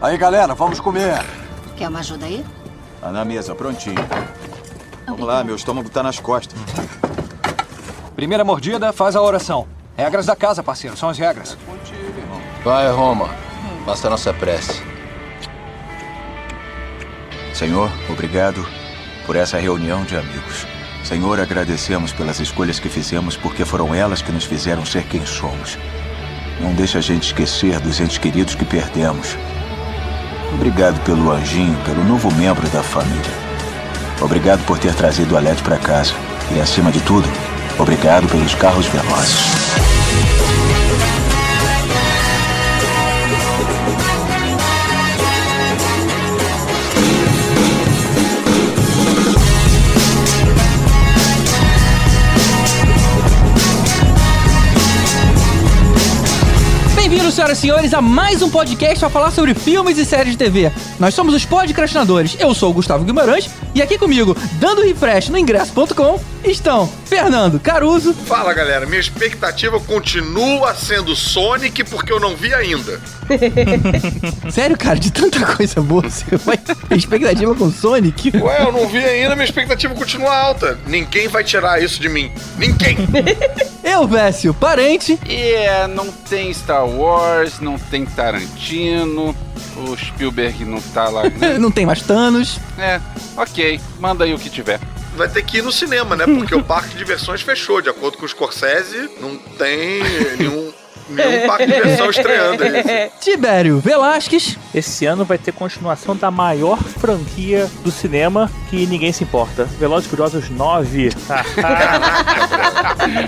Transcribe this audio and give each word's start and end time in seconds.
Aí, 0.00 0.16
galera, 0.18 0.54
vamos 0.54 0.80
comer. 0.80 1.24
Quer 1.76 1.88
uma 1.88 2.00
ajuda 2.00 2.26
aí? 2.26 2.44
Tá 3.00 3.10
na 3.10 3.24
mesa, 3.24 3.54
prontinho. 3.54 3.96
Vamos 5.06 5.26
lá, 5.26 5.44
meu 5.44 5.56
estômago 5.56 5.88
tá 5.88 6.02
nas 6.02 6.18
costas. 6.18 6.58
Primeira 8.14 8.44
mordida, 8.44 8.92
faz 8.92 9.16
a 9.16 9.22
oração. 9.22 9.66
Regras 9.96 10.26
da 10.26 10.36
casa, 10.36 10.62
parceiro, 10.62 10.96
são 10.96 11.08
as 11.08 11.18
regras. 11.18 11.56
Vai, 12.64 12.90
Roma. 12.90 13.28
Basta 13.86 14.06
a 14.06 14.10
nossa 14.10 14.32
prece. 14.32 14.82
Senhor, 17.52 17.90
obrigado 18.08 18.66
por 19.26 19.36
essa 19.36 19.58
reunião 19.58 20.04
de 20.04 20.16
amigos. 20.16 20.66
Senhor, 21.04 21.38
agradecemos 21.38 22.12
pelas 22.12 22.40
escolhas 22.40 22.80
que 22.80 22.88
fizemos, 22.88 23.36
porque 23.36 23.64
foram 23.64 23.94
elas 23.94 24.22
que 24.22 24.32
nos 24.32 24.44
fizeram 24.44 24.84
ser 24.84 25.04
quem 25.04 25.24
somos. 25.26 25.78
Não 26.60 26.72
deixe 26.72 26.96
a 26.96 27.00
gente 27.00 27.24
esquecer 27.24 27.78
dos 27.80 28.00
entes 28.00 28.16
queridos 28.16 28.54
que 28.54 28.64
perdemos. 28.64 29.36
Obrigado 30.54 31.00
pelo 31.04 31.32
anjinho, 31.32 31.76
pelo 31.84 32.04
novo 32.04 32.32
membro 32.32 32.68
da 32.68 32.82
família. 32.82 33.44
Obrigado 34.20 34.64
por 34.64 34.78
ter 34.78 34.94
trazido 34.94 35.34
o 35.34 35.36
Alete 35.36 35.62
para 35.62 35.76
casa. 35.76 36.14
E, 36.54 36.60
acima 36.60 36.92
de 36.92 37.00
tudo, 37.00 37.28
obrigado 37.78 38.28
pelos 38.28 38.54
carros 38.54 38.86
velozes. 38.86 39.63
Senhoras 57.44 57.58
e 57.58 57.60
senhores, 57.60 57.94
a 57.94 58.00
mais 58.00 58.40
um 58.42 58.48
podcast 58.48 58.98
para 58.98 59.10
falar 59.10 59.30
sobre 59.30 59.54
filmes 59.54 59.98
e 59.98 60.04
séries 60.04 60.32
de 60.32 60.38
TV. 60.38 60.72
Nós 60.98 61.14
somos 61.14 61.34
os 61.34 61.44
podcastinadores. 61.44 62.36
Eu 62.38 62.54
sou 62.54 62.70
o 62.70 62.72
Gustavo 62.72 63.04
Guimarães 63.04 63.50
e 63.74 63.82
aqui 63.82 63.98
comigo, 63.98 64.36
dando 64.54 64.82
refresh 64.82 65.28
no 65.28 65.36
ingresso.com, 65.36 66.20
estão 66.44 66.88
Fernando 67.04 67.60
Caruso. 67.60 68.14
Fala 68.14 68.54
galera, 68.54 68.86
minha 68.86 69.00
expectativa 69.00 69.78
continua 69.80 70.74
sendo 70.74 71.14
Sonic 71.14 71.84
porque 71.84 72.12
eu 72.12 72.20
não 72.20 72.34
vi 72.34 72.54
ainda. 72.54 73.00
Sério, 74.50 74.78
cara, 74.78 74.98
de 74.98 75.12
tanta 75.12 75.44
coisa 75.44 75.82
boa, 75.82 76.02
você 76.02 76.36
vai 76.36 76.56
ter 76.56 76.76
expectativa 76.96 77.54
com 77.54 77.70
Sonic? 77.70 78.34
Ué, 78.36 78.62
eu 78.62 78.72
não 78.72 78.88
vi 78.88 79.04
ainda, 79.04 79.34
minha 79.34 79.44
expectativa 79.44 79.94
continua 79.94 80.34
alta. 80.34 80.78
Ninguém 80.86 81.28
vai 81.28 81.44
tirar 81.44 81.82
isso 81.82 82.00
de 82.00 82.08
mim. 82.08 82.32
Ninguém. 82.56 82.96
Eu, 83.84 84.08
Vécio, 84.08 84.54
parente. 84.54 85.18
E 85.26 85.36
é, 85.36 85.86
não 85.86 86.10
tem 86.10 86.52
Star 86.54 86.86
Wars, 86.86 87.33
não 87.60 87.78
tem 87.78 88.04
Tarantino, 88.04 89.34
o 89.76 89.96
Spielberg 89.96 90.64
não 90.64 90.80
tá 90.80 91.08
lá. 91.08 91.22
Né? 91.38 91.58
Não 91.58 91.70
tem 91.70 91.86
mais 91.86 92.02
Thanos. 92.02 92.58
É, 92.78 93.00
ok, 93.36 93.80
manda 93.98 94.24
aí 94.24 94.34
o 94.34 94.38
que 94.38 94.50
tiver. 94.50 94.78
Vai 95.16 95.28
ter 95.28 95.44
que 95.44 95.58
ir 95.58 95.62
no 95.62 95.72
cinema, 95.72 96.16
né? 96.16 96.26
Porque 96.26 96.54
o 96.54 96.62
parque 96.64 96.90
de 96.90 96.98
diversões 96.98 97.40
fechou. 97.42 97.80
De 97.80 97.88
acordo 97.88 98.18
com 98.18 98.24
o 98.24 98.28
Scorsese, 98.28 99.10
não 99.20 99.36
tem 99.36 100.02
nenhum, 100.38 100.72
nenhum 101.08 101.46
parque 101.46 101.66
de 101.66 101.74
diversão 101.74 102.10
estreando 102.10 102.62
aí. 102.62 103.10
Tibério 103.20 103.78
Velasquez. 103.78 104.58
Esse 104.74 105.06
ano 105.06 105.24
vai 105.24 105.38
ter 105.38 105.52
continuação 105.52 106.16
da 106.16 106.30
maior 106.30 106.78
franquia 106.82 107.70
do 107.84 107.90
cinema 107.90 108.50
que 108.70 108.86
ninguém 108.86 109.12
se 109.12 109.24
importa. 109.24 109.64
Velozes 109.78 110.06
e 110.06 110.10
Furiosos 110.10 110.50
9. 110.50 111.10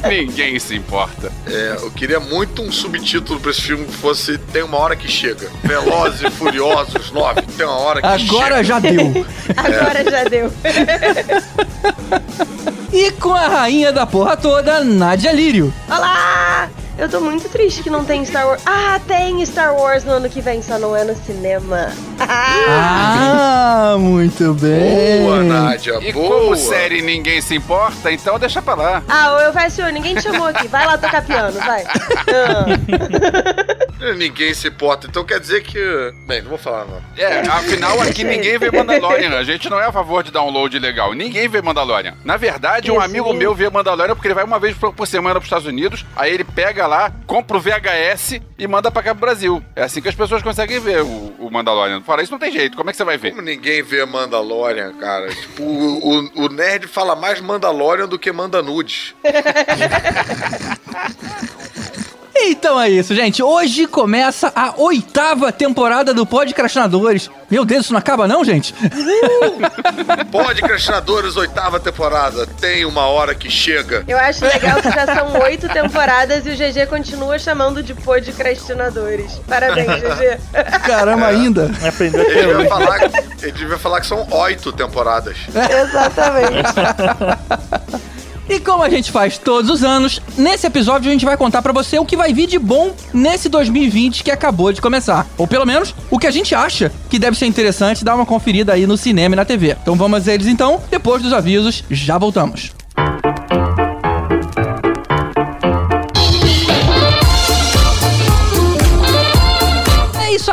Ninguém 0.08 0.58
se 0.58 0.74
importa. 0.74 1.30
É, 1.46 1.76
eu 1.80 1.90
queria 1.90 2.18
muito 2.18 2.62
um 2.62 2.72
subtítulo 2.72 3.38
pra 3.38 3.50
esse 3.50 3.62
filme 3.62 3.84
que 3.84 3.92
fosse 3.92 4.38
Tem 4.38 4.62
uma 4.62 4.78
hora 4.78 4.96
que 4.96 5.08
chega. 5.08 5.50
Velozes 5.62 6.22
e 6.22 6.30
Furiosos 6.30 7.10
9. 7.10 7.42
Tem 7.56 7.66
uma 7.66 7.78
hora 7.78 8.02
que 8.02 8.18
chega. 8.18 8.32
Agora 8.32 8.64
já 8.64 8.78
deu. 8.78 9.26
Agora 9.56 10.10
já 10.10 10.24
deu. 10.24 10.52
E 12.92 13.10
com 13.12 13.32
a 13.32 13.48
rainha 13.48 13.92
da 13.92 14.06
porra 14.06 14.36
toda, 14.36 14.82
Nadia 14.82 15.32
Lírio. 15.32 15.72
Olá! 15.88 16.68
Eu 16.98 17.10
tô 17.10 17.20
muito 17.20 17.46
triste 17.50 17.82
que 17.82 17.90
não 17.90 18.04
tem 18.06 18.24
Star 18.24 18.46
Wars. 18.46 18.62
Ah, 18.64 18.98
tem 19.06 19.44
Star 19.44 19.74
Wars 19.74 20.02
no 20.02 20.12
ano 20.12 20.30
que 20.30 20.40
vem, 20.40 20.62
só 20.62 20.78
não 20.78 20.96
é 20.96 21.04
no 21.04 21.14
cinema. 21.14 21.92
Ah, 22.18 23.96
muito 24.00 24.54
bem. 24.54 25.22
Boa, 25.22 25.42
Nádia, 25.42 25.98
E 26.00 26.10
boa. 26.10 26.40
como 26.40 26.56
série 26.56 27.02
ninguém 27.02 27.42
se 27.42 27.54
importa, 27.54 28.10
então 28.10 28.38
deixa 28.38 28.62
pra 28.62 28.74
lá. 28.74 29.02
Ah, 29.08 29.26
eu 29.44 29.52
vai, 29.52 29.68
senhor, 29.68 29.92
ninguém 29.92 30.14
te 30.14 30.22
chamou 30.22 30.46
aqui. 30.46 30.66
Vai 30.68 30.86
lá 30.86 30.96
tocar 30.96 31.22
piano, 31.22 31.60
vai. 31.60 31.84
Ah. 31.84 32.66
Ninguém 34.16 34.54
se 34.54 34.68
importa. 34.68 35.06
Então 35.08 35.24
quer 35.24 35.40
dizer 35.40 35.62
que... 35.62 35.78
Bem, 36.26 36.42
não 36.42 36.50
vou 36.50 36.58
falar 36.58 36.84
não. 36.84 37.00
É, 37.16 37.40
afinal 37.40 38.00
aqui 38.02 38.22
ninguém 38.24 38.56
vê 38.58 38.70
Mandalorian. 38.70 39.36
A 39.36 39.42
gente 39.42 39.68
não 39.68 39.80
é 39.80 39.86
a 39.86 39.90
favor 39.92 40.22
de 40.22 40.30
download 40.30 40.76
ilegal. 40.76 41.12
Ninguém 41.14 41.48
vê 41.48 41.60
Mandalorian. 41.62 42.14
Na 42.24 42.36
verdade, 42.36 42.90
um 42.90 42.96
Isso. 42.96 43.04
amigo 43.04 43.32
meu 43.32 43.54
vê 43.54 43.68
Mandalorian 43.68 44.14
porque 44.14 44.28
ele 44.28 44.34
vai 44.34 44.44
uma 44.44 44.58
vez 44.60 44.76
por 44.76 44.92
por 44.92 45.06
semana 45.08 45.34
pros 45.40 45.46
Estados 45.46 45.66
Unidos, 45.66 46.04
aí 46.14 46.32
ele 46.32 46.44
pega 46.44 46.85
lá, 46.86 47.12
compra 47.26 47.56
o 47.56 47.60
VHS 47.60 48.40
e 48.58 48.66
manda 48.66 48.90
pra 48.90 49.02
cá 49.02 49.14
pro 49.14 49.20
Brasil. 49.26 49.62
É 49.74 49.82
assim 49.82 50.00
que 50.00 50.08
as 50.08 50.14
pessoas 50.14 50.42
conseguem 50.42 50.80
ver 50.80 51.02
o, 51.02 51.34
o 51.38 51.50
Mandalorian. 51.50 52.00
Fora 52.02 52.22
isso, 52.22 52.32
não 52.32 52.38
tem 52.38 52.52
jeito. 52.52 52.76
Como 52.76 52.90
é 52.90 52.92
que 52.92 52.96
você 52.96 53.04
vai 53.04 53.18
ver? 53.18 53.30
Como 53.30 53.42
ninguém 53.42 53.82
vê 53.82 54.04
Mandalorian, 54.04 54.92
cara? 54.94 55.28
Tipo, 55.28 55.62
o, 55.62 56.08
o, 56.08 56.44
o 56.44 56.48
nerd 56.48 56.86
fala 56.86 57.16
mais 57.16 57.40
Mandalorian 57.40 58.08
do 58.08 58.18
que 58.18 58.30
manda 58.32 58.62
nudes. 58.62 59.14
Então 62.38 62.80
é 62.80 62.88
isso, 62.90 63.14
gente. 63.14 63.42
Hoje 63.42 63.86
começa 63.86 64.52
a 64.54 64.74
oitava 64.76 65.50
temporada 65.50 66.12
do 66.12 66.26
Podcastinadores. 66.26 67.30
Meu 67.50 67.64
Deus, 67.64 67.84
isso 67.84 67.92
não 67.92 67.98
acaba 67.98 68.28
não, 68.28 68.44
gente? 68.44 68.74
Podcastinadores, 70.30 71.36
oitava 71.36 71.80
temporada. 71.80 72.46
Tem 72.46 72.84
uma 72.84 73.06
hora 73.06 73.34
que 73.34 73.50
chega. 73.50 74.04
Eu 74.06 74.18
acho 74.18 74.44
legal 74.44 74.82
que 74.82 74.90
já 74.90 75.06
são 75.06 75.40
oito 75.42 75.68
temporadas 75.68 76.44
e 76.46 76.50
o 76.50 76.56
GG 76.56 76.86
continua 76.88 77.38
chamando 77.38 77.82
de 77.82 77.94
podcastinadores. 77.94 79.40
Parabéns, 79.48 79.86
GG. 79.86 80.38
Caramba, 80.84 81.26
ainda. 81.28 81.70
Aprendeu 81.86 82.20
Ele 82.22 82.54
devia, 82.54 82.68
falar, 82.68 83.00
ele 83.42 83.52
devia 83.52 83.78
falar 83.78 84.00
que 84.00 84.06
são 84.06 84.26
oito 84.30 84.72
temporadas. 84.72 85.36
Exatamente. 85.48 86.66
E 88.48 88.60
como 88.60 88.82
a 88.82 88.88
gente 88.88 89.10
faz 89.10 89.38
todos 89.38 89.70
os 89.70 89.82
anos, 89.82 90.20
nesse 90.38 90.66
episódio 90.66 91.08
a 91.08 91.12
gente 91.12 91.24
vai 91.24 91.36
contar 91.36 91.62
pra 91.62 91.72
você 91.72 91.98
o 91.98 92.04
que 92.04 92.16
vai 92.16 92.32
vir 92.32 92.46
de 92.46 92.58
bom 92.58 92.94
nesse 93.12 93.48
2020 93.48 94.22
que 94.22 94.30
acabou 94.30 94.72
de 94.72 94.80
começar. 94.80 95.26
Ou 95.36 95.46
pelo 95.46 95.66
menos 95.66 95.94
o 96.10 96.18
que 96.18 96.26
a 96.26 96.30
gente 96.30 96.54
acha 96.54 96.92
que 97.10 97.18
deve 97.18 97.36
ser 97.36 97.46
interessante 97.46 98.04
dar 98.04 98.14
uma 98.14 98.26
conferida 98.26 98.72
aí 98.72 98.86
no 98.86 98.96
cinema 98.96 99.34
e 99.34 99.36
na 99.36 99.44
TV. 99.44 99.76
Então 99.82 99.96
vamos 99.96 100.28
a 100.28 100.34
eles 100.34 100.46
então, 100.46 100.80
depois 100.90 101.22
dos 101.22 101.32
avisos, 101.32 101.82
já 101.90 102.18
voltamos. 102.18 102.75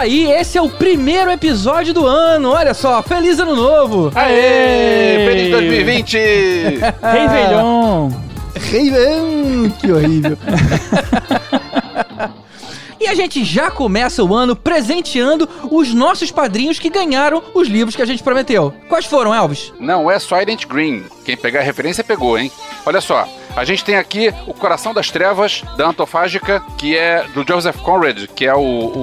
Aí, 0.03 0.29
esse 0.31 0.57
é 0.57 0.61
o 0.61 0.69
primeiro 0.69 1.31
episódio 1.31 1.93
do 1.93 2.05
ano. 2.05 2.49
Olha 2.49 2.73
só, 2.73 3.01
feliz 3.01 3.39
ano 3.39 3.55
novo! 3.55 4.11
Aê! 4.13 5.25
Feliz 5.25 5.51
2020! 5.51 6.17
Réveillon. 7.01 8.11
Réveillon, 8.55 9.69
que 9.79 9.91
horrível. 9.91 10.37
E 12.99 13.07
a 13.07 13.13
gente 13.13 13.43
já 13.43 13.69
começa 13.69 14.23
o 14.23 14.33
ano 14.33 14.55
presenteando 14.55 15.47
os 15.69 15.93
nossos 15.93 16.31
padrinhos 16.31 16.79
que 16.79 16.89
ganharam 16.89 17.43
os 17.53 17.67
livros 17.67 17.97
que 17.97 18.01
a 18.01 18.05
gente 18.05 18.23
prometeu. 18.23 18.73
Quais 18.87 19.05
foram, 19.05 19.35
Elvis? 19.35 19.73
Não 19.77 20.09
é 20.09 20.17
Silent 20.19 20.65
Green. 20.65 21.03
Quem 21.25 21.35
pegar 21.35 21.59
a 21.59 21.63
referência 21.63 22.01
pegou, 22.01 22.39
hein? 22.39 22.49
Olha 22.85 23.01
só. 23.01 23.27
A 23.55 23.63
gente 23.63 23.83
tem 23.85 23.95
aqui 23.97 24.33
O 24.47 24.53
Coração 24.53 24.93
das 24.93 25.11
Trevas, 25.11 25.63
da 25.77 25.87
Antofágica, 25.87 26.59
que 26.77 26.97
é 26.97 27.23
do 27.35 27.45
Joseph 27.47 27.77
Conrad, 27.77 28.25
que 28.35 28.45
é 28.47 28.53
o, 28.55 28.59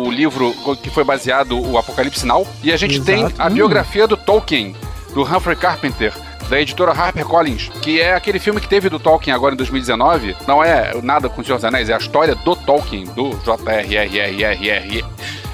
o 0.06 0.10
livro 0.10 0.52
que 0.82 0.90
foi 0.90 1.04
baseado 1.04 1.58
o 1.60 1.78
Apocalipse 1.78 2.26
Now. 2.26 2.46
E 2.62 2.72
a 2.72 2.76
gente 2.76 2.96
Exato. 2.96 3.06
tem 3.06 3.24
a 3.38 3.46
Hum. 3.46 3.50
biografia 3.50 4.06
do 4.08 4.16
Tolkien, 4.16 4.74
do 5.14 5.22
Humphrey 5.22 5.54
Carpenter, 5.56 6.12
da 6.48 6.60
editora 6.60 6.90
HarperCollins, 6.92 7.68
que 7.80 8.00
é 8.00 8.12
aquele 8.12 8.40
filme 8.40 8.60
que 8.60 8.66
teve 8.68 8.88
do 8.88 8.98
Tolkien 8.98 9.32
agora 9.32 9.54
em 9.54 9.56
2019. 9.56 10.36
Não 10.48 10.62
é 10.64 10.92
nada 11.00 11.28
com 11.28 11.40
o 11.40 11.44
Senhor 11.44 11.56
dos 11.58 11.64
Anéis, 11.64 11.88
é 11.88 11.94
a 11.94 11.98
história 11.98 12.34
do 12.34 12.56
Tolkien, 12.56 13.04
do 13.04 13.30
J.R.R.R.R.R. 13.44 15.04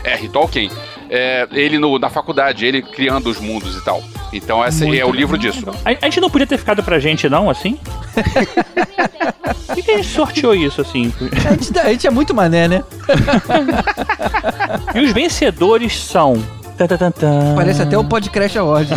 R. 0.07 0.29
Tolkien. 0.29 0.71
É, 1.11 1.47
ele 1.53 1.79
no- 1.79 1.99
na 1.99 2.09
faculdade, 2.11 2.65
ele 2.67 2.83
criando 2.83 3.29
os 3.29 3.39
mundos 3.41 3.77
e 3.77 3.85
tal. 3.85 4.03
Então 4.33 4.65
esse 4.65 4.85
Muito 4.85 5.01
é 5.01 5.05
o 5.05 5.13
livro 5.13 5.39
disso. 5.39 5.65
A, 5.85 5.91
a 5.91 6.05
gente 6.07 6.21
não 6.21 6.29
podia 6.29 6.47
ter 6.47 6.59
ficado 6.59 6.83
pra 6.83 6.99
gente, 6.99 7.29
não, 7.29 7.49
assim? 7.49 7.79
Por 9.67 9.75
que, 9.77 9.83
que 9.83 9.91
a 9.93 9.97
gente 9.97 10.09
sorteou 10.09 10.55
isso, 10.55 10.81
assim? 10.81 11.13
A 11.47 11.51
gente, 11.55 11.79
a 11.79 11.89
gente 11.93 12.07
é 12.07 12.11
muito 12.11 12.35
mané, 12.35 12.67
né? 12.69 12.85
E 14.95 15.01
os 15.01 15.13
vencedores 15.13 15.97
são 15.97 16.43
Parece 17.55 17.83
até 17.83 17.97
o 17.97 18.05
podcast 18.05 18.59
Award. 18.59 18.91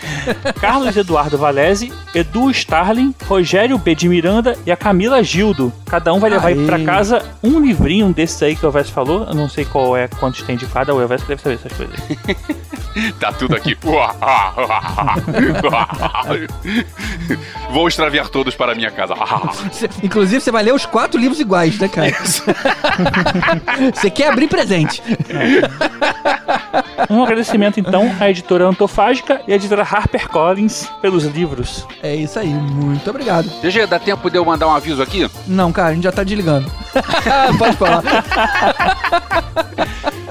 Carlos 0.60 0.96
Eduardo 0.96 1.38
Valese, 1.38 1.92
Edu 2.14 2.50
Starling, 2.50 3.14
Rogério 3.26 3.78
B. 3.78 3.94
de 3.94 4.08
Miranda 4.08 4.56
e 4.66 4.72
a 4.72 4.76
Camila 4.76 5.22
Gildo. 5.22 5.72
Cada 5.86 6.12
um 6.12 6.20
vai 6.20 6.30
levar 6.30 6.48
Aê. 6.48 6.66
pra 6.66 6.78
casa 6.84 7.22
um 7.42 7.60
livrinho 7.60 8.12
desses 8.12 8.42
aí 8.42 8.54
que 8.56 8.64
o 8.64 8.68
Elvis 8.68 8.90
falou. 8.90 9.24
Eu 9.24 9.34
não 9.34 9.48
sei 9.48 9.64
qual 9.64 9.96
é, 9.96 10.06
quantos 10.08 10.42
tem 10.42 10.56
de 10.56 10.66
cada. 10.66 10.94
O 10.94 11.00
Elvis 11.00 11.22
deve 11.22 11.40
saber 11.40 11.54
essas 11.56 11.72
coisas. 11.72 11.96
Tá 13.18 13.32
tudo 13.32 13.56
aqui. 13.56 13.76
Vou 17.72 17.88
extraviar 17.88 18.28
todos 18.28 18.54
para 18.54 18.70
a 18.70 18.74
minha 18.74 18.90
casa. 18.90 19.14
Inclusive, 20.00 20.40
você 20.40 20.52
vai 20.52 20.62
ler 20.62 20.72
os 20.72 20.86
quatro 20.86 21.18
livros 21.20 21.40
iguais, 21.40 21.76
né, 21.78 21.88
cara? 21.88 22.12
Você 23.92 24.10
quer 24.10 24.28
abrir 24.28 24.46
presente. 24.46 25.02
Um 27.14 27.22
agradecimento, 27.22 27.78
então, 27.78 28.12
à 28.18 28.28
editora 28.28 28.66
Antofágica 28.66 29.40
e 29.46 29.52
à 29.52 29.56
editora 29.56 29.82
HarperCollins 29.82 30.88
pelos 31.00 31.22
livros. 31.24 31.86
É 32.02 32.12
isso 32.12 32.40
aí, 32.40 32.48
muito 32.48 33.08
obrigado. 33.08 33.48
GG, 33.62 33.86
dá 33.86 34.00
tempo 34.00 34.28
de 34.28 34.36
eu 34.36 34.44
mandar 34.44 34.66
um 34.66 34.74
aviso 34.74 35.00
aqui? 35.00 35.30
Não, 35.46 35.72
cara, 35.72 35.90
a 35.90 35.94
gente 35.94 36.02
já 36.02 36.10
tá 36.10 36.24
desligando. 36.24 36.68
Pode 37.56 37.76
falar. 37.76 38.02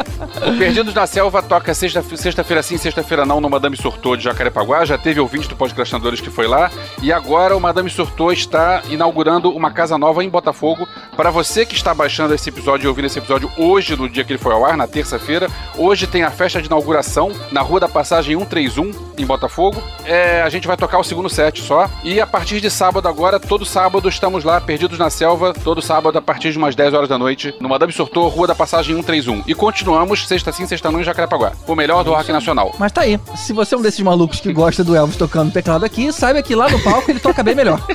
O 0.46 0.58
Perdidos 0.58 0.94
na 0.94 1.08
Selva 1.08 1.42
toca 1.42 1.74
sexta- 1.74 2.04
sexta-feira 2.18 2.62
sim, 2.62 2.76
sexta-feira 2.78 3.26
não 3.26 3.40
no 3.40 3.50
Madame 3.50 3.78
Surtou 3.78 4.18
de 4.18 4.24
Jacarepaguá. 4.26 4.84
Já 4.84 4.98
teve 4.98 5.20
ouvinte 5.20 5.48
do 5.48 5.56
Podcastinadores 5.56 6.20
que 6.20 6.30
foi 6.30 6.48
lá. 6.48 6.70
E 7.02 7.14
agora 7.14 7.56
o 7.56 7.62
Madame 7.62 7.90
Surtou 7.90 8.32
está 8.32 8.82
inaugurando 8.90 9.50
uma 9.56 9.72
casa 9.72 9.98
nova 9.98 10.24
em 10.24 10.30
Botafogo. 10.30 10.86
Para 11.16 11.32
você 11.32 11.66
que 11.66 11.76
está 11.76 11.94
baixando 11.94 12.34
esse 12.34 12.50
episódio 12.50 12.86
e 12.86 12.88
ouvindo 12.90 13.06
esse 13.06 13.20
episódio 13.20 13.50
hoje, 13.58 13.96
no 13.96 14.10
dia 14.10 14.24
que 14.26 14.34
ele 14.34 14.40
foi 14.40 14.54
ao 14.54 14.66
ar, 14.66 14.76
na 14.76 14.86
terça-feira, 14.86 15.48
hoje 15.78 16.08
tem 16.08 16.24
a 16.24 16.32
festa 16.32 16.60
de 16.62 16.68
inauguração 16.68 17.32
na 17.52 17.62
Rua 17.62 17.80
da 17.80 17.88
Passagem 17.88 18.38
131, 18.38 18.92
em 19.18 19.26
Botafogo. 19.26 19.82
É, 20.04 20.42
a 20.42 20.50
gente 20.50 20.68
vai 20.68 20.76
tocar 20.76 21.00
o 21.00 21.04
segundo 21.04 21.30
set 21.30 21.62
só. 21.62 21.90
E 22.04 22.20
a 22.20 22.28
partir 22.28 22.60
de 22.60 22.70
sábado 22.70 23.08
agora, 23.08 23.40
todo 23.40 23.66
sábado 23.66 24.10
estamos 24.10 24.44
lá, 24.44 24.60
Perdidos 24.60 25.00
na 25.00 25.10
Selva, 25.10 25.54
todo 25.54 25.82
sábado 25.82 26.18
a 26.18 26.22
partir 26.22 26.52
de 26.52 26.58
umas 26.58 26.76
10 26.76 26.94
horas 26.94 27.08
da 27.10 27.18
noite, 27.18 27.54
no 27.62 27.70
Madame 27.70 27.94
Surtou, 27.94 28.28
Rua 28.28 28.48
da 28.48 28.56
Passagem 28.56 28.94
131. 28.96 29.44
E 29.48 29.54
continuamos 29.56 30.28
sexta 30.34 30.52
sim, 30.52 30.66
sexta 30.66 30.92
não 30.92 31.00
em 31.00 31.04
Jacarepaguá. 31.04 31.52
O 31.68 31.76
melhor 31.76 32.04
do 32.04 32.12
rock 32.12 32.32
nacional. 32.32 32.74
Mas 32.80 32.92
tá 32.92 33.02
aí. 33.02 33.20
Se 33.36 33.54
você 33.54 33.76
é 33.76 33.78
um 33.78 33.82
desses 33.82 34.00
malucos 34.00 34.40
que 34.40 34.52
gosta 34.52 34.84
do 34.84 34.96
Elvis 34.96 35.16
tocando 35.16 35.52
teclado 35.52 35.86
aqui, 35.86 36.12
saiba 36.12 36.42
que 36.42 36.56
lá 36.56 36.70
no 36.70 36.82
palco 36.82 37.12
ele 37.12 37.20
toca 37.20 37.44
bem 37.44 37.54
melhor. 37.54 37.80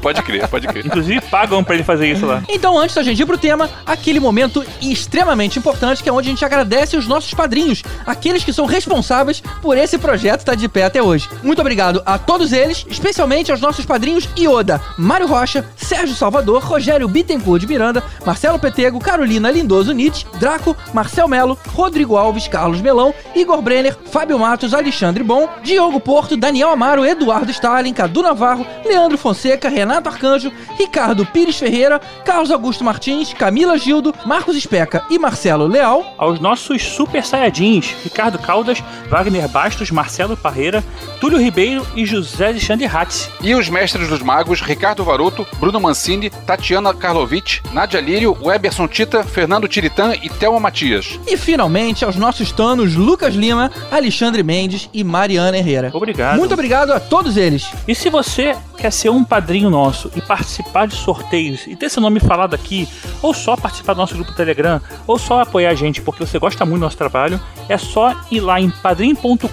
pode 0.00 0.22
crer, 0.22 0.48
pode 0.48 0.66
crer. 0.66 0.86
Inclusive, 0.86 1.20
pagam 1.30 1.62
pra 1.62 1.74
ele 1.74 1.84
fazer 1.84 2.10
isso 2.10 2.24
lá. 2.24 2.42
Então, 2.48 2.78
antes 2.78 2.96
da 2.96 3.02
gente 3.02 3.20
ir 3.20 3.26
pro 3.26 3.36
tema, 3.36 3.68
aquele 3.84 4.18
momento 4.18 4.64
extremamente 4.80 5.58
importante 5.58 6.02
que 6.02 6.08
é 6.08 6.12
onde 6.12 6.28
a 6.28 6.30
gente 6.30 6.44
agradece 6.44 6.96
os 6.96 7.06
nossos 7.06 7.34
padrinhos, 7.34 7.82
aqueles 8.06 8.42
que 8.42 8.52
são 8.52 8.64
responsáveis 8.64 9.42
por 9.60 9.76
esse 9.76 9.98
projeto 9.98 10.40
estar 10.40 10.54
de 10.54 10.68
pé 10.68 10.84
até 10.84 11.02
hoje. 11.02 11.28
Muito 11.42 11.60
obrigado 11.60 12.02
a 12.06 12.18
todos 12.18 12.52
eles, 12.52 12.86
especialmente 12.88 13.50
aos 13.50 13.60
nossos 13.60 13.84
padrinhos 13.84 14.28
Ioda, 14.38 14.80
Mário 14.96 15.26
Rocha, 15.26 15.64
Sérgio 15.76 16.16
Salvador, 16.16 16.62
Rogério 16.62 17.06
Bittencourt 17.06 17.60
de 17.60 17.66
Miranda, 17.66 18.02
Marcelo 18.24 18.58
Petego, 18.58 18.98
Carolina 18.98 19.50
Lindoso 19.50 19.92
Nietzsche, 20.12 20.26
Draco, 20.38 20.76
Marcel 20.92 21.26
Melo, 21.26 21.58
Rodrigo 21.68 22.16
Alves, 22.16 22.46
Carlos 22.46 22.80
Melão, 22.80 23.14
Igor 23.34 23.62
Brenner, 23.62 23.96
Fábio 24.04 24.38
Matos, 24.38 24.74
Alexandre 24.74 25.24
Bom, 25.24 25.48
Diogo 25.62 25.98
Porto, 25.98 26.36
Daniel 26.36 26.70
Amaro, 26.70 27.04
Eduardo 27.04 27.50
Stalin, 27.50 27.94
Cadu 27.94 28.22
Navarro, 28.22 28.66
Leandro 28.84 29.16
Fonseca, 29.16 29.68
Renato 29.68 30.08
Arcanjo, 30.08 30.52
Ricardo 30.78 31.24
Pires 31.24 31.56
Ferreira, 31.56 32.00
Carlos 32.24 32.50
Augusto 32.50 32.84
Martins, 32.84 33.32
Camila 33.32 33.78
Gildo, 33.78 34.14
Marcos 34.26 34.56
Especa 34.56 35.04
e 35.10 35.18
Marcelo 35.18 35.66
Leal. 35.66 36.14
Aos 36.18 36.38
nossos 36.38 36.82
super 36.82 37.24
saiyajins, 37.24 37.94
Ricardo 38.04 38.38
Caldas, 38.38 38.82
Wagner 39.08 39.48
Bastos, 39.48 39.90
Marcelo 39.90 40.36
Parreira, 40.36 40.84
Túlio 41.22 41.38
Ribeiro 41.38 41.86
e 41.94 42.04
José 42.04 42.48
Alexandre 42.48 42.84
Hatz. 42.84 43.30
E 43.40 43.54
os 43.54 43.68
mestres 43.68 44.08
dos 44.08 44.20
magos, 44.20 44.60
Ricardo 44.60 45.04
Varoto, 45.04 45.46
Bruno 45.60 45.78
Mancini, 45.78 46.28
Tatiana 46.28 46.92
Karlovic, 46.92 47.60
Nádia 47.72 48.00
Lírio, 48.00 48.36
Weberson 48.42 48.88
Tita, 48.88 49.22
Fernando 49.22 49.68
Tiritã 49.68 50.14
e 50.20 50.28
Thelma 50.28 50.58
Matias. 50.58 51.20
E 51.28 51.36
finalmente 51.36 52.04
aos 52.04 52.16
nossos 52.16 52.50
tanos 52.50 52.96
Lucas 52.96 53.36
Lima, 53.36 53.70
Alexandre 53.88 54.42
Mendes 54.42 54.90
e 54.92 55.04
Mariana 55.04 55.56
Herrera. 55.56 55.92
Obrigado. 55.94 56.38
Muito 56.38 56.54
obrigado 56.54 56.90
a 56.90 56.98
todos 56.98 57.36
eles. 57.36 57.70
E 57.86 57.94
se 57.94 58.10
você 58.10 58.56
quer 58.76 58.90
ser 58.90 59.10
um 59.10 59.22
padrinho 59.22 59.70
nosso 59.70 60.10
e 60.16 60.20
participar 60.20 60.88
de 60.88 60.96
sorteios 60.96 61.68
e 61.68 61.76
ter 61.76 61.88
seu 61.88 62.02
nome 62.02 62.18
falado 62.18 62.54
aqui, 62.54 62.88
ou 63.22 63.32
só 63.32 63.56
participar 63.56 63.94
do 63.94 63.98
nosso 63.98 64.16
grupo 64.16 64.32
Telegram, 64.32 64.80
ou 65.06 65.20
só 65.20 65.42
apoiar 65.42 65.70
a 65.70 65.74
gente 65.76 66.02
porque 66.02 66.26
você 66.26 66.36
gosta 66.36 66.64
muito 66.64 66.80
do 66.80 66.84
nosso 66.84 66.96
trabalho, 66.96 67.40
é 67.68 67.78
só 67.78 68.12
ir 68.28 68.40
lá 68.40 68.60
em 68.60 68.70
padrim.com.br 68.70 69.46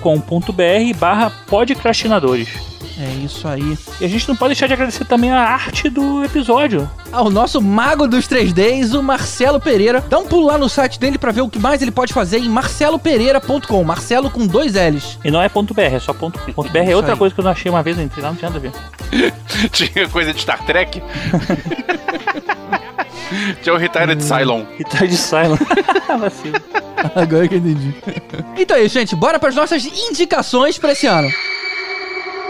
barra 0.97 1.31
podcrastinadores. 1.59 2.47
É 2.97 3.09
isso 3.25 3.45
aí. 3.45 3.77
E 3.99 4.05
a 4.05 4.07
gente 4.07 4.27
não 4.29 4.35
pode 4.35 4.49
deixar 4.53 4.67
de 4.67 4.73
agradecer 4.73 5.03
também 5.03 5.29
a 5.29 5.41
arte 5.41 5.89
do 5.89 6.23
episódio. 6.23 6.89
Ao 7.11 7.29
nosso 7.29 7.61
mago 7.61 8.07
dos 8.07 8.27
3Ds, 8.29 8.97
o 8.97 9.03
Marcelo 9.03 9.59
Pereira. 9.59 10.01
Dá 10.09 10.19
um 10.19 10.25
pulo 10.25 10.45
lá 10.45 10.57
no 10.57 10.69
site 10.69 10.97
dele 10.97 11.17
pra 11.17 11.33
ver 11.33 11.41
o 11.41 11.49
que 11.49 11.59
mais 11.59 11.81
ele 11.81 11.91
pode 11.91 12.13
fazer 12.13 12.37
em 12.37 12.47
marcelopereira.com. 12.47 13.83
Marcelo 13.83 14.29
com 14.29 14.47
dois 14.47 14.73
L's. 14.73 15.19
E 15.23 15.29
não 15.29 15.41
é 15.41 15.49
ponto 15.49 15.73
.br, 15.73 15.81
é 15.81 15.99
só 15.99 16.13
ponto, 16.13 16.39
ponto 16.53 16.69
.br. 16.71 16.77
É 16.77 16.95
outra 16.95 17.11
aí. 17.11 17.17
coisa 17.17 17.35
que 17.35 17.41
eu 17.41 17.43
não 17.43 17.51
achei 17.51 17.69
uma 17.69 17.83
vez, 17.83 17.97
eu 17.97 18.05
entrei 18.05 18.23
lá, 18.23 18.29
não 18.29 18.37
tinha 18.37 18.49
nada 18.49 18.65
a 18.65 18.71
ver. 18.71 19.33
Tinha 19.71 20.07
coisa 20.07 20.33
de 20.33 20.39
Star 20.39 20.65
Trek. 20.65 21.01
Tinha 23.61 23.75
o 23.75 23.77
Retired 23.77 24.23
Cylon. 24.23 24.65
Tá 24.89 25.05
de 25.05 25.17
silent. 25.17 25.59
Vacilo. 26.19 26.59
Agora 27.15 27.47
que 27.47 27.55
eu 27.55 27.59
entendi. 27.59 27.93
Então 28.57 28.77
é 28.77 28.83
isso, 28.83 28.93
gente. 28.93 29.15
Bora 29.15 29.39
pras 29.39 29.55
nossas 29.55 29.85
indicações 29.85 30.77
pra 30.77 30.91
esse 30.91 31.07
ano. 31.07 31.29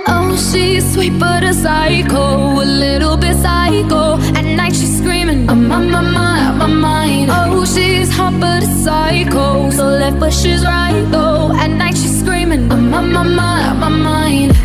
Oh, 0.07 0.35
she's 0.35 0.83
sweet 0.93 1.13
but 1.19 1.43
a 1.43 1.53
psycho, 1.53 2.59
a 2.61 2.63
little 2.65 3.15
bit 3.17 3.35
psycho. 3.35 4.17
At 4.35 4.43
night 4.43 4.73
she's 4.75 4.97
screaming, 4.97 5.47
I'm 5.49 5.71
on 5.71 5.91
my 5.91 6.01
mind, 6.01 6.57
my 6.57 6.67
mind. 6.67 7.29
Oh, 7.31 7.63
she's 7.65 8.09
hot 8.15 8.33
but 8.39 8.63
a 8.63 8.65
psycho, 8.65 9.69
so 9.69 9.83
left 9.85 10.19
but 10.19 10.33
she's 10.33 10.65
right 10.65 11.05
though. 11.11 11.51
At 11.53 11.67
night 11.69 11.95
she's 11.95 12.19
screaming, 12.21 12.71
I'm 12.71 12.91
on 12.93 13.11
my 13.11 13.23
mind, 13.23 13.79
my 13.79 13.89
mind. 13.89 14.55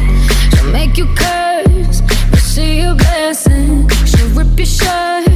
She'll 0.55 0.71
make 0.73 0.97
you 0.97 1.07
curse, 1.15 2.01
but 2.31 2.41
she 2.41 2.81
a 2.81 2.95
blessing. 2.95 3.89
She'll 4.07 4.29
rip 4.31 4.57
your 4.57 4.67
shirt, 4.67 5.29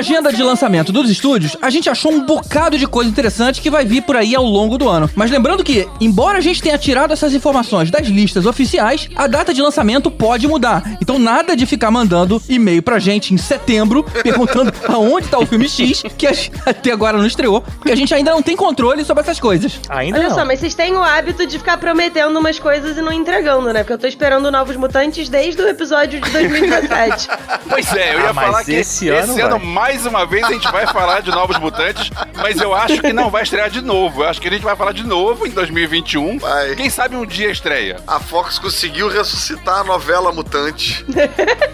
agenda 0.00 0.32
de 0.32 0.42
lançamento 0.42 0.92
dos 0.92 1.08
estúdios, 1.10 1.56
a 1.62 1.70
gente 1.70 1.88
achou 1.88 2.10
um 2.12 2.24
bocado 2.24 2.76
de 2.78 2.86
coisa 2.86 3.08
interessante 3.10 3.60
que 3.60 3.70
vai 3.70 3.84
vir 3.84 4.02
por 4.02 4.16
aí 4.16 4.34
ao 4.34 4.44
longo 4.44 4.76
do 4.78 4.88
ano. 4.88 5.08
Mas 5.14 5.30
lembrando 5.30 5.62
que, 5.62 5.86
embora 6.00 6.38
a 6.38 6.40
gente 6.40 6.60
tenha 6.62 6.76
tirado 6.78 7.12
essas 7.12 7.34
informações 7.34 7.90
das 7.90 8.06
listas 8.08 8.46
oficiais, 8.46 9.08
a 9.14 9.26
data 9.26 9.52
de 9.54 9.60
lançamento 9.62 10.10
pode 10.10 10.46
mudar. 10.48 10.82
Então 11.00 11.18
nada 11.18 11.54
de 11.54 11.66
ficar 11.66 11.90
mandando 11.90 12.42
e-mail 12.48 12.82
pra 12.82 12.98
gente 12.98 13.32
em 13.34 13.36
setembro 13.38 14.02
perguntando 14.22 14.72
aonde 14.88 15.28
tá 15.28 15.38
o 15.38 15.46
filme 15.46 15.68
X, 15.68 16.02
que 16.16 16.26
até 16.66 16.92
agora 16.92 17.18
não 17.18 17.26
estreou, 17.26 17.60
porque 17.60 17.92
a 17.92 17.96
gente 17.96 18.12
ainda 18.14 18.30
não 18.30 18.42
tem 18.42 18.56
controle 18.56 19.04
sobre 19.04 19.22
essas 19.22 19.38
coisas. 19.38 19.78
Ainda 19.88 20.18
Olha 20.18 20.28
não. 20.28 20.34
só, 20.34 20.44
mas 20.44 20.60
vocês 20.60 20.74
têm 20.74 20.94
o 20.94 21.02
hábito 21.02 21.46
de 21.46 21.58
ficar 21.58 21.76
prometendo 21.78 22.36
umas 22.38 22.58
coisas 22.58 22.96
e 22.96 23.02
não 23.02 23.12
entregando, 23.12 23.72
né? 23.72 23.80
Porque 23.80 23.92
eu 23.92 23.98
tô 23.98 24.06
esperando 24.06 24.50
Novos 24.50 24.76
Mutantes 24.76 25.28
desde 25.28 25.60
o 25.62 25.68
episódio 25.68 26.20
de 26.20 26.30
2017. 26.32 27.28
Pois 27.68 27.92
é, 27.94 28.14
eu 28.14 28.18
Ah, 28.18 28.22
ia 28.22 28.32
mas 28.32 28.46
falar 28.46 28.64
que 28.64 28.72
esse 28.72 28.90
esse, 29.08 29.08
ano 29.10 29.32
ano, 29.32 29.50
vai. 29.58 29.58
Mais 29.90 30.06
uma 30.06 30.24
vez 30.24 30.44
a 30.44 30.52
gente 30.52 30.70
vai 30.70 30.86
falar 30.86 31.20
de 31.20 31.32
Novos 31.32 31.58
Mutantes, 31.58 32.12
mas 32.36 32.60
eu 32.60 32.72
acho 32.72 33.00
que 33.00 33.12
não 33.12 33.28
vai 33.28 33.42
estrear 33.42 33.68
de 33.68 33.80
novo. 33.80 34.22
Eu 34.22 34.28
acho 34.28 34.40
que 34.40 34.46
a 34.46 34.50
gente 34.52 34.62
vai 34.62 34.76
falar 34.76 34.92
de 34.92 35.04
novo 35.04 35.48
em 35.48 35.50
2021. 35.50 36.38
Vai. 36.38 36.76
Quem 36.76 36.88
sabe 36.88 37.16
um 37.16 37.26
dia 37.26 37.50
estreia. 37.50 37.96
A 38.06 38.20
Fox 38.20 38.56
conseguiu 38.56 39.08
ressuscitar 39.08 39.80
a 39.80 39.84
novela 39.84 40.30
Mutante. 40.30 41.04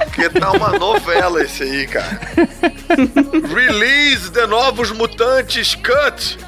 Porque 0.07 0.31
tá 0.31 0.51
uma 0.51 0.71
novela 0.79 1.43
esse 1.43 1.63
aí, 1.63 1.87
cara. 1.87 2.19
Release 3.55 4.31
de 4.31 4.47
Novos 4.47 4.91
Mutantes 4.93 5.75
Cut. 5.75 6.39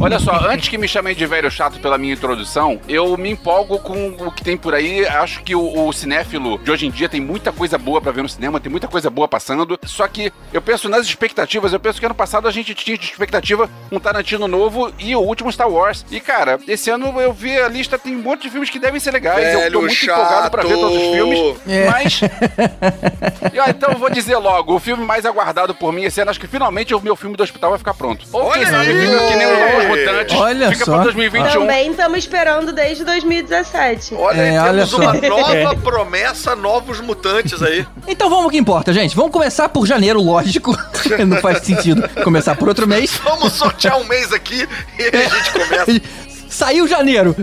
Olha 0.00 0.18
só, 0.18 0.32
antes 0.48 0.68
que 0.68 0.78
me 0.78 0.88
chamem 0.88 1.14
de 1.14 1.26
velho 1.26 1.50
chato 1.50 1.80
pela 1.80 1.98
minha 1.98 2.14
introdução, 2.14 2.80
eu 2.88 3.16
me 3.16 3.30
empolgo 3.30 3.78
com 3.78 4.08
o 4.18 4.30
que 4.30 4.42
tem 4.42 4.56
por 4.56 4.74
aí. 4.74 5.06
Acho 5.06 5.42
que 5.42 5.54
o, 5.54 5.86
o 5.86 5.92
cinéfilo 5.92 6.58
de 6.58 6.70
hoje 6.70 6.86
em 6.86 6.90
dia 6.90 7.08
tem 7.08 7.20
muita 7.20 7.52
coisa 7.52 7.78
boa 7.78 8.00
pra 8.00 8.12
ver 8.12 8.22
no 8.22 8.28
cinema, 8.28 8.60
tem 8.60 8.70
muita 8.70 8.88
coisa 8.88 9.10
boa 9.10 9.28
passando. 9.28 9.78
Só 9.84 10.06
que 10.08 10.32
eu 10.52 10.60
penso 10.62 10.88
nas 10.88 11.06
expectativas. 11.06 11.72
Eu 11.72 11.80
penso 11.80 11.98
que 11.98 12.06
ano 12.06 12.14
passado 12.14 12.48
a 12.48 12.50
gente 12.50 12.74
tinha 12.74 12.96
de 12.96 13.04
expectativa 13.04 13.68
um 13.90 13.98
Tarantino 13.98 14.48
novo 14.48 14.92
e 14.98 15.14
o 15.14 15.20
último 15.20 15.52
Star 15.52 15.68
Wars. 15.68 16.04
E 16.10 16.20
cara, 16.20 16.58
esse 16.66 16.90
ano 16.90 17.20
eu 17.20 17.32
vi 17.32 17.58
a 17.58 17.68
lista, 17.68 17.98
tem 17.98 18.16
um 18.16 18.22
monte 18.22 18.42
de 18.42 18.50
filmes 18.50 18.70
que 18.70 18.78
devem 18.78 19.00
ser 19.00 19.12
legais. 19.12 19.46
eu 19.46 19.52
tô 19.52 19.58
Velho 19.60 19.80
muito 19.80 20.04
empolgado 20.04 20.50
pra 20.50 20.62
ver 20.62 20.74
todos 20.74 20.96
os 20.96 21.14
filmes. 21.14 21.56
É. 21.66 21.90
Mas. 21.90 22.20
E, 23.52 23.58
ó, 23.58 23.66
então 23.68 23.90
eu 23.92 23.98
vou 23.98 24.10
dizer 24.10 24.36
logo: 24.36 24.74
o 24.74 24.78
filme 24.78 25.04
mais 25.04 25.26
aguardado 25.26 25.74
por 25.74 25.92
mim 25.92 26.04
esse 26.04 26.20
ano, 26.20 26.30
acho 26.30 26.40
que 26.40 26.46
finalmente 26.46 26.94
o 26.94 27.00
meu 27.00 27.16
filme 27.16 27.36
do 27.36 27.42
hospital 27.42 27.70
vai 27.70 27.78
ficar 27.78 27.94
pronto. 27.94 28.26
Ou 28.32 28.50
quem 28.50 28.62
Olha 28.62 28.70
sabe, 28.70 28.90
aí! 28.90 29.06
fica 29.06 29.26
que 29.26 29.36
nem 29.36 29.46
os 29.66 29.72
Novos 29.72 29.86
Mutantes. 29.98 30.36
Olha 30.36 30.72
fica 30.72 30.84
só. 30.84 30.94
pra 30.94 31.04
2021. 31.04 31.60
Também 31.60 31.90
estamos 31.90 32.18
esperando 32.18 32.72
desde 32.72 33.04
2017. 33.04 34.14
Olha, 34.14 34.36
É, 34.40 34.50
aí, 34.50 34.58
olha 34.58 34.72
temos 34.86 34.90
só. 34.90 34.96
uma 34.98 35.12
nova 35.14 35.76
promessa, 35.76 36.56
novos 36.56 37.00
mutantes 37.00 37.62
aí. 37.62 37.86
Então 38.08 38.28
vamos 38.28 38.44
ao 38.44 38.50
que 38.50 38.58
importa, 38.58 38.92
gente. 38.92 39.14
Vamos 39.16 39.32
começar 39.32 39.68
por 39.68 39.86
janeiro, 39.86 40.20
lógico. 40.20 40.76
Não 41.26 41.36
faz 41.38 41.58
sentido 41.62 42.08
começar 42.24 42.54
por 42.56 42.68
outro 42.68 42.86
mês. 42.86 43.18
Vamos 43.24 43.52
sortear 43.52 43.98
um 43.98 44.04
mês 44.04 44.32
aqui 44.32 44.68
e 44.98 45.02
aí 45.02 45.24
a 45.24 45.28
gente 45.28 45.50
começa. 45.86 46.31
Saiu 46.52 46.86
janeiro. 46.86 47.34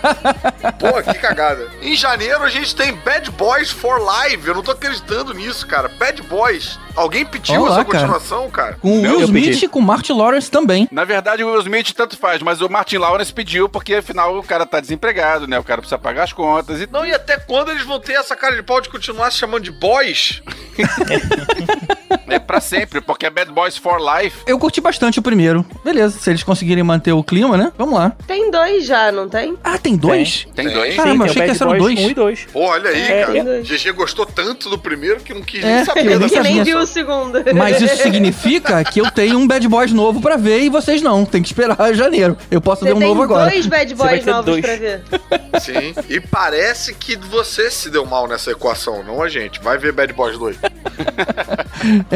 Pô, 0.80 1.02
que 1.02 1.18
cagada. 1.18 1.68
Em 1.82 1.94
janeiro 1.94 2.42
a 2.42 2.48
gente 2.48 2.74
tem 2.74 2.94
Bad 2.94 3.30
Boys 3.32 3.70
for 3.70 4.00
Live. 4.00 4.48
Eu 4.48 4.54
não 4.54 4.62
tô 4.62 4.70
acreditando 4.70 5.34
nisso, 5.34 5.66
cara. 5.66 5.88
Bad 5.88 6.22
Boys. 6.22 6.78
Alguém 6.96 7.26
pediu 7.26 7.62
Olha 7.62 7.70
lá, 7.70 7.76
essa 7.76 7.84
continuação, 7.84 8.50
cara? 8.50 8.78
Com 8.80 8.98
o 8.98 9.02
Will 9.02 9.20
Smith 9.20 9.62
e 9.62 9.68
com 9.68 9.78
o 9.78 9.82
Martin 9.82 10.14
Lawrence 10.14 10.50
também. 10.50 10.88
Na 10.90 11.04
verdade, 11.04 11.44
o 11.44 11.52
Will 11.52 11.60
Smith 11.60 11.92
tanto 11.92 12.16
faz, 12.16 12.42
mas 12.42 12.62
o 12.62 12.68
Martin 12.70 12.96
Lawrence 12.96 13.32
pediu 13.32 13.68
porque 13.68 13.96
afinal 13.96 14.36
o 14.36 14.42
cara 14.42 14.64
tá 14.64 14.80
desempregado, 14.80 15.46
né? 15.46 15.58
O 15.58 15.62
cara 15.62 15.82
precisa 15.82 15.98
pagar 15.98 16.24
as 16.24 16.32
contas 16.32 16.80
e 16.80 16.88
Não, 16.90 17.04
e 17.04 17.12
até 17.12 17.38
quando 17.38 17.70
eles 17.70 17.84
vão 17.84 18.00
ter 18.00 18.14
essa 18.14 18.34
cara 18.34 18.56
de 18.56 18.62
pau 18.62 18.80
de 18.80 18.88
continuar 18.88 19.30
se 19.30 19.38
chamando 19.38 19.62
de 19.62 19.70
boys? 19.70 20.42
é 22.30 22.38
pra 22.38 22.60
sempre, 22.60 23.00
porque 23.00 23.26
é 23.26 23.30
Bad 23.30 23.50
Boys 23.52 23.76
for 23.76 23.98
Life. 24.00 24.38
Eu 24.46 24.58
curti 24.58 24.80
bastante 24.80 25.18
o 25.18 25.22
primeiro. 25.22 25.64
Beleza, 25.84 26.18
se 26.18 26.30
eles 26.30 26.42
conseguirem 26.42 26.82
manter 26.84 27.12
o 27.12 27.22
clima, 27.22 27.56
né? 27.56 27.72
Vamos 27.76 27.94
lá. 27.94 28.12
Tem 28.26 28.50
dois 28.50 28.86
já, 28.86 29.10
não 29.12 29.28
tem? 29.28 29.56
Ah, 29.62 29.78
tem 29.78 29.96
dois? 29.96 30.46
Tem 30.54 30.66
Tem. 30.66 30.74
dois. 30.74 30.94
Caramba, 30.96 31.24
tem 31.24 31.30
achei 31.42 31.54
que 31.56 31.62
eram 31.62 31.78
dois. 31.78 31.98
1 31.98 32.10
e 32.10 32.14
2. 32.14 32.46
Pô, 32.52 32.60
olha 32.68 32.90
aí, 32.90 33.00
É, 33.02 33.24
cara. 33.24 33.62
GG 33.62 33.92
gostou 33.92 34.26
tanto 34.26 34.68
do 34.70 34.78
primeiro 34.78 35.20
que 35.20 35.32
não 35.34 35.42
quis 35.42 35.62
É, 35.64 35.76
nem 35.76 35.84
saber 35.84 36.12
eu 36.12 36.20
nem 36.20 36.28
Que 36.28 36.40
nem 36.40 36.62
viu 36.62 36.78
o 36.78 36.86
segundo. 36.86 37.38
Mas 37.54 37.80
isso 37.80 37.96
significa 38.02 38.82
que 38.84 39.00
eu 39.00 39.10
tenho 39.10 39.38
um 39.38 39.46
Bad 39.46 39.66
Boys 39.68 39.92
novo 39.92 40.20
pra 40.20 40.36
ver 40.36 40.62
e 40.62 40.68
vocês 40.68 41.02
não. 41.02 41.24
Tem 41.24 41.42
que 41.42 41.48
esperar 41.48 41.76
janeiro. 41.94 42.36
Eu 42.50 42.60
posso 42.60 42.80
Você 42.82 42.88
ver 42.88 42.94
um 42.94 42.98
tem 42.98 43.08
novo 43.08 43.22
agora. 43.22 43.50
dois 43.50 43.66
Bad 43.66 43.94
Boys 43.94 44.24
novos 44.24 44.44
dois. 44.44 44.60
pra 44.60 44.76
ver. 44.76 45.02
Sim. 45.60 45.94
E 46.08 46.20
parece 46.20 46.94
que 46.94 47.16
você 47.16 47.70
se 47.70 47.90
deu 47.90 48.04
mal 48.06 48.26
nessa 48.28 48.50
equação, 48.50 49.02
não 49.02 49.22
a 49.22 49.28
gente. 49.28 49.60
Vai 49.60 49.78
ver 49.78 49.92
Bad 49.92 50.12
Boys 50.12 50.38
2. 50.38 50.56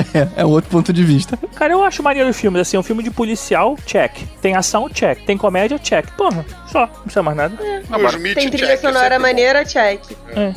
É, 0.14 0.42
é 0.42 0.44
outro 0.44 0.70
ponto 0.70 0.92
de 0.92 1.02
vista. 1.02 1.38
Cara, 1.54 1.72
eu 1.72 1.82
acho 1.82 2.02
maneiro 2.02 2.28
os 2.28 2.38
filmes, 2.38 2.60
assim, 2.60 2.76
um 2.76 2.82
filme 2.82 3.02
de 3.02 3.10
policial, 3.10 3.76
check. 3.86 4.12
Tem 4.40 4.54
ação, 4.54 4.88
check. 4.88 5.24
Tem 5.24 5.38
comédia, 5.38 5.78
check. 5.78 6.06
Porra, 6.16 6.44
só, 6.66 6.80
não 6.80 7.02
precisa 7.02 7.22
mais 7.22 7.36
nada. 7.36 7.56
Will 7.62 8.08
Smith 8.08 8.34
Tem 8.34 8.50
trilha 8.50 8.68
check, 8.68 8.80
sonora 8.80 9.02
sempre 9.02 9.18
maneira, 9.18 9.64
check. 9.64 10.00
É. 10.36 10.52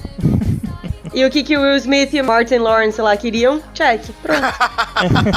E 1.16 1.24
o 1.24 1.30
que, 1.30 1.44
que 1.44 1.56
o 1.56 1.62
Will 1.62 1.78
Smith 1.78 2.14
e 2.14 2.20
o 2.20 2.25
Martin 2.25 2.58
Lawrence 2.58 3.00
lá 3.00 3.16
queriam? 3.16 3.64
Check. 3.74 4.02
Pronto. 4.22 4.42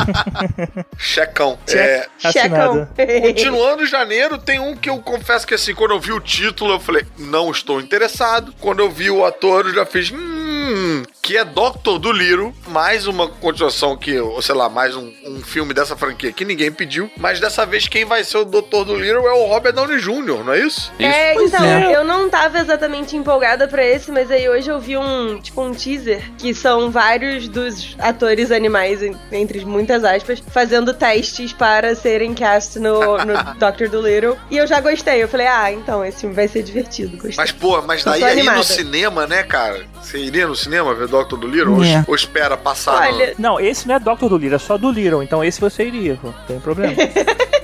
Checão. 0.99 1.57
Check. 1.65 1.79
É, 1.79 2.07
Assinado. 2.25 2.89
Continuando 3.23 3.87
janeiro, 3.87 4.39
tem 4.39 4.59
um 4.59 4.75
que 4.75 4.91
eu 4.91 4.99
confesso 4.99 5.47
que 5.47 5.55
assim, 5.55 5.73
quando 5.77 5.93
eu 5.93 6.01
vi 6.01 6.11
o 6.11 6.19
título, 6.19 6.73
eu 6.73 6.81
falei, 6.81 7.07
não 7.17 7.49
estou 7.53 7.81
interessado. 7.81 8.53
Quando 8.61 8.81
eu 8.81 8.91
vi 8.91 9.09
o 9.09 9.25
ator, 9.25 9.67
eu 9.67 9.75
já 9.75 9.87
fiz, 9.87 10.11
hum, 10.11 11.05
que 11.29 11.37
é 11.37 11.45
Doctor 11.45 11.99
Dolittle, 11.99 12.55
mais 12.69 13.07
uma 13.07 13.29
continuação 13.29 13.95
que, 13.95 14.19
ou 14.19 14.41
sei 14.41 14.55
lá, 14.55 14.71
mais 14.71 14.97
um, 14.97 15.13
um 15.27 15.43
filme 15.43 15.75
dessa 15.75 15.95
franquia 15.95 16.33
que 16.33 16.43
ninguém 16.43 16.73
pediu. 16.73 17.11
Mas 17.19 17.39
dessa 17.39 17.67
vez 17.67 17.87
quem 17.87 18.07
vai 18.07 18.25
ser 18.25 18.39
o 18.39 18.47
Dr. 18.47 18.87
Dolittle 18.87 19.29
é 19.29 19.33
o 19.33 19.45
Robert 19.45 19.75
Downey 19.75 19.99
Jr., 20.01 20.43
não 20.43 20.55
é 20.55 20.61
isso? 20.61 20.91
É, 20.99 21.35
então, 21.35 21.63
é. 21.63 21.95
eu 21.95 22.03
não 22.03 22.31
tava 22.31 22.59
exatamente 22.59 23.15
empolgada 23.15 23.69
pra 23.69 23.85
esse, 23.85 24.11
mas 24.11 24.31
aí 24.31 24.49
hoje 24.49 24.71
eu 24.71 24.81
vi 24.81 24.97
um, 24.97 25.39
tipo, 25.39 25.61
um 25.61 25.75
teaser, 25.75 26.23
que 26.39 26.55
são 26.55 26.91
vários 26.91 27.47
dos 27.47 27.95
atores 27.99 28.51
animais, 28.51 29.03
en- 29.03 29.15
entre 29.31 29.67
muitas 29.67 30.05
aspas, 30.05 30.43
fazendo 30.51 30.95
testes 30.95 31.53
para 31.53 31.95
serem 31.95 32.33
cast 32.33 32.79
no, 32.79 33.19
no 33.19 33.35
Dr. 33.61 33.91
Dolittle. 33.91 34.39
E 34.51 34.57
eu 34.57 34.67
já 34.67 34.81
gostei, 34.81 35.23
eu 35.23 35.29
falei, 35.29 35.47
ah, 35.47 35.71
então, 35.71 36.03
esse 36.03 36.21
filme 36.23 36.35
vai 36.35 36.49
ser 36.49 36.63
divertido, 36.63 37.19
gostei. 37.19 37.37
Mas, 37.37 37.53
pô, 37.53 37.83
mas 37.83 38.03
daí 38.03 38.25
aí 38.25 38.43
no 38.43 38.65
cinema, 38.65 39.27
né, 39.27 39.43
cara? 39.43 39.85
Você 40.01 40.17
iria 40.17 40.47
no 40.47 40.57
cinema 40.57 40.95
ver. 40.95 41.18
Dolittle? 41.25 41.75
Ou, 41.77 41.85
É. 41.85 42.05
ou 42.07 42.15
espera 42.15 42.57
passar 42.57 42.93
no- 43.11 43.17
Olha, 43.17 43.35
Não, 43.39 43.61
esse 43.61 43.87
não 43.89 43.95
é 43.95 43.99
Dr. 43.99 44.29
Dolittle, 44.29 44.55
é 44.55 44.59
só 44.59 44.77
do 44.79 44.91
Little, 44.91 45.23
então 45.23 45.43
esse 45.45 45.61
você 45.61 45.85
iria, 45.85 46.17
pô. 46.21 46.29
Não 46.29 46.47
tem 46.47 46.61
problema. 46.61 46.95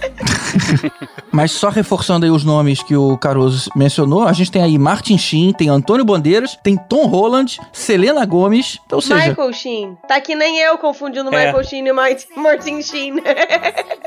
Mas 1.32 1.52
só 1.52 1.68
reforçando 1.68 2.25
aí 2.25 2.30
os 2.30 2.44
nomes 2.44 2.82
que 2.82 2.96
o 2.96 3.16
Caruso 3.18 3.70
mencionou, 3.75 4.26
a 4.26 4.32
gente 4.32 4.50
tem 4.50 4.62
aí 4.62 4.78
Martin 4.78 5.18
Sheen, 5.18 5.52
tem 5.52 5.68
Antônio 5.68 6.04
Bandeiras, 6.04 6.56
tem 6.62 6.76
Tom 6.76 7.06
Holland, 7.06 7.58
Selena 7.73 8.25
Gomes, 8.25 8.78
ou 8.90 9.00
seja... 9.00 9.28
Michael 9.28 9.52
Sheen. 9.52 9.99
Tá 10.06 10.20
que 10.20 10.34
nem 10.34 10.58
eu 10.61 10.78
confundindo 10.78 11.34
É. 11.34 11.46
Michael 11.46 11.64
Sheen 11.64 11.87
e 11.88 11.92
Mart- 11.92 12.25
Martin 12.37 12.82
Sheen. 12.82 13.14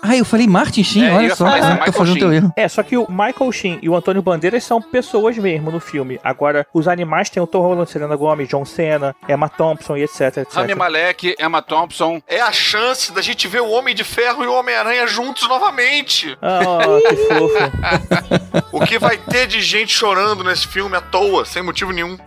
Ah, 0.02 0.16
eu 0.16 0.24
falei 0.24 0.48
Martin 0.48 0.84
Sheen, 0.84 1.06
É, 1.06 1.14
olha 1.14 1.36
só, 1.36 1.48
ah, 1.48 1.58
Michael 1.58 1.86
tô 1.86 1.92
fazendo 1.92 2.20
teu 2.20 2.32
erro. 2.32 2.54
É, 2.56 2.68
só 2.68 2.82
que 2.84 2.96
o 2.96 3.08
Michael 3.10 3.52
Sheen 3.52 3.80
e 3.82 3.90
o 3.90 3.96
Antônio 3.96 4.22
Bandeiras 4.22 4.64
são 4.64 4.82
pessoas 4.82 5.38
mesmo 5.38 5.70
no 5.72 5.80
filme. 5.80 6.20
Agora, 6.24 6.66
os 6.74 6.88
animais 6.88 7.30
tem 7.30 7.42
o 7.42 7.48
Tom 7.48 7.62
Holland, 7.62 7.90
Selena 7.90 8.16
Gomez, 8.16 8.48
John 8.48 8.64
Cena, 8.64 9.16
Emma 9.28 9.50
Thompson 9.50 9.98
e 9.98 10.04
etc, 10.04 10.38
etc. 10.38 10.54
Rami 10.54 10.76
Malek, 10.76 11.36
Emma 11.40 11.62
Thompson. 11.62 12.22
É 12.28 12.40
a 12.40 12.52
chance 12.52 13.12
da 13.12 13.22
gente 13.22 13.48
ver 13.48 13.62
o 13.62 13.70
Homem 13.70 13.94
de 13.96 14.04
Ferro 14.04 14.44
e 14.44 14.48
o 14.48 14.54
Homem-Aranha 14.54 15.08
juntos 15.08 15.48
novamente. 15.50 16.37
Ah, 16.42 16.80
que 17.08 17.16
fofo. 17.16 18.68
O 18.72 18.80
que 18.82 19.00
vai 19.00 19.18
ter 19.18 19.48
de 19.48 19.62
gente 19.62 19.94
chorando 19.94 20.44
nesse 20.44 20.68
filme 20.68 20.96
à 20.96 21.02
toa, 21.02 21.46
sem 21.46 21.62
motivo 21.62 21.92
nenhum. 21.92 22.18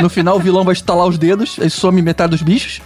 No 0.00 0.08
final 0.08 0.36
o 0.36 0.40
vilão 0.40 0.64
vai 0.64 0.72
estalar 0.72 1.06
os 1.06 1.18
dedos, 1.18 1.58
aí 1.60 1.70
some 1.70 2.00
metade 2.02 2.30
dos 2.30 2.42
bichos. 2.42 2.80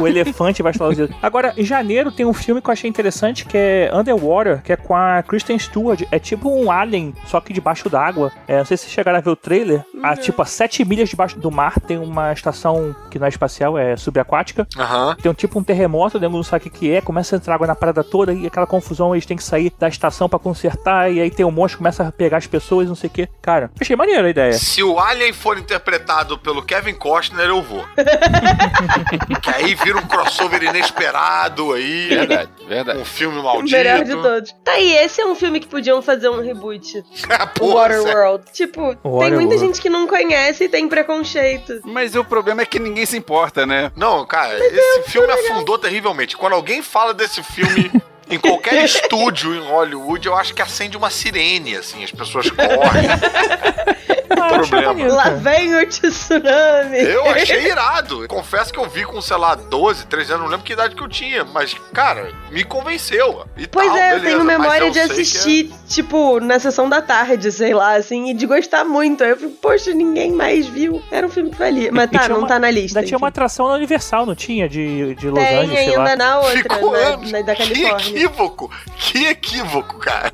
o 0.00 0.06
elefante 0.06 0.62
vai 0.62 0.72
estalar 0.72 0.92
os 0.92 0.96
dedos. 0.96 1.16
Agora, 1.22 1.52
em 1.56 1.64
janeiro 1.64 2.10
tem 2.10 2.26
um 2.26 2.32
filme 2.32 2.60
que 2.60 2.68
eu 2.68 2.72
achei 2.72 2.88
interessante 2.88 3.44
que 3.44 3.56
é 3.56 3.90
Underwater, 3.92 4.62
que 4.62 4.72
é 4.72 4.76
com 4.76 4.94
a 4.94 5.22
Kristen 5.22 5.58
Stewart. 5.58 6.02
É 6.10 6.18
tipo 6.18 6.50
um 6.50 6.70
alien, 6.70 7.14
só 7.26 7.40
que 7.40 7.52
debaixo 7.52 7.88
d'água. 7.88 8.32
É, 8.46 8.58
não 8.58 8.64
sei 8.64 8.76
se 8.76 8.84
vocês 8.84 8.94
chegaram 8.94 9.18
a 9.18 9.20
ver 9.20 9.30
o 9.30 9.36
trailer. 9.36 9.84
A, 10.02 10.16
tipo, 10.16 10.40
a 10.40 10.44
7 10.44 10.84
milhas 10.84 11.08
debaixo 11.08 11.38
do 11.38 11.50
mar 11.50 11.78
tem 11.80 11.98
uma 11.98 12.32
estação 12.32 12.94
que 13.10 13.18
não 13.18 13.26
é 13.26 13.28
espacial, 13.28 13.76
é 13.76 13.96
subaquática. 13.96 14.66
Aham. 14.76 15.16
Tem 15.20 15.30
um 15.30 15.34
tipo 15.34 15.58
um 15.58 15.62
terremoto, 15.62 16.18
nego 16.18 16.36
não 16.36 16.42
sabe 16.42 16.66
o 16.66 16.70
que 16.70 16.78
que 16.78 16.92
é, 16.92 17.00
começa 17.00 17.34
a 17.34 17.38
entrar 17.38 17.54
água 17.54 17.66
na 17.66 17.74
parada 17.74 18.04
toda 18.04 18.32
e 18.32 18.46
aquela 18.46 18.66
confusão, 18.66 19.14
eles 19.14 19.26
têm 19.26 19.37
que 19.38 19.44
sair 19.44 19.72
da 19.78 19.88
estação 19.88 20.28
pra 20.28 20.38
consertar, 20.38 21.10
e 21.10 21.20
aí 21.20 21.30
tem 21.30 21.46
um 21.46 21.50
monstro, 21.50 21.78
começa 21.78 22.06
a 22.06 22.12
pegar 22.12 22.36
as 22.38 22.46
pessoas, 22.46 22.88
não 22.88 22.94
sei 22.94 23.08
o 23.08 23.12
que. 23.12 23.28
Cara, 23.40 23.70
achei 23.80 23.96
maneiro 23.96 24.26
a 24.26 24.30
ideia. 24.30 24.52
Se 24.52 24.82
o 24.82 24.98
Alien 24.98 25.32
for 25.32 25.56
interpretado 25.58 26.36
pelo 26.38 26.62
Kevin 26.62 26.94
Costner, 26.94 27.46
eu 27.48 27.62
vou. 27.62 27.84
que 29.42 29.50
aí 29.50 29.74
vira 29.74 29.98
um 29.98 30.06
crossover 30.06 30.62
inesperado 30.62 31.72
aí. 31.72 32.08
Verdade, 32.08 32.50
verdade. 32.68 32.98
Um 32.98 33.04
filme 33.04 33.38
O 33.38 33.42
maldito. 33.42 33.76
melhor 33.76 34.04
de 34.04 34.12
todos. 34.12 34.52
Tá 34.64 34.72
aí, 34.72 34.92
esse 34.96 35.20
é 35.20 35.26
um 35.26 35.34
filme 35.34 35.60
que 35.60 35.66
podiam 35.66 36.02
fazer 36.02 36.28
um 36.28 36.42
reboot. 36.42 37.02
Ah, 37.30 37.48
O. 37.60 37.74
Waterworld. 37.74 38.44
Tipo, 38.52 38.80
tem 38.80 38.98
Waterworld. 39.12 39.34
muita 39.36 39.58
gente 39.58 39.80
que 39.80 39.88
não 39.90 40.06
conhece 40.06 40.64
e 40.64 40.68
tem 40.68 40.88
preconceito. 40.88 41.80
Mas 41.84 42.14
o 42.14 42.24
problema 42.24 42.62
é 42.62 42.66
que 42.66 42.78
ninguém 42.78 43.04
se 43.06 43.16
importa, 43.16 43.66
né? 43.66 43.92
Não, 43.94 44.26
cara, 44.26 44.58
esse 44.58 45.02
filme 45.10 45.30
afundou 45.30 45.78
terrivelmente. 45.78 46.36
Quando 46.36 46.54
alguém 46.54 46.82
fala 46.82 47.12
desse 47.14 47.42
filme 47.42 47.90
em 48.30 48.38
qualquer 48.38 48.84
estúdio 48.84 49.54
em 49.54 49.60
Hollywood, 49.60 50.26
eu 50.26 50.36
acho 50.36 50.54
que 50.54 50.62
acende 50.62 50.96
uma 50.96 51.10
sirene, 51.10 51.76
assim, 51.76 52.04
as 52.04 52.10
pessoas 52.10 52.50
correm. 52.50 53.08
Problema. 54.28 55.12
Lá 55.14 55.30
vem 55.30 55.74
o 55.76 55.86
tsunami. 55.86 56.98
Eu 56.98 57.28
achei 57.30 57.66
irado. 57.66 58.26
Confesso 58.28 58.72
que 58.72 58.78
eu 58.78 58.88
vi 58.88 59.04
com, 59.04 59.20
sei 59.20 59.36
lá, 59.36 59.54
12, 59.54 60.06
13 60.06 60.32
anos, 60.32 60.44
não 60.44 60.50
lembro 60.50 60.64
que 60.64 60.72
idade 60.72 60.94
que 60.94 61.02
eu 61.02 61.08
tinha. 61.08 61.44
Mas, 61.44 61.74
cara, 61.92 62.32
me 62.50 62.64
convenceu. 62.64 63.44
E 63.56 63.66
Pois 63.66 63.86
tal, 63.88 63.96
é, 63.96 64.08
eu 64.14 64.20
beleza, 64.20 64.26
tenho 64.36 64.44
memória 64.44 64.84
eu 64.84 64.90
de 64.90 64.92
que 64.92 64.98
é- 64.98 65.02
assistir, 65.04 65.72
tipo, 65.88 66.40
na 66.40 66.58
sessão 66.58 66.88
da 66.88 67.00
tarde, 67.02 67.50
sei 67.52 67.74
lá, 67.74 67.94
assim, 67.96 68.30
e 68.30 68.34
de 68.34 68.46
gostar 68.46 68.84
muito. 68.84 69.22
Aí 69.24 69.30
eu 69.30 69.36
fico, 69.36 69.52
poxa, 69.62 69.92
ninguém 69.92 70.32
mais 70.32 70.66
viu. 70.66 71.02
Era 71.10 71.26
um 71.26 71.30
filme 71.30 71.50
que 71.50 71.56
valia. 71.56 71.90
Mas 71.92 72.10
tá, 72.10 72.28
não 72.28 72.38
uma- 72.40 72.48
tá 72.48 72.58
na 72.58 72.70
lista. 72.70 72.98
Ainda 72.98 73.06
tinha 73.08 73.18
uma 73.18 73.28
atração 73.28 73.68
na 73.68 73.74
Universal, 73.74 74.26
não 74.26 74.34
tinha? 74.34 74.68
De, 74.68 75.14
de 75.14 75.28
Los 75.30 75.42
Tem 75.42 75.56
Angeles, 75.58 75.78
sei 75.84 75.96
lá. 75.96 76.04
ainda 76.04 76.16
na 76.16 76.38
outra, 76.40 76.56
Ficou 76.58 76.92
na, 76.92 77.16
na- 77.16 77.42
da 77.42 77.54
Que 77.54 77.62
Califórnia. 77.68 78.10
equívoco! 78.10 78.70
Que 78.96 79.26
equívoco, 79.26 79.98
cara. 79.98 80.32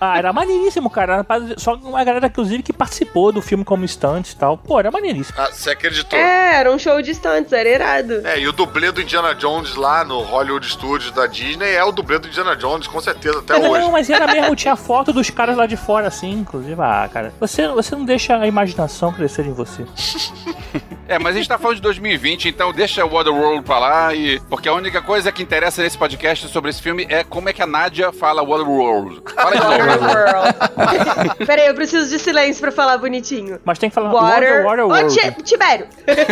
Ah, 0.00 0.18
era 0.18 0.32
maneiríssimo, 0.32 0.88
cara. 0.90 1.24
Só 1.56 1.74
uma 1.74 2.02
galera, 2.04 2.26
inclusive, 2.26 2.62
que 2.62 2.72
participou 2.72 3.25
do 3.32 3.42
filme 3.42 3.64
como 3.64 3.84
instantes 3.84 4.32
e 4.32 4.36
tal. 4.36 4.56
Pô, 4.56 4.78
era 4.78 4.90
maneiríssimo. 4.90 5.36
Ah, 5.38 5.50
você 5.50 5.70
acreditou? 5.70 6.18
É, 6.18 6.56
era 6.56 6.70
um 6.72 6.78
show 6.78 7.00
de 7.02 7.12
stunts, 7.12 7.52
era 7.52 7.68
irado. 7.68 8.26
É, 8.26 8.38
e 8.38 8.48
o 8.48 8.52
dublê 8.52 8.90
do 8.90 9.00
Indiana 9.00 9.34
Jones 9.34 9.74
lá 9.74 10.04
no 10.04 10.20
Hollywood 10.22 10.66
Studios 10.66 11.10
da 11.12 11.26
Disney 11.26 11.72
é 11.72 11.84
o 11.84 11.92
dublê 11.92 12.18
do 12.18 12.28
Indiana 12.28 12.56
Jones, 12.56 12.86
com 12.86 13.00
certeza, 13.00 13.38
até 13.40 13.58
não, 13.58 13.70
hoje. 13.70 13.90
mas 13.90 14.10
era 14.10 14.26
mesmo, 14.26 14.54
tinha 14.56 14.76
foto 14.76 15.12
dos 15.12 15.30
caras 15.30 15.56
lá 15.56 15.66
de 15.66 15.76
fora, 15.76 16.08
assim, 16.08 16.32
inclusive. 16.32 16.80
Ah, 16.80 17.08
cara, 17.12 17.32
você, 17.38 17.68
você 17.68 17.94
não 17.94 18.04
deixa 18.04 18.36
a 18.36 18.46
imaginação 18.46 19.12
crescer 19.12 19.46
em 19.46 19.52
você. 19.52 19.84
É, 21.08 21.20
mas 21.20 21.36
a 21.36 21.38
gente 21.38 21.48
tá 21.48 21.56
falando 21.56 21.76
de 21.76 21.82
2020, 21.82 22.48
então 22.48 22.72
deixa 22.72 23.04
o 23.04 23.08
Waterworld 23.08 23.62
pra 23.62 23.78
lá 23.78 24.14
e. 24.14 24.40
Porque 24.50 24.68
a 24.68 24.72
única 24.74 25.00
coisa 25.00 25.30
que 25.30 25.40
interessa 25.40 25.80
nesse 25.80 25.96
podcast 25.96 26.48
sobre 26.48 26.70
esse 26.70 26.82
filme 26.82 27.06
é 27.08 27.22
como 27.22 27.48
é 27.48 27.52
que 27.52 27.62
a 27.62 27.66
Nádia 27.66 28.10
fala 28.12 28.44
Waterworld. 28.44 29.22
Fala 29.32 29.52
de 29.52 29.60
novo. 29.60 30.04
Waterworld. 30.04 31.36
Peraí, 31.46 31.68
eu 31.68 31.74
preciso 31.74 32.10
de 32.10 32.18
silêncio 32.18 32.60
pra 32.60 32.72
falar 32.72 32.96
bonitinho. 33.16 33.60
Mas 33.64 33.78
tem 33.78 33.88
que 33.88 33.94
falar 33.94 34.12
Water. 34.12 34.64
Water 34.64 34.86
World. 34.86 35.42
Tibério. 35.42 35.86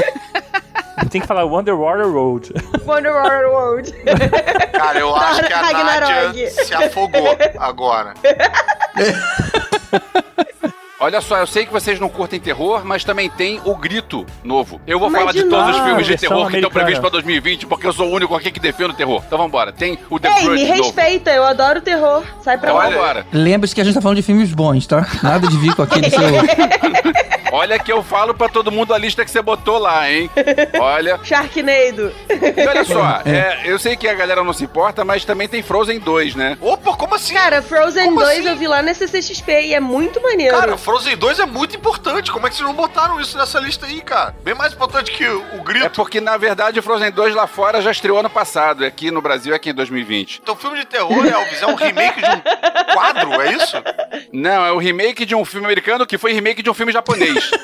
Tem 1.11 1.21
que 1.21 1.27
falar 1.27 1.45
Wonder 1.45 1.75
Water 1.75 2.07
Road. 2.07 2.53
Wonder 2.87 3.13
Water 3.13 3.49
World. 3.51 3.93
Cara, 4.73 4.99
eu 4.99 5.15
acho 5.15 5.45
que 5.45 5.53
a 5.53 5.61
Ragnarok. 5.61 6.11
Nádia 6.11 6.51
se 6.51 6.75
afogou 6.75 7.37
agora. 7.59 8.15
Olha 11.05 11.21
só, 11.21 11.37
eu 11.37 11.47
sei 11.47 11.67
que 11.67 11.73
vocês 11.73 12.01
não 12.01 12.09
curtem 12.09 12.41
terror, 12.41 12.81
mas 12.83 13.05
também 13.05 13.29
tem 13.29 13.61
o 13.65 13.77
Grito 13.77 14.25
novo. 14.43 14.81
Eu 14.87 14.99
vou 14.99 15.11
Mas 15.11 15.21
falar 15.21 15.33
de, 15.33 15.43
de 15.43 15.51
todos 15.51 15.67
os 15.69 15.73
novo. 15.77 15.85
filmes 15.89 16.07
de 16.07 16.13
Versão 16.13 16.29
terror 16.31 16.49
que 16.51 16.57
estão 16.57 16.71
previstos 16.71 17.01
pra 17.01 17.11
2020, 17.11 17.67
porque 17.67 17.87
eu 17.87 17.93
sou 17.93 18.09
o 18.09 18.13
único 18.15 18.35
aqui 18.35 18.51
que 18.51 18.59
defende 18.59 18.91
o 18.93 18.95
terror. 18.95 19.23
Então 19.27 19.37
vambora. 19.37 19.71
Tem 19.71 19.99
o 20.09 20.19
The 20.19 20.29
Ei, 20.29 20.43
Grudge 20.45 20.63
me 20.63 20.69
novo. 20.71 20.83
respeita, 20.85 21.31
eu 21.31 21.45
adoro 21.45 21.83
terror. 21.83 22.23
Sai 22.43 22.57
pra 22.57 22.71
Então 22.71 22.79
lá. 22.83 22.89
vambora. 22.89 23.27
Lembre-se 23.33 23.75
que 23.75 23.83
a 23.83 23.85
gente 23.85 23.95
tá 23.95 24.01
falando 24.01 24.17
de 24.17 24.23
filmes 24.23 24.51
bons, 24.55 24.87
tá? 24.87 25.07
Nada 25.23 25.47
de 25.47 25.59
vir 25.59 25.75
com 25.75 25.83
aquele 25.83 26.09
seu. 26.09 26.21
Olha 27.55 27.79
que 27.79 27.93
eu 27.93 28.03
falo 28.03 28.35
pra 28.35 28.49
todo 28.49 28.73
mundo 28.73 28.93
a 28.93 28.99
lista 28.99 29.25
que 29.25 29.31
você 29.31 29.41
botou 29.41 29.79
lá, 29.79 30.11
hein? 30.11 30.29
Olha. 30.81 31.21
Sharknado. 31.23 32.13
E 32.29 32.67
olha 32.67 32.85
só, 32.85 33.23
é, 33.25 33.61
eu 33.65 33.79
sei 33.79 33.97
que 33.97 34.09
a 34.09 34.15
galera 34.15 34.43
não 34.43 34.53
se 34.53 34.65
importa, 34.65 35.05
mas 35.05 35.25
também 35.25 35.47
tem 35.47 35.63
Frozen 35.63 36.01
2, 36.01 36.35
né? 36.35 36.59
Opa, 36.61 36.97
como 36.97 37.15
assim? 37.15 37.33
Cara, 37.35 37.63
Frozen 37.63 38.07
Como 38.07 38.19
2 38.21 38.39
assim? 38.41 38.49
eu 38.49 38.57
vi 38.57 38.67
lá 38.67 38.83
na 38.83 38.93
CCXP 38.93 39.67
e 39.67 39.75
é 39.75 39.79
muito 39.79 40.21
maneiro. 40.21 40.59
Cara, 40.59 40.77
Frozen 40.77 41.17
2 41.17 41.39
é 41.39 41.47
muito 41.47 41.77
importante. 41.77 42.33
Como 42.33 42.45
é 42.45 42.51
que 42.51 42.57
vocês 42.57 42.67
não 42.67 42.75
botaram 42.75 43.21
isso 43.21 43.39
nessa 43.39 43.61
lista 43.61 43.87
aí, 43.87 44.01
cara? 44.01 44.35
Bem 44.43 44.55
mais 44.55 44.73
importante 44.73 45.13
que 45.13 45.25
o, 45.25 45.39
o 45.53 45.61
É 45.61 45.63
grito. 45.63 45.91
porque, 45.91 46.21
na 46.21 46.37
verdade, 46.37 46.81
o 46.81 46.83
Frozen 46.83 47.13
2 47.13 47.37
lá 47.37 47.47
fora 47.47 47.81
já 47.81 47.93
estreou 47.93 48.19
ano 48.19 48.31
passado. 48.31 48.85
Aqui 48.85 49.13
no 49.13 49.23
Brasil 49.23 49.53
é 49.53 49.57
aqui 49.57 49.71
em 49.71 49.75
2020. 49.75 50.41
Então, 50.43 50.57
filme 50.57 50.77
de 50.81 50.87
terror, 50.87 51.25
Elvis, 51.25 51.63
é 51.63 51.67
um 51.69 51.77
remake 51.77 52.21
de 52.21 52.27
um 52.29 52.95
quadro, 52.95 53.41
é 53.43 53.53
isso? 53.53 53.77
Não, 54.33 54.67
é 54.67 54.73
o 54.73 54.79
remake 54.79 55.25
de 55.25 55.37
um 55.37 55.45
filme 55.45 55.67
americano 55.67 56.05
que 56.05 56.19
foi 56.19 56.33
remake 56.33 56.61
de 56.61 56.69
um 56.69 56.75
filme 56.75 56.93
japonês. 56.93 57.44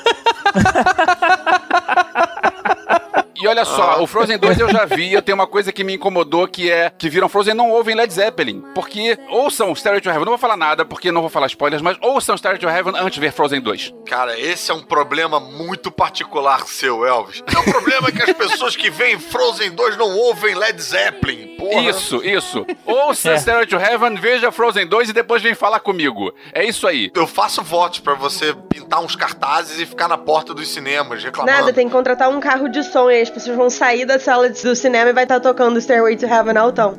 E 3.41 3.47
olha 3.47 3.65
só, 3.65 4.03
o 4.03 4.05
Frozen 4.05 4.37
2 4.37 4.59
eu 4.59 4.69
já 4.69 4.85
vi, 4.85 5.11
eu 5.11 5.21
tenho 5.21 5.35
uma 5.35 5.47
coisa 5.47 5.71
que 5.71 5.83
me 5.83 5.95
incomodou, 5.95 6.47
que 6.47 6.69
é 6.69 6.91
que 6.95 7.09
viram 7.09 7.27
Frozen 7.27 7.55
e 7.55 7.57
não 7.57 7.71
ouvem 7.71 7.95
Led 7.95 8.13
Zeppelin. 8.13 8.61
Porque 8.75 9.17
ouçam 9.29 9.73
Stairway 9.73 9.99
to 9.99 10.09
Heaven, 10.09 10.25
não 10.25 10.33
vou 10.33 10.37
falar 10.37 10.55
nada, 10.55 10.85
porque 10.85 11.11
não 11.11 11.21
vou 11.21 11.29
falar 11.29 11.47
spoilers, 11.47 11.81
mas 11.81 11.97
ouçam 12.01 12.37
Stairway 12.37 12.61
to 12.61 12.69
Heaven 12.69 12.93
antes 12.95 13.15
de 13.15 13.19
ver 13.19 13.31
Frozen 13.31 13.61
2. 13.61 13.95
Cara, 14.05 14.39
esse 14.39 14.69
é 14.69 14.75
um 14.75 14.83
problema 14.83 15.39
muito 15.39 15.91
particular 15.91 16.67
seu, 16.67 17.03
Elvis. 17.03 17.43
É 17.51 17.57
o 17.57 17.63
problema 17.63 18.09
é 18.09 18.11
que 18.11 18.21
as 18.21 18.37
pessoas 18.37 18.75
que 18.75 18.91
veem 18.91 19.17
Frozen 19.17 19.71
2 19.71 19.97
não 19.97 20.15
ouvem 20.19 20.53
Led 20.53 20.79
Zeppelin, 20.79 21.50
porra. 21.71 21.89
Isso, 21.89 22.21
isso. 22.23 22.65
Ouça 22.85 23.31
É. 23.31 23.37
Stairway 23.37 23.65
to 23.67 23.77
Heaven, 23.77 24.15
veja 24.15 24.51
Frozen 24.51 24.87
2 24.87 25.09
e 25.09 25.13
depois 25.13 25.41
vem 25.41 25.53
falar 25.55 25.79
comigo. 25.79 26.33
É 26.53 26.63
isso 26.63 26.87
aí. 26.87 27.11
Eu 27.15 27.25
faço 27.27 27.61
votos 27.61 27.99
pra 27.99 28.13
você 28.13 28.53
pintar 28.69 29.01
uns 29.01 29.15
cartazes 29.15 29.79
e 29.79 29.85
ficar 29.85 30.07
na 30.07 30.17
porta 30.17 30.53
dos 30.53 30.67
cinemas 30.67 31.23
reclamando. 31.23 31.57
Nada, 31.57 31.73
tem 31.73 31.87
que 31.87 31.93
contratar 31.93 32.29
um 32.29 32.39
carro 32.39 32.67
de 32.69 32.83
som 32.83 33.09
e 33.09 33.21
as 33.21 33.29
pessoas 33.29 33.55
vão 33.55 33.69
sair 33.69 34.05
da 34.05 34.19
sala 34.19 34.49
de- 34.49 34.61
do 34.61 34.75
cinema 34.75 35.09
e 35.09 35.13
vai 35.13 35.23
estar 35.23 35.39
tocando 35.39 35.79
Stairway 35.81 36.15
to 36.17 36.25
Heaven 36.25 36.57
altão. 36.57 36.95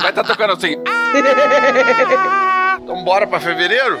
Vai 0.00 0.10
estar 0.10 0.24
tocando 0.24 0.52
assim. 0.54 0.76
Então 2.82 3.02
bora 3.02 3.26
pra 3.26 3.40
fevereiro? 3.40 3.98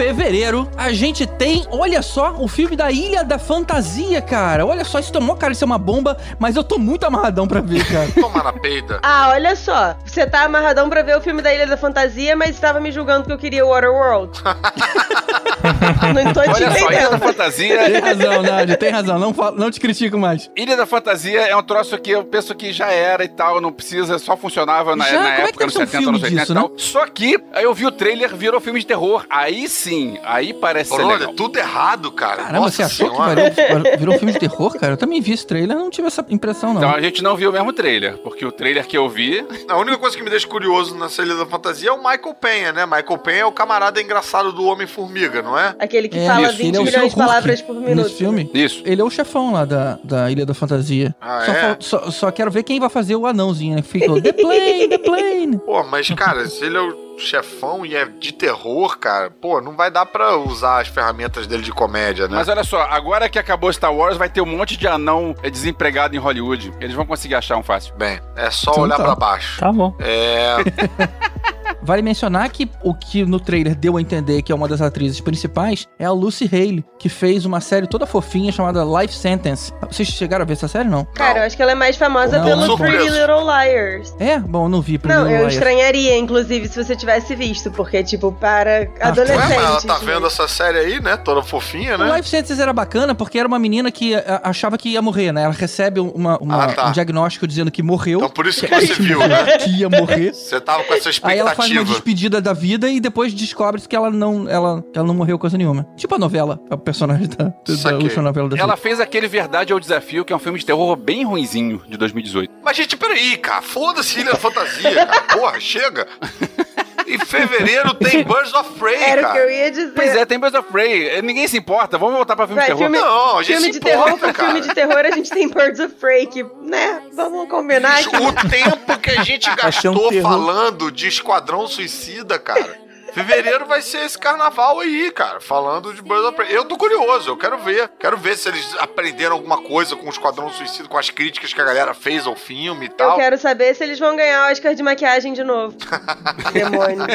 Fevereiro, 0.00 0.66
a 0.78 0.94
gente 0.94 1.26
tem, 1.26 1.66
olha 1.70 2.00
só, 2.00 2.34
o 2.38 2.48
filme 2.48 2.74
da 2.74 2.90
Ilha 2.90 3.22
da 3.22 3.38
Fantasia, 3.38 4.22
cara. 4.22 4.64
Olha 4.64 4.82
só, 4.82 4.98
isso 4.98 5.12
tomou 5.12 5.36
cara 5.36 5.52
de 5.52 5.58
ser 5.58 5.66
uma 5.66 5.76
bomba, 5.76 6.16
mas 6.38 6.56
eu 6.56 6.64
tô 6.64 6.78
muito 6.78 7.04
amarradão 7.04 7.46
pra 7.46 7.60
ver, 7.60 7.86
cara. 7.86 8.08
Tomar 8.18 8.44
na 8.44 8.52
peida. 8.54 8.98
Ah, 9.02 9.28
olha 9.28 9.54
só. 9.54 9.94
Você 10.02 10.26
tá 10.26 10.44
amarradão 10.44 10.88
pra 10.88 11.02
ver 11.02 11.18
o 11.18 11.20
filme 11.20 11.42
da 11.42 11.52
Ilha 11.52 11.66
da 11.66 11.76
Fantasia, 11.76 12.34
mas 12.34 12.50
estava 12.50 12.80
me 12.80 12.90
julgando 12.90 13.26
que 13.26 13.32
eu 13.32 13.36
queria 13.36 13.66
Waterworld. 13.66 14.40
Não 16.24 16.32
tô 16.32 16.40
Olha 16.40 16.70
só, 16.78 16.90
Ilha 16.90 17.10
da. 17.10 17.18
Fantasia. 17.18 17.78
Tem 17.90 18.00
razão, 18.00 18.42
Nádia, 18.42 18.76
tem 18.76 18.90
razão. 18.90 19.18
Não, 19.18 19.32
não 19.56 19.70
te 19.70 19.80
critico 19.80 20.18
mais. 20.18 20.50
Ilha 20.56 20.76
da 20.76 20.86
Fantasia 20.86 21.40
é 21.42 21.56
um 21.56 21.62
troço 21.62 21.96
que 21.98 22.10
eu 22.10 22.24
penso 22.24 22.54
que 22.54 22.72
já 22.72 22.90
era 22.90 23.24
e 23.24 23.28
tal, 23.28 23.60
não 23.60 23.72
precisa, 23.72 24.18
só 24.18 24.36
funcionava 24.36 24.96
na, 24.96 25.04
Já? 25.08 25.12
na 25.12 25.20
Como 25.20 25.30
é 25.30 25.36
que 25.36 25.42
época, 25.62 25.66
deve 25.66 25.66
nos 25.66 25.72
ser 25.74 25.82
um 25.82 25.86
70, 25.86 26.10
nos 26.12 26.20
filme 26.20 26.36
80 26.36 26.40
disso, 26.40 26.52
e 26.52 26.54
tal. 26.54 26.68
né? 26.68 26.74
Só 26.78 27.06
que, 27.06 27.38
aí 27.52 27.64
eu 27.64 27.74
vi 27.74 27.86
o 27.86 27.90
trailer, 27.92 28.34
virou 28.36 28.60
filme 28.60 28.80
de 28.80 28.86
terror. 28.86 29.24
Aí 29.30 29.68
sim, 29.68 30.18
aí 30.24 30.52
parece 30.54 30.90
ser 30.90 31.02
Olha, 31.02 31.16
legal. 31.18 31.34
tudo 31.34 31.58
errado, 31.58 32.10
cara. 32.12 32.36
Caramba, 32.42 32.60
Nossa 32.60 32.76
você 32.76 32.82
achou 32.82 33.10
senhora. 33.10 33.50
que 33.50 33.62
virou, 33.62 33.98
virou 33.98 34.14
um 34.14 34.18
filme 34.18 34.32
de 34.32 34.38
terror, 34.38 34.78
cara? 34.78 34.92
Eu 34.94 34.96
também 34.96 35.20
vi 35.20 35.32
esse 35.32 35.46
trailer, 35.46 35.76
não 35.76 35.90
tive 35.90 36.08
essa 36.08 36.24
impressão, 36.30 36.72
não. 36.74 36.80
Então 36.80 36.94
a 36.94 37.00
gente 37.00 37.22
não 37.22 37.36
viu 37.36 37.50
o 37.50 37.52
mesmo 37.52 37.72
trailer, 37.72 38.16
porque 38.18 38.44
o 38.44 38.52
trailer 38.52 38.86
que 38.86 38.96
eu 38.96 39.08
vi. 39.08 39.44
A 39.68 39.76
única 39.76 39.98
coisa 39.98 40.16
que 40.16 40.22
me 40.22 40.30
deixa 40.30 40.46
curioso 40.46 40.94
nessa 40.96 41.22
Ilha 41.22 41.34
da 41.34 41.46
Fantasia 41.46 41.90
é 41.90 41.92
o 41.92 41.98
Michael 41.98 42.34
Penha, 42.40 42.72
né? 42.72 42.86
Michael 42.86 43.18
Penha 43.18 43.40
é 43.42 43.44
o 43.44 43.52
camarada 43.52 44.00
engraçado 44.00 44.52
do 44.52 44.64
Homem-Formiga, 44.64 45.42
não 45.42 45.58
é? 45.58 45.59
Aquele 45.78 46.08
que 46.08 46.18
É, 46.18 46.26
fala 46.26 46.48
isso, 46.48 46.56
20 46.58 46.66
ele 46.68 46.76
é 46.76 46.82
milhões 46.90 47.10
de 47.12 47.16
palavras 47.16 47.62
por 47.62 47.74
minuto. 47.76 47.94
Nesse 47.96 48.14
filme. 48.16 48.50
Isso. 48.54 48.82
Ele 48.84 49.00
é 49.00 49.04
o 49.04 49.10
chefão 49.10 49.52
lá 49.52 49.64
da, 49.64 49.98
da 50.02 50.30
Ilha 50.30 50.44
da 50.46 50.54
Fantasia. 50.54 51.14
Ah, 51.20 51.42
só, 51.46 51.52
é? 51.52 51.54
fal- 51.60 51.76
só, 51.80 52.10
só 52.10 52.30
quero 52.30 52.50
ver 52.50 52.62
quem 52.62 52.78
vai 52.80 52.88
fazer 52.88 53.16
o 53.16 53.26
anãozinho, 53.26 53.76
né? 53.76 53.82
Que 53.82 53.88
ficou 53.88 54.20
The 54.20 54.32
Plane, 54.32 54.88
The 54.88 54.98
Plane. 54.98 55.58
Pô, 55.58 55.82
mas, 55.84 56.08
cara, 56.10 56.46
se 56.48 56.64
ele 56.64 56.76
é 56.76 56.80
o 56.80 57.10
chefão 57.18 57.84
e 57.84 57.94
é 57.94 58.06
de 58.06 58.32
terror, 58.32 58.98
cara, 58.98 59.30
pô, 59.30 59.60
não 59.60 59.76
vai 59.76 59.90
dar 59.90 60.06
pra 60.06 60.36
usar 60.38 60.80
as 60.80 60.88
ferramentas 60.88 61.46
dele 61.46 61.62
de 61.62 61.70
comédia, 61.72 62.26
né? 62.26 62.34
Mas 62.36 62.48
olha 62.48 62.64
só, 62.64 62.80
agora 62.82 63.28
que 63.28 63.38
acabou 63.38 63.70
Star 63.72 63.94
Wars, 63.94 64.16
vai 64.16 64.28
ter 64.30 64.40
um 64.40 64.46
monte 64.46 64.76
de 64.76 64.86
anão 64.86 65.34
desempregado 65.52 66.16
em 66.16 66.18
Hollywood. 66.18 66.72
Eles 66.80 66.94
vão 66.94 67.04
conseguir 67.04 67.34
achar 67.34 67.56
um 67.58 67.62
fácil. 67.62 67.94
Bem, 67.96 68.18
é 68.36 68.50
só 68.50 68.70
Então 68.70 68.84
olhar 68.84 68.96
tá. 68.96 69.04
pra 69.04 69.14
baixo. 69.14 69.60
Tá 69.60 69.70
bom. 69.70 69.94
É. 69.98 70.56
Vale 71.82 72.02
mencionar 72.02 72.48
que 72.50 72.68
o 72.82 72.94
que 72.94 73.24
no 73.24 73.40
trailer 73.40 73.74
deu 73.74 73.96
a 73.96 74.00
entender 74.00 74.42
que 74.42 74.52
é 74.52 74.54
uma 74.54 74.68
das 74.68 74.80
atrizes 74.80 75.20
principais 75.20 75.86
é 75.98 76.04
a 76.04 76.10
Lucy 76.12 76.48
Hale, 76.52 76.84
que 76.98 77.08
fez 77.08 77.44
uma 77.44 77.60
série 77.60 77.86
toda 77.86 78.06
fofinha 78.06 78.52
chamada 78.52 78.84
Life 78.84 79.14
Sentence. 79.14 79.72
Vocês 79.90 80.08
chegaram 80.08 80.42
a 80.42 80.46
ver 80.46 80.52
essa 80.54 80.68
série, 80.68 80.88
não? 80.88 81.04
Cara, 81.14 81.40
eu 81.40 81.42
acho 81.44 81.56
que 81.56 81.62
ela 81.62 81.72
é 81.72 81.74
mais 81.74 81.96
famosa 81.96 82.38
Não, 82.38 82.44
pelo 82.46 82.66
não. 82.66 82.76
Pretty. 82.76 83.08
Little 83.08 83.44
Liars. 83.44 84.14
É? 84.18 84.38
Bom, 84.38 84.64
eu 84.64 84.68
não 84.68 84.80
vi 84.80 84.98
Pretty 84.98 85.14
Não, 85.16 85.24
Little 85.24 85.36
eu 85.38 85.40
Liars. 85.48 85.54
estranharia, 85.54 86.18
inclusive, 86.18 86.68
se 86.68 86.82
você 86.84 86.94
tivesse 86.96 87.34
visto, 87.34 87.70
porque, 87.70 88.02
tipo, 88.02 88.32
para 88.32 88.88
Ah, 89.00 89.08
adolescentes. 89.08 89.42
Ué, 89.50 89.56
mas 89.56 89.64
ela 89.66 89.80
tá 89.82 89.98
né? 90.04 90.12
vendo 90.12 90.26
essa 90.26 90.46
série 90.48 90.78
aí, 90.78 91.00
né? 91.00 91.16
Toda 91.16 91.42
fofinha, 91.42 91.94
O 91.94 91.98
né? 91.98 92.16
Life 92.16 92.28
Sentence 92.28 92.60
era 92.60 92.72
bacana 92.72 93.14
porque 93.14 93.38
era 93.38 93.48
uma 93.48 93.58
menina 93.58 93.90
que 93.90 94.14
a- 94.14 94.40
achava 94.44 94.76
que 94.78 94.90
ia 94.90 95.02
morrer, 95.02 95.32
né? 95.32 95.42
Ela 95.44 95.54
recebe 95.54 96.00
uma, 96.00 96.38
uma- 96.38 96.64
Ah, 96.64 96.72
tá. 96.72 96.88
um 96.88 96.92
diagnóstico 96.92 97.46
dizendo 97.46 97.70
que 97.70 97.82
morreu. 97.82 98.18
Então 98.18 98.30
por 98.30 98.46
isso 98.46 98.66
que 98.66 98.74
você 98.74 98.94
viu, 98.94 99.18
né? 99.20 99.58
Que 99.58 99.70
ia 99.80 99.88
morrer. 99.88 100.32
Você 100.34 100.60
tava 100.60 100.84
com 100.84 100.94
essa 100.94 101.10
Aí 101.22 101.38
ela 101.38 101.54
faz 101.54 101.69
uma 101.78 101.82
expectativa. 101.82 101.84
despedida 101.84 102.40
da 102.40 102.52
vida 102.52 102.88
e 102.88 103.00
depois 103.00 103.32
descobre 103.32 103.80
que 103.80 103.96
ela 103.96 104.10
não, 104.10 104.48
ela, 104.48 104.84
ela 104.94 105.06
não 105.06 105.14
morreu 105.14 105.38
coisa 105.38 105.56
nenhuma. 105.56 105.86
Tipo 105.96 106.14
a 106.14 106.18
novela, 106.18 106.60
a 106.70 106.76
personagem 106.76 107.28
da, 107.28 107.44
da 107.44 107.96
última 107.96 108.22
novela 108.22 108.48
da 108.48 108.56
Ela 108.56 108.76
fez 108.76 109.00
aquele 109.00 109.28
Verdade 109.28 109.72
ao 109.72 109.80
Desafio, 109.80 110.24
que 110.24 110.32
é 110.32 110.36
um 110.36 110.40
filme 110.40 110.58
de 110.58 110.66
terror 110.66 110.96
bem 110.96 111.24
ruinzinho, 111.24 111.82
de 111.88 111.96
2018. 111.96 112.52
Mas, 112.62 112.76
gente, 112.76 112.96
peraí, 112.96 113.36
cara. 113.36 113.62
Foda-se 113.62 114.20
Ilha 114.20 114.32
da 114.32 114.38
Fantasia, 114.38 115.06
cara. 115.06 115.22
Porra, 115.22 115.60
chega. 115.60 116.06
Em 117.14 117.18
fevereiro 117.18 117.94
tem 117.94 118.22
Birds 118.24 118.52
of 118.54 118.78
Prey, 118.78 118.94
Era 119.02 119.20
o 119.20 119.24
cara. 119.24 119.34
que 119.34 119.38
eu 119.46 119.50
ia 119.50 119.70
dizer. 119.70 119.92
Pois 119.94 120.16
é, 120.16 120.24
tem 120.24 120.38
Birds 120.38 120.58
of 120.58 120.70
Prey. 120.70 121.20
Ninguém 121.22 121.46
se 121.48 121.56
importa. 121.58 121.98
Vamos 121.98 122.14
voltar 122.16 122.36
pra 122.36 122.46
filme 122.46 122.60
de 122.60 122.66
terror. 122.66 122.80
filme, 122.82 122.98
Não, 122.98 123.38
a 123.38 123.42
gente 123.42 123.56
filme 123.56 123.72
se 123.72 123.78
de 123.78 123.80
terror 123.80 124.06
importa, 124.08 124.26
por 124.26 124.34
cara. 124.34 124.48
filme 124.52 124.68
de 124.68 124.74
terror, 124.74 124.96
a 124.98 125.10
gente 125.10 125.30
tem 125.30 125.48
Birds 125.48 125.80
of 125.80 125.94
Prey, 125.96 126.26
que, 126.26 126.42
né? 126.62 127.02
Vamos 127.14 127.48
combinar 127.48 127.98
que. 128.04 128.16
O 128.16 128.32
tempo 128.48 128.98
que 128.98 129.10
a 129.10 129.22
gente 129.24 129.48
um 129.50 129.56
gastou 129.56 130.08
terror. 130.10 130.30
falando 130.30 130.90
de 130.90 131.08
Esquadrão 131.08 131.66
Suicida, 131.66 132.38
cara. 132.38 132.78
Fevereiro 133.12 133.66
vai 133.66 133.82
ser 133.82 133.98
esse 134.04 134.18
carnaval 134.18 134.80
aí, 134.80 135.10
cara, 135.10 135.40
falando 135.40 135.92
de 135.92 136.02
Birds 136.02 136.24
of 136.24 136.36
Prey. 136.36 136.54
Eu 136.54 136.64
tô 136.64 136.76
curioso, 136.76 137.30
eu 137.30 137.36
quero 137.36 137.58
ver. 137.58 137.88
Quero 137.98 138.16
ver 138.16 138.36
se 138.36 138.48
eles 138.48 138.74
aprenderam 138.78 139.36
alguma 139.36 139.58
coisa 139.62 139.96
com 139.96 140.06
o 140.06 140.10
Esquadrão 140.10 140.48
Suicida, 140.50 140.88
com 140.88 140.98
as 140.98 141.10
críticas 141.10 141.52
que 141.52 141.60
a 141.60 141.64
galera 141.64 141.94
fez 141.94 142.26
ao 142.26 142.36
filme 142.36 142.86
e 142.86 142.88
Eu 142.88 142.94
tal. 142.94 143.16
quero 143.16 143.38
saber 143.38 143.74
se 143.74 143.82
eles 143.84 143.98
vão 143.98 144.16
ganhar 144.16 144.50
Oscar 144.50 144.74
de 144.74 144.82
maquiagem 144.82 145.32
de 145.32 145.42
novo. 145.44 145.76
Demônio. 146.52 147.06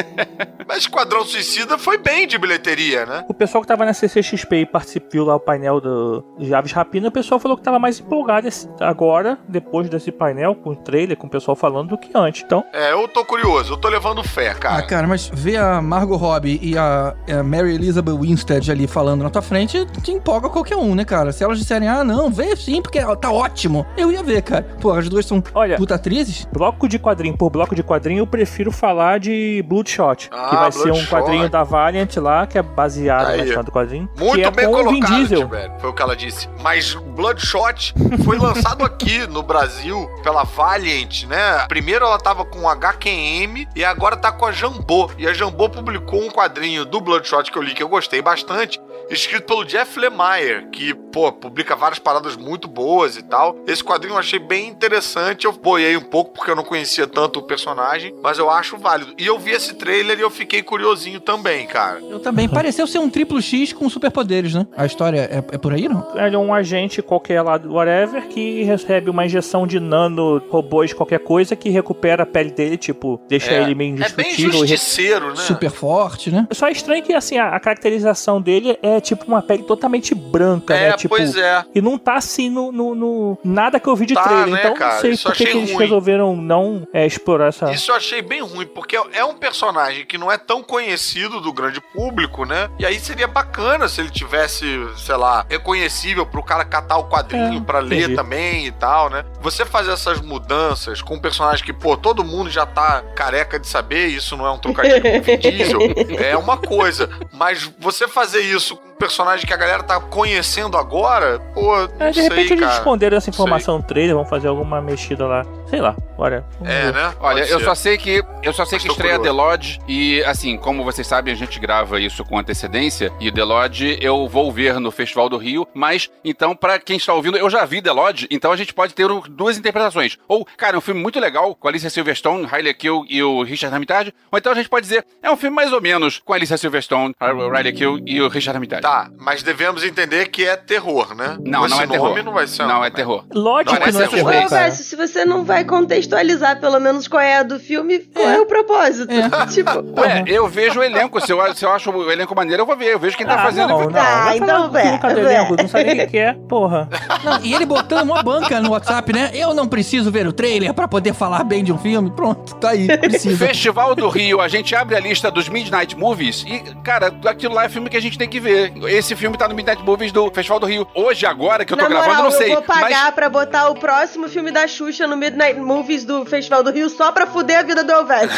Mas 0.66 0.78
Esquadrão 0.78 1.24
Suicida 1.24 1.78
foi 1.78 1.96
bem 1.98 2.26
de 2.26 2.38
bilheteria, 2.38 3.06
né? 3.06 3.24
O 3.28 3.34
pessoal 3.34 3.62
que 3.62 3.68
tava 3.68 3.84
na 3.84 3.92
CCXP 3.94 4.56
e 4.56 4.66
participou 4.66 5.24
lá 5.24 5.36
o 5.36 5.40
painel 5.40 5.80
do, 5.80 6.24
de 6.38 6.52
Aves 6.54 6.72
Rapina, 6.72 7.08
o 7.08 7.12
pessoal 7.12 7.38
falou 7.40 7.56
que 7.56 7.62
tava 7.62 7.78
mais 7.78 8.00
empolgado 8.00 8.48
agora, 8.80 9.38
depois 9.48 9.88
desse 9.88 10.10
painel, 10.12 10.54
com 10.54 10.70
o 10.70 10.76
trailer, 10.76 11.16
com 11.16 11.26
o 11.26 11.30
pessoal 11.30 11.54
falando, 11.56 11.90
do 11.90 11.98
que 11.98 12.10
antes. 12.14 12.42
Então, 12.42 12.64
É, 12.72 12.92
eu 12.92 13.06
tô 13.08 13.24
curioso, 13.24 13.72
eu 13.74 13.76
tô 13.76 13.88
levando 13.88 14.22
fé, 14.22 14.50
Ah, 14.50 14.54
cara. 14.54 14.82
cara, 14.86 15.06
mas 15.06 15.28
ver 15.32 15.56
a 15.56 15.80
Margot 15.86 16.16
Robbie 16.16 16.58
e 16.62 16.76
a, 16.76 17.14
a 17.28 17.42
Mary 17.42 17.74
Elizabeth 17.74 18.12
Winstead 18.18 18.70
ali 18.70 18.86
falando 18.86 19.22
na 19.22 19.30
tua 19.30 19.42
frente 19.42 19.86
te 20.02 20.12
empolga 20.12 20.48
qualquer 20.48 20.76
um, 20.76 20.94
né, 20.94 21.04
cara? 21.04 21.32
Se 21.32 21.42
elas 21.44 21.58
disserem, 21.58 21.88
ah, 21.88 22.02
não, 22.04 22.30
vê 22.30 22.54
sim, 22.56 22.82
porque 22.82 23.00
tá 23.16 23.30
ótimo, 23.30 23.86
eu 23.96 24.10
ia 24.12 24.22
ver, 24.22 24.42
cara. 24.42 24.66
Pô, 24.80 24.92
as 24.92 25.08
duas 25.08 25.24
são 25.24 25.42
Olha- 25.54 25.76
puta 25.76 25.94
atrizes. 25.94 26.46
bloco 26.52 26.88
de 26.88 26.98
quadrinho 26.98 27.36
por 27.36 27.50
bloco 27.50 27.74
de 27.74 27.82
quadrinho, 27.82 28.18
eu 28.20 28.26
prefiro 28.26 28.70
falar 28.72 29.18
de 29.20 29.64
Bloodshot, 29.68 30.28
Ah, 30.32 30.48
que 30.50 30.56
vai 30.56 30.72
ser 30.72 30.78
um 30.80 30.84
Bloodshot. 30.92 31.08
quadrinho 31.10 31.48
da 31.48 31.62
Valiant 31.62 32.16
lá, 32.16 32.46
que 32.46 32.58
é 32.58 32.62
baseado 32.62 33.28
Aí. 33.28 33.38
na 33.38 33.44
história 33.44 33.62
do 33.64 33.72
quadrinho. 33.72 34.08
Muito 34.18 34.34
que 34.34 34.42
é 34.44 34.50
bem 34.50 34.66
Vin 34.66 34.72
colocado, 34.72 35.14
Diesel. 35.16 35.38
Tibério, 35.40 35.72
foi 35.78 35.90
o 35.90 35.92
que 35.92 36.02
ela 36.02 36.16
disse. 36.16 36.48
Mas 36.62 36.94
Bloodshot 36.94 37.94
foi 38.24 38.38
lançado 38.38 38.84
aqui 38.84 39.26
no 39.26 39.42
Brasil 39.42 40.08
pela 40.22 40.44
Valiant, 40.44 41.24
né? 41.28 41.64
Primeiro 41.68 42.04
ela 42.04 42.18
tava 42.18 42.44
com 42.44 42.68
HQM 42.68 43.66
e 43.74 43.84
agora 43.84 44.16
tá 44.16 44.32
com 44.32 44.46
a 44.46 44.52
Jambô. 44.52 45.10
E 45.18 45.26
a 45.26 45.32
Jambô 45.32 45.68
publicou 45.76 46.22
um 46.22 46.28
quadrinho 46.30 46.84
do 46.84 47.00
Bloodshot 47.00 47.50
que 47.50 47.56
eu 47.58 47.62
li 47.62 47.74
que 47.74 47.82
eu 47.82 47.88
gostei 47.88 48.20
bastante, 48.22 48.80
escrito 49.10 49.44
pelo 49.44 49.64
Jeff 49.64 49.98
Lemire, 49.98 50.66
que, 50.72 50.94
pô, 50.94 51.30
publica 51.32 51.76
várias 51.76 51.98
paradas 51.98 52.36
muito 52.36 52.66
boas 52.66 53.16
e 53.16 53.22
tal. 53.22 53.56
Esse 53.66 53.84
quadrinho 53.84 54.14
eu 54.14 54.18
achei 54.18 54.38
bem 54.38 54.68
interessante. 54.68 55.44
Eu 55.44 55.52
boiei 55.52 55.96
um 55.96 56.00
pouco 56.02 56.32
porque 56.32 56.50
eu 56.50 56.56
não 56.56 56.64
conhecia 56.64 57.06
tanto 57.06 57.38
o 57.38 57.42
personagem, 57.42 58.14
mas 58.22 58.38
eu 58.38 58.50
acho 58.50 58.76
válido. 58.78 59.14
E 59.18 59.26
eu 59.26 59.38
vi 59.38 59.52
esse 59.52 59.74
trailer 59.74 60.18
e 60.18 60.22
eu 60.22 60.30
fiquei 60.30 60.62
curiosinho 60.62 61.20
também, 61.20 61.66
cara. 61.66 62.00
Eu 62.00 62.18
também. 62.18 62.48
Pareceu 62.48 62.86
ser 62.86 62.98
um 62.98 63.10
triplo 63.10 63.40
X 63.42 63.72
com 63.72 63.88
superpoderes, 63.88 64.54
né? 64.54 64.66
A 64.76 64.86
história 64.86 65.20
é, 65.20 65.38
é 65.54 65.58
por 65.58 65.72
aí, 65.72 65.88
não? 65.88 66.06
Ele 66.16 66.34
é 66.34 66.38
um 66.38 66.54
agente 66.54 67.02
qualquer 67.02 67.42
lá 67.42 67.58
do 67.58 67.74
whatever 67.74 68.26
que 68.28 68.62
recebe 68.62 69.10
uma 69.10 69.26
injeção 69.26 69.66
de 69.66 69.78
nano 69.78 70.42
robôs 70.50 70.92
qualquer 70.92 71.18
coisa 71.20 71.54
que 71.54 71.68
recupera 71.68 72.22
a 72.22 72.26
pele 72.26 72.50
dele, 72.50 72.76
tipo, 72.76 73.20
deixa 73.28 73.52
ele 73.52 73.74
meio 73.74 73.90
é 74.02 74.08
bem 74.10 74.32
indestrutível. 74.32 74.58
e 74.58 74.62
re- 74.62 74.66
justiceiro, 74.68 75.28
né? 75.30 75.36
Super 75.36 75.65
forte, 75.70 76.30
né? 76.30 76.46
Só 76.52 76.68
é 76.68 76.72
estranho 76.72 77.02
que, 77.02 77.12
assim, 77.12 77.38
a, 77.38 77.50
a 77.54 77.60
caracterização 77.60 78.40
dele 78.40 78.78
é 78.82 79.00
tipo 79.00 79.24
uma 79.26 79.42
pele 79.42 79.62
totalmente 79.62 80.14
branca, 80.14 80.74
É, 80.74 80.90
né? 80.90 80.96
Tipo, 80.96 81.16
pois 81.16 81.36
é. 81.36 81.64
E 81.74 81.80
não 81.80 81.98
tá 81.98 82.14
assim 82.14 82.48
no, 82.50 82.70
no- 82.72 82.94
no- 82.94 83.38
nada 83.44 83.78
que 83.80 83.88
eu 83.88 83.96
vi 83.96 84.06
de 84.06 84.14
Tá, 84.14 84.22
trailer. 84.22 84.48
né, 84.48 84.60
então 84.60 84.74
cara? 84.74 84.94
não 84.94 85.00
sei 85.00 85.10
Isso 85.12 85.22
por 85.28 85.34
que, 85.36 85.44
eles 85.44 85.70
ruim. 85.70 85.82
resolveram 85.82 86.36
não 86.36 86.86
é, 86.92 87.06
explorar 87.06 87.48
essa. 87.48 87.70
Isso 87.70 87.90
eu 87.90 87.96
achei 87.96 88.22
bem 88.22 88.40
ruim, 88.42 88.66
porque 88.66 88.96
é 89.12 89.24
um 89.24 89.34
personagem 89.34 90.04
que 90.06 90.16
não 90.18 90.30
é 90.30 90.38
tão 90.38 90.62
conhecido 90.62 91.40
do 91.40 91.52
grande 91.52 91.80
público, 91.80 92.44
né? 92.44 92.68
E 92.78 92.86
aí 92.86 92.98
seria 92.98 93.26
bacana 93.26 93.88
se 93.88 94.00
ele 94.00 94.10
tivesse, 94.10 94.66
sei 94.96 95.16
lá, 95.16 95.44
reconhecível 95.48 96.24
pro 96.26 96.42
cara 96.42 96.64
catar 96.64 96.96
o 96.98 97.04
quadrinho 97.08 97.58
É, 97.58 97.64
pra 97.64 97.78
ler 97.80 97.98
entendi. 98.00 98.14
também 98.16 98.66
e 98.66 98.72
tal, 98.72 99.10
né? 99.10 99.24
Você 99.40 99.64
fazer 99.64 99.92
essas 99.92 100.20
mudanças 100.20 101.02
com 101.02 101.14
um 101.14 101.20
personagem 101.20 101.64
que, 101.64 101.72
pô, 101.72 101.96
todo 101.96 102.24
mundo 102.24 102.50
já 102.50 102.64
tá 102.66 103.02
careca 103.14 103.58
de 103.58 103.66
saber, 103.66 104.06
isso 104.06 104.36
não 104.36 104.46
é 104.46 104.50
um 104.50 104.58
trocadilho 104.58 105.00
com 105.02 105.08
Diesel, 105.56 105.80
é 106.18 106.36
uma 106.36 106.56
coisa. 106.56 107.08
Mas 107.32 107.70
você 107.78 108.06
fazer 108.08 108.40
isso 108.40 108.76
com 108.76 108.88
um 108.90 108.94
personagem 108.96 109.46
que 109.46 109.52
a 109.52 109.56
galera 109.56 109.82
tá 109.82 110.00
conhecendo 110.00 110.76
agora, 110.76 111.38
pô, 111.54 111.76
não 111.98 112.06
É, 112.06 112.10
de 112.10 112.20
sei, 112.20 112.28
repente 112.28 112.52
eles 112.54 112.64
cara. 112.64 112.78
esconderam 112.78 113.16
essa 113.16 113.30
informação 113.30 113.78
no 113.78 113.82
trailer, 113.84 114.14
vão 114.14 114.24
fazer 114.24 114.48
alguma 114.48 114.80
mexida 114.80 115.26
lá. 115.26 115.44
Sei 115.68 115.80
lá, 115.80 115.96
bora. 116.16 116.44
vamos 116.58 116.72
É, 116.72 116.92
né? 116.92 117.14
Olha, 117.20 117.40
Pode 117.40 117.50
eu 117.50 117.58
ser. 117.58 117.64
só 117.64 117.74
sei 117.74 117.98
que 117.98 118.22
eu 118.42 118.52
só 118.52 118.64
sei 118.64 118.76
Mas 118.76 118.82
que 118.84 118.88
estreia 118.92 119.18
The. 119.18 119.30
Lodge 119.30 119.78
e 119.88 120.22
assim, 120.24 120.56
como 120.56 120.84
vocês 120.84 121.06
sabem, 121.06 121.32
a 121.32 121.36
gente 121.36 121.58
grava 121.58 122.00
isso 122.00 122.24
com 122.24 122.38
antecedência 122.38 123.12
e 123.20 123.30
The 123.32 123.42
Lodge 123.44 123.98
eu 124.00 124.28
vou 124.28 124.50
ver 124.52 124.78
no 124.78 124.90
Festival 124.90 125.28
do 125.28 125.36
Rio, 125.36 125.66
mas 125.74 126.08
então 126.24 126.54
pra 126.54 126.78
quem 126.78 126.96
está 126.96 127.12
ouvindo, 127.12 127.36
eu 127.36 127.50
já 127.50 127.64
vi 127.64 127.82
The 127.82 127.92
Lodge, 127.92 128.26
então 128.30 128.52
a 128.52 128.56
gente 128.56 128.72
pode 128.72 128.94
ter 128.94 129.08
duas 129.28 129.58
interpretações. 129.58 130.16
Ou, 130.28 130.46
cara, 130.56 130.76
é 130.76 130.78
um 130.78 130.82
filme 130.82 131.00
muito 131.00 131.18
legal 131.18 131.54
com 131.54 131.66
a 131.66 131.70
Alicia 131.70 131.90
Silverstone, 131.90 132.46
Riley 132.46 132.74
Kill 132.74 133.04
e 133.08 133.22
o 133.22 133.42
Richard 133.42 133.74
Armitage, 133.74 134.14
ou 134.30 134.38
então 134.38 134.52
a 134.52 134.54
gente 134.54 134.68
pode 134.68 134.86
dizer, 134.86 135.04
é 135.22 135.30
um 135.30 135.36
filme 135.36 135.54
mais 135.56 135.72
ou 135.72 135.80
menos 135.80 136.20
com 136.24 136.32
a 136.32 136.36
Alicia 136.36 136.56
Silverstone, 136.56 137.14
Riley 137.20 137.72
Kill 137.72 138.00
e 138.06 138.20
o 138.22 138.28
Richard 138.28 138.56
Armitage. 138.56 138.82
Tá, 138.82 139.10
mas 139.18 139.42
devemos 139.42 139.82
entender 139.84 140.28
que 140.28 140.44
é 140.44 140.56
terror, 140.56 141.14
né? 141.14 141.36
Não, 141.40 141.66
não 141.66 141.80
é 141.80 141.86
terror. 141.86 142.22
não 142.22 142.32
vai 142.32 142.46
ser. 142.46 142.64
Não 142.66 142.84
é 142.84 142.90
terror. 142.90 143.24
Lógico 143.32 143.74
Não, 143.74 143.80
que 143.82 143.92
não 143.92 144.00
é 144.00 144.04
é 144.04 144.08
terror, 144.08 144.70
se 144.70 144.96
você 144.96 145.24
não 145.24 145.44
vai 145.44 145.55
contextualizar 145.64 146.60
pelo 146.60 146.78
menos 146.80 147.08
qual 147.08 147.20
é 147.22 147.38
a 147.38 147.42
do 147.42 147.58
filme, 147.58 147.98
qual 147.98 148.28
é, 148.28 148.40
o 148.40 148.46
propósito? 148.46 149.12
tipo, 149.52 150.00
Ué, 150.00 150.24
eu 150.26 150.46
vejo 150.48 150.80
o 150.80 150.82
elenco, 150.82 151.20
se 151.20 151.32
eu, 151.32 151.54
se 151.54 151.64
eu 151.64 151.70
acho 151.72 151.90
o 151.90 152.10
elenco 152.10 152.34
maneiro, 152.34 152.62
eu 152.62 152.66
vou 152.66 152.76
ver, 152.76 152.92
eu 152.92 152.98
vejo 152.98 153.16
quem 153.16 153.26
tá 153.26 153.34
Ah, 153.34 153.38
fazendo. 153.44 153.68
não, 153.68 153.88
não. 153.90 154.00
Ah, 154.00 154.24
Vai 154.26 154.36
então 154.36 154.46
falar 154.48 154.66
do 154.66 154.72
vai, 154.72 154.82
filme, 154.82 154.98
cadê 154.98 155.20
o 155.20 155.24
vai. 155.24 155.34
elenco? 155.34 155.56
Não 155.62 155.68
sabe 155.68 156.02
o 156.02 156.08
que 156.08 156.18
é, 156.18 156.32
porra. 156.48 156.88
Não, 157.24 157.40
e 157.42 157.54
ele 157.54 157.66
botando 157.66 158.10
uma 158.10 158.22
banca 158.22 158.60
no 158.60 158.70
WhatsApp, 158.70 159.12
né? 159.12 159.30
Eu 159.34 159.54
não 159.54 159.66
preciso 159.66 160.10
ver 160.10 160.26
o 160.26 160.32
trailer 160.32 160.72
pra 160.74 160.86
poder 160.88 161.14
falar 161.14 161.44
bem 161.44 161.62
de 161.64 161.72
um 161.72 161.78
filme. 161.78 162.10
Pronto, 162.10 162.54
tá 162.56 162.70
aí, 162.70 162.86
precisa. 162.98 163.46
Festival 163.46 163.94
do 163.94 164.08
Rio, 164.08 164.40
a 164.40 164.48
gente 164.48 164.74
abre 164.74 164.96
a 164.96 165.00
lista 165.00 165.30
dos 165.30 165.48
Midnight 165.48 165.96
Movies 165.96 166.44
e, 166.46 166.60
cara, 166.82 167.12
aquilo 167.26 167.54
lá 167.54 167.64
é 167.64 167.68
filme 167.68 167.88
que 167.88 167.96
a 167.96 168.00
gente 168.02 168.18
tem 168.18 168.28
que 168.28 168.40
ver. 168.40 168.72
Esse 168.88 169.14
filme 169.16 169.36
tá 169.36 169.48
no 169.48 169.54
Midnight 169.54 169.82
Movies 169.82 170.12
do 170.12 170.30
Festival 170.30 170.58
do 170.60 170.66
Rio. 170.66 170.86
Hoje, 170.94 171.26
agora 171.26 171.64
que 171.64 171.72
eu 171.72 171.76
tô 171.76 171.82
na 171.84 171.88
gravando, 171.88 172.08
moral, 172.14 172.24
eu 172.26 172.30
não 172.30 172.38
sei. 172.38 172.50
eu 172.50 172.54
vou 172.54 172.62
pagar 172.62 173.04
mas 173.06 173.14
pra 173.14 173.28
botar 173.28 173.68
o 173.68 173.74
próximo 173.74 174.28
filme 174.28 174.50
da 174.50 174.66
Xuxa 174.66 175.06
no 175.06 175.16
Midnight 175.16 175.45
Movies 175.54 176.04
do 176.04 176.24
Festival 176.24 176.62
do 176.62 176.70
Rio 176.70 176.88
só 176.88 177.12
pra 177.12 177.26
fuder 177.26 177.58
a 177.58 177.62
vida 177.62 177.82
do 177.84 177.92
Elvésio. 177.92 178.30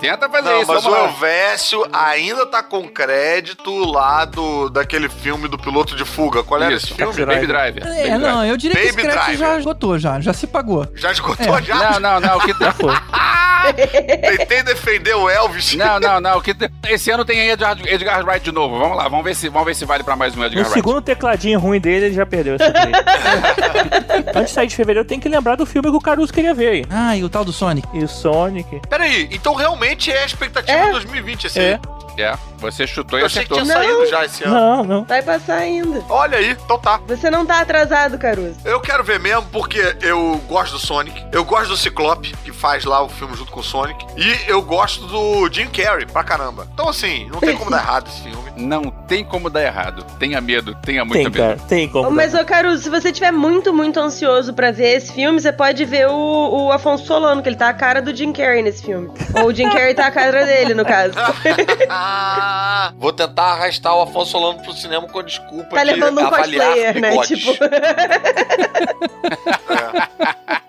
tenta 0.00 0.28
fazer 0.28 0.48
Não, 0.50 0.62
isso. 0.62 0.72
mas 0.72 0.84
o. 0.86 0.94
Elvésio 0.94 1.86
ainda 1.92 2.46
tá 2.46 2.62
com 2.62 2.88
crédito 2.88 3.72
lá 3.90 4.24
do, 4.24 4.68
daquele 4.70 5.08
filme 5.08 5.48
do 5.48 5.56
piloto 5.58 5.94
de 5.96 6.04
fuga. 6.04 6.42
Qual 6.42 6.60
era 6.62 6.72
Isso, 6.74 6.86
esse 6.86 6.94
filme? 6.94 7.12
Taxi 7.14 7.24
Baby 7.26 7.46
Driver. 7.46 7.86
É, 7.86 8.08
Baby 8.10 8.18
não, 8.24 8.44
eu 8.44 8.56
diria 8.56 8.76
que 8.76 8.82
esse 8.86 8.96
Baby 8.96 9.02
crédito 9.08 9.24
Driver. 9.26 9.46
já 9.48 9.58
esgotou, 9.58 9.98
já. 9.98 10.20
Já 10.20 10.32
se 10.32 10.46
pagou. 10.46 10.86
Já 10.94 11.12
esgotou, 11.12 11.60
já? 11.62 11.74
Não, 11.74 12.00
não, 12.00 12.20
não. 12.20 12.36
O 12.38 12.40
que 12.40 12.54
tá- 12.58 12.72
Foi. 12.72 12.94
Tentei 14.36 14.62
defender 14.62 15.14
o 15.14 15.28
Elvis. 15.30 15.74
Não, 15.74 15.98
não, 15.98 16.20
não. 16.20 16.36
o 16.38 16.42
que 16.42 16.52
tá- 16.52 16.68
Esse 16.88 17.10
ano 17.10 17.24
tem 17.24 17.48
Edgar, 17.48 17.76
Edgar 17.86 18.22
Wright 18.26 18.44
de 18.44 18.52
novo. 18.52 18.78
Vamos 18.78 18.96
lá, 18.96 19.04
vamos 19.08 19.24
ver 19.24 19.34
se, 19.34 19.48
vamos 19.48 19.66
ver 19.66 19.74
se 19.74 19.84
vale 19.86 20.02
pra 20.04 20.14
mais 20.16 20.34
um 20.34 20.40
No 20.40 20.44
Edgar 20.46 20.64
Wright. 20.64 20.74
segundo 20.74 21.00
tecladinho 21.00 21.58
ruim 21.58 21.80
dele, 21.80 22.06
ele 22.06 22.14
já 22.14 22.26
perdeu 22.26 22.56
esse. 22.56 22.64
Antes 24.34 24.48
de 24.50 24.54
sair 24.54 24.66
de 24.66 24.76
fevereiro, 24.76 25.06
tem 25.06 25.20
que 25.20 25.28
lembrar 25.28 25.56
do 25.56 25.66
filme 25.66 25.90
que 25.90 25.96
o 25.96 26.00
Caruso 26.00 26.32
queria 26.32 26.54
ver 26.54 26.68
aí. 26.68 26.84
Ah, 26.90 27.16
e 27.16 27.24
o 27.24 27.28
tal 27.28 27.44
do 27.44 27.52
Sonic. 27.52 27.86
E 27.92 28.02
o 28.04 28.08
Sonic. 28.08 28.80
Peraí, 28.88 29.28
então 29.32 29.54
realmente 29.54 30.10
é 30.10 30.22
a 30.22 30.26
expectativa 30.26 30.76
É. 30.78 30.86
de 30.86 30.92
2020 30.92 31.44
esse 31.46 31.58
É. 31.60 31.74
aí. 31.74 31.80
É, 32.16 32.32
você 32.58 32.86
chutou 32.86 33.18
e 33.18 33.22
Eu 33.22 33.26
achei 33.26 33.44
que 33.44 33.52
acertou. 33.52 33.64
tinha 33.64 33.74
Não. 33.88 33.96
saído 33.98 34.08
já 34.08 34.24
esse 34.24 34.44
ano. 34.44 34.54
Não, 34.54 34.84
não. 34.84 35.04
Vai 35.04 35.20
passar 35.20 35.56
ainda. 35.56 36.00
Olha 36.08 36.38
aí, 36.38 36.52
então 36.52 36.78
tá. 36.78 37.00
Você 37.08 37.28
não 37.28 37.44
tá 37.44 37.58
atrasado, 37.60 38.16
Caruso. 38.16 38.54
Eu 38.64 38.78
quero 38.80 39.02
ver 39.02 39.18
mesmo 39.18 39.42
porque 39.50 39.96
eu 40.00 40.40
gosto 40.46 40.74
do 40.74 40.78
Sonic, 40.78 41.24
eu 41.32 41.44
gosto 41.44 41.70
do 41.70 41.76
Ciclope, 41.76 42.32
que 42.44 42.52
faz 42.52 42.84
lá 42.84 43.02
o 43.02 43.08
filme 43.08 43.34
junto 43.36 43.50
com 43.50 43.58
o 43.58 43.64
Sonic, 43.64 44.06
e 44.16 44.38
eu 44.48 44.62
gosto 44.62 45.04
do 45.08 45.48
Jim 45.52 45.66
Carrey 45.66 46.06
pra 46.06 46.22
caramba. 46.22 46.68
Então, 46.72 46.88
assim, 46.88 47.28
não 47.32 47.40
tem 47.40 47.56
como 47.56 47.68
dar 47.68 47.78
errado 47.78 48.06
esse 48.08 48.22
filme. 48.22 48.43
Não 48.56 48.84
tem 49.08 49.24
como 49.24 49.50
dar 49.50 49.62
errado. 49.62 50.04
Tenha 50.18 50.40
medo, 50.40 50.74
tenha 50.76 51.04
muito 51.04 51.14
Tem, 51.14 51.24
medo. 51.24 51.36
cara. 51.36 51.56
Tem 51.68 51.88
como. 51.88 52.10
Mas, 52.10 52.34
ô 52.34 52.44
Caruso, 52.44 52.82
se 52.82 52.90
você 52.90 53.10
tiver 53.12 53.32
muito, 53.32 53.72
muito 53.74 53.98
ansioso 53.98 54.54
pra 54.54 54.70
ver 54.70 54.96
esse 54.96 55.12
filme, 55.12 55.40
você 55.40 55.52
pode 55.52 55.84
ver 55.84 56.08
o, 56.08 56.66
o 56.66 56.72
Afonso 56.72 57.04
Solano, 57.06 57.42
que 57.42 57.48
ele 57.48 57.56
tá 57.56 57.68
a 57.68 57.74
cara 57.74 58.00
do 58.00 58.14
Jim 58.14 58.32
Carrey 58.32 58.62
nesse 58.62 58.84
filme. 58.84 59.10
Ou 59.34 59.46
o 59.48 59.54
Jim 59.54 59.68
Carrey 59.70 59.94
tá 59.94 60.06
a 60.06 60.10
cara 60.10 60.44
dele, 60.44 60.74
no 60.74 60.84
caso. 60.84 61.14
Ah, 61.88 62.92
vou 62.98 63.12
tentar 63.12 63.52
arrastar 63.52 63.96
o 63.96 64.02
Afonso 64.02 64.32
Solano 64.32 64.60
pro 64.62 64.72
cinema 64.72 65.08
com 65.08 65.22
desculpa 65.22 65.76
Tá 65.76 65.84
de 65.84 65.90
levando 65.90 66.20
um 66.20 66.26
avaliar 66.26 66.66
cosplayer, 66.68 67.00
né? 67.00 67.10
bigodes. 67.10 67.38
Tipo. 67.40 67.64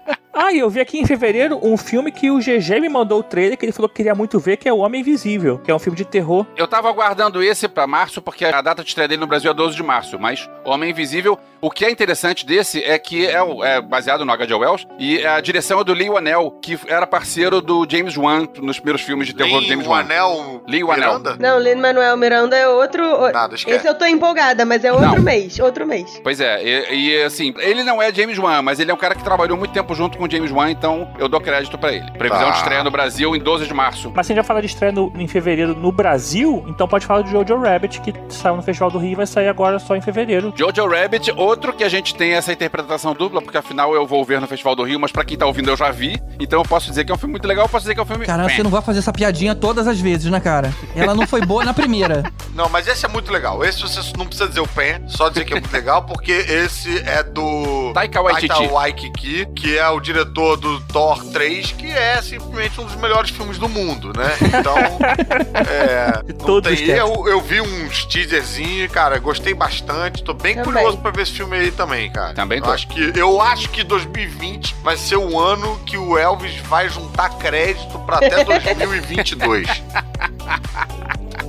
Ah, 0.37 0.51
e 0.51 0.59
eu 0.59 0.69
vi 0.69 0.81
aqui 0.81 0.99
em 0.99 1.05
fevereiro 1.05 1.57
um 1.63 1.77
filme 1.77 2.11
que 2.11 2.29
o 2.29 2.39
GG 2.39 2.81
me 2.81 2.89
mandou 2.89 3.19
o 3.19 3.23
trailer 3.23 3.57
que 3.57 3.63
ele 3.65 3.71
falou 3.71 3.87
que 3.87 3.95
queria 3.95 4.13
muito 4.13 4.37
ver, 4.37 4.57
que 4.57 4.67
é 4.67 4.73
O 4.73 4.79
Homem 4.79 4.99
Invisível, 5.01 5.57
que 5.59 5.71
é 5.71 5.75
um 5.75 5.79
filme 5.79 5.97
de 5.97 6.03
terror. 6.03 6.45
Eu 6.57 6.67
tava 6.67 6.89
aguardando 6.89 7.41
esse 7.41 7.67
pra 7.69 7.87
março, 7.87 8.21
porque 8.21 8.43
a 8.43 8.61
data 8.61 8.83
de 8.83 8.89
estreia 8.89 9.07
dele 9.07 9.21
no 9.21 9.27
Brasil 9.27 9.49
é 9.49 9.53
12 9.53 9.75
de 9.75 9.81
março, 9.83 10.19
mas 10.19 10.49
Homem 10.65 10.89
Invisível, 10.91 11.39
o 11.61 11.71
que 11.71 11.85
é 11.85 11.89
interessante 11.89 12.45
desse 12.45 12.83
é 12.83 12.99
que 12.99 13.25
é, 13.25 13.41
o- 13.41 13.63
é 13.63 13.79
baseado 13.81 14.25
no 14.25 14.31
H.G. 14.33 14.53
Wells, 14.55 14.85
e 14.99 15.25
a 15.25 15.39
direção 15.39 15.79
é 15.79 15.83
do 15.85 15.93
Lee 15.93 16.09
Wanell, 16.09 16.51
que 16.61 16.77
era 16.87 17.07
parceiro 17.07 17.61
do 17.61 17.87
James 17.89 18.17
Wan 18.17 18.45
nos 18.61 18.77
primeiros 18.77 19.01
filmes 19.01 19.27
de 19.27 19.33
terror 19.33 19.53
do 19.61 19.61
Tem 19.61 19.69
James 19.69 19.87
o 19.87 19.89
Wan. 19.89 19.99
anel 20.01 20.61
Lee 20.67 20.83
Wanell. 20.83 21.19
Miranda? 21.19 21.37
Não, 21.39 21.57
Lin 21.59 21.75
Manuel 21.75 22.17
Miranda 22.17 22.57
é 22.57 22.67
outro. 22.67 23.03
Nada, 23.31 23.55
esquece. 23.55 23.77
Esse 23.77 23.87
eu 23.87 23.95
tô 23.95 24.05
empolgada, 24.05 24.65
mas 24.65 24.83
é 24.83 24.91
outro 24.91 25.07
Não. 25.15 25.21
mês. 25.21 25.57
Outro 25.59 25.87
mês. 25.87 26.19
Pois 26.21 26.41
é, 26.41 26.61
e, 26.93 26.93
e, 27.11 27.23
assim, 27.23 27.53
ele 27.59 27.83
não 27.83 28.01
é 28.01 28.13
James 28.13 28.37
Wan, 28.37 28.61
mas 28.61 28.79
ele 28.81 28.91
é 28.91 28.93
um 28.93 28.97
cara 28.97 29.15
que 29.15 29.23
trabalhou 29.23 29.57
muito 29.57 29.71
tempo 29.71 29.95
junto 29.95 30.17
com 30.17 30.24
o 30.25 30.31
James 30.31 30.51
Wan, 30.51 30.69
então 30.71 31.07
eu 31.17 31.27
dou 31.27 31.39
crédito 31.41 31.77
pra 31.77 31.93
ele. 31.93 32.09
Previsão 32.11 32.45
Tá. 32.45 32.51
de 32.51 32.57
estreia 32.57 32.83
no 32.83 32.91
Brasil 32.91 33.35
em 33.35 33.39
12 33.39 33.65
de 33.67 33.73
março. 33.73 34.11
Mas 34.15 34.27
você 34.27 34.35
já 34.35 34.43
fala 34.43 34.61
de 34.61 34.67
estreia 34.67 34.91
no- 34.91 35.11
em 35.15 35.27
fevereiro 35.27 35.75
no 35.75 35.91
Brasil, 35.91 36.63
então 36.67 36.87
pode 36.87 37.05
falar 37.05 37.21
do 37.21 37.29
Jojo 37.29 37.57
Rabbit, 37.59 38.01
que 38.01 38.13
saiu 38.29 38.55
no 38.55 38.61
Festival 38.61 38.91
do 38.91 38.97
Rio 38.97 39.11
e 39.11 39.15
vai 39.15 39.25
sair 39.27 39.47
agora 39.47 39.79
só 39.79 39.95
em 39.95 40.01
fevereiro. 40.01 40.53
Jojo 40.55 40.87
Rabbit, 40.87 41.31
outro 41.35 41.73
que 41.73 41.83
a 41.83 41.89
gente 41.89 42.13
tem 42.15 42.33
essa 42.33 42.51
interpretação 42.51 43.13
dupla, 43.13 43.41
porque 43.41 43.57
afinal 43.57 43.93
eu 43.93 44.05
vou 44.05 44.23
ver 44.23 44.39
no 44.41 44.47
Festival 44.47 44.75
do 44.75 44.83
Rio, 44.83 44.99
mas 44.99 45.11
pra 45.11 45.23
quem 45.23 45.37
tá 45.37 45.45
ouvindo 45.45 45.69
eu 45.69 45.77
já 45.77 45.91
vi, 45.91 46.19
então 46.39 46.59
eu 46.59 46.65
posso 46.65 46.87
dizer 46.89 47.03
que 47.05 47.11
é 47.11 47.15
um 47.15 47.17
filme 47.17 47.31
muito 47.33 47.47
legal, 47.47 47.65
eu 47.65 47.69
posso 47.69 47.83
dizer 47.83 47.93
que 47.93 47.99
é 47.99 48.03
um 48.03 48.05
filme... 48.05 48.25
Caramba, 48.25 48.49
você 48.49 48.63
não 48.63 48.69
vai 48.71 48.81
fazer 48.81 48.99
essa 48.99 49.13
piadinha 49.13 49.55
todas 49.55 49.87
as 49.87 49.99
vezes, 49.99 50.31
né, 50.31 50.39
cara? 50.39 50.73
Ela 50.95 51.13
não 51.13 51.27
foi 51.27 51.41
boa 51.41 51.63
na 51.63 51.73
primeira. 51.73 52.23
Não, 52.55 52.69
mas 52.69 52.87
esse 52.87 53.05
é 53.05 53.09
muito 53.09 53.33
legal. 53.33 53.65
Esse 53.65 53.81
você 53.81 53.99
não 54.17 54.25
precisa 54.25 54.47
dizer 54.47 54.61
o 54.61 54.67
pen, 54.67 55.01
só 55.07 55.27
dizer 55.27 55.43
que 55.43 55.51
é 55.51 55.59
muito 55.59 55.73
legal, 55.73 56.03
porque 56.03 56.31
esse 56.31 56.99
é 56.99 57.21
do 57.21 57.91
Taika 57.93 58.21
Waititi. 58.21 58.47
Taika 58.47 58.73
Waititi, 58.73 59.45
que 59.53 59.77
é 59.77 59.89
o 59.89 59.99
diretor 59.99 60.14
do 60.23 60.79
Thor 60.81 61.23
3, 61.25 61.71
que 61.73 61.87
é 61.87 62.21
simplesmente 62.21 62.79
um 62.79 62.85
dos 62.85 62.95
melhores 62.95 63.31
filmes 63.31 63.57
do 63.57 63.67
mundo, 63.67 64.13
né? 64.15 64.31
Então, 64.41 64.75
é, 65.67 66.33
todos 66.45 66.71
os 66.71 66.79
tem, 66.79 66.89
eu, 66.95 67.27
eu 67.27 67.41
vi 67.41 67.59
uns 67.61 68.05
teaserzinhos, 68.05 68.91
cara, 68.91 69.17
gostei 69.19 69.53
bastante. 69.53 70.23
Tô 70.23 70.33
bem 70.33 70.55
Também. 70.55 70.71
curioso 70.73 70.97
pra 70.99 71.11
ver 71.11 71.23
esse 71.23 71.31
filme 71.33 71.57
aí 71.57 71.71
também, 71.71 72.11
cara. 72.11 72.33
Também 72.33 72.59
eu 72.59 72.63
tô. 72.63 72.71
acho 72.71 72.87
que 72.87 73.11
Eu 73.15 73.41
acho 73.41 73.69
que 73.69 73.83
2020 73.83 74.75
vai 74.83 74.95
ser 74.97 75.17
o 75.17 75.39
ano 75.39 75.79
que 75.85 75.97
o 75.97 76.17
Elvis 76.17 76.55
vai 76.67 76.87
juntar 76.87 77.29
crédito 77.37 77.97
pra 77.99 78.17
até 78.17 78.43
2022. 78.45 79.67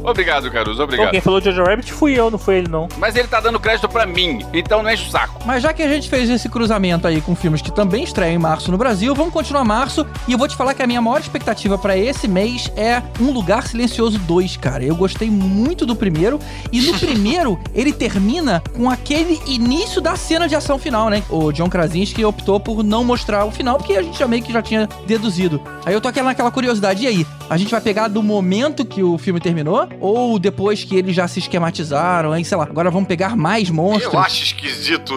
Obrigado, 0.03 0.51
Caruso, 0.51 0.83
obrigado. 0.83 1.11
quem 1.11 1.21
falou 1.21 1.41
Jojo 1.41 1.65
Rabbit 1.65 1.93
fui 1.93 2.15
eu, 2.15 2.31
não 2.31 2.39
foi 2.39 2.57
ele 2.59 2.69
não. 2.69 2.89
Mas 2.99 3.17
ele 3.17 3.29
tá 3.29 3.41
dando 3.41 3.59
crédito 3.59 3.89
pra 3.89 4.07
mim, 4.07 4.45
então 4.53 4.83
não 4.83 4.91
enche 4.91 5.09
o 5.09 5.11
saco. 5.11 5.41
Mas 5.45 5.63
já 5.63 5.73
que 5.73 5.83
a 5.83 5.89
gente 5.89 6.09
fez 6.09 6.29
esse 6.29 6.49
cruzamento 6.49 7.07
aí 7.07 7.21
com 7.21 7.35
filmes 7.35 7.61
que 7.61 7.71
também 7.71 8.05
estreiam 8.05 8.35
em 8.35 8.39
março 8.39 8.71
no 8.71 8.79
Brasil, 8.79 9.15
vamos 9.15 9.33
continuar 9.33 9.65
março. 9.65 10.07
E 10.27 10.33
eu 10.33 10.39
vou 10.39 10.49
te 10.49 10.57
falar 10.57 10.75
que 10.75 10.83
a 10.83 10.87
minha 10.87 11.01
maior 11.01 11.21
expectativa 11.21 11.77
pra 11.77 11.97
esse 11.97 12.29
mês 12.29 12.71
é 12.77 13.03
Um 13.21 13.31
Lugar 13.31 13.67
Silencioso 13.67 14.19
2, 14.19 14.57
cara. 14.57 14.85
Eu 14.85 14.95
gostei 14.95 15.31
muito 15.31 15.85
do 15.85 15.97
primeiro. 15.97 16.39
E 16.73 16.81
no 16.81 16.95
primeiro, 16.99 17.59
ele 17.75 17.93
termina 17.93 18.63
com 18.75 18.89
aquele 18.91 19.41
início 19.47 20.01
da 20.01 20.17
cena 20.17 20.49
de 20.49 20.55
ação 20.55 20.79
final, 20.79 21.11
né? 21.11 21.23
O 21.29 21.53
John 21.53 21.69
Krasinski 21.69 22.25
optou 22.25 22.59
por 22.61 22.83
não 22.83 23.05
mostrar 23.05 23.45
o 23.45 23.51
final, 23.51 23.79
porque 23.79 23.95
a 23.95 24.03
gente 24.03 24.19
já 24.19 24.27
meio 24.27 24.43
que 24.43 24.53
já 24.53 24.63
tinha 24.63 24.89
deduzido. 25.07 25.61
Aí 25.85 25.95
eu 25.95 26.01
tô 26.01 26.09
aquela, 26.09 26.29
naquela 26.29 26.51
curiosidade. 26.51 27.05
E 27.05 27.07
aí? 27.07 27.27
A 27.49 27.57
gente 27.57 27.71
vai 27.71 27.81
pegar 27.81 28.09
do 28.09 28.23
momento 28.23 28.85
que 28.85 29.03
o 29.03 29.17
filme 29.19 29.41
terminou? 29.41 29.76
Ou 30.01 30.39
depois 30.39 30.85
que 30.85 30.97
eles 30.97 31.15
já 31.15 31.27
se 31.29 31.39
esquematizaram? 31.41 32.33
Aí, 32.33 32.45
sei 32.45 32.57
lá, 32.57 32.65
agora 32.65 32.91
vamos 32.91 33.09
pegar 33.09 33.37
mais 33.37 33.69
monstros? 33.71 34.13
Eu 34.13 34.21
acho 34.21 34.43
esquisito 34.43 35.15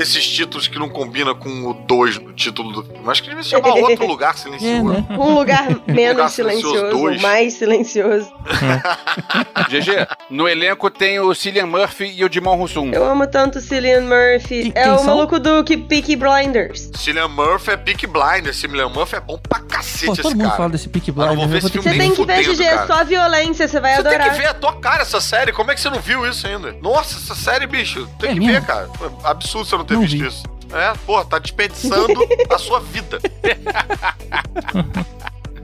esses 0.00 0.26
títulos 0.26 0.68
que 0.68 0.78
não 0.78 0.88
combinam 0.88 1.34
com 1.34 1.48
o 1.68 1.74
2 1.74 2.18
no 2.18 2.32
título 2.32 2.72
do 2.72 2.82
filme. 2.84 3.00
Acho 3.08 3.22
que 3.22 3.28
devia 3.28 3.42
se 3.44 3.50
chamar 3.50 3.68
Outro 3.80 4.06
Lugar 4.06 4.36
Silencioso. 4.38 4.70
É, 4.74 4.82
né? 4.82 5.06
Um 5.10 5.34
lugar 5.34 5.66
menos 5.86 6.12
Lugar 6.16 6.30
Silencioso 6.30 6.74
silencioso, 6.76 6.98
dois. 7.02 7.20
mais 7.22 7.52
silencioso. 7.54 8.32
GG, 9.68 10.06
no 10.30 10.48
elenco 10.48 10.90
tem 10.90 11.18
o 11.20 11.34
Cillian 11.34 11.66
Murphy 11.66 12.12
e 12.16 12.24
o 12.24 12.28
Dimon 12.28 12.56
Roussoum. 12.56 12.90
Eu 12.92 13.04
amo 13.04 13.26
tanto 13.26 13.60
Cillian 13.60 14.02
Murphy. 14.02 14.72
É 14.74 14.92
o 14.92 14.96
são? 14.98 15.06
maluco 15.06 15.38
do 15.38 15.62
que 15.64 15.76
Peaky 15.76 16.16
Blinders. 16.16 16.90
Cillian 16.96 17.28
Murphy 17.28 17.70
é 17.72 17.76
Peak 17.76 18.06
Blinder. 18.06 18.54
Cillian 18.54 18.88
Murphy 18.88 19.16
é 19.16 19.20
bom 19.20 19.38
pra 19.48 19.60
cacete 19.60 20.06
Pô, 20.06 20.12
esse 20.12 20.22
todo 20.22 20.32
mundo 20.32 20.44
cara. 20.44 20.56
fala 20.56 20.68
desse 20.70 20.88
Peaky 20.88 21.10
Eu 21.10 21.14
não 21.16 21.26
vou 21.36 21.46
Blinders. 21.46 21.50
ver 21.50 21.56
eu 21.56 21.60
vou 21.60 21.68
esse 21.68 21.78
ter 21.78 21.82
filme 21.82 21.98
Você 22.16 22.26
tem 22.34 22.42
que 22.44 22.50
ver, 22.50 22.54
GG, 22.56 22.62
é 22.64 22.86
só 22.86 23.04
violência, 23.04 23.68
você 23.68 23.80
vai 23.80 23.89
Você 23.94 24.00
adorar. 24.00 24.20
tem 24.20 24.30
que 24.32 24.38
ver 24.38 24.46
a 24.46 24.54
tua 24.54 24.72
cara 24.76 25.02
essa 25.02 25.20
série. 25.20 25.52
Como 25.52 25.70
é 25.70 25.74
que 25.74 25.80
você 25.80 25.90
não 25.90 26.00
viu 26.00 26.26
isso 26.26 26.46
ainda? 26.46 26.72
Nossa, 26.82 27.16
essa 27.16 27.34
série, 27.34 27.66
bicho. 27.66 28.06
Tem 28.18 28.30
É 28.30 28.34
que 28.34 28.40
mesmo? 28.40 28.52
ver, 28.60 28.66
cara. 28.66 28.88
Absurdo 29.24 29.68
você 29.68 29.76
não 29.76 29.84
ter 29.84 29.94
Não 29.94 30.00
visto 30.02 30.18
vi. 30.18 30.26
isso. 30.26 30.42
É, 30.72 30.92
pô, 31.04 31.24
tá 31.24 31.38
desperdiçando 31.38 32.14
a 32.48 32.58
sua 32.58 32.78
vida. 32.80 33.18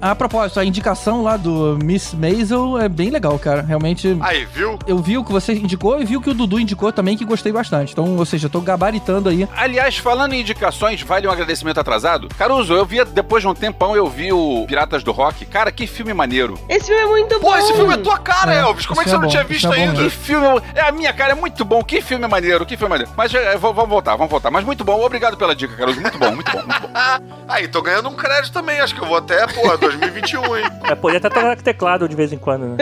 A 0.00 0.14
propósito, 0.14 0.60
a 0.60 0.64
indicação 0.64 1.22
lá 1.22 1.36
do 1.36 1.78
Miss 1.82 2.12
Maisel 2.14 2.78
é 2.78 2.88
bem 2.88 3.10
legal, 3.10 3.38
cara. 3.38 3.62
Realmente. 3.62 4.16
Aí, 4.20 4.44
viu? 4.44 4.78
Eu 4.86 4.98
vi 4.98 5.16
o 5.16 5.24
que 5.24 5.32
você 5.32 5.54
indicou 5.54 6.00
e 6.00 6.04
vi 6.04 6.16
o 6.16 6.20
que 6.20 6.30
o 6.30 6.34
Dudu 6.34 6.60
indicou 6.60 6.92
também, 6.92 7.16
que 7.16 7.24
gostei 7.24 7.50
bastante. 7.52 7.92
Então, 7.92 8.16
ou 8.16 8.24
seja, 8.26 8.46
eu 8.46 8.50
tô 8.50 8.60
gabaritando 8.60 9.28
aí. 9.28 9.48
Aliás, 9.56 9.96
falando 9.96 10.34
em 10.34 10.40
indicações, 10.40 11.00
vale 11.02 11.26
um 11.26 11.30
agradecimento 11.30 11.80
atrasado. 11.80 12.28
Caruso, 12.36 12.74
eu 12.74 12.84
vi, 12.84 13.04
depois 13.06 13.42
de 13.42 13.48
um 13.48 13.54
tempão, 13.54 13.96
eu 13.96 14.06
vi 14.08 14.32
o 14.32 14.64
Piratas 14.66 15.02
do 15.02 15.12
Rock. 15.12 15.46
Cara, 15.46 15.72
que 15.72 15.86
filme 15.86 16.12
maneiro. 16.12 16.58
Esse 16.68 16.86
filme 16.86 17.02
é 17.02 17.06
muito 17.06 17.40
bom. 17.40 17.48
Pô, 17.48 17.56
esse 17.56 17.72
filme 17.72 17.94
é 17.94 17.96
tua 17.96 18.18
cara, 18.18 18.54
É, 18.54 18.60
Elvis. 18.60 18.86
Como 18.86 19.00
é 19.00 19.04
que 19.04 19.10
você 19.10 19.16
é 19.16 19.18
não 19.18 19.24
bom, 19.24 19.30
tinha 19.30 19.44
visto 19.44 19.72
é 19.72 19.76
ainda? 19.76 20.02
Que 20.02 20.10
filme. 20.10 20.46
É 20.74 20.80
a 20.82 20.92
minha 20.92 21.12
cara, 21.12 21.32
é 21.32 21.34
muito 21.34 21.64
bom. 21.64 21.82
Que 21.82 22.00
filme 22.02 22.26
maneiro, 22.28 22.66
que 22.66 22.76
filme 22.76 22.90
maneiro. 22.90 23.12
Mas 23.16 23.32
é, 23.34 23.56
vamos 23.56 23.88
voltar, 23.88 24.14
vamos 24.16 24.30
voltar. 24.30 24.50
Mas 24.50 24.64
muito 24.64 24.84
bom, 24.84 25.00
obrigado 25.02 25.36
pela 25.36 25.54
dica, 25.54 25.74
Caruso. 25.74 26.00
Muito 26.00 26.18
bom, 26.18 26.32
muito 26.32 26.52
bom, 26.52 26.58
muito 26.58 26.80
bom. 26.80 26.90
Aí, 27.48 27.66
tô 27.68 27.80
ganhando 27.80 28.08
um 28.08 28.14
crédito 28.14 28.52
também. 28.52 28.80
Acho 28.80 28.94
que 28.94 29.00
eu 29.00 29.06
vou 29.06 29.16
até, 29.16 29.46
pô, 29.46 29.76
2021, 29.90 30.56
hein? 30.56 30.64
É, 30.84 30.94
podia 30.94 31.18
até 31.18 31.28
tocar 31.28 31.56
com 31.56 31.62
teclado 31.62 32.08
de 32.08 32.14
vez 32.16 32.32
em 32.32 32.38
quando, 32.38 32.66
né? 32.66 32.76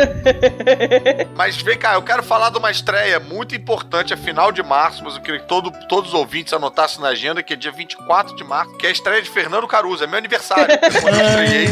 Mas 1.37 1.57
vem 1.61 1.77
cá, 1.79 1.95
eu 1.95 2.03
quero 2.03 2.23
falar 2.23 2.51
de 2.51 2.59
uma 2.59 2.71
estreia 2.71 3.19
muito 3.21 3.55
importante, 3.55 4.13
é 4.13 4.17
final 4.17 4.51
de 4.53 4.63
março, 4.63 5.03
mas 5.05 5.15
eu 5.17 5.21
queria 5.21 5.41
que 5.41 5.47
todo, 5.49 5.71
todos 5.89 6.11
os 6.11 6.15
ouvintes 6.15 6.53
anotassem 6.53 7.01
na 7.01 7.09
agenda, 7.09 7.43
que 7.43 7.53
é 7.53 7.57
dia 7.57 7.73
24 7.73 8.35
de 8.37 8.45
março, 8.45 8.73
que 8.77 8.87
é 8.87 8.89
a 8.89 8.93
estreia 8.93 9.21
de 9.23 9.29
Fernando 9.31 9.67
Caruso. 9.67 10.03
É 10.05 10.07
meu 10.07 10.19
aniversário, 10.19 10.67
quando 11.01 11.15
eu 11.21 11.27
estreiei. 11.27 11.69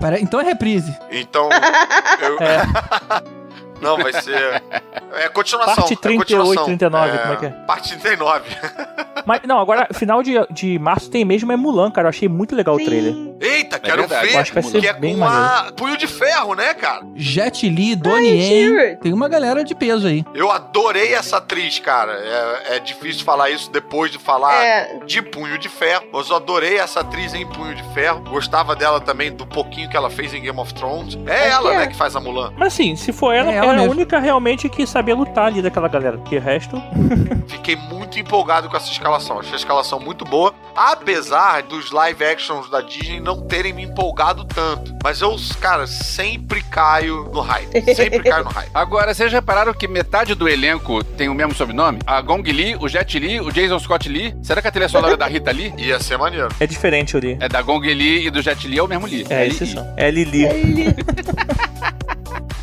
Pare- 0.00 0.20
Então 0.20 0.40
é 0.40 0.44
reprise. 0.44 0.96
Então, 1.10 1.48
eu... 2.20 2.36
Não, 3.80 3.96
vai 3.98 4.12
ser... 4.12 4.62
É 5.18 5.28
continuação. 5.30 5.76
Parte 5.76 5.94
é 5.94 5.96
38, 5.96 6.18
continuação. 6.18 6.64
39, 6.66 7.18
como 7.18 7.32
é 7.32 7.36
que 7.36 7.46
é? 7.46 7.48
Parte 7.48 7.96
39. 7.96 8.44
Mas, 9.24 9.40
não, 9.44 9.58
agora, 9.58 9.88
final 9.94 10.22
de, 10.22 10.34
de 10.50 10.78
março 10.78 11.10
tem 11.10 11.24
mesmo 11.24 11.50
é 11.50 11.56
Mulan, 11.56 11.90
cara. 11.90 12.06
Eu 12.06 12.10
achei 12.10 12.28
muito 12.28 12.54
legal 12.54 12.74
o 12.74 12.84
trailer. 12.84 13.12
Sim. 13.12 13.34
Eita, 13.40 13.78
quero 13.78 14.02
verdade, 14.02 14.26
ver. 14.26 14.34
eu 14.34 14.40
acho 14.40 14.50
que 14.52 14.60
vai 14.60 14.70
ser 14.70 14.80
que 14.80 14.86
é 14.86 14.92
bem 14.92 15.18
com 15.18 15.24
a 15.24 15.72
Punho 15.76 15.96
de 15.96 16.06
Ferro, 16.06 16.54
né, 16.54 16.74
cara? 16.74 17.02
Jet 17.14 17.68
Li, 17.68 17.96
Donnie 17.96 18.30
Yen. 18.30 18.96
Tem 18.96 19.12
uma 19.12 19.28
galera 19.28 19.64
de 19.64 19.74
peso 19.74 20.06
aí. 20.06 20.24
Eu 20.34 20.50
adorei 20.50 21.14
essa 21.14 21.38
atriz, 21.38 21.78
cara. 21.78 22.12
É, 22.12 22.76
é 22.76 22.78
difícil 22.78 23.24
falar 23.24 23.50
isso 23.50 23.70
depois 23.70 24.10
de 24.12 24.18
falar 24.18 24.54
É. 24.64 24.98
de 25.06 25.22
Punho 25.22 25.58
de 25.58 25.68
Ferro. 25.68 26.04
Mas 26.12 26.30
eu 26.30 26.36
adorei 26.36 26.78
essa 26.78 27.00
atriz 27.00 27.34
em 27.34 27.46
Punho 27.48 27.74
de 27.74 27.82
Ferro. 27.94 28.20
Gostava 28.28 28.76
dela 28.76 29.00
também 29.00 29.32
do 29.32 29.46
pouquinho 29.46 29.88
que 29.88 29.96
ela 29.96 30.10
fez 30.10 30.32
em 30.32 30.42
Game 30.42 30.58
of 30.60 30.72
Thrones. 30.74 31.18
É 31.26 31.48
ela, 31.48 31.70
que 31.70 31.76
né, 31.78 31.84
é. 31.84 31.86
que 31.88 31.96
faz 31.96 32.14
a 32.14 32.20
Mulan. 32.20 32.52
Mas 32.56 32.72
assim, 32.74 32.94
se 32.96 33.12
for 33.12 33.32
ela, 33.32 33.52
É 33.52 33.60
é, 33.66 33.70
ela 33.70 33.78
a 33.78 33.80
mesmo. 33.80 33.92
única 33.92 34.18
realmente 34.18 34.68
que 34.68 34.86
sabia 34.86 35.14
lutar 35.14 35.46
ali 35.46 35.62
daquela 35.62 35.88
galera. 35.88 36.18
Porque 36.18 36.36
o 36.36 36.40
resto. 36.40 36.82
Fiquei 37.48 37.76
muito 37.76 38.18
empolgado 38.18 38.68
com 38.68 38.76
essa 38.76 38.90
escalação. 38.90 39.38
Achei 39.40 39.52
a 39.54 39.56
escalação 39.56 40.00
muito 40.00 40.24
boa. 40.24 40.54
Apesar 40.74 41.62
dos 41.62 41.90
live 41.90 42.24
actions 42.24 42.68
da 42.70 42.80
Disney 42.80 43.20
não 43.20 43.42
terem 43.46 43.72
me 43.72 43.82
empolgado 43.84 44.44
tanto. 44.44 44.94
Mas 45.02 45.20
eu, 45.20 45.34
cara, 45.60 45.86
sempre 45.86 46.62
caio 46.62 47.30
no 47.32 47.40
hype. 47.40 47.94
Sempre 47.94 48.22
caio 48.22 48.44
no 48.44 48.50
hype. 48.50 48.70
Agora, 48.74 49.14
vocês 49.14 49.32
repararam 49.32 49.72
que 49.72 49.88
metade 49.88 50.34
do 50.34 50.48
elenco 50.48 51.02
tem 51.02 51.28
o 51.28 51.34
mesmo 51.34 51.54
sobrenome? 51.54 51.98
A 52.06 52.20
Gong 52.20 52.50
Li, 52.50 52.76
o 52.80 52.88
Jet 52.88 53.18
Li, 53.18 53.40
o 53.40 53.50
Jason 53.50 53.78
Scott 53.78 54.08
Lee. 54.08 54.34
Será 54.42 54.60
que 54.60 54.68
a 54.68 54.72
trilha 54.72 54.88
sonora 54.88 55.14
é 55.14 55.16
da 55.16 55.26
Rita 55.26 55.50
Lee? 55.50 55.72
Ia 55.78 56.00
ser 56.00 56.18
maneiro. 56.18 56.48
É 56.60 56.66
diferente 56.66 57.16
ali. 57.16 57.36
É 57.40 57.48
da 57.48 57.62
Gong 57.62 57.86
Li 57.92 58.26
e 58.26 58.30
do 58.30 58.42
Jet 58.42 58.66
Li 58.66 58.78
é 58.78 58.82
o 58.82 58.88
mesmo 58.88 59.06
Li. 59.06 59.26
É, 59.30 59.44
Li. 59.44 59.50
esses 59.50 59.70
são. 59.72 59.94
É 59.96 60.10
Lili. 60.10 60.46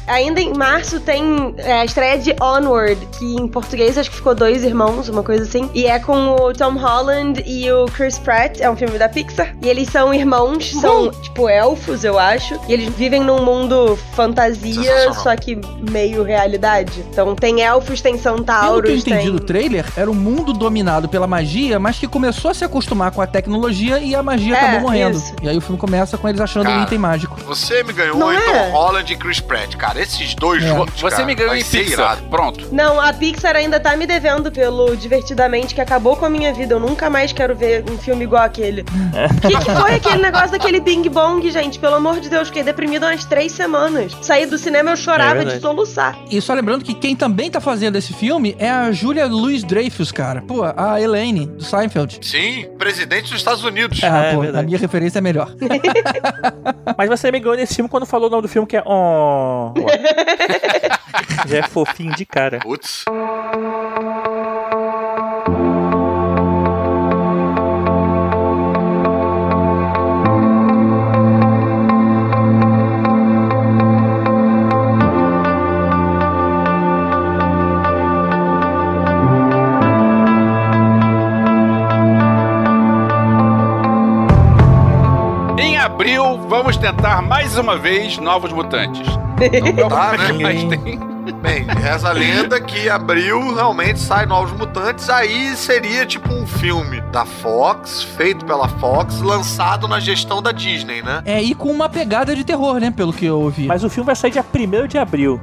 Ainda 0.07 0.41
em 0.41 0.53
março 0.53 0.99
tem 0.99 1.53
é, 1.57 1.73
a 1.73 1.85
estreia 1.85 2.17
de 2.17 2.35
Onward, 2.41 3.05
que 3.17 3.35
em 3.35 3.47
português 3.47 3.97
acho 3.97 4.09
que 4.09 4.17
ficou 4.17 4.35
Dois 4.35 4.63
Irmãos, 4.63 5.09
uma 5.09 5.23
coisa 5.23 5.43
assim. 5.43 5.69
E 5.73 5.85
é 5.85 5.99
com 5.99 6.35
o 6.35 6.53
Tom 6.53 6.75
Holland 6.77 7.43
e 7.45 7.71
o 7.71 7.85
Chris 7.85 8.17
Pratt, 8.19 8.59
é 8.59 8.69
um 8.69 8.75
filme 8.75 8.97
da 8.97 9.07
Pixar. 9.09 9.55
E 9.61 9.67
eles 9.67 9.89
são 9.89 10.13
irmãos, 10.13 10.71
são 10.71 11.09
tipo 11.09 11.47
elfos, 11.49 12.03
eu 12.03 12.19
acho. 12.19 12.59
E 12.67 12.73
eles 12.73 12.93
vivem 12.93 13.23
num 13.23 13.43
mundo 13.43 13.97
fantasia, 14.15 15.13
só 15.13 15.35
que 15.35 15.59
meio 15.89 16.23
realidade. 16.23 17.03
Então 17.09 17.35
tem 17.35 17.61
elfos, 17.61 18.01
tem 18.01 18.13
Pelo 18.13 18.23
que 18.23 18.29
eu 18.29 18.37
centauros, 18.37 18.89
entendi 18.91 19.23
tem... 19.23 19.31
do 19.31 19.39
trailer, 19.39 19.85
era 19.95 20.09
um 20.09 20.13
mundo 20.13 20.53
dominado 20.53 21.07
pela 21.07 21.27
magia, 21.27 21.79
mas 21.79 21.97
que 21.97 22.07
começou 22.07 22.51
a 22.51 22.53
se 22.53 22.63
acostumar 22.63 23.11
com 23.11 23.21
a 23.21 23.27
tecnologia 23.27 23.99
e 23.99 24.15
a 24.15 24.21
magia 24.23 24.55
É, 24.55 24.59
acabou 24.59 24.81
morrendo. 24.81 25.17
isso. 25.17 25.33
E 25.41 25.49
aí 25.49 25.57
o 25.57 25.61
filme 25.61 25.77
começa 25.77 26.17
com 26.17 26.27
eles 26.27 26.39
achando 26.41 26.65
Cara, 26.65 26.79
um 26.79 26.83
item 26.83 26.97
mágico. 26.97 27.39
Você 27.45 27.83
me 27.83 27.93
ganhou 27.93 28.17
Não 28.17 28.31
em 28.33 28.37
é? 28.37 28.41
Tom 28.41 28.71
Holland 28.71 29.11
e 29.11 29.15
Chris 29.15 29.39
Pratt, 29.39 29.75
cara. 29.75 29.92
Cara, 29.93 30.01
esses 30.03 30.33
dois 30.33 30.63
É. 30.63 30.67
juntos, 30.67 30.99
Você 30.99 31.15
cara, 31.17 31.25
me 31.27 31.35
ganhou 31.35 31.55
em 31.55 31.63
Pixar. 31.63 31.87
irado. 31.87 32.23
Pronto. 32.23 32.67
Não, 32.71 32.99
a 32.99 33.13
Pixar 33.13 33.55
ainda 33.55 33.79
tá 33.79 33.95
me 33.95 34.07
devendo 34.07 34.51
pelo 34.51 34.95
Divertidamente, 34.97 35.75
que 35.75 35.81
acabou 35.81 36.15
com 36.15 36.25
a 36.25 36.29
minha 36.29 36.51
vida. 36.51 36.73
Eu 36.73 36.79
nunca 36.79 37.09
mais 37.11 37.31
quero 37.31 37.55
ver 37.55 37.83
um 37.91 37.97
filme 37.97 38.23
igual 38.23 38.41
aquele. 38.43 38.81
O 38.81 39.47
que, 39.47 39.55
que 39.65 39.71
foi 39.71 39.93
aquele 39.95 40.21
negócio 40.23 40.51
daquele 40.51 40.79
Bing 40.79 41.07
Bong, 41.09 41.47
gente? 41.51 41.77
Pelo 41.77 41.95
amor 41.95 42.19
de 42.19 42.27
Deus, 42.29 42.47
fiquei 42.47 42.63
deprimido 42.63 43.03
umas 43.05 43.23
três 43.25 43.51
semanas. 43.51 44.17
Saí 44.21 44.45
do 44.47 44.57
cinema, 44.57 44.89
eu 44.89 44.93
É 44.93 44.97
chorava 44.97 45.35
verdade. 45.35 45.57
de 45.57 45.61
soluçar. 45.61 46.17
E 46.31 46.41
só 46.41 46.53
lembrando 46.55 46.83
que 46.83 46.95
quem 46.95 47.15
também 47.15 47.51
tá 47.51 47.61
fazendo 47.61 47.95
esse 47.95 48.13
filme 48.13 48.55
é 48.57 48.69
a 48.71 48.91
Julia 48.91 49.27
Louis-Dreyfus, 49.27 50.11
cara. 50.11 50.41
Pô, 50.41 50.63
a 50.63 50.99
Elaine, 50.99 51.45
do 51.45 51.63
Seinfeld. 51.63 52.19
Sim, 52.23 52.65
presidente 52.79 53.29
dos 53.29 53.37
Estados 53.37 53.63
Unidos. 53.63 54.01
É, 54.01 54.07
Ah, 54.07 54.29
pô, 54.33 54.39
a 54.39 54.43
verdade. 54.43 54.65
minha 54.65 54.79
referência 54.79 55.19
é 55.19 55.21
melhor. 55.21 55.51
Mas 56.97 57.09
você 57.09 57.31
me 57.31 57.39
ganhou 57.39 57.55
nesse 57.57 57.75
filme 57.75 57.89
quando 57.89 58.05
falou 58.05 58.27
o 58.27 58.31
nome 58.31 58.41
do 58.43 58.47
filme 58.47 58.67
que 58.67 58.77
é. 58.77 58.83
Já 61.47 61.57
é 61.57 61.63
fofinho 61.63 62.15
de 62.15 62.25
cara. 62.25 62.59
Putz. 62.59 63.05
Em 85.57 85.77
abril, 85.77 86.37
vamos 86.47 86.77
tentar 86.77 87.21
mais 87.21 87.57
uma 87.57 87.77
vez 87.77 88.17
Novos 88.17 88.51
Mutantes. 88.51 89.07
Não 89.75 89.89
Tá, 89.89 90.15
é 90.17 90.31
o 90.31 90.35
né? 90.37 90.43
mais 90.43 90.63
tem. 90.63 91.13
Bem, 91.41 91.63
reza 91.63 92.09
a 92.09 92.11
lenda 92.11 92.59
que 92.59 92.89
abril 92.89 93.53
realmente 93.53 93.97
sai 93.99 94.25
Novos 94.25 94.51
Mutantes, 94.57 95.09
aí 95.09 95.55
seria 95.55 96.05
tipo 96.05 96.33
um 96.33 96.45
filme 96.45 96.99
da 97.13 97.25
Fox, 97.25 98.03
feito 98.03 98.45
pela 98.45 98.67
Fox, 98.67 99.21
lançado 99.21 99.87
na 99.87 100.01
gestão 100.01 100.41
da 100.41 100.51
Disney, 100.51 101.01
né? 101.01 101.21
É, 101.25 101.41
e 101.41 101.55
com 101.55 101.69
uma 101.71 101.87
pegada 101.87 102.35
de 102.35 102.43
terror, 102.43 102.77
né? 102.79 102.91
Pelo 102.91 103.13
que 103.13 103.25
eu 103.25 103.39
ouvi. 103.39 103.67
Mas 103.67 103.83
o 103.85 103.89
filme 103.89 104.05
vai 104.05 104.15
sair 104.15 104.31
dia 104.31 104.43
1 104.43 104.87
de 104.87 104.97
abril. 104.97 105.39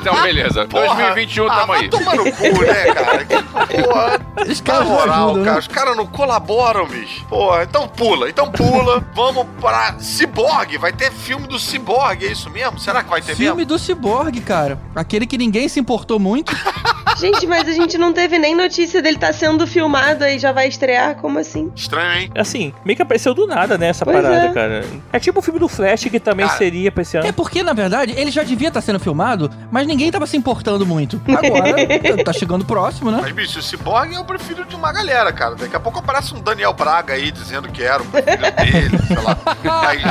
Então, 0.00 0.22
beleza. 0.22 0.66
Porra. 0.66 0.94
2021, 1.14 1.46
ah, 1.46 1.54
tamo 1.54 1.66
vai 1.66 1.80
aí. 1.80 1.88
tomar 1.88 2.16
no 2.16 2.24
cu, 2.32 2.62
né, 2.62 2.94
cara? 2.94 3.24
Que 3.24 3.42
porra. 3.42 4.20
Os 4.48 4.60
caras 4.60 4.88
não 4.88 4.94
moral, 4.94 5.26
ajudam, 5.28 5.44
cara, 5.44 5.54
né? 5.54 5.58
os 5.60 5.68
caras 5.68 5.96
não 5.96 6.06
colaboram, 6.06 6.86
bicho. 6.86 7.24
Porra, 7.26 7.62
então 7.64 7.88
pula, 7.88 8.28
então 8.28 8.50
pula. 8.50 9.04
Vamos 9.14 9.46
pra 9.60 9.94
Cyborg. 9.98 10.76
Vai 10.78 10.92
ter 10.92 11.12
filme 11.12 11.46
do 11.46 11.58
Cyborg, 11.58 12.24
é 12.24 12.32
isso 12.32 12.50
mesmo? 12.50 12.78
Será 12.78 13.02
que 13.02 13.10
vai 13.10 13.22
ter 13.22 13.34
Filme 13.36 13.58
mesmo? 13.58 13.68
do 13.68 13.78
Cyborg, 13.78 14.40
cara. 14.40 14.78
Aquele 14.94 15.26
que 15.26 15.38
ninguém 15.38 15.68
se 15.68 15.78
importou 15.78 16.18
muito. 16.18 16.54
Gente, 17.16 17.46
mas 17.46 17.68
a 17.68 17.72
gente 17.72 17.96
não 17.96 18.12
teve 18.12 18.40
nem 18.40 18.56
notícia 18.56 19.00
dele 19.00 19.16
tá 19.16 19.32
sendo 19.32 19.68
filmado 19.68 20.24
aí 20.24 20.36
já 20.36 20.50
vai 20.50 20.66
estrear? 20.66 21.14
Como 21.14 21.38
assim? 21.38 21.70
Estranho, 21.74 22.22
hein? 22.22 22.30
Assim, 22.34 22.72
meio 22.84 22.96
que 22.96 23.02
apareceu 23.02 23.32
do 23.32 23.46
nada, 23.46 23.78
né? 23.78 23.86
Essa 23.88 24.04
Pois 24.04 24.16
parada, 24.16 24.46
é. 24.46 24.52
cara. 24.52 24.84
É 25.12 25.20
tipo 25.20 25.38
o 25.38 25.42
filme 25.42 25.60
do 25.60 25.68
Flash 25.68 26.04
que 26.06 26.18
também 26.18 26.44
Cara, 26.44 26.58
seria 26.58 26.90
pra 26.90 27.02
esse 27.02 27.16
ano. 27.16 27.28
É 27.28 27.30
porque, 27.30 27.62
na 27.62 27.72
verdade, 27.72 28.14
ele 28.16 28.32
já 28.32 28.42
devia 28.42 28.66
estar 28.66 28.80
sendo 28.80 28.98
filmado, 28.98 29.48
mas 29.70 29.86
ninguém 29.86 30.10
tava 30.10 30.26
se 30.26 30.36
importando 30.36 30.84
muito. 30.84 31.20
Agora, 31.28 32.18
tá 32.24 32.32
chegando 32.32 32.64
próximo, 32.64 33.12
né? 33.12 33.18
Mas, 33.22 33.30
bicho, 33.32 33.60
o 33.60 33.62
Cyborg 33.62 34.12
é 34.12 34.18
o 34.24 34.26
preferido 34.26 34.64
de 34.64 34.74
uma 34.74 34.90
galera, 34.92 35.32
cara. 35.32 35.54
Daqui 35.54 35.76
a 35.76 35.80
pouco 35.80 35.98
aparece 35.98 36.34
um 36.34 36.40
Daniel 36.40 36.72
Braga 36.72 37.14
aí 37.14 37.30
dizendo 37.30 37.68
que 37.68 37.82
era 37.82 38.02
o 38.02 38.06
preferido 38.06 38.50
dele, 38.56 38.98
sei 39.06 39.16
lá. 39.16 39.38
Mas 39.62 40.02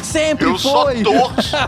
Sempre 0.02 0.46
eu 0.46 0.58
só 0.58 0.84
foi. 0.84 1.02
torço. 1.02 1.56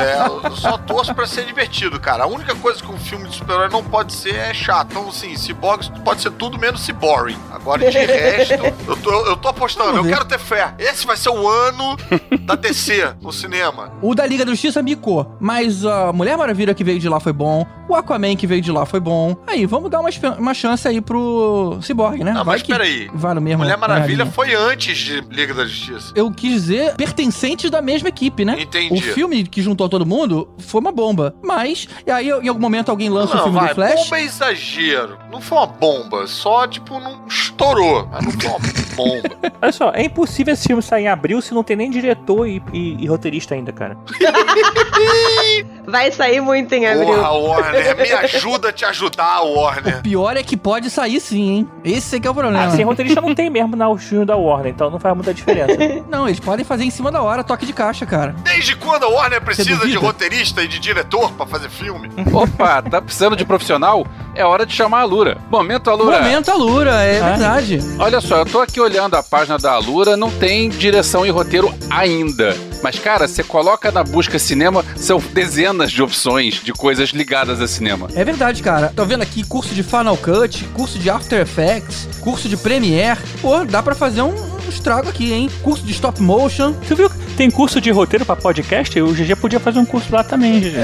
É, 0.00 0.46
eu 0.46 0.56
só 0.56 0.78
torço 0.78 1.14
pra 1.14 1.26
ser 1.26 1.44
divertido, 1.44 2.00
cara. 2.00 2.24
A 2.24 2.26
única 2.26 2.54
coisa 2.54 2.82
que 2.82 2.90
um 2.90 2.96
filme 2.98 3.28
de 3.28 3.36
super-herói 3.36 3.68
não 3.68 3.84
pode 3.84 4.12
ser 4.12 4.34
é 4.34 4.54
chato. 4.54 4.88
Então, 4.92 5.08
assim, 5.08 5.36
Cyborg 5.36 5.90
pode 6.02 6.22
ser 6.22 6.30
tudo 6.32 6.58
menos 6.58 6.80
Cyborg. 6.82 7.36
Agora, 7.52 7.90
de 7.90 7.98
resto, 7.98 8.54
eu 8.86 8.96
tô, 8.96 9.26
eu 9.26 9.36
tô 9.36 9.48
apostando. 9.48 9.98
Eu 9.98 10.04
quero 10.04 10.24
ter 10.24 10.38
fé. 10.38 10.74
Esse 10.78 11.06
vai 11.06 11.16
ser 11.16 11.28
o 11.30 11.46
ano 11.48 11.96
da 12.42 12.54
DC 12.54 13.14
no 13.20 13.32
cinema. 13.32 13.92
O 14.00 14.14
da 14.14 14.24
Liga 14.26 14.44
da 14.44 14.52
Justiça 14.52 14.82
micou, 14.82 15.36
mas 15.38 15.84
a 15.84 16.12
Mulher 16.12 16.36
Maravilha 16.36 16.74
que 16.74 16.82
veio 16.84 16.98
de 16.98 17.08
lá 17.08 17.20
foi 17.20 17.32
bom, 17.32 17.66
o 17.90 17.94
Aquaman 17.96 18.36
que 18.36 18.46
veio 18.46 18.60
de 18.62 18.70
lá 18.70 18.84
foi 18.86 19.00
bom. 19.00 19.36
Aí, 19.46 19.66
vamos 19.66 19.90
dar 19.90 20.00
uma, 20.00 20.10
uma 20.38 20.54
chance 20.54 20.86
aí 20.86 21.00
pro 21.00 21.78
Cyborg, 21.82 22.22
né? 22.24 22.32
Não, 22.32 22.44
Vai 22.44 22.56
mas 22.56 22.62
que 22.62 22.72
peraí. 22.72 23.10
No 23.12 23.40
mesmo. 23.40 23.58
Mulher 23.62 23.76
Maravilha 23.76 24.26
foi 24.26 24.54
antes 24.54 24.96
de 24.98 25.20
Liga 25.30 25.54
da 25.54 25.64
Justiça. 25.64 26.12
Eu 26.16 26.30
quis 26.30 26.52
dizer 26.52 26.94
pertencentes 26.96 27.70
da 27.70 27.80
mesma 27.82 28.08
equipe, 28.08 28.44
né? 28.44 28.56
Entendi. 28.60 28.94
O 28.94 29.00
filme 29.14 29.44
que 29.44 29.62
juntou 29.62 29.88
todo 29.88 30.04
mundo 30.06 30.48
foi 30.58 30.80
uma 30.80 30.92
bomba. 30.92 31.34
Mas, 31.42 31.88
e 32.06 32.10
aí 32.10 32.28
em 32.28 32.48
algum 32.48 32.60
momento 32.60 32.90
alguém 32.90 33.08
lança 33.08 33.34
o 33.34 33.36
Não, 33.36 33.44
filme 33.44 33.58
vai, 33.58 33.68
do 33.68 33.74
Flash. 33.74 33.94
bomba 34.04 34.18
é 34.18 34.22
exagero. 34.24 35.18
Não 35.30 35.40
foi 35.40 35.58
uma 35.58 35.66
bomba, 35.66 36.26
só, 36.26 36.66
tipo, 36.66 36.98
não 36.98 37.26
estourou. 37.26 38.08
Mas 38.10 38.24
não 38.24 38.32
foi 38.32 38.50
uma 38.50 38.58
bomba. 38.96 39.30
Olha 39.62 39.72
só, 39.72 39.90
é 39.94 40.04
impossível 40.04 40.54
esse 40.54 40.66
filme 40.66 40.82
sair 40.82 41.04
em 41.04 41.08
abril 41.08 41.40
se 41.40 41.52
não 41.54 41.62
tem 41.62 41.76
nem 41.76 41.90
diretor 41.90 42.46
e, 42.46 42.62
e- 42.72 42.96
e 43.00 43.06
roteirista 43.06 43.54
ainda, 43.54 43.72
cara. 43.72 43.96
Vai 45.86 46.10
sair 46.12 46.40
muito 46.40 46.72
em 46.74 46.86
abril. 46.86 47.06
Porra, 47.06 47.30
Warner, 47.32 47.79
me 47.94 48.12
ajuda 48.12 48.68
a 48.68 48.72
te 48.72 48.84
ajudar, 48.84 49.40
Warner. 49.42 50.02
Pior 50.02 50.36
é 50.36 50.42
que 50.42 50.56
pode 50.56 50.90
sair 50.90 51.20
sim, 51.20 51.50
hein? 51.50 51.68
Esse 51.84 52.16
é 52.16 52.20
que 52.20 52.26
é 52.26 52.30
o 52.30 52.34
problema. 52.34 52.64
Ah, 52.66 52.70
sem 52.70 52.84
roteirista 52.84 53.20
não 53.20 53.34
tem 53.34 53.50
mesmo 53.50 53.76
na 53.76 53.96
filme 53.98 54.24
da 54.24 54.36
Warner, 54.36 54.72
então 54.72 54.90
não 54.90 54.98
faz 54.98 55.14
muita 55.14 55.32
diferença. 55.34 55.70
Não, 56.10 56.26
eles 56.26 56.40
podem 56.40 56.64
fazer 56.64 56.84
em 56.84 56.90
cima 56.90 57.10
da 57.12 57.22
hora, 57.22 57.44
toque 57.44 57.64
de 57.64 57.72
caixa, 57.72 58.04
cara. 58.04 58.34
Desde 58.42 58.74
quando 58.76 59.04
a 59.04 59.08
Warner 59.08 59.40
precisa 59.40 59.86
de 59.86 59.96
roteirista 59.96 60.62
e 60.62 60.68
de 60.68 60.78
diretor 60.78 61.30
pra 61.32 61.46
fazer 61.46 61.68
filme? 61.68 62.10
Opa, 62.32 62.82
tá 62.82 63.00
precisando 63.00 63.36
de 63.36 63.44
profissional? 63.44 64.06
É 64.34 64.44
hora 64.44 64.64
de 64.66 64.72
chamar 64.74 65.00
a 65.00 65.04
Lura. 65.04 65.38
Momento, 65.50 65.90
Alura. 65.90 66.18
Momento 66.18 66.50
Alura, 66.50 66.90
é 67.02 67.20
Ah. 67.20 67.28
verdade. 67.30 67.78
Olha 67.98 68.20
só, 68.20 68.38
eu 68.38 68.46
tô 68.46 68.60
aqui 68.60 68.80
olhando 68.80 69.14
a 69.16 69.22
página 69.22 69.58
da 69.58 69.72
Alura, 69.72 70.16
não 70.16 70.30
tem 70.30 70.68
direção 70.68 71.24
e 71.26 71.30
roteiro 71.30 71.72
ainda. 71.88 72.56
Mas, 72.82 72.98
cara, 72.98 73.28
você 73.28 73.42
coloca 73.44 73.90
na 73.92 74.02
busca 74.02 74.38
cinema, 74.38 74.82
são 74.96 75.18
dezenas 75.18 75.92
de 75.92 76.02
opções 76.02 76.54
de 76.62 76.72
coisas 76.72 77.10
ligadas 77.10 77.60
a 77.60 77.68
cinema. 77.70 78.08
É 78.14 78.24
verdade, 78.24 78.62
cara. 78.62 78.92
Tô 78.94 79.04
vendo 79.04 79.22
aqui 79.22 79.44
curso 79.44 79.74
de 79.74 79.82
Final 79.82 80.16
Cut, 80.16 80.64
curso 80.74 80.98
de 80.98 81.08
After 81.08 81.40
Effects, 81.40 82.08
curso 82.20 82.48
de 82.48 82.56
Premiere. 82.56 83.20
Pô, 83.40 83.64
dá 83.64 83.82
pra 83.82 83.94
fazer 83.94 84.22
um, 84.22 84.34
um 84.34 84.68
estrago 84.68 85.08
aqui, 85.08 85.32
hein? 85.32 85.50
Curso 85.62 85.84
de 85.84 85.92
stop 85.92 86.20
motion. 86.22 86.72
Tu 86.86 86.96
viu 86.96 87.10
tem 87.40 87.50
curso 87.50 87.80
de 87.80 87.90
roteiro 87.90 88.26
pra 88.26 88.36
podcast? 88.36 89.00
O 89.00 89.14
GG 89.14 89.34
podia 89.36 89.58
fazer 89.58 89.78
um 89.78 89.86
curso 89.86 90.14
lá 90.14 90.22
também, 90.22 90.60
GG. 90.60 90.74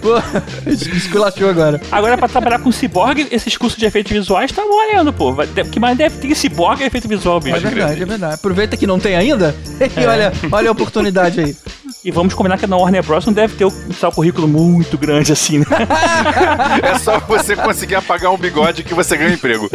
Pô, 0.00 0.16
esculachou 0.66 1.50
agora. 1.50 1.78
Agora, 1.92 2.16
pra 2.16 2.26
trabalhar 2.26 2.58
com 2.60 2.72
ciborgue, 2.72 3.28
esses 3.30 3.54
cursos 3.58 3.78
de 3.78 3.84
efeitos 3.84 4.10
visuais 4.12 4.50
tá 4.50 4.62
valendo, 4.62 5.12
pô. 5.12 5.34
Que 5.70 5.78
mais 5.78 5.98
deve 5.98 6.16
ter 6.16 6.34
ciborgue 6.34 6.84
é 6.84 6.86
efeito 6.86 7.06
visual, 7.06 7.38
bicho. 7.38 7.56
É 7.56 7.60
verdade, 7.60 8.02
é 8.02 8.06
verdade. 8.06 8.34
Aproveita 8.34 8.78
que 8.78 8.86
não 8.86 8.98
tem 8.98 9.14
ainda 9.14 9.54
e 9.78 10.06
olha, 10.06 10.32
olha 10.50 10.70
a 10.70 10.72
oportunidade 10.72 11.40
aí. 11.40 11.54
E 12.02 12.10
vamos 12.10 12.32
combinar 12.32 12.56
que 12.56 12.66
na 12.66 12.78
Warner 12.78 13.02
Bros. 13.02 13.26
não 13.26 13.32
deve 13.34 13.56
ter 13.56 13.66
um 13.66 13.92
só 13.92 14.10
currículo 14.10 14.48
muito 14.48 14.96
grande 14.96 15.32
assim, 15.32 15.58
né? 15.58 15.66
É 16.82 16.98
só 16.98 17.18
você 17.20 17.54
conseguir 17.54 17.96
apagar 17.96 18.32
um 18.32 18.38
bigode 18.38 18.82
que 18.82 18.94
você 18.94 19.18
ganha 19.18 19.34
emprego. 19.34 19.68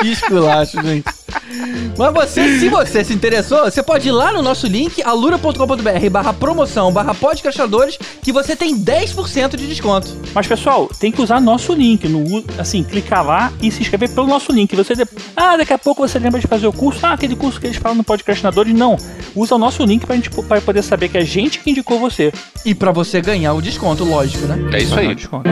Que 0.00 0.08
esculacho, 0.08 0.82
gente. 0.82 1.04
Mas 1.96 2.12
você, 2.12 2.58
se 2.58 2.68
você 2.68 3.04
se 3.04 3.12
interessou, 3.12 3.64
você 3.64 3.82
pode 3.82 4.08
ir 4.08 4.12
lá 4.12 4.32
no 4.32 4.42
nosso 4.42 4.66
link, 4.66 5.02
alura.com.br 5.02 6.10
barra 6.10 6.32
promoção, 6.32 6.92
barra 6.92 7.14
podcastadores, 7.14 7.98
que 8.22 8.32
você 8.32 8.56
tem 8.56 8.76
10% 8.76 9.56
de 9.56 9.66
desconto. 9.66 10.08
Mas, 10.34 10.46
pessoal, 10.46 10.88
tem 10.98 11.12
que 11.12 11.22
usar 11.22 11.40
nosso 11.40 11.72
link. 11.72 12.08
No, 12.08 12.44
assim, 12.58 12.82
clicar 12.82 13.24
lá 13.24 13.52
e 13.60 13.70
se 13.70 13.82
inscrever 13.82 14.10
pelo 14.10 14.26
nosso 14.26 14.52
link. 14.52 14.74
Você 14.74 14.94
Ah, 15.36 15.56
daqui 15.56 15.72
a 15.72 15.78
pouco 15.78 16.06
você 16.06 16.18
lembra 16.18 16.40
de 16.40 16.46
fazer 16.46 16.66
o 16.66 16.72
curso. 16.72 17.04
Ah, 17.04 17.12
aquele 17.12 17.36
curso 17.36 17.60
que 17.60 17.66
eles 17.66 17.76
falam 17.76 17.96
no 17.96 18.04
Podcastinadores. 18.04 18.74
Não. 18.74 18.96
Usa 19.34 19.54
o 19.54 19.58
nosso 19.58 19.84
link 19.84 20.06
pra 20.06 20.16
gente 20.16 20.30
pra 20.30 20.60
poder 20.60 20.82
saber 20.82 21.08
que 21.08 21.18
é 21.18 21.20
a 21.20 21.24
gente 21.24 21.60
que 21.60 21.70
indicou 21.70 21.98
você. 21.98 22.32
E 22.64 22.74
pra 22.74 22.92
você 22.92 23.20
ganhar 23.20 23.54
o 23.54 23.62
desconto, 23.62 24.04
lógico, 24.04 24.46
né? 24.46 24.76
É 24.76 24.82
isso 24.82 24.98
aí. 24.98 25.14
desconto. 25.14 25.48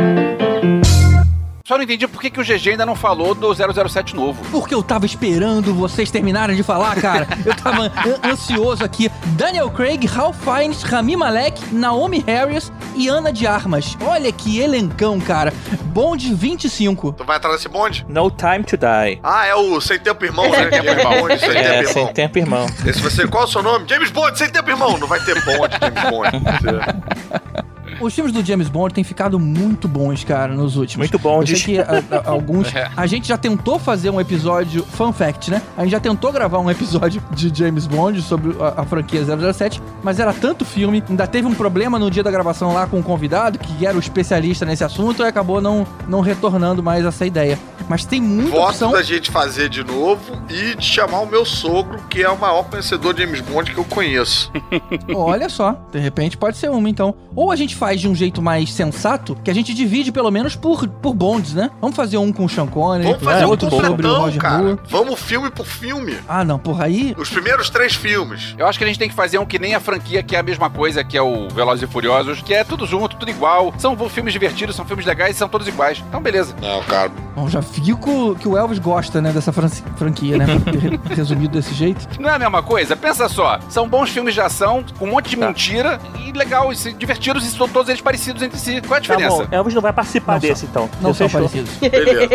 Só 1.73 1.79
não 1.79 1.85
entendi 1.85 2.07
por 2.07 2.21
que, 2.21 2.29
que 2.29 2.39
o 2.39 2.45
GG 2.45 2.73
ainda 2.73 2.85
não 2.85 2.95
falou 2.95 3.35
do 3.35 3.49
007 3.55 4.15
novo. 4.15 4.45
Porque 4.51 4.75
eu 4.75 4.83
tava 4.83 5.07
esperando 5.07 5.73
vocês 5.73 6.11
terminarem 6.11 6.55
de 6.55 6.63
falar, 6.63 6.95
cara. 7.01 7.27
Eu 7.47 7.55
tava 7.57 7.85
an- 7.85 7.91
ansioso 8.31 8.85
aqui. 8.85 9.11
Daniel 9.39 9.71
Craig, 9.71 10.05
Ralph 10.07 10.37
Fiennes, 10.45 10.83
Rami 10.83 11.17
Malek, 11.17 11.75
Naomi 11.75 12.23
Harris 12.27 12.71
e 12.95 13.09
Ana 13.09 13.33
de 13.33 13.47
Armas. 13.47 13.97
Olha 14.07 14.31
que 14.31 14.61
elencão, 14.61 15.19
cara. 15.19 15.51
Bond 15.85 16.35
25. 16.35 17.13
Tu 17.15 17.25
vai 17.25 17.39
entrar 17.39 17.51
nesse 17.53 17.71
bonde? 17.71 18.05
No 18.07 18.31
Time 18.31 18.65
to 18.65 18.77
Die. 18.77 19.19
Ah, 19.23 19.47
é 19.47 19.55
o 19.55 19.81
Sem 19.81 19.99
Tempo 19.99 20.27
Irmão, 20.27 20.51
né? 20.51 20.59
Sem 20.59 20.71
Tempo 20.73 20.89
Irmão. 20.91 21.21
Bonde, 21.23 21.39
Sem 21.41 21.49
É, 21.57 21.63
Tempo 21.79 21.89
sem 21.89 22.03
Irmão. 22.03 22.13
tempo, 22.13 22.39
irmão. 22.39 22.67
Esse 22.85 23.01
vai 23.01 23.11
ser, 23.11 23.31
qual 23.31 23.45
é 23.45 23.47
o 23.47 23.49
seu 23.51 23.63
nome? 23.63 23.87
James 23.89 24.11
Bond, 24.11 24.37
Sem 24.37 24.51
Tempo 24.51 24.69
Irmão. 24.69 24.99
Não 24.99 25.07
vai 25.07 25.21
ter 25.21 25.35
bonde, 25.43 25.75
James 25.81 26.11
Bond. 26.11 27.62
Os 28.03 28.15
filmes 28.15 28.33
do 28.33 28.45
James 28.45 28.69
Bond 28.69 28.93
têm 28.93 29.05
ficado 29.05 29.39
muito 29.39 29.87
bons, 29.89 30.25
cara, 30.25 30.53
nos 30.55 30.77
últimos. 30.77 31.09
Muito 31.09 31.19
bons. 31.19 31.49
Eu 31.51 31.57
sei 31.57 31.75
que 31.77 31.79
a- 31.81 32.03
a- 32.11 32.31
alguns. 32.31 32.73
É. 32.75 32.91
A 32.97 33.07
gente 33.07 33.29
já 33.29 33.37
tentou 33.37 33.79
fazer 33.79 34.09
um 34.11 34.21
episódio. 34.21 34.85
Fun 34.85 35.13
fact, 35.13 35.51
né? 35.51 35.61
A 35.77 35.83
gente 35.83 35.93
já 35.93 36.01
tentou 36.01 36.33
gravar 36.33 36.59
um 36.59 36.71
episódio 36.71 37.23
de 37.33 37.53
James 37.57 37.87
Bond 37.87 38.21
sobre 38.23 38.57
a, 38.61 38.81
a 38.83 38.85
franquia 38.85 39.21
007, 39.53 39.81
mas 40.03 40.19
era 40.19 40.33
tanto 40.33 40.65
filme. 40.65 41.03
Ainda 41.09 41.27
teve 41.27 41.47
um 41.47 41.55
problema 41.55 41.99
no 41.99 42.11
dia 42.11 42.23
da 42.23 42.31
gravação 42.31 42.73
lá 42.73 42.87
com 42.87 42.99
o 42.99 43.03
convidado, 43.03 43.59
que 43.59 43.87
era 43.87 43.97
o 43.97 44.01
especialista 44.01 44.65
nesse 44.65 44.83
assunto, 44.85 45.23
e 45.23 45.27
acabou 45.27 45.61
não, 45.61 45.87
não 46.09 46.21
retornando 46.21 46.83
mais 46.83 47.05
essa 47.05 47.25
ideia. 47.27 47.59
Mas 47.89 48.05
tem 48.05 48.21
muita 48.21 48.51
Voto 48.53 48.69
opção. 48.71 48.93
da 48.93 49.03
gente 49.03 49.31
fazer 49.31 49.69
de 49.69 49.85
novo 49.85 50.41
e 50.49 50.75
de 50.77 50.85
chamar 50.85 51.21
o 51.21 51.27
meu 51.27 51.45
sogro, 51.45 51.99
que 52.09 52.23
é 52.23 52.29
o 52.31 52.39
maior 52.39 52.65
conhecedor 52.65 53.13
de 53.13 53.23
James 53.23 53.41
Bond 53.43 53.71
que 53.73 53.79
eu 53.79 53.85
conheço. 53.85 54.51
Olha 55.15 55.49
só, 55.49 55.77
de 55.93 55.99
repente 55.99 56.37
pode 56.37 56.57
ser 56.57 56.71
uma, 56.71 56.89
então. 56.89 57.15
Ou 57.35 57.51
a 57.51 57.57
gente 57.57 57.75
faz 57.77 57.92
de 58.01 58.09
um 58.09 58.15
jeito 58.15 58.41
mais 58.43 58.73
sensato, 58.73 59.37
que 59.43 59.51
a 59.51 59.55
gente 59.55 59.75
divide 59.75 60.11
pelo 60.13 60.31
menos 60.31 60.55
por, 60.57 60.87
por 60.89 61.15
bonds, 61.15 61.55
né? 61.55 61.71
Vamos 61.81 61.97
fazer 61.97 62.17
um 62.19 62.33
com 62.33 62.45
o 62.45 62.49
Sean 62.49 62.67
Connery, 62.67 63.05
Vamos 63.05 63.23
fazer 63.23 63.45
um 63.45 63.49
outro 63.49 63.71
sobre 63.71 64.07
o 64.07 64.15
Roger 64.15 64.41
cara. 64.41 64.63
Moore. 64.63 64.79
Vamos 64.89 65.21
filme 65.21 65.51
por 65.51 65.67
filme. 65.67 66.17
Ah, 66.29 66.45
não, 66.45 66.59
porra, 66.59 66.85
aí... 66.85 67.15
Os 67.19 67.29
primeiros 67.31 67.71
três 67.71 67.95
filmes. 67.95 68.55
Eu 68.59 68.67
acho 68.67 68.79
que 68.79 68.85
a 68.85 68.87
gente 68.87 68.99
tem 68.99 69.09
que 69.09 69.15
fazer 69.15 69.39
um 69.39 69.47
que 69.47 69.59
nem 69.59 69.75
a 69.75 69.81
franquia, 69.81 70.23
que 70.23 70.35
é 70.37 70.39
a 70.39 70.43
mesma 70.43 70.69
coisa, 70.71 71.03
que 71.05 71.17
é 71.17 71.23
o 71.23 71.49
Velozes 71.51 71.83
e 71.83 71.87
Furiosos, 71.93 72.41
que 72.43 72.55
é 72.55 72.65
tudo 72.65 72.87
junto, 72.87 73.17
tudo 73.17 73.31
igual. 73.31 73.73
São 73.79 73.97
filmes 74.09 74.33
divertidos, 74.33 74.75
são 74.77 74.85
filmes 74.85 75.05
legais, 75.07 75.37
são 75.37 75.49
todos 75.49 75.67
iguais. 75.69 76.03
Então, 76.09 76.21
beleza. 76.21 76.55
Não, 76.61 76.83
cara. 76.85 77.11
Bom, 77.35 77.49
já 77.49 77.63
fico 77.63 78.35
que 78.37 78.47
o 78.49 78.57
Elvis 78.57 78.79
gosta, 78.79 79.21
né, 79.21 79.33
dessa 79.33 79.53
fran- 79.53 79.69
franquia, 79.97 80.37
né? 80.39 80.47
Resumido 81.15 81.55
desse 81.55 81.75
jeito. 81.75 82.07
Não 82.21 82.29
é 82.29 82.35
a 82.35 82.39
mesma 82.39 82.63
coisa? 82.63 82.97
Pensa 82.97 83.29
só. 83.29 83.59
São 83.69 83.89
bons 83.89 84.11
filmes 84.11 84.35
de 84.35 84.41
ação, 84.41 84.85
com 84.99 85.07
um 85.07 85.11
monte 85.11 85.31
de 85.31 85.37
Tá. 85.37 85.49
mentira, 85.49 85.99
e 86.25 86.33
legal, 86.33 86.73
e 86.73 86.77
divertidos, 86.93 87.45
e 87.47 87.51
são 87.51 87.69
todos 87.69 87.82
eles 87.89 88.01
parecidos 88.01 88.43
entre 88.43 88.59
si. 88.59 88.81
Qual 88.83 88.95
é 88.95 88.99
a 88.99 89.01
Tá 89.03 89.15
diferença? 89.17 89.45
bom, 89.45 89.49
Elvis 89.51 89.75
não 89.75 89.83
vai 89.83 89.93
participar 89.93 90.33
Não 90.35 90.41
desse, 90.41 90.65
então. 90.67 90.89
Não 91.01 91.13
são 91.15 91.29
parecidos. 91.29 91.71
Beleza. 91.81 92.29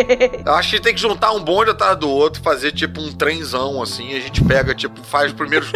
Eu 0.44 0.54
acho 0.54 0.70
que 0.70 0.80
tem 0.80 0.94
que 0.94 1.00
juntar 1.00 1.32
um 1.32 1.40
bonde 1.42 1.70
atrás 1.70 1.96
do 1.98 2.08
outro, 2.08 2.42
fazer 2.42 2.72
tipo 2.72 3.00
um 3.00 3.12
trenzão 3.12 3.82
assim, 3.82 4.14
a 4.16 4.20
gente 4.20 4.42
pega, 4.44 4.74
tipo, 4.74 5.02
faz 5.04 5.28
os 5.28 5.32
primeiros. 5.32 5.72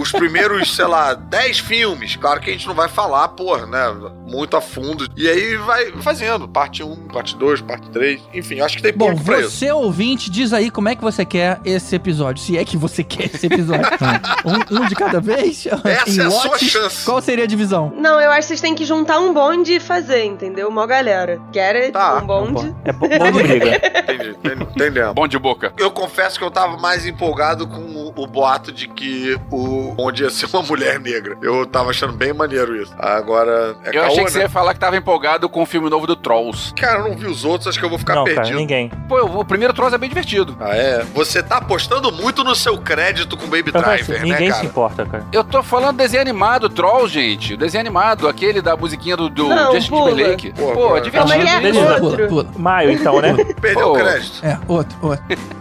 Os 0.00 0.12
primeiros, 0.12 0.74
sei 0.74 0.86
lá, 0.86 1.14
10 1.14 1.58
filmes. 1.60 2.16
Claro 2.16 2.40
que 2.40 2.50
a 2.50 2.52
gente 2.52 2.66
não 2.66 2.74
vai 2.74 2.88
falar, 2.88 3.28
porra, 3.28 3.66
né? 3.66 4.10
Muito 4.26 4.56
a 4.56 4.60
fundo. 4.60 5.06
E 5.16 5.28
aí 5.28 5.56
vai 5.56 5.92
fazendo. 6.00 6.48
Parte 6.48 6.82
1, 6.82 7.08
parte 7.08 7.36
2, 7.36 7.60
parte 7.62 7.90
3. 7.90 8.20
Enfim, 8.34 8.60
acho 8.60 8.76
que 8.76 8.82
tem 8.82 8.92
Bom, 8.92 9.10
ponto 9.10 9.24
pra 9.24 9.40
isso. 9.40 9.50
você 9.50 9.70
ouvinte, 9.72 10.30
diz 10.30 10.52
aí 10.52 10.70
como 10.70 10.88
é 10.88 10.94
que 10.94 11.02
você 11.02 11.24
quer 11.24 11.60
esse 11.64 11.94
episódio. 11.94 12.42
Se 12.42 12.56
é 12.56 12.64
que 12.64 12.76
você 12.76 13.02
quer 13.04 13.26
esse 13.26 13.46
episódio. 13.46 13.84
um, 14.72 14.82
um 14.82 14.86
de 14.86 14.94
cada 14.94 15.20
vez? 15.20 15.66
Essa 15.66 16.10
Em 16.10 16.20
é 16.20 16.24
a 16.26 16.30
sua 16.30 16.50
lotes? 16.50 16.68
chance. 16.68 17.04
Qual 17.04 17.20
seria 17.20 17.44
a 17.44 17.46
divisão? 17.46 17.92
Não, 17.96 18.20
eu 18.20 18.30
acho 18.30 18.40
que 18.42 18.46
vocês 18.48 18.60
têm 18.60 18.74
que 18.74 18.84
juntar 18.84 19.18
um 19.18 19.32
bonde 19.34 19.74
e 19.74 19.80
fazer, 19.80 20.24
entendeu? 20.24 20.68
Uma 20.68 20.86
galera. 20.86 21.40
Quer 21.52 21.90
Tá. 21.92 22.16
um 22.16 22.26
bonde? 22.26 22.74
É 22.84 22.92
bom, 22.92 23.08
bom 23.08 23.30
de 23.32 23.42
briga. 23.42 23.80
Entendi, 24.10 24.36
entendi. 24.76 25.00
Bom 25.14 25.26
de 25.28 25.38
boca. 25.38 25.72
Eu 25.78 25.90
confesso 25.90 26.38
que 26.38 26.44
eu 26.44 26.50
tava 26.50 26.76
mais 26.76 27.06
empolgado 27.06 27.66
com 27.66 27.80
o, 27.80 28.08
o 28.16 28.26
boato 28.26 28.72
de 28.72 28.88
que 28.88 29.36
o 29.50 29.89
onde 29.98 30.22
ia 30.22 30.30
ser 30.30 30.46
uma 30.46 30.62
mulher 30.62 30.98
negra. 31.00 31.36
Eu 31.42 31.66
tava 31.66 31.90
achando 31.90 32.12
bem 32.12 32.32
maneiro 32.32 32.76
isso. 32.76 32.92
Agora 32.98 33.76
é 33.84 33.88
eu 33.88 33.92
caô, 33.92 34.04
achei 34.06 34.24
que 34.24 34.30
você 34.32 34.38
né? 34.38 34.44
ia 34.44 34.50
falar 34.50 34.74
que 34.74 34.80
tava 34.80 34.96
empolgado 34.96 35.48
com 35.48 35.62
o 35.62 35.66
filme 35.66 35.88
novo 35.90 36.06
do 36.06 36.16
Trolls. 36.16 36.72
Cara, 36.74 37.00
eu 37.00 37.08
não 37.08 37.16
vi 37.16 37.26
os 37.26 37.44
outros, 37.44 37.68
acho 37.68 37.78
que 37.78 37.84
eu 37.84 37.88
vou 37.90 37.98
ficar 37.98 38.14
não, 38.14 38.24
perdido. 38.24 38.44
cara, 38.44 38.56
ninguém. 38.56 38.88
Pô, 39.08 39.20
o 39.40 39.44
primeiro 39.44 39.72
Trolls 39.74 39.94
é 39.94 39.98
bem 39.98 40.08
divertido. 40.08 40.56
Ah, 40.60 40.76
é? 40.76 41.04
Você 41.14 41.42
tá 41.42 41.58
apostando 41.58 42.10
muito 42.12 42.44
no 42.44 42.54
seu 42.54 42.78
crédito 42.78 43.36
com 43.36 43.44
Baby 43.46 43.68
Então, 43.68 43.82
Driver, 43.82 44.00
assim, 44.00 44.12
né, 44.12 44.32
ninguém 44.32 44.48
se 44.48 44.54
cara? 44.56 44.66
importa, 44.66 45.06
cara. 45.06 45.26
Eu 45.32 45.44
tô 45.44 45.62
falando 45.62 45.96
desenho 45.96 46.22
animado, 46.22 46.68
Trolls, 46.68 47.12
gente. 47.12 47.54
O 47.54 47.56
desenho 47.56 47.80
animado, 47.80 48.28
aquele 48.28 48.60
da 48.60 48.76
musiquinha 48.76 49.16
do, 49.16 49.28
do 49.28 49.48
Não, 49.48 49.72
Justin 49.74 49.90
pula. 49.90 50.10
Timberlake. 50.10 50.52
Pô, 50.52 50.72
Pô, 50.72 51.00
divertido. 51.00 51.32
Como 51.32 51.48
é 51.48 51.68
é? 51.68 52.00
Outro. 52.00 52.28
Pula, 52.28 52.44
pula. 52.44 52.58
Maio, 52.58 52.90
então, 52.92 53.20
né? 53.20 53.34
Perdeu 53.60 53.88
Pô. 53.88 53.92
o 53.92 53.98
crédito. 53.98 54.44
É, 54.44 54.58
outro, 54.66 54.98
outro. 55.02 55.24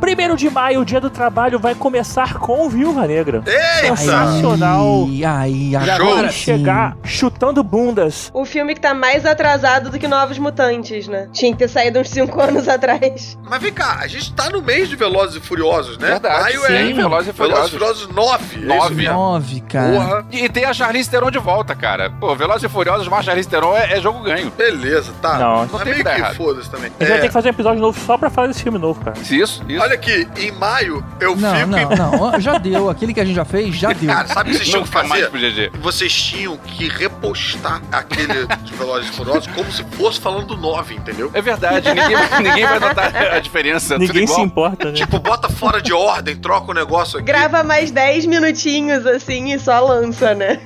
Primeiro 0.00 0.36
de 0.36 0.48
maio, 0.50 0.80
o 0.80 0.84
dia 0.84 1.00
do 1.00 1.10
trabalho, 1.10 1.58
vai 1.58 1.74
começar 1.74 2.34
com 2.34 2.68
Viúva 2.68 3.06
Negra. 3.06 3.42
Eita! 3.46 3.96
Sensacional. 3.96 5.04
Aí, 5.06 5.24
aí, 5.24 5.70
Show. 5.72 5.80
agora 5.94 6.22
vai 6.22 6.32
chegar 6.32 6.96
chutando 7.04 7.62
bundas. 7.62 8.30
O 8.32 8.44
filme 8.44 8.74
que 8.74 8.80
tá 8.80 8.94
mais 8.94 9.24
atrasado 9.26 9.90
do 9.90 9.98
que 9.98 10.08
Novos 10.08 10.38
Mutantes, 10.38 11.06
né? 11.06 11.28
Tinha 11.32 11.52
que 11.52 11.58
ter 11.58 11.68
saído 11.68 11.98
uns 12.00 12.08
5 12.10 12.40
anos 12.40 12.68
atrás. 12.68 13.38
Mas 13.48 13.62
vem 13.62 13.72
cá, 13.72 13.98
a 14.00 14.06
gente 14.06 14.32
tá 14.32 14.48
no 14.50 14.62
mês 14.62 14.88
de 14.88 14.96
Velozes 14.96 15.36
e 15.36 15.40
Furiosos, 15.40 15.98
né? 15.98 16.08
Verdade, 16.08 16.40
Maio 16.42 16.60
sim, 16.66 16.72
é 16.72 16.92
Velozes 16.92 16.92
e 16.92 16.92
Velozes 16.94 17.28
e 17.28 17.32
Furiosos. 17.32 17.70
Furiosos 17.70 18.08
9. 18.08 18.44
é 18.54 18.58
isso 18.58 18.66
Nove. 18.66 18.94
mesmo? 18.94 19.14
Nove, 19.14 19.60
cara. 19.62 19.92
Porra. 19.92 20.26
E 20.32 20.48
tem 20.48 20.64
a 20.64 20.72
Charlize 20.72 21.10
Theron 21.10 21.30
de 21.30 21.38
volta, 21.38 21.74
cara. 21.74 22.10
Pô, 22.10 22.34
Velozes 22.34 22.64
e 22.64 22.68
Furiosos 22.68 23.06
mais 23.08 23.24
Charlize 23.24 23.48
Theron 23.48 23.76
é, 23.76 23.96
é 23.98 24.00
jogo 24.00 24.20
ganho. 24.20 24.50
Beleza, 24.56 25.12
tá. 25.20 25.38
Não, 25.38 25.66
não 25.66 25.78
tem 25.78 25.92
meio 25.92 26.04
que 26.04 26.10
que 26.22 26.34
foda-se 26.34 26.70
também. 26.70 26.90
A 26.98 27.02
gente 27.04 27.08
vai 27.08 27.18
É, 27.18 27.20
ter 27.20 27.26
que 27.28 27.32
fazer 27.32 27.48
um 27.48 27.52
episódio 27.52 27.80
novo 27.80 27.98
só 28.00 28.16
pra 28.16 28.30
falar 28.30 28.46
desse 28.48 28.62
filme 28.62 28.78
novo, 28.78 29.00
cara. 29.04 29.16
Isso, 29.18 29.34
isso. 29.34 29.62
Olha 29.80 29.89
aqui, 29.92 30.26
em 30.36 30.50
maio 30.52 31.04
eu 31.20 31.36
Não, 31.36 31.54
fico... 31.54 31.66
não, 31.68 31.90
não. 31.90 32.20
Ó, 32.22 32.40
Já 32.40 32.58
deu. 32.58 32.88
Aquele 32.90 33.12
que 33.14 33.20
a 33.20 33.24
gente 33.24 33.36
já 33.36 33.44
fez, 33.44 33.74
já 33.74 33.92
deu. 33.92 34.08
Cara, 34.12 34.28
sabe 34.28 34.50
o 34.50 34.52
que 34.52 34.58
vocês 34.58 34.68
tinham 34.68 34.82
que 34.84 34.88
fazer? 34.90 35.28
pro 35.30 35.38
GG. 35.38 35.70
Vocês 35.80 36.12
tinham 36.12 36.56
que 36.56 36.88
repostar 36.88 37.80
aquele 37.92 38.46
de 38.64 38.72
Velozes 38.74 39.08
e 39.10 39.12
Furiosos 39.12 39.46
como 39.54 39.70
se 39.72 39.84
fosse 39.96 40.20
falando 40.20 40.46
do 40.46 40.56
9, 40.56 40.94
entendeu? 40.94 41.30
É 41.34 41.40
verdade, 41.42 41.88
ninguém, 41.88 42.16
ninguém 42.42 42.66
vai 42.66 42.78
notar 42.80 43.14
a 43.34 43.38
diferença. 43.38 43.94
tudo 43.94 44.06
Ninguém 44.06 44.26
se 44.26 44.40
importa, 44.40 44.86
né? 44.86 44.92
Tipo, 44.92 45.18
bota 45.18 45.48
fora 45.48 45.80
de 45.80 45.92
ordem, 45.92 46.36
troca 46.36 46.70
o 46.70 46.74
negócio 46.74 47.18
aqui. 47.18 47.26
Grava 47.26 47.62
mais 47.62 47.90
10 47.90 48.26
minutinhos 48.26 49.06
assim 49.06 49.52
e 49.52 49.58
só 49.58 49.80
lança, 49.80 50.34
né? 50.34 50.58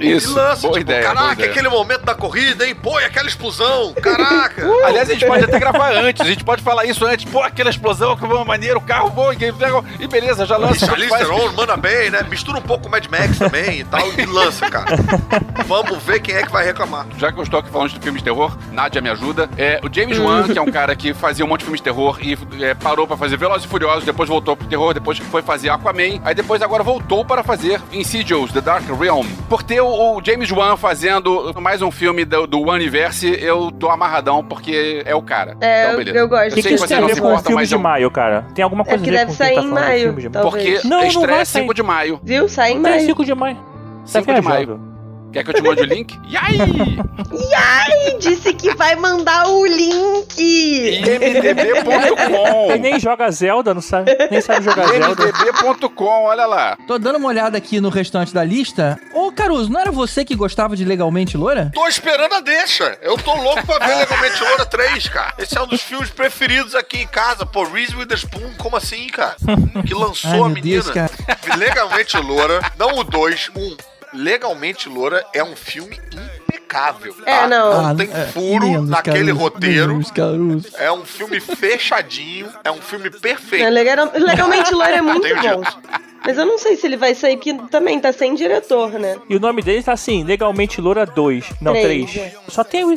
Isso, 0.00 0.30
e 0.30 0.34
lança, 0.34 0.62
boa 0.62 0.78
tipo, 0.78 0.78
ideia. 0.78 1.02
boa 1.02 1.14
caraca, 1.14 1.32
ideia. 1.34 1.50
aquele 1.50 1.68
momento 1.68 2.04
da 2.04 2.14
corrida, 2.14 2.66
hein? 2.66 2.74
Pô, 2.74 2.98
e 3.00 3.04
aquela 3.04 3.28
explosão, 3.28 3.92
caraca. 3.94 4.66
Aliás, 4.84 5.08
a 5.08 5.12
gente 5.12 5.26
pode 5.26 5.44
até 5.44 5.58
gravar 5.58 5.92
antes, 5.94 6.20
a 6.20 6.28
gente 6.28 6.44
pode 6.44 6.62
falar 6.62 6.84
isso 6.84 7.04
antes. 7.04 7.24
Pô, 7.24 7.42
aquela 7.42 7.70
explosão, 7.70 8.14
que 8.16 8.26
foi 8.26 8.38
maneiro, 8.52 8.78
o 8.78 8.82
carro 8.82 9.08
voa, 9.10 9.34
e 9.34 9.38
e 10.00 10.06
beleza, 10.06 10.44
já 10.44 10.58
lança. 10.58 10.84
Charlize 10.86 11.16
Theron 11.16 11.52
manda 11.52 11.74
bem, 11.76 12.10
né? 12.10 12.22
Mistura 12.28 12.58
um 12.58 12.62
pouco 12.62 12.84
com 12.84 12.90
Mad 12.90 13.06
Max 13.06 13.38
também 13.38 13.80
e 13.80 13.84
tal, 13.84 14.06
e 14.18 14.26
lança, 14.26 14.68
cara. 14.68 14.96
Vamos 15.66 16.02
ver 16.02 16.20
quem 16.20 16.34
é 16.34 16.42
que 16.42 16.52
vai 16.52 16.64
reclamar. 16.64 17.06
Já 17.16 17.32
que 17.32 17.38
eu 17.38 17.42
estou 17.42 17.60
aqui 17.60 17.70
falando 17.70 17.90
de 17.90 17.98
filmes 18.00 18.20
de 18.20 18.24
terror, 18.24 18.56
Nádia 18.70 19.00
me 19.00 19.08
ajuda. 19.08 19.48
É, 19.56 19.80
o 19.82 19.88
James 19.92 20.18
Wan, 20.18 20.44
que 20.48 20.58
é 20.58 20.62
um 20.62 20.70
cara 20.70 20.94
que 20.94 21.14
fazia 21.14 21.44
um 21.44 21.48
monte 21.48 21.60
de 21.60 21.64
filmes 21.64 21.80
de 21.80 21.84
terror 21.84 22.18
e 22.20 22.36
é, 22.62 22.74
parou 22.74 23.06
pra 23.06 23.16
fazer 23.16 23.36
Velozes 23.38 23.64
e 23.64 23.68
Furiosos, 23.68 24.04
depois 24.04 24.28
voltou 24.28 24.54
pro 24.56 24.66
terror, 24.66 24.92
depois 24.92 25.18
foi 25.18 25.40
fazer 25.40 25.70
Aquaman, 25.70 26.20
aí 26.24 26.34
depois 26.34 26.60
agora 26.60 26.82
voltou 26.82 27.24
para 27.24 27.42
fazer 27.42 27.80
Insidious, 27.92 28.52
The 28.52 28.60
Dark 28.60 28.84
Realm. 29.00 29.26
Por 29.48 29.62
ter 29.62 29.80
o, 29.80 29.86
o 30.18 30.22
James 30.24 30.50
Wan 30.50 30.76
fazendo 30.76 31.54
mais 31.60 31.80
um 31.80 31.90
filme 31.90 32.24
do, 32.24 32.46
do 32.46 32.60
Universe, 32.60 33.26
eu 33.40 33.70
tô 33.70 33.88
amarradão 33.88 34.44
porque 34.44 35.02
é 35.06 35.14
o 35.14 35.22
cara. 35.22 35.56
É, 35.60 35.82
então, 35.82 35.92
eu- 35.92 35.96
beleza. 35.98 36.18
eu 36.18 36.28
gosto. 36.28 36.52
O 36.52 36.54
que, 36.54 36.62
sei 36.62 36.72
que 36.72 36.78
que 36.82 36.88
você 36.88 37.00
não 37.00 37.06
ver 37.08 37.14
se 37.14 37.20
com 37.20 37.26
o 37.28 37.30
importa, 37.30 37.46
filme 37.48 37.62
mas 37.62 37.68
de 37.68 37.74
eu- 37.74 37.80
maio, 37.80 38.10
cara? 38.10 38.41
Tem 38.54 38.62
alguma 38.62 38.84
coisa 38.84 39.02
É 39.02 39.04
que 39.04 39.10
a 39.10 39.12
ver 39.12 39.18
deve 39.18 39.30
com 39.30 39.36
sair 39.36 39.54
tá 39.54 39.62
em 39.62 39.66
maio. 39.66 40.14
Porque 40.42 40.80
Não, 40.84 40.90
não 41.00 41.04
estreia 41.06 41.36
vai 41.36 41.46
sair. 41.46 41.62
5 41.62 41.74
de 41.74 41.82
maio. 41.82 42.20
Viu? 42.22 42.48
Sai 42.48 42.72
em 42.72 42.74
Não 42.74 42.82
maio. 42.82 43.06
5 43.06 43.24
de 43.24 43.34
maio. 43.34 43.56
Tá 43.56 43.62
5 44.06 44.34
de 44.34 44.40
maio. 44.42 44.91
Quer 45.32 45.44
que 45.44 45.50
eu 45.50 45.54
te 45.54 45.62
mande 45.62 45.82
o 45.82 45.86
link? 45.86 46.20
E 46.28 46.36
aí? 46.36 46.58
Ai, 47.56 48.18
disse 48.18 48.52
que 48.54 48.74
vai 48.74 48.94
mandar 48.96 49.48
o 49.48 49.64
link. 49.66 51.00
imdb.com 51.00 52.70
Ele 52.70 52.78
nem 52.78 53.00
joga 53.00 53.30
Zelda, 53.30 53.72
não 53.72 53.80
sabe, 53.80 54.14
nem 54.30 54.40
sabe 54.40 54.64
jogar 54.64 54.86
Zelda. 54.88 55.24
imdb.com, 55.24 56.24
olha 56.24 56.44
lá. 56.46 56.76
Tô 56.86 56.98
dando 56.98 57.16
uma 57.16 57.28
olhada 57.28 57.56
aqui 57.56 57.80
no 57.80 57.88
restante 57.88 58.34
da 58.34 58.44
lista. 58.44 59.00
Ô, 59.14 59.32
Caruso, 59.32 59.70
não 59.70 59.80
era 59.80 59.90
você 59.90 60.24
que 60.24 60.34
gostava 60.34 60.76
de 60.76 60.84
Legalmente 60.84 61.36
Loura? 61.36 61.70
Tô 61.74 61.86
esperando 61.88 62.34
a 62.34 62.40
deixa. 62.40 62.98
Eu 63.00 63.16
tô 63.16 63.34
louco 63.34 63.64
pra 63.66 63.78
ver 63.86 63.94
Legalmente 63.96 64.42
Loura 64.42 64.66
3, 64.66 65.08
cara. 65.08 65.34
Esse 65.38 65.56
é 65.56 65.62
um 65.62 65.66
dos 65.66 65.80
filmes 65.80 66.10
preferidos 66.10 66.74
aqui 66.74 66.98
em 66.98 67.06
casa. 67.06 67.46
Pô, 67.46 67.64
Reese 67.64 67.96
Witherspoon, 67.96 68.52
como 68.58 68.76
assim, 68.76 69.06
cara? 69.08 69.36
Que 69.86 69.94
lançou 69.94 70.30
Ai, 70.30 70.40
a 70.40 70.48
menina. 70.48 70.62
Deus, 70.82 70.90
cara. 70.90 71.10
Legalmente 71.56 72.16
Loura, 72.18 72.60
não 72.78 72.98
o 72.98 73.04
2, 73.04 73.50
um. 73.56 73.76
Legalmente 74.12 74.88
Loura 74.88 75.24
é 75.32 75.42
um 75.42 75.56
filme 75.56 75.98
impecável. 76.46 77.14
tá? 77.24 77.30
É, 77.30 77.46
não. 77.48 77.82
Não 77.88 77.96
tem 77.96 78.10
é, 78.12 78.26
furo 78.26 78.68
menos, 78.68 78.90
naquele 78.90 79.18
Caruso, 79.26 79.38
roteiro. 79.40 79.88
menos. 79.96 80.74
É 80.74 80.90
um 80.92 81.04
filme 81.04 81.40
fechadinho, 81.40 82.48
é 82.64 82.70
um 82.70 82.80
filme 82.80 83.10
perfeito. 83.10 83.64
É, 83.64 83.70
legal- 83.70 84.10
legalmente 84.14 84.72
Loira 84.74 84.96
é 84.96 85.02
muito 85.02 85.26
bom. 85.28 85.62
Mas 86.24 86.38
eu 86.38 86.46
não 86.46 86.58
sei 86.58 86.76
se 86.76 86.86
ele 86.86 86.96
vai 86.96 87.14
sair, 87.14 87.36
porque 87.36 87.54
também 87.70 87.98
tá 88.00 88.12
sem 88.12 88.34
diretor, 88.34 88.92
né? 88.92 89.16
E 89.28 89.36
o 89.36 89.40
nome 89.40 89.62
dele 89.62 89.82
tá 89.82 89.92
assim, 89.92 90.24
Legalmente 90.24 90.80
Loura 90.80 91.04
2. 91.06 91.44
Não, 91.60 91.72
Três, 91.72 92.10
3. 92.10 92.16
é. 92.26 92.34
Só 92.48 92.62
tem 92.64 92.84
o 92.84 92.88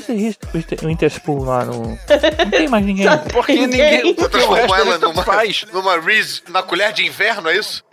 Winterspoon 0.83 1.43
lá 1.43 1.65
no... 1.65 1.97
Não 2.39 2.51
tem 2.51 2.67
mais 2.67 2.85
ninguém. 2.85 3.05
Porque 3.33 3.53
Ninguém. 3.53 3.67
ninguém. 4.03 4.15
Você 4.15 4.21
Porque 4.29 4.37
o 4.37 4.39
resto 4.53 4.67
transformou 4.67 4.75
ela 4.75 4.97
dele 4.99 5.11
numa, 5.11 5.23
faz. 5.23 5.65
numa 5.73 5.99
Reese 5.99 6.41
na 6.49 6.61
colher 6.63 6.91
de 6.93 7.05
inverno, 7.05 7.49
é 7.49 7.57
isso? 7.57 7.83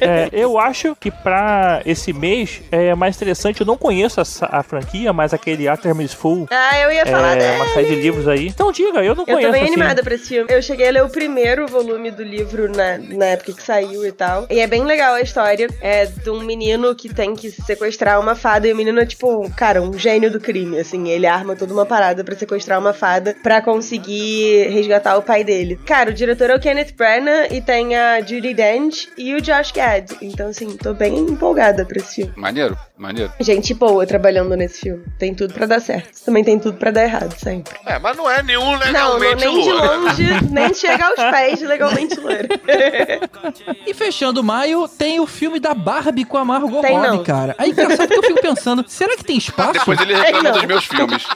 É, 0.00 0.28
eu 0.32 0.58
acho 0.58 0.96
que 0.96 1.10
pra 1.10 1.82
esse 1.86 2.12
mês 2.12 2.62
é 2.70 2.94
mais 2.94 3.16
interessante. 3.16 3.60
Eu 3.60 3.66
não 3.66 3.76
conheço 3.76 4.20
a, 4.20 4.24
a 4.58 4.62
franquia, 4.62 5.12
mas 5.12 5.32
aquele 5.34 5.68
Artemis 5.68 6.12
Fool 6.12 6.46
Ah, 6.50 6.78
eu 6.80 6.90
ia 6.92 7.06
falar 7.06 7.36
é 7.36 7.38
dela. 7.38 7.56
uma 7.64 7.74
série 7.74 7.86
de 7.88 7.94
livros 7.96 8.28
aí. 8.28 8.48
Então 8.48 8.72
diga, 8.72 9.00
eu 9.04 9.14
não 9.14 9.22
Eu 9.22 9.26
tô 9.26 9.32
conheço 9.32 9.52
bem 9.52 9.62
assim. 9.62 9.72
animada 9.72 10.02
pra 10.02 10.14
esse 10.14 10.28
filme. 10.28 10.52
Eu 10.52 10.62
cheguei 10.62 10.88
a 10.88 10.90
ler 10.92 11.04
o 11.04 11.08
primeiro 11.08 11.66
volume 11.66 12.10
do 12.10 12.22
livro 12.22 12.70
na, 12.74 12.98
na 12.98 13.26
época 13.26 13.52
que 13.52 13.62
saiu 13.62 14.04
e 14.06 14.12
tal. 14.12 14.31
Tal. 14.32 14.46
E 14.50 14.60
é 14.60 14.66
bem 14.66 14.84
legal 14.84 15.14
a 15.14 15.20
história. 15.20 15.68
É 15.80 16.06
de 16.06 16.30
um 16.30 16.40
menino 16.40 16.94
que 16.94 17.12
tem 17.12 17.34
que 17.34 17.50
sequestrar 17.50 18.18
uma 18.20 18.34
fada. 18.34 18.66
E 18.66 18.72
o 18.72 18.76
menino 18.76 19.00
é 19.00 19.06
tipo, 19.06 19.50
cara, 19.54 19.82
um 19.82 19.98
gênio 19.98 20.30
do 20.30 20.40
crime, 20.40 20.78
assim. 20.78 21.08
Ele 21.08 21.26
arma 21.26 21.54
toda 21.54 21.72
uma 21.72 21.84
parada 21.84 22.24
pra 22.24 22.34
sequestrar 22.34 22.78
uma 22.78 22.92
fada 22.92 23.36
pra 23.42 23.60
conseguir 23.60 24.68
resgatar 24.70 25.16
o 25.16 25.22
pai 25.22 25.44
dele. 25.44 25.78
Cara, 25.86 26.10
o 26.10 26.14
diretor 26.14 26.50
é 26.50 26.56
o 26.56 26.60
Kenneth 26.60 26.94
Branagh 26.96 27.52
e 27.52 27.60
tem 27.60 27.94
a 27.94 28.20
Judy 28.20 28.54
Dench 28.54 29.08
e 29.16 29.34
o 29.34 29.40
Josh 29.40 29.72
Gad. 29.72 30.12
Então, 30.20 30.48
assim, 30.48 30.76
tô 30.76 30.94
bem 30.94 31.16
empolgada 31.18 31.84
pra 31.84 31.98
esse 31.98 32.16
filme. 32.16 32.32
Maneiro, 32.36 32.76
maneiro. 33.02 33.32
Gente 33.40 33.74
boa 33.74 34.06
trabalhando 34.06 34.56
nesse 34.56 34.80
filme. 34.80 35.04
Tem 35.18 35.34
tudo 35.34 35.52
pra 35.52 35.66
dar 35.66 35.80
certo. 35.80 36.24
Também 36.24 36.42
tem 36.44 36.58
tudo 36.58 36.78
pra 36.78 36.90
dar 36.90 37.02
errado, 37.04 37.34
sempre. 37.38 37.74
É, 37.84 37.98
mas 37.98 38.16
não 38.16 38.30
é 38.30 38.42
nenhum 38.42 38.64
Não, 38.64 38.70
não 38.72 38.78
legalmente 39.18 39.44
nem 39.44 39.62
de 39.62 39.72
longe, 39.72 40.44
nem 40.50 40.74
chega 40.74 41.06
aos 41.06 41.16
pés 41.16 41.58
de 41.58 41.66
legalmente 41.66 42.18
loira. 42.20 42.48
E 43.86 43.92
fechando 43.94 44.42
maio, 44.42 44.86
tem 44.88 45.20
o 45.20 45.26
filme 45.26 45.58
da 45.58 45.74
Barbie 45.74 46.24
com 46.24 46.38
a 46.38 46.44
Margot 46.44 46.80
Tem 46.80 46.96
Robbie, 46.96 47.08
não. 47.08 47.24
cara. 47.24 47.54
Aí, 47.58 47.70
engraçado 47.70 48.08
que 48.08 48.14
eu 48.18 48.22
fico 48.22 48.40
pensando, 48.40 48.84
será 48.86 49.16
que 49.16 49.24
tem 49.24 49.36
espaço? 49.36 49.72
Depois 49.72 50.00
ele 50.00 50.14
reclama 50.14 50.42
não. 50.44 50.52
dos 50.52 50.64
meus 50.64 50.84
filmes. 50.84 51.26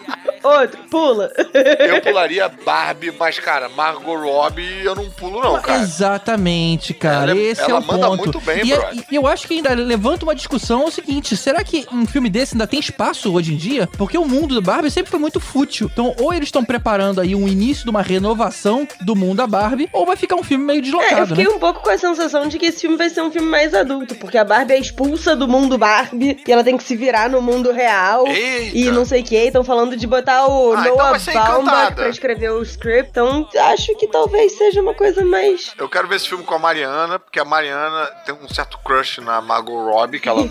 Outro, 0.43 0.79
pula. 0.91 1.33
Eu 1.79 2.01
pularia 2.01 2.49
Barbie, 2.65 3.13
mas, 3.19 3.39
cara, 3.39 3.69
Margot 3.69 4.17
Robbie 4.17 4.85
eu 4.85 4.95
não 4.95 5.11
pulo, 5.11 5.41
não, 5.43 5.61
cara. 5.61 5.81
Exatamente, 5.83 6.95
cara. 6.95 7.33
Ela 7.33 7.41
é- 7.41 7.45
Esse 7.45 7.63
é 7.63 7.71
ela 7.71 7.81
o 7.81 7.85
manda 7.87 8.07
ponto. 8.09 8.19
muito 8.19 8.41
bem, 8.41 8.65
e, 8.65 8.73
é- 8.73 8.77
brother. 8.79 9.05
e 9.11 9.15
eu 9.17 9.27
acho 9.27 9.47
que 9.49 9.55
ainda 9.55 9.75
levanta 9.75 10.25
uma 10.25 10.35
discussão 10.35 10.83
é 10.83 10.85
o 10.87 10.91
seguinte: 10.91 11.37
será 11.37 11.56
que 11.65 11.87
um 11.93 12.07
filme 12.07 12.29
desse 12.31 12.55
ainda 12.55 12.67
tem 12.67 12.81
espaço 12.81 13.33
hoje 13.33 13.55
em 13.55 13.57
dia? 13.57 13.89
Porque 13.99 14.17
o 14.19 14.25
mundo 14.25 14.55
da 14.55 14.61
Barbie 14.61 14.91
sempre 14.91 15.11
foi 15.11 15.21
muito 15.21 15.41
fútil. 15.41 15.89
Então, 15.93 16.15
ou 16.21 16.33
eles 16.33 16.49
estão 16.49 16.65
preparando 16.65 17.21
aí 17.21 17.35
um 17.35 17.47
início 17.49 17.85
de 17.85 17.91
uma 17.91 18.03
renovação 18.03 18.87
do 19.01 19.15
mundo 19.15 19.37
da 19.37 19.47
Barbie, 19.47 19.89
ou 19.93 20.07
vai 20.07 20.17
ficar 20.17 20.37
um 20.37 20.43
filme 20.43 20.65
meio 20.65 20.77
É, 20.77 20.81
eu 20.81 20.83
deslocado, 20.83 21.27
fiquei 21.29 21.45
né? 21.45 21.51
um 21.51 21.59
pouco 21.59 21.81
com 21.83 21.91
a 21.91 21.99
sensação 21.99 22.49
de 22.49 22.59
que 22.59 22.67
esse 22.67 22.81
filme 22.81 22.97
vai 22.97 23.09
ser 23.11 23.23
um 23.23 23.31
filme 23.31 23.49
mais 23.49 23.75
adulto, 23.75 24.15
porque 24.17 24.39
a 24.39 24.45
Barbie 24.45 24.75
é 24.75 24.79
expulsa 24.79 25.35
do 25.37 25.47
mundo 25.49 25.77
Barbie 25.79 26.43
e 26.47 26.53
ela 26.53 26.65
tem 26.65 26.77
que 26.77 26.83
se 26.85 26.97
virar 26.97 27.29
no 27.29 27.41
mundo 27.43 27.73
real 27.73 28.27
Eita. 28.27 28.77
e 28.77 28.91
não 28.91 29.05
sei 29.05 29.21
o 29.21 29.25
que. 29.25 29.37
Estão 29.37 29.63
falando 29.65 29.97
de 29.97 30.07
botar 30.07 30.47
o 30.47 30.75
Ah, 30.75 30.81
então 30.81 30.97
Noah 30.97 31.19
ser 31.19 31.33
Baumbach 31.35 31.95
pra 31.95 32.09
escrever 32.09 32.51
o 32.51 32.63
script. 32.63 33.11
Então 33.11 33.47
acho 33.73 33.95
que 33.97 34.07
talvez 34.07 34.53
seja 34.57 34.81
uma 34.81 34.95
coisa 34.95 35.25
mais. 35.25 35.73
Eu 35.79 35.89
quero 35.89 36.09
ver 36.09 36.17
esse 36.17 36.29
filme 36.29 36.45
com 36.45 36.55
a 36.55 36.59
Mariana, 36.59 37.19
porque 37.19 37.39
a 37.41 37.45
Mariana 37.45 38.07
tem 38.25 38.35
um 38.35 38.49
certo 38.49 38.79
crush 38.85 39.19
na 39.21 39.41
Margot 39.41 39.91
Robbie, 39.91 40.21
que 40.21 40.29
ela 40.29 40.41
não 40.45 40.49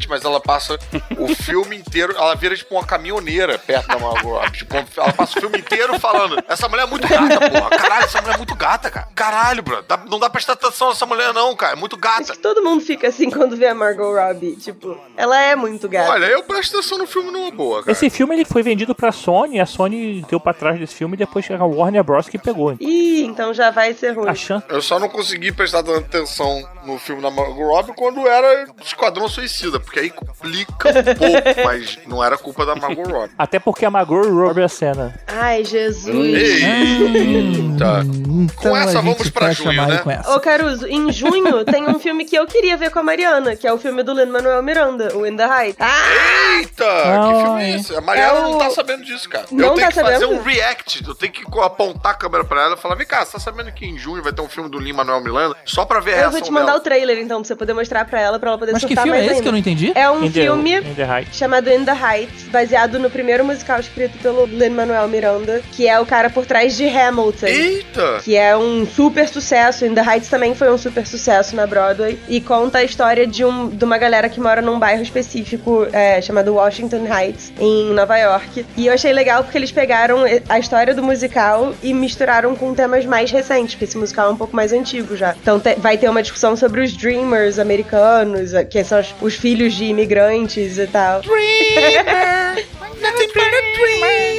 admite, 0.00 0.08
mas 0.08 0.24
ela 0.24 0.40
passa 0.40 0.78
o 1.18 1.28
filme 1.34 1.76
inteiro, 1.76 2.14
ela 2.16 2.34
vira 2.34 2.56
tipo 2.56 2.74
uma 2.74 2.84
caminhoneira 2.84 3.58
perto 3.58 3.86
da 3.88 3.98
Margot 3.98 4.28
Robbie. 4.30 4.58
Tipo, 4.58 4.76
ela 4.96 5.12
passa 5.12 5.38
o 5.38 5.40
filme 5.40 5.58
inteiro 5.58 5.98
falando: 6.00 6.42
essa 6.48 6.68
mulher 6.68 6.84
é 6.84 6.86
muito 6.86 7.06
gata, 7.06 7.50
porra. 7.50 7.70
Caralho, 7.70 8.04
essa 8.04 8.20
mulher 8.20 8.34
é 8.34 8.38
muito 8.38 8.54
gata, 8.54 8.90
cara. 8.90 9.08
Caralho, 9.14 9.62
bro. 9.62 9.82
Dá- 9.86 9.98
não 10.08 10.18
dá 10.18 10.26
pra 10.28 10.30
prestar 10.30 10.54
atenção 10.54 10.88
nessa 10.88 11.04
mulher, 11.06 11.32
não, 11.34 11.54
cara. 11.54 11.72
É 11.74 11.76
muito 11.76 11.96
Acho 11.96 12.00
gata. 12.18 12.32
que 12.32 12.38
todo 12.38 12.62
mundo 12.62 12.82
fica 12.82 13.08
assim 13.08 13.30
quando 13.30 13.56
vê 13.56 13.66
a 13.66 13.74
Margot 13.74 14.12
Robbie. 14.14 14.56
Tipo, 14.56 14.98
ela 15.16 15.38
é 15.40 15.54
muito 15.54 15.88
gata. 15.88 16.10
Olha, 16.10 16.26
eu 16.26 16.42
presto 16.42 16.76
atenção 16.78 16.98
no 16.98 17.06
filme 17.06 17.30
numa 17.30 17.50
boa, 17.50 17.80
cara. 17.80 17.92
Esse 17.92 18.08
filme 18.08 18.34
ele 18.34 18.44
foi 18.44 18.62
vendido 18.62 18.94
pra 18.94 19.12
Sony, 19.12 19.60
a 19.60 19.66
Sony 19.66 20.24
deu 20.28 20.40
pra 20.40 20.54
trás 20.54 20.78
desse 20.78 20.94
filme 20.94 21.14
e 21.14 21.18
depois 21.18 21.46
a 21.50 21.64
Warner 21.64 22.02
Bros. 22.02 22.28
que 22.28 22.38
pegou. 22.38 22.76
Ih, 22.80 23.24
então 23.24 23.52
já 23.52 23.70
vai 23.70 23.92
ser 23.94 24.12
ruim. 24.12 24.28
A 24.28 24.34
chance. 24.34 24.64
Eu 24.68 24.80
só 24.80 24.98
não 24.98 25.08
consegui 25.08 25.52
prestar 25.52 25.80
atenção 25.80 26.62
no 26.92 26.98
filme 26.98 27.22
da 27.22 27.30
Margot 27.30 27.64
Robbie 27.66 27.92
quando 27.96 28.26
era 28.26 28.66
Esquadrão 28.82 29.28
Suicida, 29.28 29.78
porque 29.80 30.00
aí 30.00 30.10
complica 30.10 30.72
um 30.88 30.92
pouco, 31.14 31.60
mas 31.64 31.98
não 32.06 32.22
era 32.22 32.36
culpa 32.38 32.64
da 32.66 32.74
Margot 32.74 33.02
Robbie. 33.08 33.32
Até 33.38 33.58
porque 33.58 33.84
a 33.84 33.90
Margot 33.90 34.22
Robbie 34.28 34.62
é 34.62 34.64
a 34.64 34.68
cena. 34.68 35.14
Ai, 35.26 35.64
Jesus. 35.64 36.14
Eita! 36.14 38.02
Então 38.04 38.70
Com 38.70 38.76
essa, 38.76 38.98
a 38.98 39.02
gente 39.02 39.14
vamos 39.14 39.30
pra 39.30 39.52
junho, 39.52 39.86
né? 39.86 40.02
Ô, 40.34 40.40
Caruso, 40.40 40.86
em 40.86 41.10
junho 41.12 41.64
tem 41.64 41.86
um 41.88 41.98
filme 41.98 42.24
que 42.24 42.36
eu 42.36 42.46
queria 42.46 42.76
ver 42.76 42.90
com 42.90 42.98
a 42.98 43.02
Mariana, 43.02 43.56
que 43.56 43.66
é 43.66 43.72
o 43.72 43.78
filme 43.78 44.02
do 44.02 44.12
Lin-Manuel 44.12 44.62
Miranda, 44.62 45.16
o 45.16 45.26
In 45.26 45.36
the 45.36 45.44
Heights. 45.46 45.80
Ah! 45.80 46.58
Eita! 46.58 46.84
Que 46.84 47.42
filme 47.44 47.62
é 47.62 47.76
esse? 47.76 47.96
A 47.96 48.00
Mariana 48.00 48.38
É 48.38 48.40
o- 48.40 48.42
não 48.52 48.58
tá 48.58 48.70
sabendo 48.70 49.04
disso, 49.04 49.28
cara. 49.28 49.46
Não 49.50 49.68
eu 49.68 49.74
tenho 49.74 49.86
tá 49.88 49.92
que 49.92 50.00
fazer 50.00 50.18
sabendo? 50.20 50.40
um 50.40 50.42
react. 50.42 51.04
Eu 51.06 51.14
tenho 51.14 51.32
que 51.32 51.42
apontar 51.60 52.12
a 52.12 52.14
câmera 52.14 52.44
pra 52.44 52.62
ela 52.62 52.74
e 52.74 52.78
falar: 52.78 52.94
vem 52.94 53.06
cá, 53.06 53.24
você 53.24 53.32
tá 53.32 53.38
sabendo 53.38 53.72
que 53.72 53.86
em 53.86 53.96
junho 53.98 54.22
vai 54.22 54.32
ter 54.32 54.42
um 54.42 54.48
filme 54.48 54.68
do 54.68 54.78
Lin 54.78 54.92
Manuel 54.92 55.20
Miranda? 55.22 55.56
Só 55.64 55.84
pra 55.84 56.00
ver 56.00 56.10
a 56.12 56.14
Eu 56.14 56.18
reação 56.20 56.32
vou 56.32 56.42
te 56.42 56.50
mandar 56.52 56.66
dela. 56.72 56.79
O 56.80 56.82
trailer, 56.82 57.18
então, 57.18 57.40
pra 57.40 57.46
você 57.48 57.54
poder 57.54 57.72
mostrar 57.74 58.04
pra 58.04 58.20
ela, 58.20 58.38
pra 58.38 58.50
ela 58.50 58.58
poder 58.58 58.72
Mas 58.72 58.84
que 58.84 58.94
filme 58.94 59.08
é 59.10 59.12
mais 59.12 59.24
esse 59.32 59.42
que 59.42 59.48
eu 59.48 59.52
ainda. 59.52 59.52
não 59.52 59.58
entendi? 59.58 59.92
É 59.94 60.10
um 60.10 60.24
In 60.24 60.30
the- 60.30 60.42
filme 60.42 60.74
In 60.78 60.94
the 60.94 61.24
chamado 61.32 61.70
In 61.70 61.84
the 61.84 61.92
Heights, 61.92 62.44
baseado 62.48 62.98
no 62.98 63.10
primeiro 63.10 63.44
musical 63.44 63.78
escrito 63.80 64.18
pelo 64.18 64.46
Lin-Manuel 64.46 65.06
Miranda, 65.08 65.62
que 65.72 65.86
é 65.86 65.98
o 66.00 66.06
cara 66.06 66.28
por 66.30 66.44
trás 66.46 66.76
de 66.76 66.88
Hamilton. 66.88 67.46
Eita! 67.46 68.20
Que 68.24 68.36
é 68.36 68.56
um 68.56 68.86
super 68.86 69.28
sucesso. 69.28 69.84
In 69.84 69.94
the 69.94 70.00
Heights 70.02 70.28
também 70.28 70.54
foi 70.54 70.70
um 70.72 70.78
super 70.78 71.06
sucesso 71.06 71.54
na 71.54 71.66
Broadway. 71.66 72.18
E 72.28 72.40
conta 72.40 72.78
a 72.78 72.84
história 72.84 73.26
de, 73.26 73.44
um, 73.44 73.68
de 73.68 73.84
uma 73.84 73.98
galera 73.98 74.28
que 74.28 74.40
mora 74.40 74.62
num 74.62 74.78
bairro 74.78 75.02
específico 75.02 75.86
é, 75.92 76.20
chamado 76.20 76.54
Washington 76.54 77.04
Heights, 77.06 77.52
em 77.60 77.92
Nova 77.92 78.16
York. 78.16 78.64
E 78.76 78.86
eu 78.86 78.92
achei 78.92 79.12
legal 79.12 79.42
porque 79.44 79.58
eles 79.58 79.70
pegaram 79.72 80.24
a 80.48 80.58
história 80.58 80.94
do 80.94 81.02
musical 81.02 81.74
e 81.82 81.92
misturaram 81.92 82.54
com 82.56 82.74
temas 82.74 83.04
mais 83.04 83.30
recentes, 83.30 83.74
porque 83.74 83.84
esse 83.84 83.98
musical 83.98 84.28
é 84.28 84.32
um 84.32 84.36
pouco 84.36 84.54
mais 84.56 84.72
antigo 84.72 85.16
já. 85.16 85.34
Então 85.40 85.58
te- 85.60 85.74
vai 85.76 85.96
ter 85.98 86.08
uma 86.08 86.22
discussão 86.22 86.56
sobre 86.60 86.82
os 86.82 86.92
Dreamers 86.92 87.58
americanos, 87.58 88.52
que 88.70 88.84
são 88.84 89.00
os, 89.00 89.14
os 89.20 89.34
filhos 89.34 89.72
de 89.72 89.86
imigrantes 89.86 90.76
e 90.78 90.86
tal. 90.86 91.22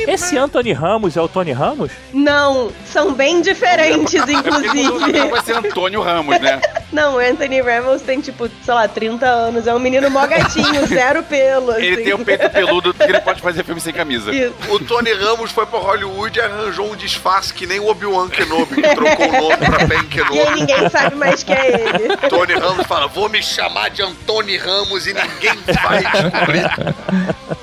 Esse 0.08 0.38
Anthony 0.38 0.72
Ramos 0.72 1.18
é 1.18 1.22
o 1.22 1.28
Tony 1.28 1.52
Ramos? 1.52 1.92
Não, 2.14 2.72
são 2.86 3.14
bem 3.14 3.42
diferentes, 3.42 4.22
É 4.30 4.34
inclusive. 4.34 5.30
vai 5.30 5.42
ser 5.42 5.56
Antônio 5.56 6.02
Ramos, 6.02 6.40
né? 6.40 6.62
Não, 6.92 7.16
o 7.16 7.20
Anthony 7.20 7.62
Ramos 7.62 8.02
tem, 8.02 8.20
tipo, 8.20 8.50
sei 8.64 8.74
lá, 8.74 8.88
30 8.88 9.26
anos. 9.26 9.66
É 9.68 9.74
um 9.74 9.80
menino 9.80 10.10
mó 10.10 10.26
gatinho, 10.28 10.86
zero 10.88 11.24
pelo. 11.24 11.72
Ele 11.74 11.94
assim. 11.96 12.04
tem 12.04 12.14
o 12.14 12.20
peito 12.26 12.50
peludo 12.50 12.94
que 12.94 13.04
ele 13.04 13.20
pode 13.22 13.42
fazer 13.42 13.64
filme 13.64 13.80
sem 13.80 13.94
camisa. 13.94 14.34
Isso. 14.36 14.54
O 14.70 14.80
Tony 14.80 15.14
Ramos 15.14 15.52
foi 15.52 15.66
pra 15.66 15.80
Hollywood 15.80 16.38
e 16.38 16.42
arranjou 16.42 16.92
um 16.92 16.96
disfarce 16.96 17.54
que 17.54 17.66
nem 17.66 17.80
o 17.80 17.88
Obi-Wan 17.88 18.28
Kenobi, 18.30 18.76
que 18.82 18.96
trocou 18.96 19.28
o 19.30 19.42
nome 19.42 19.58
pra 19.58 19.86
Ben 19.88 20.00
E 20.02 20.02
aí 20.02 20.08
Kenobi. 20.08 20.60
ninguém 20.60 20.90
sabe 20.90 21.16
mais 21.16 21.44
que 21.44 21.54
é 21.54 21.96
ele. 21.96 22.18
Tony 22.30 22.54
Ramos 22.54 22.86
fala: 22.88 23.08
vou 23.08 23.30
me 23.30 23.42
chamar 23.42 23.90
de 23.90 24.02
Antony 24.02 24.58
Ramos 24.58 25.08
e 25.08 25.14
ninguém 25.14 25.56
vai 25.84 26.04
descobrir. 26.04 26.66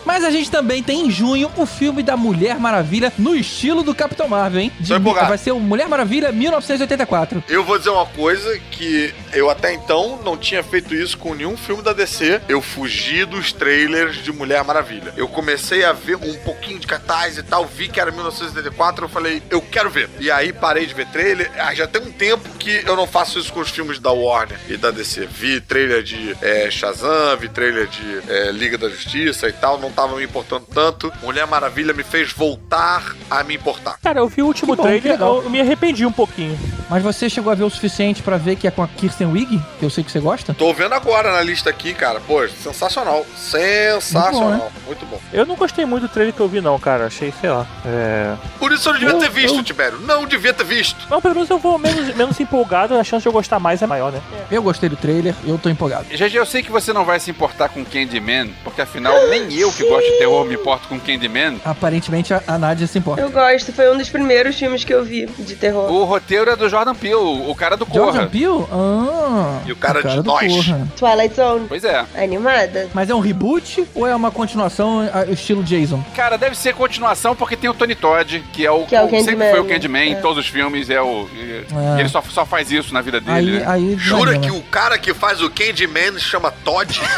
Mas 0.05 0.25
a 0.25 0.31
gente 0.31 0.51
também 0.51 0.83
tem 0.83 1.07
em 1.07 1.11
junho 1.11 1.51
o 1.57 1.67
filme 1.67 2.03
da 2.03 2.17
Mulher 2.17 2.59
Maravilha 2.59 3.13
no 3.19 3.35
estilo 3.37 3.83
do 3.83 3.95
Capitão 3.95 4.27
Marvel, 4.27 4.61
hein? 4.63 4.73
De- 4.81 4.99
vai 4.99 5.37
ser 5.39 5.53
o 5.53 5.61
Mulher 5.61 5.87
Maravilha 5.87 6.33
1984. 6.33 7.45
Eu 7.49 7.63
vou 7.63 7.77
dizer 7.79 7.91
uma 7.91 8.07
coisa 8.07 8.59
que 8.71 9.13
eu 9.33 9.51
até 9.51 9.73
então 9.73 10.21
não 10.25 10.37
tinha 10.37 10.63
feito 10.63 10.95
isso 10.95 11.19
com 11.19 11.35
nenhum 11.35 11.57
filme 11.57 11.83
da 11.83 11.93
DC. 11.93 12.41
Eu 12.49 12.61
fugi 12.61 13.25
dos 13.25 13.53
trailers 13.53 14.17
de 14.17 14.33
Mulher 14.33 14.65
Maravilha. 14.65 15.13
Eu 15.17 15.29
comecei 15.29 15.85
a 15.85 15.93
ver 15.93 16.17
um 16.17 16.35
pouquinho 16.39 16.79
de 16.79 16.87
cartaz 16.87 17.39
e 17.39 17.43
tal, 17.43 17.67
vi 17.67 17.89
que 17.89 18.01
era 18.01 18.11
1984, 18.11 19.05
eu 19.05 19.09
falei, 19.09 19.43
eu 19.51 19.61
quero 19.61 19.91
ver. 19.91 20.09
E 20.19 20.31
aí 20.31 20.53
parei 20.53 20.87
de 20.87 20.95
ver 20.95 21.07
trailer. 21.09 21.51
Ah, 21.59 21.75
já 21.75 21.87
tem 21.87 22.03
um 22.03 22.13
tempo 22.13 22.49
que 22.59 22.83
eu 22.87 22.97
não 22.97 23.07
faço 23.07 23.39
isso 23.39 23.53
com 23.53 23.61
os 23.61 23.71
filmes 23.71 23.99
da 23.99 24.11
Warner 24.11 24.59
e 24.69 24.77
da 24.77 24.91
DC. 24.91 25.27
Vi 25.27 25.61
trailer 25.61 26.03
de 26.03 26.37
é, 26.41 26.71
Shazam, 26.71 27.37
vi 27.39 27.49
trailer 27.49 27.87
de 27.87 28.23
é, 28.29 28.53
Liga 28.53 28.79
da 28.79 28.89
Justiça 28.89 29.49
e 29.49 29.53
tal, 29.53 29.79
não 29.79 29.91
tava 29.91 30.17
me 30.17 30.25
importando 30.25 30.67
tanto. 30.73 31.13
Mulher 31.23 31.47
Maravilha 31.47 31.93
me 31.93 32.03
fez 32.03 32.33
voltar 32.33 33.15
a 33.31 33.43
me 33.45 33.55
importar. 33.55 33.99
Cara, 34.03 34.21
eu 34.21 34.29
vi 34.29 34.43
o 34.43 34.47
último 34.47 34.75
bom, 34.75 34.83
trailer, 34.83 35.21
eu, 35.21 35.43
eu 35.43 35.51
me 35.51 35.61
arrependi 35.61 36.05
um 36.07 36.13
pouquinho. 36.13 36.59
Mas 36.91 37.03
você 37.03 37.29
chegou 37.29 37.53
a 37.53 37.55
ver 37.55 37.65
o 37.65 37.71
suficiente 37.71 38.23
pra 38.23 38.37
ver 38.37 38.57
que 38.57 38.67
é 38.67 38.71
com 38.71 38.83
a 38.83 38.89
Kirsten 38.89 39.27
Wiig, 39.29 39.61
que 39.79 39.85
eu 39.85 39.91
sei 39.91 40.03
que 40.03 40.11
você 40.11 40.21
gosta? 40.21 40.55
Tô 40.55 40.73
vendo 40.73 40.95
agora 40.95 41.33
na 41.33 41.43
lista 41.43 41.69
aqui, 41.71 41.93
cara. 41.95 42.21
Pô, 42.21 42.47
sensacional. 42.49 43.25
Sensacional. 43.37 44.73
Muito 44.87 45.05
bom. 45.07 45.21
Eu 45.33 45.45
não 45.45 45.55
gostei 45.57 45.85
muito 45.85 46.03
do 46.03 46.09
trailer 46.09 46.33
que 46.35 46.41
eu 46.41 46.49
vi, 46.49 46.61
não, 46.61 46.79
cara. 46.79 47.07
Achei, 47.07 47.33
sei 47.41 47.51
lá. 47.51 47.67
É. 47.85 48.35
Por 48.59 48.73
isso 48.73 48.89
eu 48.89 48.93
não 48.95 49.01
devia 49.01 49.15
Eu- 49.15 49.19
ter 49.21 49.31
visto, 49.31 49.57
eu- 49.59 49.63
Tibério. 49.63 49.99
Não 50.01 50.27
devia 50.27 50.53
ter 50.55 50.65
visto. 50.65 51.07
Não, 51.11 51.21
pelo 51.21 51.35
menos 51.35 51.51
eu 51.51 51.59
vou 51.59 51.79
menos, 51.79 52.15
menos 52.17 52.41
empolgado, 52.41 52.95
a 52.95 53.05
chance 53.05 53.23
de 53.23 53.29
eu 53.29 53.33
gostar 53.33 53.59
mais 53.59 53.83
é 53.83 53.87
maior, 53.87 54.11
né? 54.13 54.21
Eu 54.51 54.63
gostei 54.63 54.89
do 54.89 54.97
trailer, 54.97 55.35
eu 55.47 55.59
tô 55.59 55.69
empolgado. 55.69 56.07
GG, 56.11 56.35
eu 56.37 56.47
sei 56.47 56.63
que 56.63 56.71
você 56.71 56.93
não 56.93 57.05
vai 57.05 57.21
se 57.21 57.31
importar 57.31 57.69
com 57.69 57.85
Candyman, 57.85 58.51
porque 58.65 58.81
afinal 58.81 59.15
nem 59.29 59.53
eu 59.55 59.71
que 59.73 59.87
gosto 59.87 60.11
de 60.11 60.19
terror 60.19 60.45
me 60.47 60.55
importo 60.55 60.89
com 60.89 60.99
Candyman. 60.99 61.61
Aparentemente 61.65 62.33
a, 62.33 62.43
a 62.47 62.59
Nádia 62.59 62.87
se 62.87 62.99
importa. 62.99 63.21
Eu 63.21 63.31
gosto, 63.31 63.73
foi 63.73 63.93
um 63.93 63.99
dos 63.99 64.09
primeiros 64.09 64.57
filmes 64.59 64.85
que 64.85 64.93
eu 64.95 65.05
vi 65.05 65.27
de 65.27 65.55
terror. 65.57 65.91
O 65.93 66.05
roteiro 66.05 66.51
é 66.51 66.57
do 66.57 66.69
Jordan 66.79 66.95
Peele, 66.95 67.15
o 67.49 67.55
cara 67.57 67.77
do 67.77 67.85
Corra. 67.85 68.05
Jordan 68.13 68.29
Peele? 68.29 68.65
Ah, 68.71 69.59
E 69.67 69.73
o 69.73 69.77
cara 69.77 70.01
de 70.03 70.17
do 70.17 70.23
nós. 70.23 70.53
Corra. 70.55 70.87
Twilight 70.97 71.35
Zone. 71.35 71.67
Pois 71.69 71.83
é. 71.85 72.05
Animada? 72.17 72.89
Mas 72.95 73.11
é 73.11 73.15
um 73.15 73.19
reboot 73.21 73.85
ou 73.95 74.07
é 74.07 74.15
uma 74.15 74.31
continuação 74.31 75.01
a- 75.13 75.25
estilo 75.27 75.63
Jason? 75.65 76.03
Cara, 76.15 76.37
deve 76.39 76.57
ser 76.57 76.75
continuação 76.75 77.35
porque 77.35 77.57
tem 77.57 77.69
o 77.69 77.75
Tony 77.75 77.95
Todd, 77.97 78.45
que 78.53 78.65
é 78.65 78.71
o, 78.71 78.85
Que 78.87 78.95
é 78.95 79.03
o 79.03 79.09
sempre 79.11 79.51
foi 79.51 79.61
o? 79.61 79.65
Candyman 79.65 80.11
em 80.11 80.13
É. 80.13 80.21
todos 80.21 80.39
os 80.39 80.47
filmes, 80.51 80.89
é 80.89 81.01
o 81.03 81.27
e- 81.35 81.65
É. 81.97 82.01
ele 82.01 82.09
só, 82.09 82.23
só 82.23 82.47
faz 82.47 82.71
isso 82.71 82.95
na 82.95 83.01
vida 83.01 83.21
dele, 83.21 83.37
Aí, 83.37 83.59
né? 83.59 83.65
aí 83.67 83.97
Jura 83.99 84.39
que 84.39 84.51
o 84.51 84.63
cara 84.63 84.97
que 84.99 85.13
faz 85.13 85.43
o 85.43 85.51
Candyman 85.51 86.17
chama 86.19 86.53
Todd? 86.65 87.01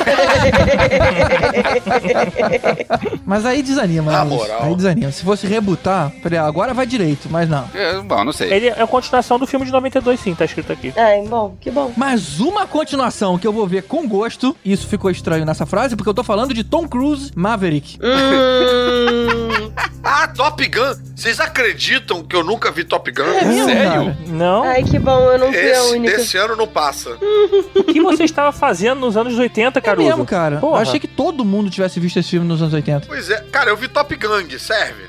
Mas 3.26 3.44
aí 3.46 3.62
desanima, 3.62 4.10
Na 4.12 4.24
moral. 4.24 4.62
Aí 4.64 4.74
desanima. 4.74 5.12
Se 5.12 5.22
fosse 5.22 5.46
rebutar, 5.46 6.10
falei, 6.22 6.38
ah, 6.38 6.46
agora 6.46 6.72
vai 6.74 6.86
direito, 6.86 7.28
mas 7.30 7.48
não. 7.48 7.68
É, 7.74 8.00
bom, 8.00 8.24
não 8.24 8.32
sei. 8.32 8.52
Ele 8.52 8.68
é 8.68 8.82
a 8.82 8.86
continuação 8.86 9.38
do 9.38 9.46
filme 9.50 9.66
de 9.66 9.72
92, 9.72 10.18
sim, 10.20 10.34
tá 10.34 10.44
escrito 10.44 10.72
aqui. 10.72 10.92
É, 10.96 11.22
bom, 11.22 11.56
que 11.60 11.70
bom. 11.70 11.92
Mas 11.96 12.40
uma 12.40 12.66
continuação 12.66 13.38
que 13.38 13.46
eu 13.46 13.52
vou 13.52 13.66
ver 13.66 13.82
com 13.82 14.06
gosto, 14.08 14.56
isso 14.64 14.86
ficou 14.86 15.10
estranho 15.10 15.44
nessa 15.44 15.66
frase, 15.66 15.96
porque 15.96 16.08
eu 16.08 16.14
tô 16.14 16.22
falando 16.24 16.54
de 16.54 16.64
Tom 16.64 16.88
Cruise 16.88 17.30
Maverick. 17.34 17.98
Hum. 18.02 19.70
Ah, 20.02 20.26
Top 20.28 20.66
Gun! 20.66 20.94
Vocês 21.14 21.38
acreditam 21.40 22.24
que 22.24 22.34
eu 22.34 22.42
nunca 22.42 22.70
vi 22.72 22.84
Top 22.84 23.08
Gun? 23.12 23.22
É 23.22 23.40
Sério? 23.64 23.90
cara? 24.06 24.16
Não? 24.28 24.62
Ai, 24.64 24.82
que 24.82 24.98
bom, 24.98 25.20
eu 25.30 25.38
não 25.38 25.48
fui 25.52 25.58
a 25.60 25.70
Esse, 25.72 25.92
única. 25.92 26.16
desse 26.16 26.36
ano 26.38 26.56
não 26.56 26.66
passa. 26.66 27.10
O 27.76 27.84
que 27.92 28.00
você 28.00 28.24
estava 28.24 28.50
fazendo 28.52 29.00
nos 29.00 29.16
anos 29.16 29.36
80, 29.38 29.78
É 29.78 29.82
Caruso? 29.82 30.08
mesmo, 30.08 30.24
cara. 30.24 30.58
Porra. 30.58 30.78
Eu 30.78 30.82
achei 30.82 30.98
que 30.98 31.06
todo 31.08 31.44
mundo 31.44 31.68
tivesse 31.70 32.00
visto 32.00 32.18
esse 32.18 32.30
filme 32.30 32.46
nos 32.46 32.62
anos 32.62 32.72
80. 32.72 33.06
Pois 33.06 33.28
é, 33.28 33.40
cara, 33.52 33.70
eu 33.70 33.76
vi 33.76 33.88
Top 33.88 34.14
Gang, 34.16 34.58
serve? 34.58 35.02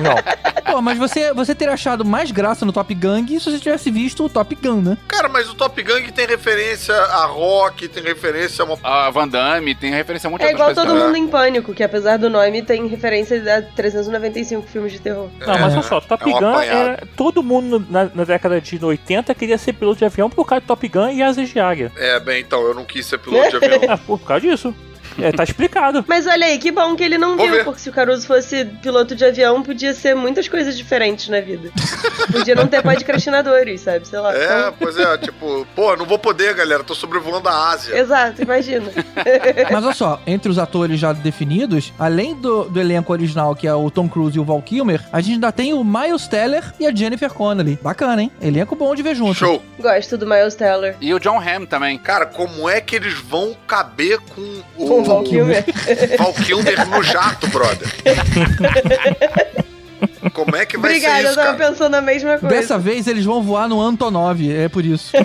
Não. 0.00 0.72
Pô, 0.72 0.80
mas 0.82 0.98
você, 0.98 1.32
você 1.32 1.54
teria 1.54 1.74
achado 1.74 2.04
mais 2.04 2.30
graça 2.30 2.64
no 2.64 2.72
Top 2.72 2.92
Gang 2.94 3.26
se 3.40 3.50
você 3.50 3.58
tivesse 3.58 3.77
visto 3.86 4.24
o 4.24 4.28
Top 4.28 4.54
Gun, 4.54 4.80
né? 4.82 4.98
Cara, 5.06 5.28
mas 5.28 5.48
o 5.48 5.54
Top 5.54 5.80
Gang 5.82 6.10
tem 6.12 6.26
referência 6.26 6.94
a 6.94 7.26
rock, 7.26 7.88
tem 7.88 8.02
referência 8.02 8.62
a 8.62 8.66
uma. 8.66 8.78
A 8.82 9.10
Van 9.10 9.28
Damme 9.28 9.74
tem 9.74 9.90
referência 9.92 10.26
a 10.26 10.30
muitas 10.30 10.48
É 10.48 10.52
igual 10.52 10.74
todo 10.74 10.94
mundo 10.94 11.16
em 11.16 11.26
pânico, 11.26 11.74
que 11.74 11.82
apesar 11.82 12.16
do 12.16 12.28
nome 12.30 12.62
tem 12.62 12.86
referência 12.86 13.42
a 13.56 13.62
395 13.62 14.66
filmes 14.68 14.92
de 14.92 15.00
terror. 15.00 15.28
Não, 15.40 15.58
mas 15.58 15.72
olha 15.72 15.82
só, 15.82 16.00
Top 16.00 16.22
é 16.22 16.26
um 16.26 16.38
Gun 16.38 16.48
apanhado. 16.48 16.88
era. 16.90 17.08
Todo 17.16 17.42
mundo 17.42 17.84
na, 17.88 18.10
na 18.14 18.24
década 18.24 18.60
de 18.60 18.84
80 18.84 19.34
queria 19.34 19.58
ser 19.58 19.72
piloto 19.72 19.98
de 19.98 20.04
avião 20.04 20.28
por 20.30 20.44
causa 20.44 20.60
de 20.60 20.66
Top 20.66 20.88
Gun 20.88 21.10
e 21.10 21.22
asas 21.22 21.48
de 21.48 21.58
águia. 21.58 21.92
É, 21.96 22.18
bem, 22.20 22.40
então, 22.40 22.62
eu 22.62 22.74
não 22.74 22.84
quis 22.84 23.06
ser 23.06 23.18
piloto 23.18 23.58
de 23.58 23.64
avião. 23.64 23.78
Ah, 23.88 23.96
por 23.96 24.20
causa 24.20 24.40
disso. 24.46 24.74
É, 25.20 25.32
tá 25.32 25.42
explicado. 25.44 26.04
Mas 26.06 26.26
olha 26.26 26.46
aí, 26.46 26.58
que 26.58 26.70
bom 26.70 26.94
que 26.96 27.02
ele 27.04 27.18
não 27.18 27.36
Vou 27.36 27.46
viu, 27.46 27.56
ver. 27.56 27.64
porque 27.64 27.80
se 27.80 27.88
o 27.88 27.92
Caruso 27.92 28.26
fosse 28.26 28.64
piloto 28.82 29.14
de 29.14 29.24
avião, 29.24 29.62
podia 29.62 29.92
ser 29.94 30.14
muitas 30.14 30.48
coisas 30.48 30.76
diferentes 30.76 31.28
na 31.28 31.40
vida. 31.40 31.70
podia 32.30 32.54
não 32.54 32.66
ter 32.66 32.82
podcastinadores, 32.82 33.80
sabe? 33.80 34.06
Sei 34.06 34.18
lá. 34.18 34.34
É, 34.34 34.44
Então- 34.44 34.74
pois 34.78 34.96
é, 34.98 35.18
tipo, 35.18 35.66
pô, 35.74 35.96
não 35.96 36.06
vou 36.06 36.18
poder, 36.18 36.54
galera, 36.54 36.84
tô 36.84 36.94
sobrevoando 36.94 37.48
a 37.48 37.70
Ásia. 37.70 37.96
Exato, 37.98 38.42
imagina. 38.42 38.86
Mas 39.70 39.84
olha 39.84 39.94
só, 39.94 40.20
entre 40.26 40.50
os 40.50 40.58
atores 40.58 40.98
já 41.00 41.12
definidos, 41.12 41.92
além 41.98 42.34
do, 42.34 42.64
do 42.64 42.80
elenco 42.80 43.12
original, 43.12 43.54
que 43.54 43.66
é 43.66 43.74
o 43.74 43.90
Tom 43.90 44.08
Cruise 44.08 44.36
e 44.36 44.40
o 44.40 44.44
Val 44.44 44.62
Kilmer, 44.62 45.02
a 45.12 45.20
gente 45.20 45.34
ainda 45.34 45.52
tem 45.52 45.74
o 45.74 45.82
Miles 45.84 46.26
Teller 46.28 46.62
e 46.78 46.86
a 46.86 46.94
Jennifer 46.94 47.32
Connelly. 47.32 47.78
Bacana, 47.82 48.22
hein? 48.22 48.30
Elenco 48.40 48.74
bom 48.76 48.94
de 48.94 49.02
ver 49.02 49.14
junto. 49.14 49.34
Show. 49.34 49.62
Gosto 49.78 50.16
do 50.16 50.26
Miles 50.26 50.54
Teller. 50.54 50.96
E 51.00 51.12
o 51.12 51.18
John 51.20 51.38
Hamm 51.40 51.66
também. 51.66 51.98
Cara, 51.98 52.26
como 52.26 52.68
é 52.68 52.80
que 52.80 52.96
eles 52.96 53.14
vão 53.14 53.56
caber 53.66 54.18
com 54.20 54.62
o 54.76 54.86
Com 54.86 55.00
o 55.02 55.04
Val 55.08 55.22
Kilmer. 55.22 55.64
Val 56.18 56.32
Kilmer 56.34 56.86
no 56.86 57.02
jato, 57.02 57.46
brother? 57.48 57.88
Como 60.44 60.56
é 60.56 60.64
que 60.64 60.78
vai 60.78 60.90
Obrigada, 60.92 61.16
ser 61.16 61.22
eu 61.22 61.26
isso, 61.26 61.34
tava 61.34 61.56
cara? 61.56 61.70
pensando 61.70 61.94
a 61.94 62.00
mesma 62.00 62.38
coisa. 62.38 62.54
Dessa 62.54 62.78
vez 62.78 63.06
eles 63.08 63.24
vão 63.24 63.42
voar 63.42 63.68
no 63.68 63.80
Antonov, 63.82 64.40
é 64.50 64.68
por 64.68 64.84
isso. 64.84 65.12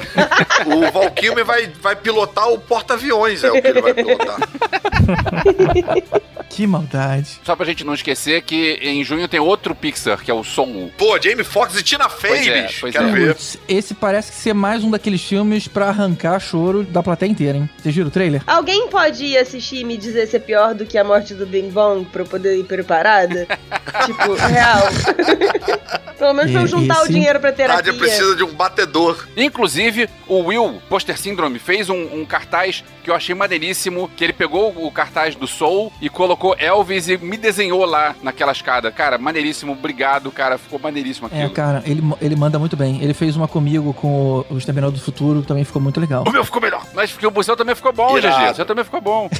O 0.65 0.91
Val 0.91 1.11
Kilmer 1.11 1.43
vai, 1.45 1.69
vai 1.81 1.95
pilotar 1.95 2.49
o 2.49 2.57
porta-aviões, 2.57 3.43
é 3.43 3.51
o 3.51 3.61
que 3.61 3.67
ele 3.67 3.81
vai 3.81 3.93
pilotar. 3.93 4.37
que 6.49 6.65
maldade. 6.67 7.39
Só 7.43 7.55
pra 7.55 7.65
gente 7.65 7.83
não 7.83 7.93
esquecer 7.93 8.41
que 8.43 8.79
em 8.81 9.03
junho 9.03 9.27
tem 9.27 9.39
outro 9.39 9.73
Pixar, 9.75 10.19
que 10.19 10.29
é 10.31 10.33
o 10.33 10.43
Som. 10.43 10.89
Pô, 10.97 11.19
Jamie 11.21 11.43
Foxx 11.43 11.77
e 11.79 11.83
Tina 11.83 12.07
Fey, 12.09 12.29
Pois 12.31 12.47
é, 12.47 12.61
bicho. 12.63 12.77
pois 12.81 12.93
Quero 12.93 13.07
é. 13.07 13.11
ver. 13.11 13.27
Putz, 13.33 13.57
esse 13.67 13.93
parece 13.93 14.31
que 14.31 14.37
ser 14.37 14.53
mais 14.53 14.83
um 14.83 14.91
daqueles 14.91 15.21
filmes 15.23 15.67
pra 15.67 15.87
arrancar 15.89 16.39
choro 16.39 16.83
da 16.83 17.01
plateia 17.03 17.29
inteira, 17.29 17.57
hein? 17.57 17.69
Vocês 17.81 17.93
viram 17.95 18.07
o 18.07 18.11
trailer? 18.11 18.41
Alguém 18.47 18.87
pode 18.87 19.23
ir 19.25 19.37
assistir 19.37 19.77
e 19.77 19.83
me 19.83 19.97
dizer 19.97 20.27
se 20.27 20.35
é 20.37 20.39
pior 20.39 20.73
do 20.75 20.85
que 20.85 20.97
a 20.97 21.03
morte 21.03 21.33
do 21.33 21.45
Bing 21.45 21.69
Bong 21.69 22.05
pra 22.05 22.21
eu 22.21 22.25
poder 22.27 22.57
ir 22.57 22.63
preparada? 22.65 23.47
tipo, 24.05 24.33
real. 24.35 24.83
Pelo 26.17 26.33
menos 26.33 26.51
pra 26.51 26.61
eu 26.61 26.67
juntar 26.67 26.99
o 26.99 27.03
esse- 27.03 27.11
dinheiro 27.13 27.39
pra 27.39 27.51
terapia. 27.51 27.75
Nádia 27.77 27.93
precisa 27.93 28.35
de 28.35 28.43
um 28.43 28.53
batedor. 28.53 29.27
Inclusive, 29.35 30.09
o 30.27 30.39
Will, 30.45 30.81
Poster 30.87 31.17
Syndrome, 31.19 31.59
fez 31.59 31.89
um, 31.89 31.95
um 32.21 32.25
cartaz 32.25 32.83
que 33.03 33.09
eu 33.09 33.15
achei 33.15 33.35
maneiríssimo, 33.35 34.09
que 34.15 34.23
ele 34.23 34.31
pegou 34.31 34.69
o 34.85 34.89
cartaz 34.91 35.35
do 35.35 35.45
Soul 35.47 35.91
e 36.01 36.07
colocou 36.09 36.55
Elvis 36.57 37.09
e 37.09 37.17
me 37.17 37.35
desenhou 37.35 37.83
lá 37.83 38.15
naquela 38.23 38.53
escada. 38.53 38.89
Cara, 38.91 39.17
maneiríssimo, 39.17 39.73
obrigado, 39.73 40.31
cara, 40.31 40.57
ficou 40.57 40.79
maneiríssimo 40.79 41.27
É, 41.31 41.39
aquilo. 41.39 41.49
cara, 41.53 41.83
ele, 41.85 42.01
ele 42.21 42.35
manda 42.37 42.57
muito 42.57 42.77
bem. 42.77 43.01
Ele 43.03 43.13
fez 43.13 43.35
uma 43.35 43.47
comigo 43.47 43.93
com 43.93 44.07
o, 44.49 44.53
o 44.53 44.57
Exterminador 44.57 44.93
do 44.95 45.01
Futuro, 45.03 45.41
também 45.41 45.65
ficou 45.65 45.81
muito 45.81 45.99
legal. 45.99 46.23
O 46.25 46.31
meu 46.31 46.45
ficou 46.45 46.61
melhor. 46.61 46.85
Mas 46.93 47.11
porque 47.11 47.27
o 47.27 47.43
seu 47.43 47.57
também 47.57 47.75
ficou 47.75 47.91
bom, 47.91 48.17
Irado. 48.17 48.45
GG. 48.45 48.51
O 48.51 48.55
seu 48.55 48.65
também 48.65 48.83
ficou 48.85 49.01
bom. 49.01 49.29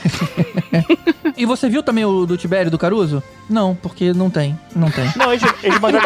E 1.36 1.46
você 1.48 1.68
viu 1.68 1.82
também 1.82 2.06
o 2.06 2.26
do 2.28 2.38
Tibério 2.38 2.70
do 2.70 2.78
Caruso? 2.78 3.24
Não, 3.50 3.74
porque 3.74 4.14
não 4.14 4.30
tem. 4.30 4.58
Não 4.76 4.92
tem. 4.92 5.12
Não, 5.16 5.34
ele, 5.62 5.80
mandou, 5.80 6.02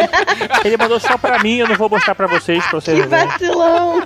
ele 0.65 0.77
mandou 0.77 0.99
só 0.99 1.17
pra 1.17 1.39
mim, 1.39 1.57
eu 1.57 1.67
não 1.67 1.75
vou 1.75 1.89
mostrar 1.89 2.15
pra 2.15 2.27
vocês, 2.27 2.63
pra 2.65 2.79
vocês 2.79 2.99
Que 3.01 3.07
verem. 3.07 3.27
vacilão! 3.27 4.03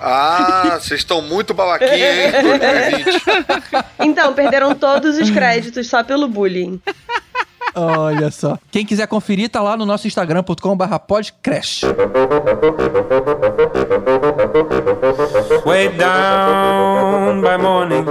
Ah, 0.00 0.78
vocês 0.80 1.00
estão 1.00 1.20
muito 1.22 1.52
babaquinha, 1.54 1.96
hein? 2.26 2.32
2020. 2.42 3.84
Então, 4.00 4.32
perderam 4.34 4.74
todos 4.74 5.18
os 5.18 5.30
créditos 5.30 5.88
só 5.88 6.02
pelo 6.04 6.28
bullying. 6.28 6.80
Olha 7.78 8.30
só. 8.30 8.58
Quem 8.70 8.86
quiser 8.86 9.06
conferir, 9.06 9.50
tá 9.50 9.60
lá 9.60 9.76
no 9.76 9.84
nosso 9.84 10.06
instagram.com.br 10.06 10.98
podcrash. 11.06 11.82
way 15.66 15.88
down 15.88 17.42
by 17.42 17.58
morning 17.58 18.06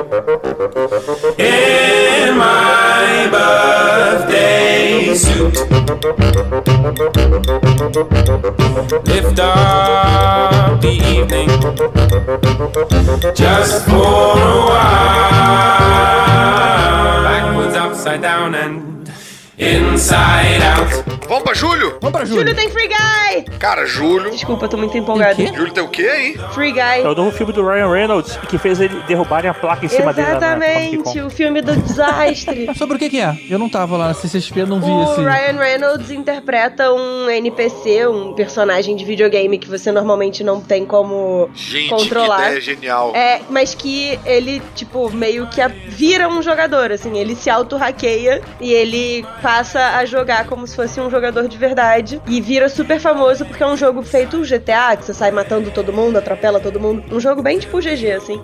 in 1.39 2.37
my 2.37 3.27
birthday 3.31 5.15
suit. 5.15 5.55
Lift 9.05 9.39
up 9.39 10.81
the 10.81 10.91
evening 10.91 11.49
just 13.33 13.85
for 13.85 14.37
a 14.37 14.65
while. 14.67 15.95
Backwards, 17.23 17.75
upside 17.75 18.21
down, 18.21 18.53
and 18.53 18.94
inside 19.57 20.61
out. 20.61 21.24
Vamos 21.27 21.43
pra 21.43 21.53
Júlio? 21.53 21.97
Vamos 22.01 22.11
pra 22.11 22.25
Júlio 22.25 22.41
Júlio. 22.41 22.55
tem 22.55 22.69
Free 22.69 22.87
Guy! 22.87 23.57
Cara, 23.59 23.85
Júlio. 23.85 24.29
Desculpa, 24.31 24.67
tô 24.67 24.77
muito 24.77 24.95
empolgada. 24.97 25.35
Tem 25.35 25.47
o 25.49 25.53
quê? 25.65 25.71
Tem 25.71 25.83
o 25.83 25.87
quê, 25.89 26.09
hein? 26.17 26.35
Free 26.53 26.77
É 26.79 27.01
Guy. 27.01 27.07
o 27.07 27.15
novo 27.15 27.31
filme 27.31 27.51
do 27.51 27.65
Ryan 27.67 27.91
Reynolds 27.91 28.37
que 28.47 28.57
fez 28.57 28.79
ele 28.79 28.99
derrubarem 29.07 29.49
a 29.49 29.53
placa 29.53 29.85
em 29.85 29.89
cima 29.89 30.13
dele. 30.13 30.27
na 30.27 30.33
Comic 30.39 30.45
Exatamente, 30.45 31.19
o 31.21 31.29
filme 31.29 31.61
do 31.61 31.75
desastre. 31.75 32.69
Sobre 32.77 32.95
o 32.97 32.99
que 32.99 33.09
que 33.09 33.19
é? 33.19 33.35
Eu 33.49 33.57
não 33.57 33.67
tava 33.69 33.97
lá 33.97 34.07
na 34.09 34.13
CCXP, 34.13 34.65
não 34.65 34.79
vi 34.79 34.89
O 34.89 35.03
esse... 35.03 35.21
Ryan 35.21 35.57
Reynolds 35.59 36.11
interpreta 36.11 36.91
um 36.93 37.29
NPC, 37.29 38.07
um 38.07 38.33
personagem 38.33 38.95
de 38.95 39.03
videogame 39.03 39.57
que 39.57 39.67
você 39.67 39.91
normalmente 39.91 40.43
não 40.43 40.61
tem 40.61 40.85
como 40.85 41.49
Gente, 41.55 41.89
controlar. 41.89 42.37
que 42.37 42.45
ideia 42.49 42.61
genial. 42.61 43.15
É, 43.15 43.41
mas 43.49 43.73
que 43.73 44.19
ele, 44.25 44.61
tipo, 44.75 45.09
meio 45.11 45.47
que 45.47 45.59
a- 45.61 45.67
vira 45.87 46.27
um 46.29 46.41
jogador, 46.41 46.91
assim, 46.91 47.17
ele 47.17 47.35
se 47.35 47.49
auto-hackeia 47.49 48.41
e 48.61 48.71
ele 48.71 49.25
passa 49.41 49.97
a 49.97 50.05
jogar 50.05 50.45
como 50.45 50.67
se 50.67 50.75
fosse 50.75 50.99
um 50.99 51.09
jogador 51.15 51.47
de 51.47 51.57
verdade. 51.57 52.21
E 52.27 52.41
vira 52.41 52.69
super 52.69 52.99
famoso 52.99 53.45
porque 53.45 53.63
é 53.63 53.67
um 53.67 53.77
jogo 53.77 54.03
feito 54.03 54.41
GTA, 54.41 54.97
que 54.97 55.05
você 55.05 55.13
sai 55.13 55.31
matando 55.31 55.71
todo 55.71 55.93
mundo, 55.93 56.17
atropela 56.17 56.59
todo 56.59 56.79
mundo. 56.79 57.03
Um 57.11 57.19
jogo 57.19 57.41
bem 57.41 57.59
tipo 57.59 57.79
GG, 57.79 58.11
assim. 58.11 58.41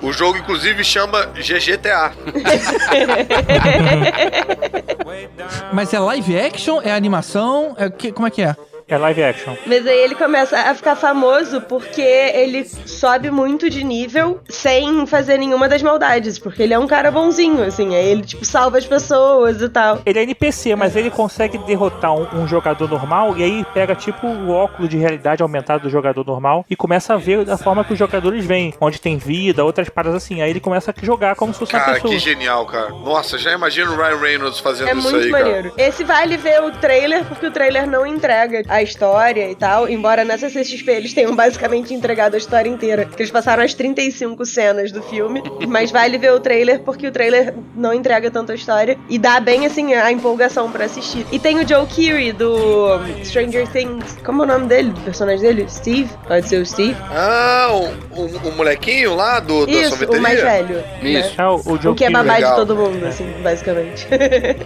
O 0.00 0.12
jogo, 0.12 0.38
inclusive, 0.38 0.84
chama 0.84 1.26
GGTA. 1.34 2.12
Mas 5.72 5.92
é 5.92 5.98
live 5.98 6.38
action? 6.38 6.80
É 6.84 6.92
animação? 6.92 7.74
É 7.76 7.90
que, 7.90 8.12
como 8.12 8.26
é 8.26 8.30
que 8.30 8.42
é? 8.42 8.54
É 8.92 8.98
live 8.98 9.22
action. 9.22 9.54
Mas 9.66 9.86
aí 9.86 9.98
ele 10.00 10.14
começa 10.14 10.58
a 10.58 10.74
ficar 10.74 10.94
famoso 10.96 11.60
porque 11.62 12.02
ele 12.02 12.64
sobe 12.64 13.30
muito 13.30 13.70
de 13.70 13.82
nível 13.82 14.40
sem 14.48 15.06
fazer 15.06 15.38
nenhuma 15.38 15.68
das 15.68 15.82
maldades. 15.82 16.38
Porque 16.38 16.62
ele 16.62 16.74
é 16.74 16.78
um 16.78 16.86
cara 16.86 17.10
bonzinho, 17.10 17.62
assim. 17.64 17.94
Aí 17.94 18.06
ele, 18.10 18.22
tipo, 18.22 18.44
salva 18.44 18.76
as 18.78 18.84
pessoas 18.86 19.62
e 19.62 19.68
tal. 19.68 20.00
Ele 20.04 20.18
é 20.18 20.22
NPC, 20.24 20.76
mas 20.76 20.94
ele 20.94 21.10
consegue 21.10 21.56
derrotar 21.58 22.12
um, 22.14 22.42
um 22.42 22.46
jogador 22.46 22.88
normal 22.88 23.36
e 23.38 23.42
aí 23.42 23.64
pega 23.72 23.94
tipo 23.94 24.26
o 24.26 24.50
óculos 24.50 24.90
de 24.90 24.98
realidade 24.98 25.42
aumentado 25.42 25.84
do 25.84 25.90
jogador 25.90 26.24
normal 26.26 26.64
e 26.68 26.76
começa 26.76 27.14
a 27.14 27.16
ver 27.16 27.44
da 27.44 27.56
forma 27.56 27.82
que 27.84 27.92
os 27.94 27.98
jogadores 27.98 28.44
veem, 28.44 28.74
onde 28.80 29.00
tem 29.00 29.16
vida, 29.16 29.64
outras 29.64 29.88
paradas 29.88 30.22
assim. 30.22 30.42
Aí 30.42 30.50
ele 30.50 30.60
começa 30.60 30.90
a 30.96 31.04
jogar 31.04 31.34
como 31.34 31.52
se 31.52 31.58
fosse 31.58 31.72
uma 31.74 31.80
Cara, 31.80 31.94
pessoa. 31.94 32.12
que 32.12 32.18
genial, 32.18 32.66
cara. 32.66 32.90
Nossa, 32.90 33.38
já 33.38 33.52
imagino 33.52 33.92
o 33.92 33.96
Ryan 33.96 34.18
Reynolds 34.18 34.58
fazendo 34.60 34.88
É 34.88 34.94
isso 34.94 35.10
muito 35.10 35.24
aí, 35.24 35.30
cara. 35.30 35.44
maneiro. 35.44 35.72
Esse 35.78 36.04
vale 36.04 36.36
ver 36.36 36.62
o 36.62 36.70
trailer, 36.72 37.24
porque 37.24 37.46
o 37.46 37.50
trailer 37.50 37.86
não 37.88 38.06
entrega 38.06 38.62
a 38.82 38.84
história 38.84 39.50
e 39.50 39.54
tal. 39.54 39.88
Embora 39.88 40.24
nessa 40.24 40.48
CXP 40.48 40.90
eles 40.90 41.14
tenham 41.14 41.34
basicamente 41.34 41.94
entregado 41.94 42.34
a 42.34 42.38
história 42.38 42.68
inteira. 42.68 43.04
Que 43.06 43.22
eles 43.22 43.30
passaram 43.30 43.62
as 43.62 43.74
35 43.74 44.44
cenas 44.44 44.92
do 44.92 45.02
filme. 45.02 45.42
Mas 45.66 45.90
vale 45.90 46.18
ver 46.18 46.32
o 46.32 46.40
trailer, 46.40 46.80
porque 46.80 47.06
o 47.06 47.12
trailer 47.12 47.54
não 47.74 47.92
entrega 47.94 48.30
tanto 48.30 48.52
a 48.52 48.54
história. 48.54 48.98
E 49.08 49.18
dá 49.18 49.40
bem, 49.40 49.66
assim, 49.66 49.94
a 49.94 50.10
empolgação 50.12 50.70
pra 50.70 50.84
assistir. 50.84 51.26
E 51.32 51.38
tem 51.38 51.58
o 51.58 51.66
Joe 51.68 51.86
Keery, 51.86 52.32
do 52.32 53.00
Stranger 53.24 53.66
Things. 53.68 54.18
Como 54.24 54.42
é 54.42 54.44
o 54.44 54.48
nome 54.48 54.66
dele? 54.66 54.90
Do 54.90 55.00
personagem 55.00 55.40
dele? 55.40 55.66
Steve? 55.68 56.10
Pode 56.26 56.48
ser 56.48 56.58
o 56.58 56.66
Steve? 56.66 56.96
Ah, 57.10 57.68
o, 57.70 58.20
o, 58.20 58.48
o 58.48 58.52
molequinho 58.56 59.14
lá 59.14 59.40
do, 59.40 59.66
da 59.66 59.72
Isso, 59.72 60.04
o 60.04 60.20
mais 60.20 60.40
velho. 60.40 60.82
Isso. 61.02 61.40
É 61.40 61.46
o, 61.46 61.56
o 61.56 61.80
Joe 61.80 61.92
O 61.92 61.94
que 61.94 62.04
é 62.04 62.10
babá 62.10 62.40
de 62.40 62.54
todo 62.56 62.74
mundo, 62.76 63.04
assim, 63.06 63.32
basicamente. 63.42 64.06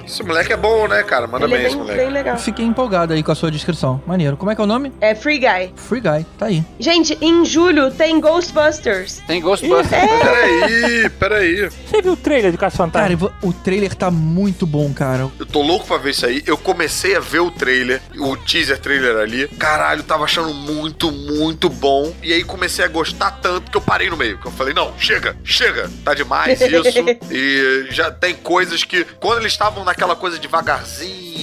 Esse 0.06 0.22
moleque 0.22 0.52
é 0.52 0.56
bom, 0.56 0.88
né, 0.88 1.02
cara? 1.02 1.26
Manda 1.26 1.44
Ele 1.46 1.54
é 1.54 1.58
bem 1.58 1.66
esse 1.66 1.76
bem, 1.76 1.84
moleque. 1.84 2.04
bem 2.04 2.10
legal. 2.10 2.38
Fiquei 2.38 2.64
empolgado 2.64 3.12
aí 3.12 3.22
com 3.22 3.32
a 3.32 3.34
sua 3.34 3.50
descrição. 3.50 4.00
Maneiro. 4.06 4.36
Como 4.36 4.50
é 4.50 4.54
que 4.54 4.60
é 4.60 4.64
o 4.64 4.66
nome? 4.66 4.92
É 5.00 5.14
Free 5.14 5.38
Guy. 5.38 5.72
Free 5.76 6.00
Guy, 6.00 6.26
tá 6.38 6.46
aí. 6.46 6.64
Gente, 6.78 7.16
em 7.20 7.44
julho 7.44 7.90
tem 7.90 8.20
Ghostbusters. 8.20 9.20
Tem 9.26 9.40
Ghostbusters. 9.40 9.92
É. 9.92 10.06
Peraí, 10.18 11.08
peraí. 11.10 11.70
Você 11.70 12.02
viu 12.02 12.12
o 12.12 12.16
trailer 12.16 12.52
de 12.52 12.58
Caça 12.58 12.76
Cara, 12.76 12.90
Fantasma? 12.90 13.16
vou- 13.16 13.32
o 13.50 13.52
trailer 13.52 13.94
tá 13.94 14.10
muito 14.10 14.66
bom, 14.66 14.92
cara. 14.92 15.28
Eu 15.38 15.46
tô 15.46 15.62
louco 15.62 15.86
pra 15.86 15.96
ver 15.98 16.10
isso 16.10 16.26
aí. 16.26 16.42
Eu 16.46 16.56
comecei 16.58 17.16
a 17.16 17.20
ver 17.20 17.40
o 17.40 17.50
trailer, 17.50 18.00
o 18.18 18.36
teaser 18.36 18.78
trailer 18.78 19.16
ali. 19.16 19.48
Caralho, 19.58 20.02
tava 20.02 20.24
achando 20.24 20.52
muito, 20.54 21.10
muito 21.10 21.68
bom. 21.68 22.12
E 22.22 22.32
aí 22.32 22.44
comecei 22.44 22.84
a 22.84 22.88
gostar 22.88 23.32
tanto 23.42 23.70
que 23.70 23.76
eu 23.76 23.80
parei 23.80 24.08
no 24.10 24.16
meio. 24.16 24.38
Que 24.38 24.46
eu 24.46 24.52
falei, 24.52 24.74
não, 24.74 24.92
chega, 24.98 25.36
chega. 25.44 25.90
Tá 26.04 26.14
demais 26.14 26.60
isso. 26.60 26.66
e 27.30 27.86
já 27.90 28.10
tem 28.10 28.34
coisas 28.34 28.84
que, 28.84 29.04
quando 29.20 29.40
eles 29.40 29.52
estavam 29.52 29.84
naquela 29.84 30.14
coisa 30.16 30.38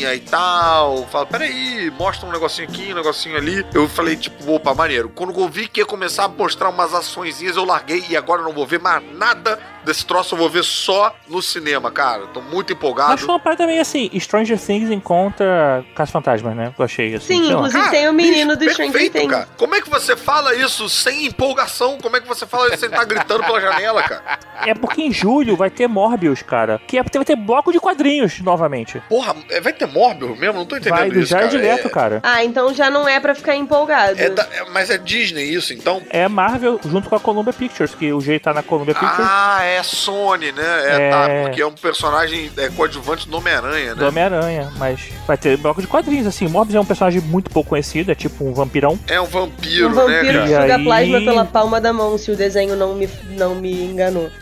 e 0.02 0.20
tal, 0.22 0.98
eu 0.98 1.08
falo, 1.08 1.28
peraí, 1.28 1.91
mostra 1.91 2.28
um 2.28 2.32
negocinho 2.32 2.68
aqui, 2.68 2.91
um 2.91 2.96
negocinho 2.96 3.38
ali. 3.38 3.66
Eu 3.74 3.88
falei, 3.88 4.16
tipo, 4.16 4.52
opa, 4.52 4.74
maneiro. 4.74 5.10
Quando 5.10 5.39
eu 5.39 5.48
vi 5.48 5.68
que 5.68 5.82
ia 5.82 5.86
começar 5.86 6.26
a 6.26 6.28
mostrar 6.28 6.70
umas 6.70 6.94
açõezinhas, 6.94 7.56
eu 7.56 7.66
larguei 7.66 8.04
e 8.10 8.18
agora 8.18 8.41
não 8.41 8.54
vou 8.54 8.66
ver 8.66 8.80
mais 8.80 9.04
nada 9.14 9.60
desse 9.86 10.06
troço, 10.06 10.34
eu 10.36 10.40
vou 10.40 10.50
ver 10.50 10.64
só 10.64 11.16
no 11.28 11.42
cinema, 11.42 11.92
cara. 11.92 12.28
Tô 12.28 12.42
muito 12.42 12.74
empolgado. 12.74 13.12
Mas 13.12 13.22
foi 13.22 13.30
uma 13.30 13.40
parada 13.40 13.66
meio 13.68 13.82
assim, 13.82 14.10
Stranger 14.20 14.60
Things 14.60 14.90
encontra 14.92 15.84
Caça 15.96 16.12
Fantasma, 16.12 16.54
né? 16.54 16.74
Eu 16.78 16.86
achei 16.86 17.16
assim. 17.16 17.44
Sim, 17.44 17.52
inclusive 17.54 17.90
tem 17.90 18.10
o 18.10 18.14
menino 18.14 18.54
do 18.56 18.60
bicho, 18.60 18.72
Stranger 18.74 18.92
perfeito, 18.94 19.14
Things. 19.20 19.32
cara. 19.32 19.48
Como 19.58 19.76
é 19.76 19.82
que 19.82 19.90
você 19.90 20.16
fala 20.16 20.56
isso 20.56 20.88
sem 20.90 21.26
empolgação? 21.26 21.98
Como 22.02 22.16
é 22.18 22.22
que 22.22 22.28
você 22.28 22.46
fala 22.46 22.68
isso 22.70 22.78
sem 22.78 22.90
estar 22.90 23.06
gritando 23.06 23.44
pela 23.44 23.60
janela, 23.62 24.04
cara? 24.04 24.40
É 24.66 24.74
porque 24.74 25.02
em 25.02 25.12
julho 25.12 25.56
vai 25.56 25.70
ter 25.70 25.88
Morbius, 25.88 26.42
cara. 26.42 26.80
Que 26.88 26.98
é, 26.98 27.04
vai 27.04 27.26
ter 27.26 27.36
bloco 27.36 27.72
de 27.72 27.80
quadrinhos 27.80 28.40
novamente. 28.42 29.02
Porra, 29.10 29.36
é, 29.50 29.60
vai 29.62 29.74
ter 29.74 29.86
Morbius 29.86 30.38
mesmo? 30.38 30.60
Não 30.60 30.66
tô 30.66 30.76
entendendo 30.78 30.98
Vai 31.00 31.10
isso, 31.10 31.26
Jared 31.28 31.52
cara. 31.52 31.64
Leto, 31.64 31.90
cara. 31.90 32.20
Ah, 32.24 32.44
então 32.44 32.74
já 32.74 32.90
não 32.90 33.08
é 33.08 33.20
pra 33.20 33.36
ficar 33.36 33.56
empolgado. 33.56 34.20
É, 34.20 34.26
é 34.26 34.30
da- 34.30 34.48
é- 34.52 34.66
mas 34.72 34.90
é 34.90 34.98
Disney 34.98 35.44
isso, 35.54 35.74
então? 35.74 36.02
É 36.10 36.28
Marvel 36.28 36.80
junto 36.86 37.10
com 37.10 37.16
a 37.16 37.20
Columbia 37.20 37.54
Pictures, 37.54 37.94
que 37.96 38.12
o 38.14 38.22
jeito 38.22 38.44
tá 38.44 38.54
na 38.54 38.64
Columbia 38.64 38.94
Pictures. 38.96 39.28
Ah, 39.30 39.60
é 39.64 39.73
Sony, 39.82 40.52
né? 40.52 40.64
É, 40.86 41.08
É. 41.08 41.10
tá, 41.10 41.30
porque 41.44 41.62
é 41.62 41.66
um 41.66 41.72
personagem 41.72 42.52
é, 42.58 42.70
coadjuvante 42.70 43.28
do 43.28 43.38
Homem-Aranha, 43.38 43.96
Do 43.96 44.02
né? 44.02 44.08
Homem-Aranha, 44.10 44.72
mas 44.78 45.00
vai 45.26 45.38
ter 45.38 45.58
bloco 45.58 45.82
de 45.82 45.88
quadrinhos, 45.88 46.28
assim. 46.28 46.48
Morbius 46.48 46.76
é 46.76 46.80
um 46.80 46.86
personagem 46.86 47.22
muito 47.22 47.50
pouco 47.50 47.70
conhecido, 47.70 48.12
é 48.12 48.16
tipo 48.16 48.44
um 48.46 48.54
vampirão. 48.54 49.00
É 49.08 49.20
um 49.20 49.26
vampiro, 49.26 49.90
Um 49.90 49.94
vampiro 49.94 50.40
né, 50.42 50.46
que 50.48 50.52
cara? 50.54 50.76
Aí- 50.76 50.84
plasma 50.84 51.22
pela 51.22 51.46
palma 51.46 51.82
da 51.82 51.94
mão, 51.94 52.18
se 52.18 52.30
o 52.32 52.36
desenho 52.36 52.76
não 52.76 52.94
me, 52.94 53.10
não 53.38 53.56
me 53.56 53.84
enganou. 53.86 54.30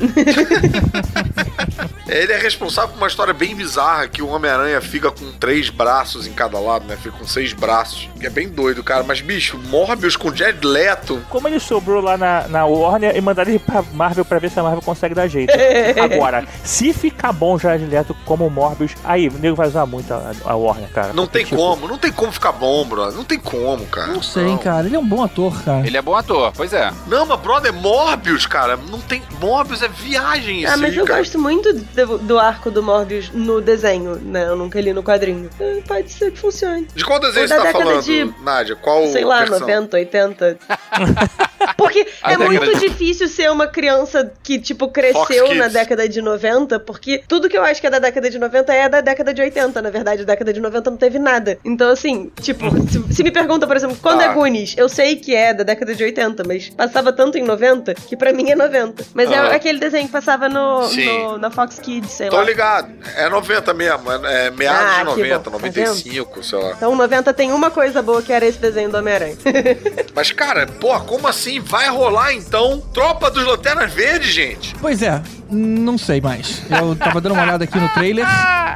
Ele 2.12 2.34
é 2.34 2.38
responsável 2.38 2.89
por 2.89 2.97
uma 2.97 3.07
história 3.07 3.34
bem 3.34 3.55
bizarra 3.55 4.07
que 4.07 4.22
o 4.22 4.28
Homem-Aranha 4.28 4.82
fica 4.82 5.09
com 5.09 5.32
três 5.32 5.70
braços 5.70 6.28
em 6.28 6.34
cada 6.34 6.59
lado, 6.59 6.86
né? 6.86 6.97
Fica 6.97 7.18
com 7.18 7.26
seis 7.26 7.53
braços. 7.53 8.09
Que 8.20 8.28
é 8.28 8.30
bem 8.30 8.49
doido, 8.49 8.84
cara. 8.84 9.03
Mas, 9.03 9.22
bicho, 9.22 9.57
Morbius 9.57 10.16
com 10.16 10.36
Jared 10.36 10.66
Leto. 10.66 11.22
Como 11.30 11.47
ele 11.47 11.59
sobrou 11.59 12.01
lá 12.01 12.18
na, 12.18 12.47
na 12.49 12.66
Warner 12.66 13.16
e 13.16 13.22
mandaram 13.22 13.49
ele 13.49 13.59
pra 13.59 13.82
Marvel 13.93 14.26
pra 14.26 14.39
ver 14.39 14.51
se 14.51 14.59
a 14.59 14.64
Marvel 14.64 14.82
consegue 14.82 15.16
dar 15.16 15.28
jeito. 15.28 15.53
Agora, 15.99 16.45
se 16.64 16.93
ficar 16.93 17.32
bom 17.32 17.57
já 17.57 17.78
direto 17.78 18.16
como 18.26 18.45
o 18.45 18.49
Morbius, 18.49 18.91
aí 19.03 19.30
o 19.30 19.34
nego 19.34 19.55
vai 19.55 19.68
usar 19.68 19.86
muito 19.86 20.14
a, 20.14 20.34
a 20.45 20.55
Warner, 20.55 20.89
cara. 20.89 21.14
Não 21.14 21.28
tem 21.28 21.45
tipo, 21.45 21.55
como, 21.55 21.88
não 21.88 21.97
tem 21.97 22.12
como 22.12 22.32
ficar 22.32 22.51
bom, 22.51 22.86
brother. 22.86 23.16
Não 23.16 23.24
tem 23.24 23.39
como, 23.39 23.86
cara. 23.86 24.07
Não 24.07 24.22
sei, 24.22 24.57
cara. 24.57 24.86
Ele 24.86 24.95
é 24.95 24.99
um 24.99 25.07
bom 25.07 25.24
ator, 25.24 25.64
cara. 25.64 25.88
Ele 25.88 25.95
é 25.95 26.01
bom 26.01 26.16
ator, 26.16 26.51
pois 26.55 26.74
é. 26.74 26.91
Não, 27.07 27.26
mas 27.26 27.39
brother, 27.39 27.72
Morbius, 27.74 28.45
cara. 28.45 28.76
Não 28.76 28.99
tem. 28.99 29.22
Morbius 29.39 29.82
é 29.82 29.88
viagem 29.88 30.62
isso 30.64 30.74
ah, 30.74 30.78
mas 30.78 30.91
aí, 30.91 30.97
eu 30.97 31.05
cara. 31.05 31.20
gosto 31.20 31.39
muito 31.39 31.74
do, 32.06 32.18
do 32.18 32.39
arco 32.39 32.70
do 32.72 32.82
Morbius 32.84 33.30
no 33.32 33.62
desenho, 33.62 34.16
né? 34.16 34.47
Eu 34.47 34.56
nunca 34.56 34.80
li 34.80 34.93
no 34.93 35.04
quadrinho. 35.04 35.49
É, 35.60 35.82
Pode 35.88 36.12
ser 36.12 36.32
que 36.32 36.39
funcione. 36.39 36.88
De 36.95 37.04
qual 37.04 37.20
desenho 37.20 37.41
Ou 37.43 37.47
você 37.47 37.56
tá 37.56 37.64
década 37.64 37.84
falando, 37.86 38.04
de- 38.04 38.34
Nádia? 38.43 38.76
Qual 38.76 39.08
Sei 39.08 39.24
lá, 39.26 39.39
versão? 39.39 39.60
90, 39.60 39.97
80. 39.97 40.58
Porque 41.78 42.08
A 42.24 42.34
é 42.34 42.38
muito 42.38 42.74
de- 42.74 42.80
difícil 42.89 43.28
ser 43.28 43.49
uma 43.52 43.68
criança 43.68 44.32
que, 44.43 44.60
tipo, 44.60 44.88
cresceu 44.89 45.54
na 45.56 45.68
década 45.68 46.08
de 46.10 46.22
90, 46.22 46.80
porque 46.80 47.24
tudo 47.28 47.47
que 47.49 47.58
eu 47.58 47.64
acho 47.64 47.80
que 47.80 47.88
é 47.88 47.89
da 47.89 47.99
década 47.99 48.30
de 48.30 48.39
90 48.39 48.74
é 48.74 48.89
da 48.89 49.02
década 49.02 49.34
de 49.34 49.41
80. 49.41 49.82
Na 49.82 49.89
verdade, 49.89 50.22
a 50.24 50.26
década 50.26 50.52
de 50.54 50.60
90 50.60 50.89
não 50.89 50.97
teve 50.97 51.20
nada. 51.20 51.58
Então, 51.64 51.89
assim, 51.91 52.32
tipo, 52.41 52.66
se, 52.88 53.14
se 53.16 53.24
me 53.24 53.32
pergunta, 53.32 53.68
por 53.68 53.76
exemplo, 53.76 53.97
quando 54.02 54.20
Tá. 54.20 54.26
é 54.26 54.34
Goonies? 54.34 54.76
Eu 54.78 54.89
sei 54.89 55.16
que 55.16 55.36
é 55.36 55.54
da 55.54 55.64
década 55.64 55.93
de 55.95 56.04
80, 56.04 56.43
mas 56.45 56.70
passava 56.70 57.12
tanto 57.14 57.38
em 57.38 57.43
90 57.43 57.93
que 57.93 58.16
pra 58.18 58.34
mim 58.34 58.49
é 58.49 58.56
90. 58.56 59.06
Mas 59.14 59.32
Ah. 59.32 59.36
é 59.52 59.56
aquele 59.56 59.80
desenho 59.80 60.06
que 60.08 60.12
passava 60.12 60.49
no, 60.49 60.88
no- 60.89 61.38
na 61.38 61.52
Fox 61.52 61.80
Kids, 61.80 61.91
sei 62.08 62.30
Tô 62.30 62.38
lá. 62.38 62.44
ligado. 62.44 62.92
É 63.16 63.28
90 63.30 63.74
mesmo. 63.74 64.12
É, 64.12 64.48
é 64.48 64.52
meados 64.52 64.82
Ah, 64.82 64.94
de 65.00 65.00
que 65.00 65.22
90, 65.22 65.38
bom. 65.38 65.44
Tá 65.44 65.50
95, 65.52 66.44
sei 66.44 66.60
lá. 66.60 66.72
Então, 66.72 66.96
90 66.96 67.34
tem 67.34 67.52
uma 67.52 67.72
coisa 67.72 68.02
boa 68.02 68.22
que 68.22 68.32
era 68.32 68.46
esse 68.46 68.60
desenho 68.60 68.89
do 68.89 68.98
Homem-Aranha. 68.98 69.36
Mas, 70.16 70.32
cara, 70.32 70.68
pô, 70.68 70.98
como 71.02 71.28
assim? 71.28 71.60
Vai 71.60 71.89
rolar 71.89 72.34
então 72.34 72.80
Tropa 72.94 73.30
dos 73.32 73.46
Lanternas 73.46 73.92
Verdes, 73.92 74.30
gente? 74.32 74.76
Pois 74.76 75.02
é, 75.02 75.22
não 75.52 75.97
sei 75.97 76.22
mais. 76.22 76.62
Eu 76.70 76.95
tava 76.95 77.20
dando 77.22 77.34
uma 77.34 77.43
olhada 77.43 77.64
aqui 77.64 77.78
no 77.78 77.89
trailer 77.89 78.26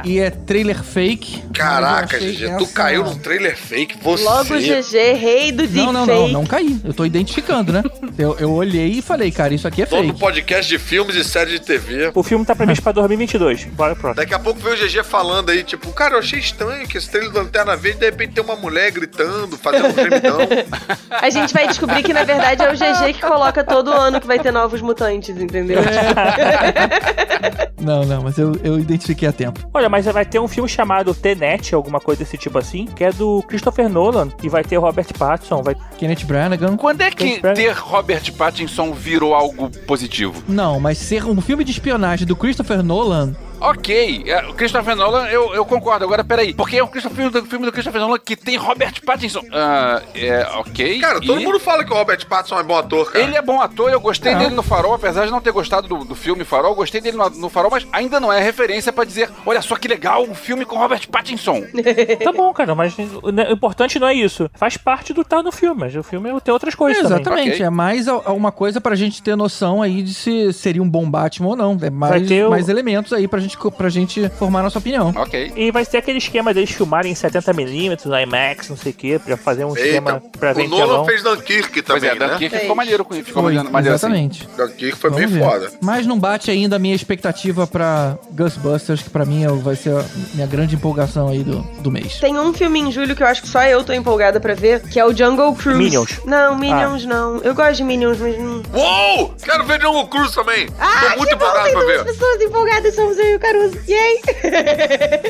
e 0.04 0.18
é 0.18 0.30
trailer 0.30 0.82
fake. 0.82 1.42
Caraca, 1.54 2.18
GG, 2.18 2.56
tu 2.58 2.64
essa- 2.64 2.72
caiu 2.74 3.04
num 3.04 3.16
trailer 3.18 3.56
fake. 3.56 3.96
Você. 4.02 4.24
Logo 4.24 4.54
GG, 4.58 5.12
rei 5.14 5.52
do 5.52 5.66
Não, 5.68 5.92
não, 5.92 5.92
não, 5.92 6.06
deepfake. 6.06 6.32
não 6.32 6.46
caí. 6.46 6.80
Eu 6.84 6.92
tô 6.94 7.04
identificando, 7.04 7.72
né? 7.72 7.82
Eu, 8.18 8.36
eu 8.38 8.52
olhei 8.52 8.88
e 8.98 9.02
falei, 9.02 9.30
cara, 9.30 9.54
isso 9.54 9.66
aqui 9.66 9.82
é 9.82 9.86
Todo 9.86 10.06
fake. 10.06 10.18
podcast 10.20 10.68
de 10.68 10.78
filmes 10.78 11.16
e 11.16 11.24
séries 11.24 11.54
de 11.54 11.60
TV. 11.60 12.10
O 12.14 12.22
filme 12.22 12.44
tá 12.44 12.54
previsto 12.54 12.82
pra 12.82 12.92
2022. 12.92 13.64
Bora 13.64 13.92
pro 13.94 14.02
próximo. 14.02 14.16
Daqui 14.22 14.34
a 14.34 14.38
pouco 14.38 14.60
veio 14.60 14.74
o 14.74 14.78
GG 14.78 15.02
falando 15.04 15.50
aí, 15.50 15.64
tipo, 15.64 15.90
cara, 15.92 16.14
eu 16.14 16.18
achei 16.18 16.38
estranho 16.38 16.86
que 16.86 16.98
esse 16.98 17.10
trailer 17.10 17.32
do 17.32 17.38
Lanterna 17.38 17.76
Verde, 17.76 17.98
de 18.00 18.06
repente 18.06 18.34
tem 18.34 18.44
uma 18.44 18.56
mulher 18.56 18.90
gritando, 18.90 19.56
fazendo 19.56 19.88
um 19.88 19.94
gemidão. 19.94 20.38
A 21.10 21.30
gente 21.30 21.52
vai 21.54 21.66
descobrir 21.66 22.02
que, 22.02 22.12
na 22.12 22.24
verdade, 22.24 22.62
é 22.62 22.70
o 22.70 22.74
GG 22.74 23.14
que 23.14 23.20
coloca 23.20 23.64
todo 23.64 23.90
ano 23.90 24.20
que 24.20 24.26
vai 24.26 24.38
ter 24.38 24.50
novos 24.52 24.80
mutantes, 24.82 25.36
entendeu? 25.36 25.80
Não, 27.80 28.04
não, 28.04 28.22
mas 28.22 28.36
eu, 28.36 28.52
eu 28.64 28.80
identifiquei 28.80 29.28
a 29.28 29.32
tempo. 29.32 29.60
Olha, 29.72 29.88
mas 29.88 30.06
vai 30.06 30.24
ter 30.24 30.40
um 30.40 30.48
filme 30.48 30.68
chamado 30.68 31.14
Tenet, 31.14 31.72
alguma 31.72 32.00
coisa 32.00 32.24
desse 32.24 32.36
tipo 32.36 32.58
assim, 32.58 32.86
que 32.86 33.04
é 33.04 33.12
do 33.12 33.44
Christopher 33.46 33.88
Nolan, 33.88 34.30
e 34.42 34.48
vai 34.48 34.64
ter 34.64 34.76
Robert 34.76 35.06
Pattinson, 35.16 35.62
vai... 35.62 35.76
Kenneth 35.96 36.24
Branagh. 36.24 36.76
Quando 36.78 37.02
é 37.02 37.10
que 37.10 37.40
ter 37.40 37.72
Robert 37.72 38.32
Pattinson 38.32 38.92
virou 38.92 39.34
algo 39.34 39.70
positivo? 39.86 40.42
Não, 40.48 40.80
mas 40.80 40.98
ser 40.98 41.24
um 41.24 41.40
filme 41.40 41.62
de 41.62 41.70
espionagem 41.70 42.26
do 42.26 42.34
Christopher 42.34 42.82
Nolan. 42.82 43.36
Ok, 43.60 44.24
é, 44.26 44.46
o 44.48 44.54
Christopher 44.54 44.94
Nolan, 44.94 45.26
eu, 45.28 45.54
eu 45.54 45.64
concordo. 45.64 46.04
Agora, 46.04 46.22
peraí, 46.22 46.52
porque 46.52 46.76
é 46.76 46.82
o 46.82 46.88
Christopher, 46.88 47.30
do 47.30 47.44
filme 47.46 47.64
do 47.64 47.72
Christopher 47.72 48.00
Nolan 48.00 48.18
que 48.18 48.36
tem 48.36 48.56
Robert 48.56 48.94
Pattinson. 49.04 49.42
Ah, 49.52 50.02
é, 50.14 50.46
ok. 50.56 51.00
Cara, 51.00 51.20
todo 51.20 51.40
e 51.40 51.44
mundo 51.44 51.58
fala 51.58 51.84
que 51.84 51.92
o 51.92 51.96
Robert 51.96 52.26
Pattinson 52.26 52.58
é 52.58 52.62
bom 52.62 52.76
ator, 52.76 53.10
cara. 53.10 53.24
Ele 53.24 53.36
é 53.36 53.42
bom 53.42 53.60
ator, 53.60 53.90
eu 53.90 54.00
gostei 54.00 54.32
Não. 54.32 54.40
dele 54.40 54.54
no 54.54 54.62
Farol, 54.62 54.94
apesar 54.94 55.24
de 55.24 55.30
não 55.30 55.40
ter 55.40 55.52
gostado 55.52 55.88
do, 55.88 56.04
do 56.04 56.14
filme 56.14 56.44
Farol, 56.44 56.72
eu 56.72 56.76
gostei 56.76 57.00
dele 57.00 57.16
no, 57.16 57.28
no 57.30 57.48
Farol, 57.48 57.70
mas 57.70 57.86
ainda 57.92 58.20
não 58.20 58.32
é 58.32 58.42
referência 58.42 58.92
pra 58.92 59.04
dizer, 59.04 59.30
olha 59.44 59.62
só 59.62 59.76
que 59.76 59.88
legal, 59.88 60.22
um 60.24 60.34
filme 60.34 60.64
com 60.64 60.76
Robert 60.76 61.08
Pattinson. 61.08 61.62
Tá 62.22 62.32
bom, 62.32 62.52
cara, 62.52 62.74
mas 62.74 62.94
o 62.98 63.52
importante 63.52 63.98
não 63.98 64.08
é 64.08 64.14
isso. 64.14 64.50
Faz 64.54 64.76
parte 64.76 65.12
do 65.12 65.24
tá 65.24 65.42
no 65.42 65.52
filme, 65.52 65.80
mas 65.80 65.94
o 65.94 66.02
filme 66.02 66.28
tem 66.40 66.52
outras 66.52 66.74
coisas 66.74 67.02
também. 67.02 67.20
Exatamente, 67.20 67.54
Ok. 67.54 67.66
é 67.66 67.70
mais 67.70 68.06
uma 68.08 68.50
coisa 68.50 68.80
pra 68.80 68.94
gente 68.96 69.22
ter 69.22 69.36
noção 69.36 69.80
aí 69.80 70.02
de 70.02 70.12
se 70.12 70.52
seria 70.52 70.82
um 70.82 70.88
bom 70.88 71.08
Batman 71.08 71.48
ou 71.50 71.56
não. 71.56 71.78
É 71.80 71.90
mais, 71.90 72.26
ter 72.26 72.44
o- 72.46 72.50
mais 72.50 72.68
elementos 72.68 73.12
aí 73.12 73.28
pra 73.28 73.38
gente, 73.38 73.45
co- 73.54 73.70
pra 73.70 73.88
gente 73.88 74.28
formar 74.38 74.62
nossa 74.62 74.78
opinião. 74.78 75.12
Ok. 75.16 75.52
E 75.54 75.70
vai 75.70 75.84
ter 75.84 75.98
aquele 75.98 76.18
esquema 76.18 76.54
deles 76.54 76.70
filmarem 76.70 77.12
em 77.12 77.14
70mm, 77.14 78.06
no 78.06 78.18
IMAX, 78.18 78.70
não 78.70 78.76
sei 78.76 78.92
o 78.92 78.94
que, 78.94 79.18
pra 79.18 79.36
fazer 79.36 79.64
um 79.66 79.74
esquema 79.74 80.22
pra 80.38 80.52
ver 80.54 80.66
o 80.66 80.68
Nolan 80.68 81.04
fez 81.04 81.22
Dunkirk 81.22 81.82
Pois 81.82 82.00
também, 82.00 82.10
é, 82.10 82.14
né? 82.18 82.28
Dunkirk 82.28 82.50
Fez. 82.50 82.62
ficou 82.62 82.76
maneiro 82.76 83.04
com 83.04 83.14
isso, 83.14 83.24
ficou 83.24 83.42
Foi, 83.42 83.52
maneiro, 83.54 83.76
assim. 83.76 83.88
exatamente. 84.06 84.48
Dunkirk 84.56 84.96
foi 84.98 85.10
Vamos 85.10 85.26
bem 85.26 85.34
ver. 85.38 85.44
foda. 85.44 85.70
Mas 85.82 86.06
não 86.06 86.18
bate 86.18 86.50
ainda 86.50 86.76
a 86.76 86.78
minha 86.78 86.94
expectativa 86.94 87.66
pra 87.66 88.16
Ghostbusters, 88.32 89.02
que 89.02 89.10
pra 89.10 89.24
mim 89.24 89.44
é 89.44 89.48
vai 89.48 89.76
ser 89.76 89.90
a 89.94 90.04
minha 90.34 90.46
grande 90.46 90.74
empolgação 90.74 91.28
aí 91.28 91.42
do, 91.42 91.58
do 91.80 91.90
mês. 91.90 92.18
Tem 92.20 92.38
um 92.38 92.52
filme 92.52 92.80
em 92.80 92.90
julho 92.90 93.14
que 93.14 93.22
eu 93.22 93.26
acho 93.26 93.42
que 93.42 93.48
só 93.48 93.62
eu 93.64 93.84
tô 93.84 93.92
empolgada 93.92 94.40
pra 94.40 94.54
ver, 94.54 94.80
que 94.82 94.98
é 94.98 95.04
o 95.04 95.14
Jungle 95.14 95.54
Cruise. 95.54 95.78
Minions. 95.78 96.20
Não, 96.24 96.56
Minions 96.56 97.04
não. 97.04 97.38
Eu 97.38 97.54
gosto 97.54 97.74
de 97.76 97.84
Minions, 97.84 98.18
mas 98.18 98.38
não. 98.38 98.62
Uou! 98.74 99.34
Quero 99.42 99.64
ver 99.64 99.80
Jungle 99.80 100.06
Cruise 100.08 100.34
também! 100.34 100.68
Ah, 100.78 101.10
Tô 101.12 101.18
muito 101.18 101.28
que 101.30 101.34
bom, 101.36 101.44
empolgado 101.44 101.64
tem 101.64 101.72
pra 101.74 101.84
ver. 101.84 102.04
pessoas 102.04 102.40
empolgadas, 102.40 102.94
somos 102.94 103.18
eu 103.18 103.35
e 103.36 103.38
o 103.38 103.40
Caruso. 103.40 103.78
Yay! 103.88 104.20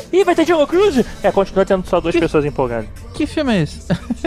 Ih, 0.12 0.24
vai 0.24 0.34
ter 0.34 0.46
Jungle 0.46 0.66
Cruise? 0.66 1.04
É, 1.22 1.30
continua 1.32 1.64
tendo 1.64 1.86
só 1.88 2.00
duas 2.00 2.14
pessoas 2.16 2.44
empolgadas. 2.44 2.86
Que 3.14 3.26
filme 3.26 3.57
é 3.59 3.62
esse? 3.62 3.80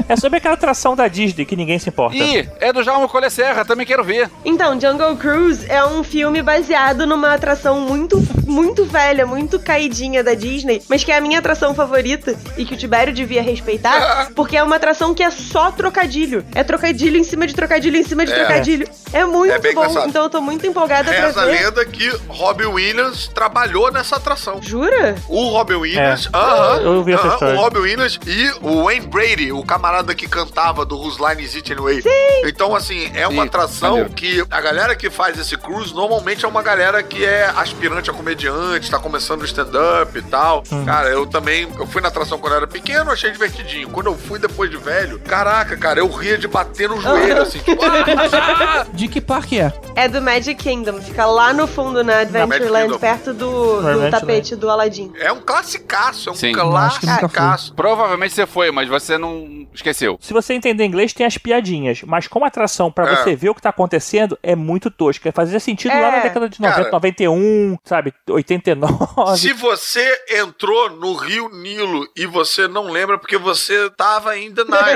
É 0.07 0.15
sobre 0.15 0.37
aquela 0.37 0.55
atração 0.55 0.95
da 0.95 1.07
Disney 1.07 1.45
que 1.45 1.55
ninguém 1.55 1.77
se 1.79 1.89
importa. 1.89 2.17
Ih, 2.17 2.49
é 2.59 2.73
do 2.73 2.83
Jaume 2.83 3.07
Colher 3.07 3.29
Serra, 3.31 3.63
também 3.63 3.85
quero 3.85 4.03
ver. 4.03 4.29
Então, 4.43 4.79
Jungle 4.79 5.15
Cruise 5.17 5.65
é 5.69 5.83
um 5.85 6.03
filme 6.03 6.41
baseado 6.41 7.05
numa 7.05 7.33
atração 7.33 7.79
muito, 7.81 8.21
muito 8.45 8.85
velha, 8.85 9.25
muito 9.25 9.59
caidinha 9.59 10.23
da 10.23 10.33
Disney, 10.33 10.81
mas 10.89 11.03
que 11.03 11.11
é 11.11 11.17
a 11.17 11.21
minha 11.21 11.39
atração 11.39 11.73
favorita 11.75 12.35
e 12.57 12.65
que 12.65 12.73
o 12.73 12.77
Tibério 12.77 13.13
devia 13.13 13.41
respeitar, 13.43 14.29
porque 14.35 14.57
é 14.57 14.63
uma 14.63 14.75
atração 14.77 15.13
que 15.13 15.21
é 15.23 15.29
só 15.29 15.71
trocadilho. 15.71 16.43
É 16.55 16.63
trocadilho 16.63 17.17
em 17.17 17.23
cima 17.23 17.45
de 17.45 17.53
trocadilho 17.53 17.97
em 17.97 18.03
cima 18.03 18.25
de 18.25 18.31
É. 18.31 18.35
trocadilho. 18.35 18.87
É 19.13 19.23
muito 19.25 19.53
É 19.53 19.59
bom, 19.59 19.69
engraçado. 19.69 20.09
então 20.09 20.23
eu 20.23 20.29
tô 20.29 20.41
muito 20.41 20.65
empolgada 20.65 21.11
Reza 21.11 21.33
pra 21.33 21.43
a 21.43 21.45
ver. 21.45 21.51
lenda 21.63 21.85
que 21.85 22.09
Robbie 22.27 22.65
Williams 22.65 23.27
trabalhou 23.33 23.68
trabalhou 23.69 23.91
nessa 23.91 24.15
atração. 24.15 24.59
Jura? 24.61 25.15
O 25.27 25.49
Robin 25.49 25.75
Williams, 25.75 26.27
É. 26.33 26.37
aham, 26.37 26.81
Eu 26.81 27.03
vi 27.03 27.13
essa 27.13 27.23
aham, 27.23 27.33
história. 27.33 27.55
o 27.55 27.61
Robin 27.61 27.79
Williams 27.79 28.19
e 28.25 28.51
o 28.61 28.83
Wayne 28.83 29.07
Brady, 29.07 29.51
o 29.51 29.63
camarada 29.63 30.13
que 30.15 30.27
cantava 30.27 30.83
do 30.85 30.97
Whose 30.97 31.19
Line 31.21 31.43
Is 31.43 31.55
It 31.55 31.71
Anyway. 31.71 32.03
Então, 32.45 32.75
assim, 32.75 33.11
é 33.13 33.27
uma 33.27 33.43
Sim, 33.43 33.47
atração 33.47 34.05
que 34.09 34.43
a 34.49 34.61
galera 34.61 34.95
que 34.95 35.09
faz 35.09 35.37
esse 35.39 35.55
cruise 35.57 35.93
normalmente 35.93 36.43
é 36.45 36.47
uma 36.47 36.61
galera 36.63 37.01
que 37.03 37.23
é 37.23 37.45
aspirante 37.55 38.09
a 38.09 38.13
comediante, 38.13 38.89
tá 38.89 38.99
começando 38.99 39.41
o 39.41 39.45
stand-up 39.45 40.17
e 40.17 40.21
tal. 40.23 40.63
Hum. 40.71 40.85
Cara, 40.85 41.09
eu 41.09 41.25
também, 41.27 41.67
eu 41.77 41.85
fui 41.87 42.01
na 42.01 42.07
atração 42.07 42.37
quando 42.39 42.53
eu 42.53 42.57
era 42.57 42.67
pequeno, 42.67 43.11
achei 43.11 43.31
divertidinho. 43.31 43.89
Quando 43.89 44.07
eu 44.07 44.17
fui 44.17 44.39
depois 44.39 44.69
de 44.69 44.77
velho, 44.77 45.19
caraca, 45.19 45.77
cara, 45.77 45.99
eu 45.99 46.09
ria 46.09 46.37
de 46.37 46.47
bater 46.47 46.89
no 46.89 46.99
joelho, 46.99 47.41
assim, 47.41 47.59
tipo, 47.59 47.81
ah, 47.83 48.85
De 48.93 49.07
que 49.07 49.21
parque 49.21 49.59
é? 49.59 49.71
É 49.95 50.07
do 50.07 50.21
Magic 50.21 50.55
Kingdom, 50.55 50.99
fica 51.01 51.25
lá 51.25 51.53
no 51.53 51.67
fundo 51.67 52.03
na 52.03 52.19
Adventureland, 52.19 52.97
perto 52.99 53.33
do, 53.33 53.58
do 53.59 53.77
Adventureland. 53.87 54.11
tapete 54.11 54.55
do 54.55 54.69
Aladdin. 54.69 55.11
é 55.19 55.31
um 55.31 55.41
classicaço, 55.41 56.29
é 56.29 56.31
um 56.31 56.35
Sim. 56.35 56.51
Classicaço. 56.53 57.73
Provavelmente 57.73 58.33
você 58.33 58.45
foi, 58.45 58.71
mas 58.71 58.87
você 58.87 59.17
não 59.17 59.67
esqueceu. 59.73 60.17
Se 60.21 60.33
você 60.33 60.53
entender 60.53 60.85
inglês, 60.85 61.13
tem 61.13 61.25
as 61.25 61.37
piadinhas. 61.37 62.01
Mas 62.03 62.27
como 62.27 62.45
atração 62.45 62.91
pra 62.91 63.11
É. 63.11 63.15
você 63.15 63.35
ver 63.35 63.49
o 63.49 63.55
que 63.55 63.61
tá 63.61 63.69
acontecendo, 63.69 64.37
é 64.41 64.55
muito 64.55 64.89
tosca. 64.91 65.31
Fazia 65.31 65.59
sentido 65.59 65.91
lá 65.91 66.07
É, 66.07 66.11
na 66.11 66.19
década 66.19 66.49
de 66.49 66.59
90, 66.59 66.77
cara. 66.79 66.91
91, 66.91 67.77
sabe? 67.83 68.13
89. 68.29 69.37
Se 69.37 69.53
você 69.53 70.23
entrou 70.29 70.89
no 70.91 71.13
Rio 71.13 71.49
Nilo 71.49 72.07
e 72.15 72.25
você 72.25 72.67
não 72.67 72.89
lembra 72.89 73.17
porque 73.17 73.37
você 73.37 73.89
tava 73.91 74.37
em 74.37 74.51
denial. 74.51 74.79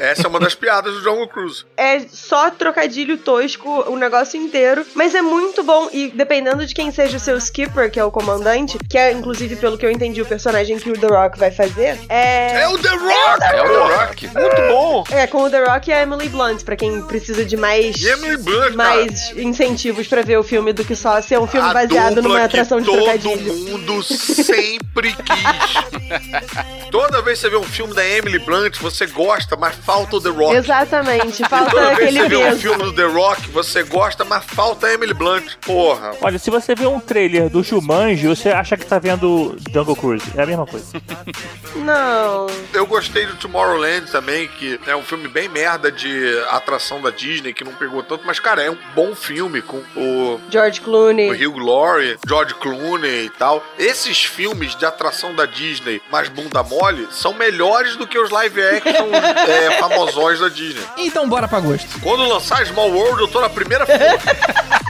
Essa 0.00 0.26
é 0.26 0.28
uma 0.28 0.40
das 0.40 0.54
piadas 0.54 0.94
do 0.94 1.02
Jungle 1.02 1.28
Cruise. 1.28 1.64
é 1.76 2.00
só 2.00 2.50
trocadilho 2.50 3.16
tosco 3.18 3.73
o 3.90 3.96
negócio 3.96 4.40
inteiro, 4.40 4.84
mas 4.94 5.14
é 5.14 5.22
muito 5.22 5.62
bom 5.62 5.88
e 5.92 6.08
dependendo 6.10 6.64
de 6.66 6.74
quem 6.74 6.90
seja 6.92 7.16
o 7.16 7.20
seu 7.20 7.36
skipper, 7.38 7.90
que 7.90 7.98
é 7.98 8.04
o 8.04 8.10
comandante, 8.10 8.78
que 8.88 8.96
é 8.98 9.12
inclusive 9.12 9.56
pelo 9.56 9.76
que 9.78 9.84
eu 9.84 9.90
entendi 9.90 10.20
o 10.22 10.26
personagem 10.26 10.78
que 10.78 10.90
o 10.90 10.98
The 10.98 11.06
Rock 11.06 11.38
vai 11.38 11.50
fazer, 11.50 11.98
é 12.08 12.60
É 12.62 12.68
o 12.68 12.78
The 12.78 12.88
Rock! 12.90 13.44
É 13.54 13.62
o 13.62 13.68
The 13.68 13.96
Rock. 13.96 14.26
Muito 14.28 14.62
bom! 14.68 15.04
é 15.10 15.26
com 15.26 15.42
o 15.44 15.50
The 15.50 15.64
Rock 15.64 15.90
e 15.90 15.92
a 15.92 16.02
Emily 16.02 16.28
Blunt, 16.28 16.62
pra 16.62 16.76
quem 16.76 17.02
precisa 17.02 17.44
de 17.44 17.56
mais 17.56 17.96
E 17.96 18.08
Emily 18.08 18.36
Blunt, 18.36 18.74
cara. 18.74 18.76
mais 18.76 19.32
incentivos 19.36 20.06
pra 20.06 20.22
ver 20.22 20.38
o 20.38 20.42
filme 20.42 20.72
do 20.72 20.84
que 20.84 20.94
só 20.96 21.20
ser 21.20 21.38
um 21.38 21.46
filme 21.46 21.68
a 21.68 21.72
baseado 21.72 22.14
dupla 22.16 22.28
numa 22.30 22.44
atração 22.44 22.80
de 22.80 22.86
todo 22.86 22.96
trocadilho. 22.96 23.54
mundo 23.54 24.02
sempre 24.02 25.14
quis. 25.14 26.90
Toda 26.90 27.22
vez 27.22 27.38
que 27.38 27.42
você 27.44 27.50
vê 27.50 27.56
um 27.56 27.64
filme 27.64 27.94
da 27.94 28.06
Emily 28.06 28.38
Blunt, 28.38 28.76
você 28.78 29.06
gosta, 29.06 29.56
mas 29.56 29.74
falta 29.76 30.16
o 30.16 30.20
The 30.20 30.28
Rock. 30.30 30.54
Exatamente, 30.56 31.42
falta 31.48 31.70
toda 31.70 31.94
vez 31.94 31.98
que 31.98 32.04
aquele 32.04 32.20
você 32.20 32.28
vê 32.28 32.36
um 32.36 32.56
filme 32.58 32.84
do 32.84 32.92
The 32.94 33.04
Rock, 33.04 33.48
você 33.50 33.63
gosta, 33.82 34.24
mas 34.24 34.44
falta 34.44 34.86
a 34.86 34.94
Emily 34.94 35.14
Blunt. 35.14 35.54
Porra. 35.60 36.12
Olha, 36.20 36.38
se 36.38 36.50
você 36.50 36.74
vê 36.74 36.86
um 36.86 37.00
trailer 37.00 37.48
do 37.48 37.62
Jumanji, 37.62 38.26
você 38.26 38.50
acha 38.50 38.76
que 38.76 38.86
tá 38.86 38.98
vendo 38.98 39.56
Jungle 39.72 39.96
Cruise. 39.96 40.24
É 40.36 40.42
a 40.42 40.46
mesma 40.46 40.66
coisa. 40.66 40.86
Não. 41.76 42.46
Eu 42.72 42.86
gostei 42.86 43.26
do 43.26 43.36
Tomorrowland 43.36 44.10
também, 44.10 44.48
que 44.48 44.78
é 44.86 44.94
um 44.94 45.02
filme 45.02 45.28
bem 45.28 45.48
merda 45.48 45.90
de 45.90 46.38
atração 46.50 47.00
da 47.00 47.10
Disney, 47.10 47.52
que 47.52 47.64
não 47.64 47.72
pegou 47.74 48.02
tanto, 48.02 48.24
mas, 48.26 48.38
cara, 48.38 48.62
é 48.62 48.70
um 48.70 48.78
bom 48.94 49.14
filme 49.14 49.60
com 49.60 49.78
o, 49.96 50.40
George 50.50 50.80
o 50.80 50.84
Clooney. 50.84 51.30
Hugh 51.30 51.58
Laurie, 51.58 52.16
George 52.26 52.54
Clooney 52.54 53.26
e 53.26 53.30
tal. 53.30 53.64
Esses 53.78 54.24
filmes 54.24 54.76
de 54.76 54.86
atração 54.86 55.34
da 55.34 55.46
Disney, 55.46 56.00
mais 56.10 56.28
bunda 56.28 56.62
mole, 56.62 57.08
são 57.10 57.34
melhores 57.34 57.96
do 57.96 58.06
que 58.06 58.18
os 58.18 58.30
live 58.30 58.60
action 58.62 59.10
é, 59.12 59.70
famosões 59.78 60.40
da 60.40 60.48
Disney. 60.48 60.84
Então 60.96 61.28
bora 61.28 61.48
pra 61.48 61.60
gosto. 61.60 62.00
Quando 62.00 62.26
lançar 62.26 62.64
Small 62.66 62.90
World, 62.90 63.20
eu 63.20 63.28
tô 63.28 63.40
na 63.40 63.48
primeira 63.54 63.86
fila. 63.86 63.98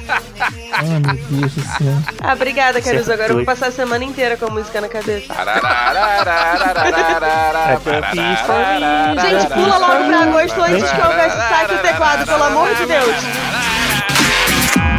Ah, 0.76 0.82
meu 0.82 1.00
Deus 1.40 1.52
do 1.54 1.62
céu. 1.62 1.94
Ah, 2.22 2.32
obrigada, 2.34 2.82
Caruso. 2.82 3.12
Agora 3.12 3.28
eu 3.30 3.36
vou 3.36 3.44
passar 3.44 3.68
a 3.68 3.70
semana 3.70 4.02
inteira 4.04 4.36
com 4.36 4.46
a 4.46 4.50
música 4.50 4.80
na 4.80 4.88
cabeça. 4.88 5.32
É. 5.32 5.36
Gente, 9.20 9.46
pula 9.54 9.78
logo 9.78 10.04
pra 10.06 10.20
agosto 10.22 10.60
antes 10.62 10.90
que 10.90 11.00
eu 11.00 11.30
saque 11.30 11.74
o 11.74 11.78
teclado, 11.78 12.26
pelo 12.26 12.42
amor 12.44 12.74
de 12.74 12.86
Deus. 12.86 13.14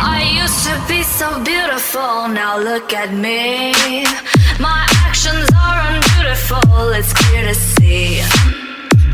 I 0.01 0.23
used 0.43 0.63
to 0.69 0.79
be 0.87 1.03
so 1.03 1.39
beautiful, 1.41 2.27
now 2.29 2.57
look 2.57 2.93
at 2.95 3.11
me. 3.11 3.73
My 4.59 4.85
actions 5.05 5.49
are 5.55 5.81
unbeautiful, 5.91 6.93
it's 6.93 7.11
clear 7.13 7.47
to 7.47 7.53
see. 7.55 8.21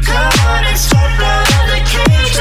Come 0.05 0.39
on 0.47 0.63
and 0.65 0.77
step 0.77 1.19
out 1.19 1.49
of 1.49 1.67
the 1.69 1.81
cage, 1.89 2.37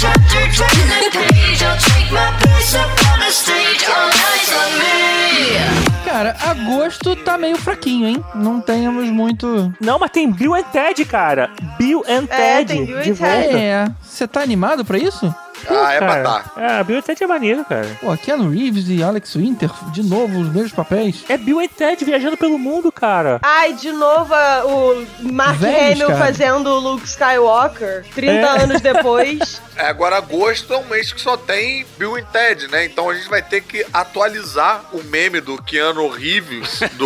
there's 0.00 0.04
a 0.04 0.08
new 0.08 0.52
chapter, 0.52 0.66
turn 0.68 0.88
the 0.88 1.10
page. 1.10 1.62
I'll 1.62 1.78
take 1.78 2.12
my 2.12 2.32
place 2.40 2.74
up 2.74 2.90
on 3.12 3.18
the 3.20 3.30
stage, 3.30 3.84
all 3.88 4.08
eyes 4.08 4.52
on 4.52 4.70
me. 4.78 6.04
Cara, 6.04 6.36
agosto 6.40 7.14
tá 7.16 7.36
meio 7.36 7.56
fraquinho, 7.58 8.06
hein? 8.08 8.24
Não 8.34 8.60
temos 8.60 9.08
muito. 9.10 9.72
Não, 9.80 9.98
mas 9.98 10.10
tem 10.10 10.30
Bill 10.30 10.54
and 10.54 10.62
Ted, 10.64 11.04
cara. 11.04 11.50
Bill 11.78 12.02
and 12.08 12.24
É, 12.30 12.36
Ted. 12.64 12.72
tem 12.72 12.84
Bill 12.86 12.98
and 12.98 13.02
de 13.02 13.14
Ted. 13.14 13.20
volta. 13.20 13.58
É. 13.58 13.88
Você 14.02 14.26
tá 14.26 14.40
animado 14.40 14.84
pra 14.84 14.98
isso? 14.98 15.34
Ah, 15.68 15.92
é 15.92 15.98
pra 15.98 16.22
tá. 16.22 16.44
É, 16.56 16.84
Bill 16.84 16.98
and 16.98 17.02
Ted 17.02 17.22
é 17.24 17.26
maneiro, 17.26 17.64
cara. 17.64 17.86
Pô, 18.00 18.16
Keanu 18.16 18.50
Reeves 18.50 18.88
e 18.88 19.02
Alex 19.02 19.34
Winter, 19.34 19.70
de 19.92 20.02
novo, 20.02 20.40
os 20.40 20.52
mesmos 20.52 20.72
papéis. 20.72 21.24
É 21.28 21.36
Bill 21.36 21.60
and 21.60 21.68
Ted 21.68 22.04
viajando 22.04 22.36
pelo 22.36 22.58
mundo, 22.58 22.92
cara. 22.92 23.40
Ai, 23.42 23.72
de 23.72 23.90
novo 23.92 24.32
o 24.66 25.06
Mark 25.32 25.56
Velhos, 25.58 26.00
Hamill 26.02 26.06
cara. 26.08 26.18
fazendo 26.18 26.68
o 26.70 26.78
Luke 26.78 27.04
Skywalker 27.06 28.04
30 28.14 28.32
É. 28.32 28.62
anos 28.62 28.80
depois. 28.80 29.60
É, 29.76 29.88
Agora, 29.88 30.16
agosto 30.16 30.72
é 30.72 30.78
um 30.78 30.86
mês 30.86 31.12
que 31.12 31.20
só 31.20 31.36
tem 31.36 31.84
Bill 31.98 32.16
e 32.16 32.22
Ted, 32.22 32.66
né? 32.68 32.86
Então 32.86 33.10
a 33.10 33.14
gente 33.14 33.28
vai 33.28 33.42
ter 33.42 33.60
que 33.60 33.84
atualizar 33.92 34.82
o 34.90 35.02
meme 35.04 35.38
do 35.38 35.60
Keanu 35.62 36.08
Reeves, 36.08 36.80
do, 36.94 37.04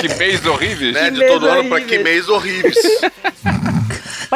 Que 0.00 0.14
mês 0.16 0.46
horrível. 0.46 0.92
né, 0.92 1.10
Que 1.10 1.16
de 1.16 1.26
todo 1.26 1.46
ano 1.46 1.68
pra 1.68 1.80
que 1.82 1.98
mês 1.98 2.26
horríveis. 2.30 2.74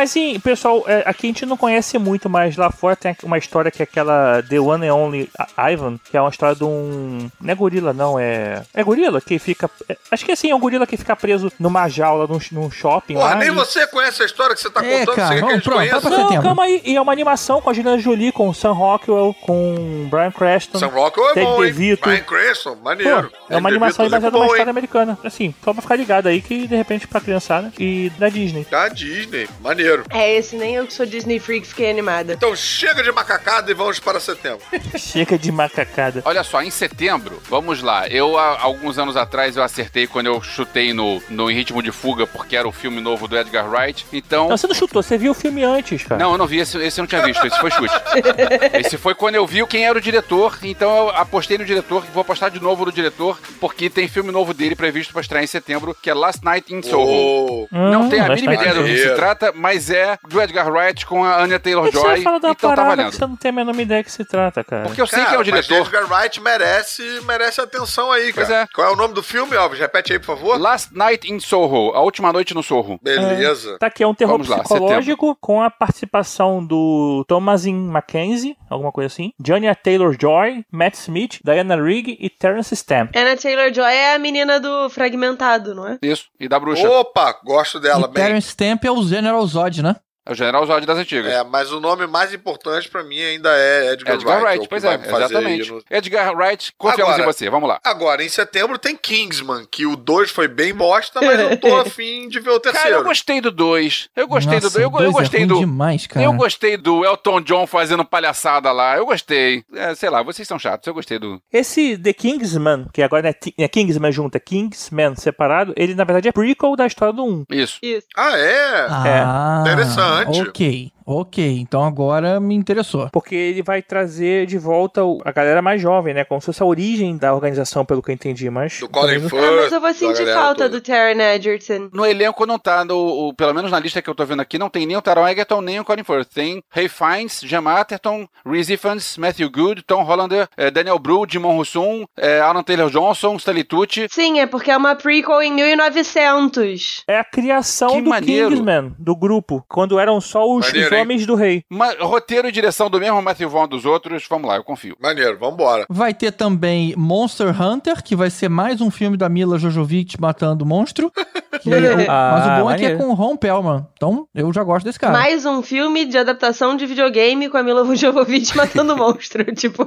Mas 0.02 0.10
sim, 0.10 0.40
pessoal, 0.40 0.82
é, 0.88 1.04
aqui 1.06 1.26
a 1.26 1.30
gente 1.30 1.46
não 1.46 1.56
conhece 1.56 1.96
muito, 1.96 2.28
mas 2.28 2.56
lá 2.56 2.72
fora 2.72 2.96
tem 2.96 3.16
uma 3.22 3.38
história 3.38 3.70
que 3.70 3.80
é 3.80 3.84
aquela 3.84 4.42
The 4.42 4.58
One 4.58 4.88
and 4.88 4.92
Only 4.96 5.30
Ivan, 5.56 5.96
que 6.10 6.16
é 6.16 6.20
uma 6.20 6.28
história 6.28 6.56
de 6.56 6.64
um. 6.64 7.30
Não 7.40 7.52
é 7.52 7.54
gorila, 7.54 7.92
não, 7.92 8.18
é. 8.18 8.64
É 8.74 8.82
gorila 8.82 9.20
que 9.20 9.38
fica. 9.38 9.70
é- 9.88 9.96
acho 10.10 10.24
que 10.24 10.32
assim, 10.32 10.50
é 10.50 10.54
um 10.56 10.58
gorila 10.58 10.88
que 10.88 10.96
fica 10.96 11.14
preso 11.14 11.52
numa 11.56 11.88
jaula 11.88 12.26
num, 12.26 12.40
num 12.50 12.68
shopping 12.68 13.14
Porra, 13.14 13.28
lá. 13.28 13.34
nem 13.36 13.46
e- 13.46 13.52
você 13.52 13.86
conhece 13.86 14.24
a 14.24 14.26
história 14.26 14.56
que 14.56 14.60
você 14.62 14.70
tá 14.70 14.84
É, 14.84 14.98
contando, 15.06 15.14
cara, 15.14 15.28
você 15.28 15.34
quer 15.34 15.38
que 15.38 15.38
a 15.38 15.40
vamos, 15.46 15.54
gente 15.54 15.62
pronto, 15.62 16.00
pra 16.00 16.10
Não, 16.10 16.18
setembro. 16.26 16.42
calma 16.48 16.64
aí. 16.64 16.82
E 16.84 16.96
é 16.96 17.00
uma 17.00 17.12
animação 17.12 17.60
com 17.62 17.70
a 17.70 17.72
Angelina 17.72 17.96
Jolie, 17.98 18.32
com 18.32 18.48
o 18.48 18.54
Sam 18.54 18.72
Rockwell, 18.72 19.32
com 19.42 19.74
o 20.04 20.08
Brian 20.10 20.32
Creston. 20.32 20.80
Sam 20.80 20.88
Rockwell 20.88 21.30
é 21.30 21.34
Ted 21.34 21.46
bom, 21.46 21.62
hein? 21.64 21.72
DeVito. 21.72 22.08
Brian 22.08 22.22
Cranston, 22.24 22.74
Pô, 22.74 22.82
maneiro. 22.82 23.30
é 23.48 23.56
uma 23.56 23.68
Ted 23.68 23.74
animação 23.76 24.04
DeVito, 24.04 24.10
baseada 24.10 24.30
numa 24.36 24.38
bom, 24.40 24.44
hein? 24.46 24.50
história 24.50 24.70
americana. 24.70 25.16
Assim, 25.22 25.54
só 25.64 25.72
pra 25.72 25.80
ficar 25.80 25.94
ligado 25.94 26.26
aí 26.26 26.42
que 26.42 26.66
de 26.66 26.74
repente 26.74 27.06
pra 27.06 27.20
criançada 27.20 27.72
e 27.78 28.10
da 28.18 28.28
Disney. 28.28 28.66
Da 28.68 28.88
Disney, 28.88 29.48
maneiro. 29.60 29.91
É, 30.10 30.34
esse 30.34 30.56
nem 30.56 30.74
eu 30.76 30.86
que 30.86 30.92
sou 30.92 31.04
Disney 31.06 31.38
Freak 31.38 31.66
fiquei 31.66 31.90
animada. 31.90 32.32
Então 32.34 32.54
chega 32.56 33.02
de 33.02 33.10
macacada 33.12 33.70
e 33.70 33.74
vamos 33.74 33.98
para 34.00 34.18
setembro. 34.20 34.60
Chega 34.96 35.38
de 35.38 35.50
macacada. 35.52 36.22
Olha 36.24 36.42
só, 36.44 36.62
em 36.62 36.70
setembro, 36.70 37.40
vamos 37.48 37.82
lá. 37.82 38.08
Eu, 38.08 38.36
há 38.38 38.60
alguns 38.62 38.98
anos 38.98 39.16
atrás, 39.16 39.56
eu 39.56 39.62
acertei 39.62 40.06
quando 40.06 40.26
eu 40.26 40.42
chutei 40.42 40.92
no, 40.92 41.22
no 41.28 41.50
Em 41.50 41.54
Ritmo 41.54 41.82
de 41.82 41.90
Fuga, 41.92 42.26
porque 42.26 42.56
era 42.56 42.66
o 42.66 42.72
filme 42.72 43.00
novo 43.00 43.26
do 43.28 43.36
Edgar 43.38 43.68
Wright. 43.70 44.06
Então. 44.12 44.48
Não, 44.48 44.56
você 44.56 44.66
não 44.66 44.74
chutou, 44.74 45.02
você 45.02 45.16
viu 45.18 45.32
o 45.32 45.34
filme 45.34 45.62
antes, 45.64 46.02
cara. 46.04 46.22
Não, 46.22 46.32
eu 46.32 46.38
não 46.38 46.46
vi, 46.46 46.58
esse, 46.58 46.78
esse 46.78 47.00
eu 47.00 47.02
não 47.02 47.08
tinha 47.08 47.22
visto, 47.22 47.46
esse 47.46 47.58
foi 47.60 47.70
chute. 47.70 47.94
esse 48.78 48.96
foi 48.96 49.14
quando 49.14 49.34
eu 49.36 49.46
vi 49.46 49.64
quem 49.66 49.84
era 49.86 49.96
o 49.96 50.00
diretor, 50.00 50.58
então 50.62 50.90
eu 50.96 51.10
apostei 51.10 51.56
no 51.58 51.64
diretor, 51.64 52.04
vou 52.12 52.20
apostar 52.22 52.50
de 52.50 52.60
novo 52.60 52.84
no 52.84 52.92
diretor, 52.92 53.38
porque 53.60 53.88
tem 53.88 54.08
filme 54.08 54.30
novo 54.32 54.52
dele 54.54 54.74
previsto 54.74 55.12
pra 55.12 55.20
estrear 55.22 55.42
em 55.44 55.46
setembro, 55.46 55.96
que 56.00 56.10
é 56.10 56.14
Last 56.14 56.44
Night 56.44 56.72
in 56.74 56.82
Soho. 56.82 57.02
Ô, 57.06 57.68
Não 57.70 58.02
Hum, 58.02 58.08
tem 58.08 58.20
a 58.20 58.28
mas 58.28 58.40
mínima 58.40 58.54
ideia 58.54 58.74
do 58.74 58.82
que 58.82 58.88
maneiro. 58.88 59.10
se 59.10 59.16
trata, 59.16 59.52
mas 59.54 59.81
é 59.90 60.18
do 60.28 60.40
Edgar 60.40 60.70
Wright 60.70 61.06
com 61.06 61.24
a 61.24 61.36
Anya 61.42 61.58
que 61.58 61.70
você 61.70 61.74
Taylor-Joy, 61.74 62.02
vai 62.02 62.22
falar 62.22 62.38
da 62.38 62.50
então 62.50 62.70
tá 62.70 62.76
parada 62.76 62.90
que 62.90 62.96
valendo. 62.96 63.12
você 63.14 63.26
não 63.26 63.36
tem 63.36 63.48
a 63.50 63.52
menor 63.52 63.78
ideia 63.78 64.04
que 64.04 64.12
se 64.12 64.24
trata, 64.24 64.62
cara? 64.64 64.84
Porque 64.84 65.00
eu 65.00 65.06
sei 65.06 65.18
cara, 65.18 65.30
quem 65.30 65.34
é 65.34 65.36
o 65.36 65.54
mas 65.54 65.66
diretor. 65.66 65.86
Edgar 65.86 66.10
Wright 66.10 66.40
merece, 66.40 67.20
merece 67.26 67.60
atenção 67.60 68.10
aí, 68.12 68.32
cara. 68.32 68.46
Pois 68.46 68.50
é. 68.50 68.66
Qual 68.74 68.88
é 68.88 68.92
o 68.92 68.96
nome 68.96 69.14
do 69.14 69.22
filme, 69.22 69.56
Alves? 69.56 69.78
Repete 69.78 70.12
aí, 70.12 70.18
por 70.18 70.36
favor. 70.36 70.60
Last 70.60 70.96
Night 70.96 71.30
in 71.30 71.40
Soho, 71.40 71.92
a 71.94 72.00
última 72.00 72.32
noite 72.32 72.54
no 72.54 72.62
Soho. 72.62 72.98
Beleza. 73.02 73.78
Tá 73.78 73.86
aqui, 73.86 74.02
é 74.02 74.06
um 74.06 74.14
terror 74.14 74.34
Vamos 74.34 74.48
lá, 74.48 74.58
psicológico 74.60 75.36
com 75.40 75.62
a 75.62 75.70
participação 75.70 76.64
do 76.64 77.24
Thomasin 77.28 77.74
Mackenzie, 77.74 78.56
alguma 78.68 78.92
coisa 78.92 79.06
assim, 79.06 79.32
Johnny 79.40 79.72
Taylor-Joy, 79.74 80.64
Matt 80.70 80.94
Smith, 80.94 81.40
Diana 81.44 81.76
Rigg 81.76 82.16
e 82.20 82.28
Terence 82.30 82.74
Stamp. 82.74 83.10
Anna 83.16 83.36
Taylor-Joy 83.36 83.92
é 83.92 84.14
a 84.14 84.18
menina 84.18 84.58
do 84.60 84.88
Fragmentado, 84.90 85.74
não 85.74 85.86
é? 85.86 85.98
Isso, 86.02 86.26
e 86.38 86.48
da 86.48 86.58
bruxa. 86.58 86.88
Opa, 86.88 87.38
gosto 87.44 87.78
dela 87.80 88.08
e 88.08 88.12
bem. 88.12 88.24
Terence 88.24 88.48
Stamp 88.48 88.84
é 88.84 88.90
o 88.90 89.02
General 89.02 89.44
Zod, 89.46 89.71
né? 89.80 89.96
É 90.24 90.32
o 90.32 90.34
General 90.34 90.64
Zod 90.64 90.86
das 90.86 90.98
antigas. 90.98 91.32
É, 91.32 91.42
mas 91.42 91.72
o 91.72 91.80
nome 91.80 92.06
mais 92.06 92.32
importante 92.32 92.88
pra 92.88 93.02
mim 93.02 93.20
ainda 93.20 93.50
é 93.56 93.92
Edgar, 93.92 94.14
Edgar 94.14 94.36
Wright. 94.36 94.44
Wright, 94.46 94.58
o 94.58 94.62
que 94.62 94.68
pois 94.68 94.82
vai 94.84 94.94
é, 94.94 95.00
exatamente. 95.16 95.70
no- 95.72 95.82
Edgar 95.90 96.36
Wright, 96.36 96.72
confiamos 96.78 97.14
Agora- 97.14 97.22
em 97.22 97.26
você, 97.32 97.50
vamos 97.50 97.68
lá. 97.68 97.80
Agora, 97.84 98.22
em 98.24 98.28
setembro 98.28 98.78
tem 98.78 98.96
Kingsman, 98.96 99.66
que 99.70 99.84
o 99.84 99.96
2 99.96 100.30
foi 100.30 100.46
bem 100.46 100.72
bosta, 100.72 101.20
mas 101.20 101.40
eu 101.40 101.56
tô 101.56 101.74
afim 101.80 102.28
de 102.28 102.38
ver 102.38 102.50
o 102.50 102.60
Cara, 102.60 102.72
terceiro. 102.72 102.96
eu 102.98 103.04
gostei 103.04 103.40
do 103.40 103.50
2. 103.50 104.08
Eu 104.14 104.28
gostei 104.28 104.54
Nossa, 104.60 104.68
do 104.68 104.72
2. 104.74 104.84
Eu, 104.84 104.90
dois 104.90 105.04
eu 105.04 105.10
é 105.10 105.12
gostei 105.12 105.40
ruim 105.40 105.48
do. 105.48 105.58
demais, 105.58 106.06
cara. 106.06 106.24
Eu 106.24 106.32
gostei 106.34 106.76
do 106.76 107.04
Elton 107.04 107.40
John 107.40 107.66
fazendo 107.66 108.04
palhaçada 108.04 108.70
lá. 108.70 108.96
Eu 108.96 109.06
gostei. 109.06 109.64
É, 109.74 109.94
sei 109.94 110.08
lá, 110.08 110.22
vocês 110.22 110.46
são 110.46 110.58
chatos. 110.58 110.86
Eu 110.86 110.94
gostei 110.94 111.18
do. 111.18 111.42
Esse 111.52 111.98
The 111.98 112.12
Kingsman, 112.12 112.86
que 112.92 113.02
agora 113.02 113.22
não 113.22 113.30
é, 113.30 113.34
é 113.64 113.68
Kingsman 113.68 114.12
junto, 114.12 114.36
é 114.36 114.40
Kingsman 114.40 115.16
separado, 115.16 115.72
ele 115.76 115.94
na 115.96 116.04
verdade 116.04 116.28
é 116.28 116.32
prequel 116.32 116.76
da 116.76 116.86
história 116.86 117.12
do 117.12 117.24
1. 117.24 117.44
Isso. 117.50 117.78
Isso. 117.82 118.06
Ah, 118.16 118.38
é? 118.38 118.86
Ah, 118.88 119.58
Interessante. 119.62 120.11
Ok 120.26 120.92
ok. 121.06 121.58
Então 121.60 121.84
agora 121.84 122.38
me 122.40 122.54
interessou. 122.54 123.08
Porque 123.12 123.34
ele 123.34 123.62
vai 123.62 123.82
trazer 123.82 124.46
de 124.46 124.58
volta 124.58 125.00
a 125.24 125.32
galera 125.32 125.60
mais 125.62 125.80
jovem, 125.80 126.14
né? 126.14 126.24
Como 126.24 126.40
se 126.40 126.46
fosse 126.46 126.62
a 126.62 126.66
origem 126.66 127.16
da 127.16 127.34
organização, 127.34 127.84
pelo 127.84 128.02
que 128.02 128.10
eu 128.10 128.14
entendi, 128.14 128.48
mas. 128.50 128.78
Do 128.80 128.88
Colin 128.88 129.20
Firth. 129.20 129.34
Ah, 129.34 129.52
mas 129.62 129.72
eu 129.72 129.80
vou 129.80 129.92
sentir 129.94 130.26
falta 130.32 130.64
toda. 130.64 130.68
do 130.68 130.80
Taron 130.80 131.20
Egerton. 131.20 131.88
No 131.92 132.06
elenco 132.06 132.46
não 132.46 132.58
tá, 132.58 132.84
no, 132.84 132.96
o- 133.28 133.34
pelo 133.34 133.54
menos 133.54 133.70
na 133.70 133.78
lista 133.78 134.00
que 134.02 134.08
eu 134.10 134.14
tô 134.14 134.24
vendo 134.24 134.40
aqui, 134.40 134.58
não 134.58 134.68
tem 134.70 134.86
nem 134.86 134.96
o 134.96 135.02
Taron 135.02 135.26
Egerton, 135.26 135.60
nem 135.60 135.80
o 135.80 135.84
Colin 135.84 136.04
Firth. 136.04 136.28
Tem 136.34 136.62
Ray 136.70 136.88
Fiennes, 136.88 137.40
Jim 137.44 137.66
Atherton, 137.66 138.26
Reese 138.46 138.72
Ifans, 138.74 139.16
Matthew 139.16 139.50
Good, 139.50 139.82
Tom 139.84 140.02
Hollander, 140.04 140.48
eh, 140.56 140.70
Daniel 140.70 140.98
Bru, 140.98 141.24
Jimon 141.28 141.58
Husson, 141.58 142.04
eh, 142.16 142.40
Alan 142.40 142.62
Taylor-Johnson, 142.62 143.36
Stanley 143.36 143.64
Tucci. 143.64 144.06
Sim, 144.10 144.40
é 144.40 144.46
porque 144.46 144.70
é 144.70 144.76
uma 144.76 144.94
prequel 144.94 145.42
em 145.42 145.52
1900. 145.52 147.04
É 147.08 147.18
a 147.18 147.24
criação 147.24 147.90
Que 147.96 148.02
do 148.02 148.10
maneiro. 148.10 148.50
Kingsman, 148.50 148.94
do 148.98 149.16
grupo, 149.16 149.64
quando 149.68 149.98
eram 149.98 150.20
só 150.20 150.44
os, 150.50 150.66
Maneiro, 150.66 150.88
homens 151.00 151.26
do 151.26 151.34
rei. 151.34 151.64
Ma- 151.70 151.94
roteiro 152.00 152.48
e 152.48 152.52
direção 152.52 152.88
do 152.90 152.98
mesmo 153.00 153.20
Matthew 153.22 153.48
Vaughn 153.48 153.68
dos 153.68 153.84
outros. 153.84 154.26
Vamos 154.28 154.48
lá, 154.48 154.56
eu 154.56 154.64
confio. 154.64 154.96
Maneiro, 155.00 155.38
vambora. 155.38 155.86
Vai 155.88 156.12
ter 156.14 156.32
também 156.32 156.94
Monster 156.96 157.60
Hunter, 157.60 158.02
que 158.02 158.14
vai 158.16 158.30
ser 158.30 158.48
mais 158.48 158.80
um 158.80 158.90
filme 158.90 159.16
da 159.16 159.28
Mila 159.28 159.58
Jovovich 159.58 160.20
matando 160.20 160.64
monstro. 160.66 161.12
Que 161.62 161.72
é 161.72 161.78
o- 161.78 162.10
Ah, 162.10 162.30
mas 162.34 162.46
o 162.60 162.64
bom 162.64 162.70
é 162.70 162.76
que 162.78 162.84
é 162.84 162.96
com 162.96 163.04
o 163.08 163.14
Ron 163.14 163.36
Perlman. 163.36 163.86
Então, 163.94 164.26
eu 164.34 164.52
já 164.52 164.62
gosto 164.62 164.84
desse 164.84 164.98
cara. 164.98 165.12
Mais 165.12 165.44
um 165.46 165.62
filme 165.62 166.04
de 166.04 166.18
adaptação 166.18 166.76
de 166.76 166.86
videogame 166.86 167.48
com 167.48 167.56
a 167.56 167.62
Mila 167.62 167.84
Jovovich 167.94 168.54
matando 168.56 168.96
monstro. 168.96 169.44
Tipo, 169.54 169.84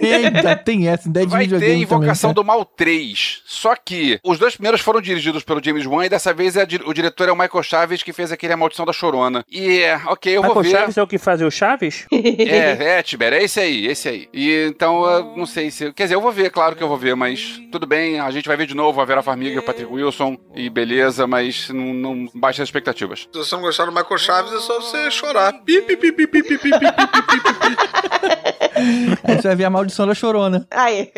Eita, 0.00 0.56
tem 0.56 0.88
essa 0.88 1.08
ideia 1.08 1.26
de 1.26 1.32
Vai 1.32 1.40
ter 1.46 1.54
videogame 1.54 1.82
Invocação 1.82 2.30
também, 2.30 2.34
do 2.34 2.46
Mal 2.46 2.64
3. 2.64 3.42
Só 3.46 3.74
que 3.76 4.18
os 4.24 4.38
dois 4.38 4.54
primeiros 4.54 4.80
foram 4.80 5.00
dirigidos 5.00 5.42
pelo 5.42 5.62
James 5.62 5.86
Wan 5.86 6.04
e 6.04 6.08
dessa 6.08 6.32
vez 6.34 6.56
é 6.56 6.64
o 6.84 6.92
diretor 6.92 7.28
é 7.28 7.32
o 7.32 7.36
Michael 7.36 7.62
Chaves 7.62 8.02
que 8.02 8.12
fez 8.12 8.30
aquele 8.32 8.52
A 8.52 8.56
Maldição 8.56 8.84
da 8.84 8.92
Chorona. 8.92 9.44
E 9.50 9.80
é, 9.80 9.96
ok, 10.06 10.36
eu 10.36 10.42
vou 10.42 10.54
Michael 10.56 10.64
ver. 10.72 10.78
Chaves 10.80 10.98
é 10.98 11.02
o 11.02 11.06
que 11.06 11.18
fazia 11.18 11.46
o 11.46 11.50
Chaves? 11.50 12.06
É, 12.38 12.98
é, 12.98 13.02
Tiber, 13.02 13.32
é 13.32 13.42
esse 13.42 13.60
aí, 13.60 13.86
esse 13.86 14.08
aí. 14.08 14.28
E 14.32 14.66
então, 14.68 15.04
eu 15.06 15.36
não 15.36 15.46
sei 15.46 15.70
se. 15.70 15.92
Quer 15.92 16.04
dizer, 16.04 16.14
eu 16.14 16.20
vou 16.20 16.32
ver, 16.32 16.50
claro 16.50 16.74
que 16.76 16.82
eu 16.82 16.88
vou 16.88 16.96
ver, 16.96 17.14
mas 17.14 17.60
tudo 17.70 17.86
bem, 17.86 18.18
a 18.20 18.30
gente 18.30 18.46
vai 18.48 18.56
ver 18.56 18.66
de 18.66 18.74
novo 18.74 19.00
a 19.00 19.04
Vera 19.04 19.22
Farmiga 19.22 19.54
e 19.54 19.58
o 19.58 19.62
Patrick 19.62 19.90
Wilson, 19.92 20.36
e 20.54 20.68
beleza, 20.68 21.05
mas 21.26 21.68
não, 21.70 21.94
não 21.94 22.28
baixe 22.34 22.62
as 22.62 22.68
expectativas. 22.68 23.28
Se 23.32 23.38
você 23.38 23.54
não 23.54 23.62
gostar 23.62 23.86
do 23.86 23.92
Michael 23.92 24.18
Chaves, 24.18 24.52
é 24.52 24.60
só 24.60 24.80
você 24.80 25.10
chorar. 25.10 25.52
Pi, 25.64 25.82
pi, 25.82 25.96
pi, 25.96 26.12
pi, 26.12 26.26
pi, 26.26 26.42
pi, 26.42 26.58
pi, 26.58 26.58
pi, 26.58 26.70
pi, 26.70 26.80
pi, 26.80 27.40
pi, 27.40 27.76
Aí 29.24 29.36
você 29.36 29.48
vai 29.48 29.56
ver 29.56 29.64
a 29.64 29.70
maldição 29.70 30.06
da 30.06 30.14
chorona. 30.14 30.66
aí. 30.70 31.10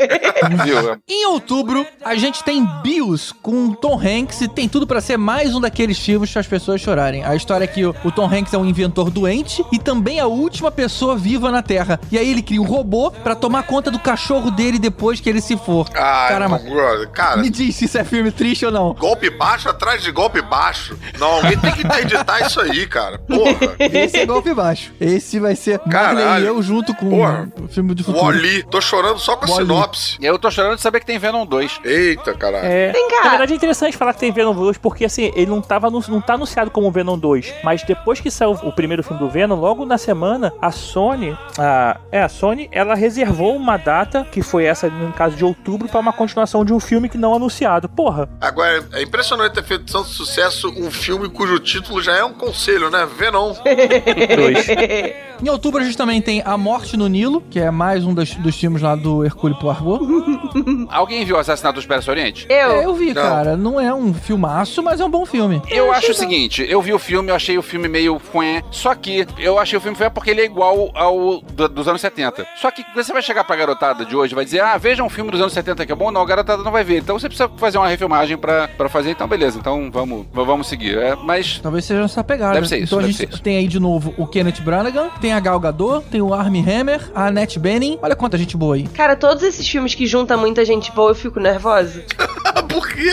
Viu? 0.64 0.96
Em 1.09 1.26
outubro, 1.26 1.84
a 2.04 2.14
gente 2.14 2.42
tem 2.44 2.64
Bios 2.82 3.32
com 3.42 3.72
Tom 3.72 3.98
Hanks 4.00 4.40
e 4.40 4.48
tem 4.48 4.68
tudo 4.68 4.86
pra 4.86 5.00
ser 5.00 5.16
mais 5.16 5.54
um 5.54 5.61
daqueles 5.61 5.98
filmes 5.98 6.32
que 6.32 6.38
as 6.38 6.46
pessoas 6.46 6.80
chorarem. 6.80 7.24
A 7.24 7.34
história 7.34 7.64
é 7.64 7.66
que 7.66 7.84
o, 7.84 7.94
o 8.04 8.12
Tom 8.12 8.26
Hanks 8.32 8.52
é 8.54 8.59
um 8.59 8.64
inventor 8.66 9.11
doente 9.11 9.64
e 9.72 9.78
também 9.78 10.20
a 10.20 10.26
última 10.26 10.70
pessoa 10.70 11.16
viva 11.16 11.50
na 11.50 11.62
Terra. 11.62 12.00
E 12.11 12.18
aí 12.18 12.30
ele 12.30 12.42
cria 12.42 12.61
um 12.61 12.64
robô 12.66 13.11
pra 13.11 13.34
tomar 13.34 13.64
conta 13.64 13.90
do 13.90 13.98
cachorro 13.98 14.50
dele 14.50 14.78
depois 14.78 15.20
que 15.20 15.28
ele 15.28 15.40
se 15.40 15.56
for. 15.56 15.88
Ai, 15.94 16.28
Caramba. 16.28 16.59
não, 16.59 16.70
brother. 16.70 17.09
Cara, 17.11 17.38
Me 17.38 17.50
diz 17.50 17.74
se 17.76 17.84
isso 17.86 17.98
é 17.98 18.04
filme 18.04 18.30
triste 18.30 18.64
ou 18.64 18.72
não. 18.72 18.94
golpe 18.94 19.30
baixo 19.30 19.68
atrás 19.68 20.02
de 20.02 20.11
golpe 20.12 20.40
baixo. 20.42 20.96
Não, 21.18 21.28
alguém 21.36 21.59
tem 21.59 21.72
que 21.72 21.82
interditar 21.86 22.46
isso 22.46 22.61
aí, 22.61 22.86
cara. 22.86 23.18
Porra. 23.18 23.76
Esse 23.78 24.18
é 24.18 24.26
golpe 24.26 24.54
baixo. 24.54 24.92
Esse 25.00 25.38
vai 25.40 25.56
ser 25.56 25.80
Marley 25.86 26.24
Caralho. 26.24 26.44
e 26.44 26.48
eu 26.48 26.62
junto 26.62 26.94
com 26.94 27.11
Porra. 27.11 27.47
O 27.61 27.68
filme 27.68 27.94
do 27.94 28.05
futuro. 28.05 28.24
Wally. 28.24 28.62
Tô 28.64 28.80
chorando 28.80 29.18
só 29.18 29.36
com 29.36 29.44
a 29.44 29.49
sinopse. 29.49 30.16
Eu 30.20 30.38
tô 30.38 30.51
chorando 30.51 30.76
de 30.76 30.82
saber 30.82 31.01
que 31.01 31.07
tem 31.07 31.18
Venom 31.18 31.46
2. 31.46 31.80
Eita, 31.84 32.34
caralho. 32.34 32.66
É, 32.66 32.92
Vem 32.92 33.09
cá. 33.09 33.24
Na 33.24 33.30
verdade 33.30 33.53
é 33.53 33.57
interessante 33.57 33.96
falar 33.96 34.12
que 34.14 34.20
tem 34.20 34.32
Venom 34.32 34.55
2, 34.55 34.78
porque 34.78 35.05
assim, 35.05 35.32
ele 35.34 35.46
não, 35.46 35.61
tava 35.61 35.90
não 35.90 36.20
tá 36.20 36.34
anunciado 36.34 36.70
como 36.70 36.90
Venom 36.90 37.18
2. 37.18 37.55
Mas 37.62 37.82
depois 37.82 38.20
que 38.20 38.30
saiu 38.30 38.53
o 38.53 38.72
primeiro 38.72 39.03
filme 39.03 39.20
do 39.20 39.28
Venom, 39.28 39.57
logo 39.57 39.84
na 39.84 39.99
semana, 39.99 40.53
a 40.61 40.70
Sony. 40.70 41.36
A, 41.59 41.99
é, 42.11 42.22
a 42.22 42.28
Sony, 42.28 42.68
ela 42.72 42.94
reservou 42.94 43.57
uma 43.57 43.76
data, 43.76 44.26
que 44.30 44.42
foi 44.42 44.64
essa, 44.64 44.88
no 44.88 45.12
caso 45.12 45.36
de 45.36 45.44
outubro, 45.44 45.88
pra 45.88 46.01
uma 46.01 46.12
continuação 46.12 46.64
de 46.64 46.72
um 46.72 46.80
filme 46.80 47.09
que 47.09 47.18
não 47.18 47.34
anunciado. 47.34 47.88
Porra, 47.88 48.28
Agora, 48.40 48.86
é 48.92 49.03
impressionante 49.03 49.55
ter 49.55 49.64
feito 49.64 49.92
tanto 49.92 50.09
sucesso 50.09 50.68
um 50.76 50.90
filme 50.90 51.28
cujo 51.28 51.59
título 51.59 52.03
já 52.03 52.16
é 52.16 52.24
um 52.24 52.32
conselho, 52.32 52.90
né? 52.90 53.07
Venom. 53.18 53.55
dois. 54.36 54.66
Em 55.43 55.49
outubro 55.49 55.80
a 55.80 55.84
gente 55.84 55.97
também 55.97 56.20
tem 56.20 56.43
A 56.45 56.57
Morte 56.59 56.97
no 56.97 57.07
Nilo, 57.09 57.41
que 57.49 57.61
é 57.61 57.70
mais 57.70 58.05
um 58.05 58.12
dos, 58.12 58.34
dos 58.34 58.57
filmes 58.57 58.82
lá 58.82 58.97
do 58.97 59.24
Hercule 59.24 59.55
Poirot. 59.59 60.05
Alguém 60.91 61.24
viu 61.24 61.39
Assassinato 61.39 61.74
do 61.74 61.80
Expresso 61.80 62.11
Oriente? 62.11 62.47
É, 62.49 62.64
Eu. 62.64 62.82
eu 62.82 62.95
vi, 62.95 63.14
Não. 63.14 63.22
cara. 63.22 63.57
Não 63.57 63.80
é 63.80 63.95
um 63.95 64.12
filmaço, 64.12 64.82
mas 64.82 65.01
é 65.01 65.05
um 65.05 65.11
bom 65.11 65.24
filme. 65.24 65.62
Eu 65.70 65.93
acho 65.93 66.11
o 66.11 66.14
seguinte, 66.14 66.66
eu 66.68 66.82
vi 66.82 66.93
o 66.93 66.99
filme, 66.99 67.30
eu 67.30 67.34
achei 67.36 67.57
o 67.57 67.62
filme 67.62 67.89
meio 67.89 68.18
fué, 68.18 68.62
só 68.70 68.95
que 68.95 69.26
eu 69.39 69.59
achei 69.59 69.78
o 69.78 69.80
filme 69.80 69.97
fué 69.97 70.11
porque 70.11 70.30
ele 70.30 70.41
é 70.41 70.45
igual 70.45 70.91
ao 70.95 71.41
do- 71.41 71.68
dos 71.68 71.86
anos 71.86 72.01
70. 72.01 72.45
Só 72.57 72.70
que 72.70 72.84
você 72.95 73.12
vai 73.12 73.22
chegar 73.22 73.45
pra 73.45 73.55
garotada 73.57 74.05
de 74.05 74.16
hoje, 74.16 74.34
vai 74.34 74.45
dizer, 74.45 74.61
ah, 74.61 74.76
veja 74.76 75.03
um 75.05 75.09
filme 75.09 75.30
dos 75.30 75.41
anos 75.41 75.53
70 75.53 75.86
que 75.86 75.93
é 75.93 75.95
bom, 75.95 76.11
não, 76.11 76.22
a 76.22 76.26
garotada 76.26 76.62
não 76.62 76.72
vai 76.72 76.82
ver. 76.82 76.99
Então 76.99 77.18
você 77.18 77.28
precisa 77.28 77.49
fazer 77.57 77.78
uma 77.78 77.89
refilmagem 77.89 78.36
pra, 78.36 78.66
pra 78.68 78.89
fazer, 78.89 79.11
então 79.11 79.28
beleza, 79.28 79.59
então 79.59 79.89
vamos, 79.93 80.26
vamos 80.32 80.66
seguir. 80.66 80.99
É, 80.99 81.14
mas 81.16 81.59
Talvez 81.62 81.84
seja 81.84 82.03
essa 82.03 82.24
pegada. 82.24 82.55
Deve 82.55 82.68
ser 82.68 82.78
isso, 82.78 82.95
então 82.95 82.99
a 82.99 83.11
gente 83.11 83.41
tem 83.43 83.57
aí 83.59 83.68
de 83.68 83.78
novo 83.78 84.12
o 84.16 84.26
Kenneth 84.26 84.61
Branagh, 84.62 85.11
tem 85.20 85.28
a 85.33 85.41
Gal 85.41 85.59
Gadot, 85.61 86.07
tem 86.11 86.20
o 86.20 86.33
Armie 86.35 86.64
Hammer, 86.68 87.11
a 87.14 87.26
Annette 87.26 87.59
Bening. 87.59 87.99
Olha 88.03 88.16
quanta 88.16 88.39
gente 88.39 88.57
boa 88.57 88.74
aí. 88.74 88.87
Cara, 88.89 89.16
todos 89.16 89.43
esses 89.43 89.68
filmes 89.68 89.95
que 89.95 90.07
juntam 90.07 90.39
muita 90.39 90.64
gente 90.64 90.93
boa, 90.93 91.11
eu 91.11 91.14
fico 91.14 91.41
nervosa. 91.41 92.05
Por 92.68 92.89
quê? 92.89 93.12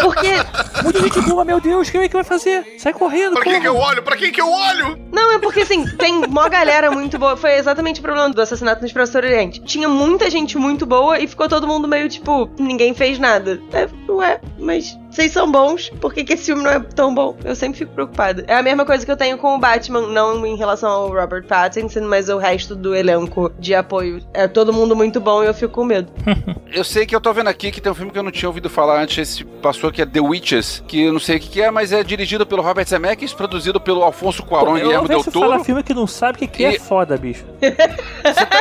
Porque. 0.00 0.82
Muita 0.82 1.00
gente 1.00 1.20
boa, 1.22 1.44
meu 1.44 1.60
Deus, 1.60 1.90
quem 1.90 2.02
é 2.02 2.08
que 2.08 2.14
vai 2.14 2.24
fazer? 2.24 2.74
Sai 2.78 2.92
correndo, 2.92 3.34
Pra 3.34 3.44
quem 3.44 3.60
que 3.60 3.68
eu 3.68 3.76
olho? 3.76 4.02
Pra 4.02 4.16
quem 4.16 4.32
que 4.32 4.40
eu 4.40 4.50
olho? 4.50 4.98
Não, 5.12 5.32
é 5.32 5.38
porque 5.38 5.60
assim, 5.60 5.84
tem 5.96 6.26
mó 6.26 6.48
galera 6.48 6.90
muito 6.90 7.18
boa. 7.18 7.36
Foi 7.36 7.52
exatamente 7.52 8.00
o 8.00 8.02
problema 8.02 8.30
do 8.30 8.40
assassinato 8.40 8.80
no 8.80 8.86
Expresso 8.86 9.16
Oriente. 9.16 9.60
Tinha 9.62 9.88
muita 9.88 10.30
gente 10.30 10.58
muito 10.58 10.86
boa 10.86 11.18
e 11.18 11.26
ficou 11.26 11.48
todo 11.48 11.68
mundo 11.68 11.86
meio 11.86 12.08
tipo, 12.08 12.50
ninguém 12.58 12.94
fez 12.94 13.18
nada. 13.18 13.60
É, 13.72 13.88
ué, 14.10 14.40
mas 14.58 14.96
vocês 15.12 15.30
são 15.32 15.50
bons, 15.50 15.90
por 16.00 16.12
que, 16.14 16.24
que 16.24 16.32
esse 16.32 16.46
filme 16.46 16.62
não 16.62 16.70
é 16.70 16.80
tão 16.80 17.14
bom? 17.14 17.36
Eu 17.44 17.54
sempre 17.54 17.78
fico 17.78 17.92
preocupada. 17.92 18.44
É 18.48 18.54
a 18.56 18.62
mesma 18.62 18.84
coisa 18.84 19.04
que 19.04 19.12
eu 19.12 19.16
tenho 19.16 19.36
com 19.38 19.54
o 19.54 19.58
Batman, 19.58 20.06
não 20.08 20.44
em 20.46 20.56
relação 20.56 20.90
ao 20.90 21.08
Robert 21.12 21.44
Pattinson, 21.46 22.00
mas 22.02 22.28
o 22.28 22.38
resto 22.38 22.74
do 22.74 22.94
elenco 22.94 23.52
de 23.58 23.74
apoio. 23.74 24.22
É 24.32 24.48
todo 24.48 24.72
mundo 24.72 24.96
muito 24.96 25.20
bom 25.20 25.42
e 25.42 25.46
eu 25.46 25.54
fico 25.54 25.72
com 25.74 25.84
medo. 25.84 26.10
eu 26.72 26.82
sei 26.84 27.04
que 27.06 27.14
eu 27.14 27.20
tô 27.20 27.32
vendo 27.32 27.48
aqui 27.48 27.70
que 27.70 27.80
tem 27.80 27.92
um 27.92 27.94
filme 27.94 28.10
que 28.10 28.18
eu 28.18 28.22
não 28.22 28.30
tinha 28.30 28.48
ouvido 28.48 28.70
falar 28.70 29.00
antes, 29.02 29.18
esse 29.18 29.44
passou 29.44 29.92
que 29.92 30.00
é 30.02 30.06
The 30.06 30.20
Witches, 30.20 30.82
que 30.88 31.02
eu 31.02 31.12
não 31.12 31.20
sei 31.20 31.36
o 31.36 31.40
que 31.40 31.48
que 31.48 31.62
é, 31.62 31.70
mas 31.70 31.92
é 31.92 32.02
dirigido 32.02 32.46
pelo 32.46 32.62
Robert 32.62 32.86
Zemeckis, 32.88 33.32
produzido 33.32 33.78
pelo 33.80 34.02
Alfonso 34.02 34.42
Cuarón 34.42 34.78
e 34.78 34.80
Guilherme 34.80 35.08
Del 35.08 35.24
Toro. 35.24 35.62
filme 35.62 35.82
que 35.82 35.92
não 35.94 36.06
sabe 36.06 36.36
o 36.36 36.38
que, 36.38 36.46
que 36.46 36.64
é 36.64 36.74
E- 36.74 36.78
foda, 36.78 37.16
bicho. 37.16 37.44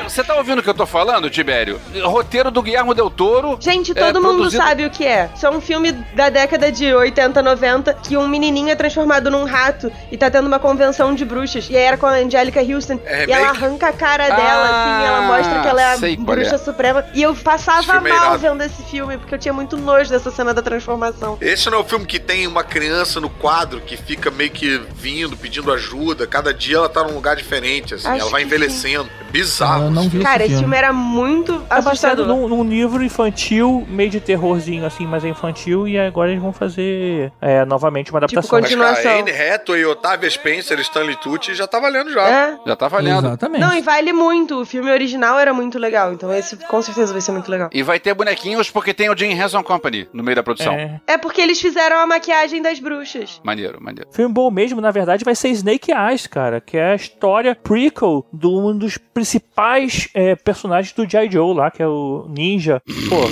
Você 0.04 0.24
tá, 0.24 0.24
tá 0.34 0.36
ouvindo 0.38 0.60
o 0.60 0.64
que 0.64 0.70
eu 0.70 0.74
tô 0.74 0.86
falando, 0.86 1.30
Tibério? 1.30 1.80
Roteiro 2.04 2.52
do 2.52 2.62
Guilherme 2.62 2.93
Del 2.93 3.10
Toro. 3.10 3.58
Gente, 3.60 3.91
É, 3.91 3.93
todo 3.95 4.22
mundo 4.22 4.36
produzido- 4.38 4.64
sabe 4.64 4.86
o 4.86 4.89
que 4.89 5.06
é. 5.06 5.30
Isso 5.36 5.45
é 5.45 5.49
um 5.49 5.62
filme 5.62 5.91
da 6.16 6.30
década 6.41 6.71
de 6.71 6.91
80, 6.91 7.41
90, 7.41 7.93
que 7.95 8.17
um 8.17 8.27
menininho 8.27 8.69
é 8.69 8.75
transformado 8.75 9.29
num 9.29 9.45
rato 9.45 9.91
e 10.11 10.17
tá 10.17 10.29
tendo 10.29 10.47
uma 10.47 10.59
convenção 10.59 11.13
de 11.13 11.23
bruxas. 11.23 11.69
E 11.69 11.77
aí 11.77 11.83
era 11.83 11.97
com 11.97 12.07
a 12.07 12.13
Angelica 12.13 12.61
Houston. 12.61 12.99
É 13.05 13.25
e 13.27 13.31
ela 13.31 13.49
arranca 13.49 13.89
a 13.89 13.93
cara 13.93 14.27
dela, 14.27 14.63
assim, 14.63 15.03
e 15.03 15.07
ela 15.07 15.21
mostra 15.21 15.61
que 15.61 15.67
ela 15.67 15.81
é 15.81 15.93
a 15.93 15.97
sei 15.97 16.17
bruxa 16.17 16.55
é. 16.55 16.57
suprema. 16.57 17.05
E 17.13 17.21
eu 17.21 17.35
passava 17.35 17.99
mal 17.99 18.07
irado. 18.07 18.37
vendo 18.39 18.63
esse 18.63 18.81
filme, 18.83 19.17
porque 19.17 19.35
eu 19.35 19.39
tinha 19.39 19.53
muito 19.53 19.77
nojo 19.77 20.09
dessa 20.09 20.31
cena 20.31 20.53
da 20.53 20.61
transformação. 20.61 21.37
Esse 21.39 21.69
não 21.69 21.77
é 21.77 21.81
o 21.81 21.83
filme 21.83 22.05
que 22.05 22.19
tem 22.19 22.47
uma 22.47 22.63
criança 22.63 23.19
no 23.19 23.29
quadro 23.29 23.81
que 23.81 23.95
fica 23.95 24.31
meio 24.31 24.49
que 24.49 24.81
vindo, 24.95 25.37
pedindo 25.37 25.71
ajuda. 25.71 26.25
Cada 26.25 26.53
dia 26.53 26.77
ela 26.77 26.89
tá 26.89 27.03
num 27.03 27.13
lugar 27.13 27.35
diferente, 27.35 27.93
assim. 27.93 28.07
Acho 28.07 28.21
ela 28.21 28.31
vai 28.31 28.43
envelhecendo. 28.43 29.09
É 29.27 29.31
Bizarro. 29.31 29.85
Eu 29.85 29.91
não 29.91 30.09
vi 30.09 30.19
Cara, 30.19 30.43
esse 30.43 30.49
filme. 30.49 30.63
filme 30.63 30.77
era 30.77 30.91
muito 30.91 31.53
É 31.69 31.81
baseado 31.81 31.87
assustador. 31.87 32.27
num, 32.27 32.47
num 32.47 32.63
livro 32.63 33.03
infantil, 33.03 33.85
meio 33.87 34.09
de 34.09 34.19
terrorzinho 34.19 34.85
assim, 34.85 35.05
mas 35.05 35.23
é 35.23 35.29
infantil, 35.29 35.87
e 35.87 35.97
agora 35.97 36.30
eles 36.32 36.41
vão 36.41 36.53
fazer 36.53 37.32
é, 37.41 37.65
novamente 37.65 38.11
uma 38.11 38.19
adaptação. 38.19 38.59
Mas, 38.59 38.69
cara, 38.73 38.86
continuação. 38.86 39.19
Anne 39.19 39.32
Hathaway, 39.32 39.86
Otávia 39.86 40.29
Spencer, 40.29 40.79
Stanley 40.79 41.15
Tucci 41.17 41.53
já 41.53 41.67
tá 41.67 41.79
valendo 41.79 42.11
já. 42.11 42.27
É. 42.27 42.57
Já 42.65 42.75
tá 42.75 42.88
valendo. 42.88 43.27
Exatamente. 43.27 43.61
Não, 43.61 43.73
e 43.73 43.82
vale 43.82 44.13
muito. 44.13 44.61
O 44.61 44.65
filme 44.65 44.91
original 44.91 45.39
era 45.39 45.53
muito 45.53 45.77
legal, 45.77 46.13
então 46.13 46.34
esse 46.34 46.57
com 46.57 46.82
certeza 46.82 47.11
vai 47.11 47.21
ser 47.21 47.32
muito 47.32 47.49
legal. 47.49 47.69
E 47.73 47.84
vai 47.84 47.99
ter 47.99 48.13
bonequinhos 48.13 48.69
porque 48.69 48.93
tem 48.93 49.09
o 49.09 49.17
Jim 49.17 49.32
Henson 49.32 49.63
Company 49.63 50.07
no 50.13 50.23
meio 50.23 50.36
da 50.36 50.43
produção. 50.43 50.73
É. 50.73 50.99
É 51.07 51.17
porque 51.17 51.41
eles 51.41 51.59
fizeram 51.59 51.97
a 51.97 52.07
maquiagem 52.07 52.61
das 52.61 52.79
bruxas. 52.79 53.39
Maneiro, 53.43 53.82
maneiro. 53.82 54.09
Filme 54.11 54.34
bom 54.34 54.49
mesmo, 54.49 54.82
na 54.82 54.91
verdade, 54.91 55.23
vai 55.23 55.36
ser 55.36 55.49
Snake 55.49 55.91
Eyes, 55.91 56.27
cara, 56.27 56.61
que 56.61 56.77
é 56.77 56.91
a 56.91 56.95
história 56.95 57.55
prequel 57.55 58.25
de 58.32 58.47
um 58.47 58.77
dos 58.77 58.97
principais 58.97 60.09
é, 60.13 60.36
personagens 60.36 60.93
do 60.93 61.09
G.I. 61.09 61.29
Joe 61.32 61.55
lá, 61.55 61.71
que 61.71 61.82
é 61.82 61.88
o 61.88 62.25
Ninja. 62.29 62.82
Pô, 63.09 63.23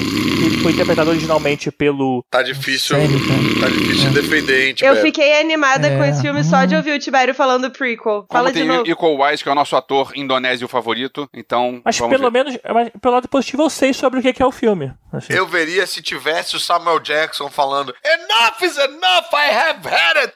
ele 0.45 0.58
foi 0.60 0.72
interpretado 0.72 1.10
originalmente 1.10 1.72
pelo. 1.72 2.24
Tá 2.30 2.41
difícil. 2.41 2.89
Sério, 2.96 3.20
cara. 3.28 3.60
Tá 3.62 3.68
difícil 3.78 4.10
de 4.10 4.22
defender, 4.22 4.62
hein, 4.64 4.70
Eu 4.70 4.76
Tibério? 4.76 5.02
fiquei 5.02 5.40
animada 5.42 5.88
É. 5.88 5.98
com 5.98 6.04
esse 6.04 6.22
filme 6.22 6.44
só 6.44 6.66
de 6.66 6.76
ouvir 6.76 6.92
o 6.92 7.00
Tibério 7.00 7.34
falando 7.34 7.70
prequel. 7.72 8.26
Fala 8.32 8.46
Como 8.46 8.48
de 8.48 8.54
tem 8.60 8.68
novo. 8.68 8.84
o 8.84 8.88
Iko 8.88 9.24
Wise, 9.26 9.44
que 9.44 9.50
é 9.50 9.52
o 9.52 9.56
nosso 9.56 9.76
ator 9.76 10.12
indonésio 10.16 10.68
favorito, 10.68 11.30
então 11.34 11.82
Mas 11.86 11.98
vamos 11.98 12.16
pelo 12.18 12.32
ver. 12.32 12.44
menos, 12.46 12.60
mas 12.74 12.90
pelo 13.02 13.14
lado 13.16 13.28
positivo, 13.28 13.64
eu 13.64 13.70
sei 13.70 13.94
sobre 13.94 14.20
o 14.20 14.22
que 14.22 14.34
que 14.34 14.42
é 14.42 14.46
o 14.46 14.52
filme. 14.52 14.92
assim. 15.12 15.34
Eu 15.34 15.48
veria 15.48 15.86
se 15.88 16.02
tivesse 16.02 16.56
o 16.56 16.60
Samuel 16.60 17.00
Jackson 17.00 17.50
falando 17.50 17.94
Enough 18.06 18.62
is 18.64 18.78
enough, 18.78 19.26
I 19.34 19.50
have 19.52 19.88
had 19.88 20.18
it 20.18 20.29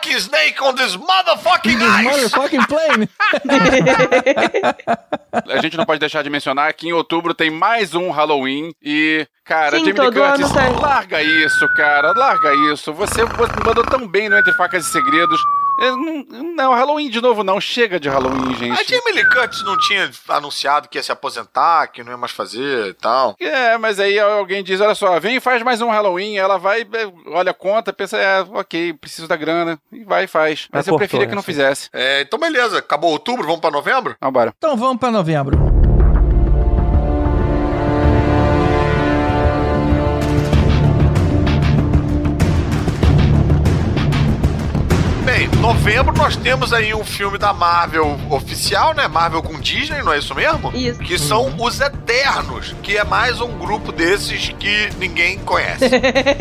motherfucking 0.00 0.20
snake 0.20 0.62
on 0.62 0.74
this 0.74 0.96
motherfucking 0.96 1.78
This 1.78 1.88
ice. 1.88 2.04
motherfucking 2.04 2.66
plane. 2.66 3.08
A 5.52 5.60
gente 5.60 5.76
não 5.76 5.84
pode 5.84 6.00
deixar 6.00 6.22
de 6.22 6.30
mencionar 6.30 6.72
que 6.74 6.88
em 6.88 6.92
outubro 6.92 7.34
tem 7.34 7.50
mais 7.50 7.94
um 7.94 8.10
Halloween 8.10 8.72
e, 8.82 9.26
cara, 9.44 9.78
Sim, 9.78 9.86
Jamie 9.94 10.12
Curtis, 10.12 10.50
larga 10.80 11.22
isso, 11.22 11.68
cara, 11.76 12.12
larga 12.16 12.52
isso. 12.72 12.92
Você 12.92 13.22
mandou 13.24 13.84
tão 13.84 14.06
bem 14.06 14.28
no 14.28 14.38
Entre 14.38 14.52
Facas 14.54 14.86
e 14.86 14.90
Segredos. 14.90 15.40
É, 15.80 15.90
Não, 15.90 16.24
não, 16.54 16.74
Halloween 16.74 17.08
de 17.08 17.20
novo 17.20 17.42
não. 17.42 17.60
Chega 17.60 17.98
de 17.98 18.08
Halloween, 18.08 18.52
A 18.54 18.56
gente. 18.56 18.88
Jamie 18.88 19.12
Lee 19.14 19.28
Curtis 19.28 19.62
não 19.64 19.78
tinha 19.78 20.10
anunciado 20.28 20.88
que 20.88 20.98
ia 20.98 21.02
se 21.02 21.10
aposentar, 21.10 21.86
que 21.88 22.02
não 22.02 22.12
ia 22.12 22.16
mais 22.18 22.32
fazer 22.32 22.88
e 22.88 22.94
tal. 22.94 23.34
É, 23.40 23.76
mas 23.78 23.98
aí 23.98 24.18
alguém 24.18 24.62
diz, 24.62 24.80
olha 24.80 24.94
só, 24.94 25.18
vem 25.18 25.36
e 25.36 25.40
faz 25.40 25.62
mais 25.62 25.80
um 25.80 25.88
Halloween. 25.90 26.36
Ela 26.36 26.58
vai, 26.58 26.82
é, 26.82 27.12
olha 27.28 27.50
a 27.50 27.54
conta, 27.54 27.92
pensa, 27.92 28.16
é, 28.18 28.40
ok, 28.42 28.92
preciso 28.94 29.26
da 29.26 29.36
grana. 29.36 29.78
E 29.92 30.04
vai 30.04 30.24
e 30.24 30.28
faz. 30.28 30.68
Mas 30.72 30.86
Ela 30.86 30.94
eu 30.94 30.98
preferia 30.98 31.26
que 31.26 31.32
não 31.34 31.40
essa. 31.40 31.46
fizesse. 31.46 31.88
É, 31.92 32.20
então 32.22 32.38
beleza, 32.38 32.78
acabou 32.78 33.10
outubro, 33.12 33.46
vamos 33.46 33.60
pra 33.60 33.70
novembro? 33.70 34.16
Vambora. 34.20 34.52
Então 34.58 34.76
vamos 34.76 34.98
pra 34.98 35.10
novembro. 35.10 35.69
Novembro 45.60 46.16
nós 46.16 46.36
temos 46.36 46.72
aí 46.72 46.94
um 46.94 47.04
filme 47.04 47.36
da 47.36 47.52
Marvel 47.52 48.18
oficial, 48.30 48.94
né? 48.94 49.06
Marvel 49.06 49.42
com 49.42 49.60
Disney, 49.60 50.02
não 50.02 50.12
é 50.12 50.18
isso 50.18 50.34
mesmo? 50.34 50.72
Isso. 50.74 50.98
Que 51.00 51.18
são 51.18 51.54
os 51.58 51.80
Eternos, 51.80 52.74
que 52.82 52.96
é 52.96 53.04
mais 53.04 53.42
um 53.42 53.58
grupo 53.58 53.92
desses 53.92 54.48
que 54.58 54.88
ninguém 54.98 55.38
conhece. 55.40 55.84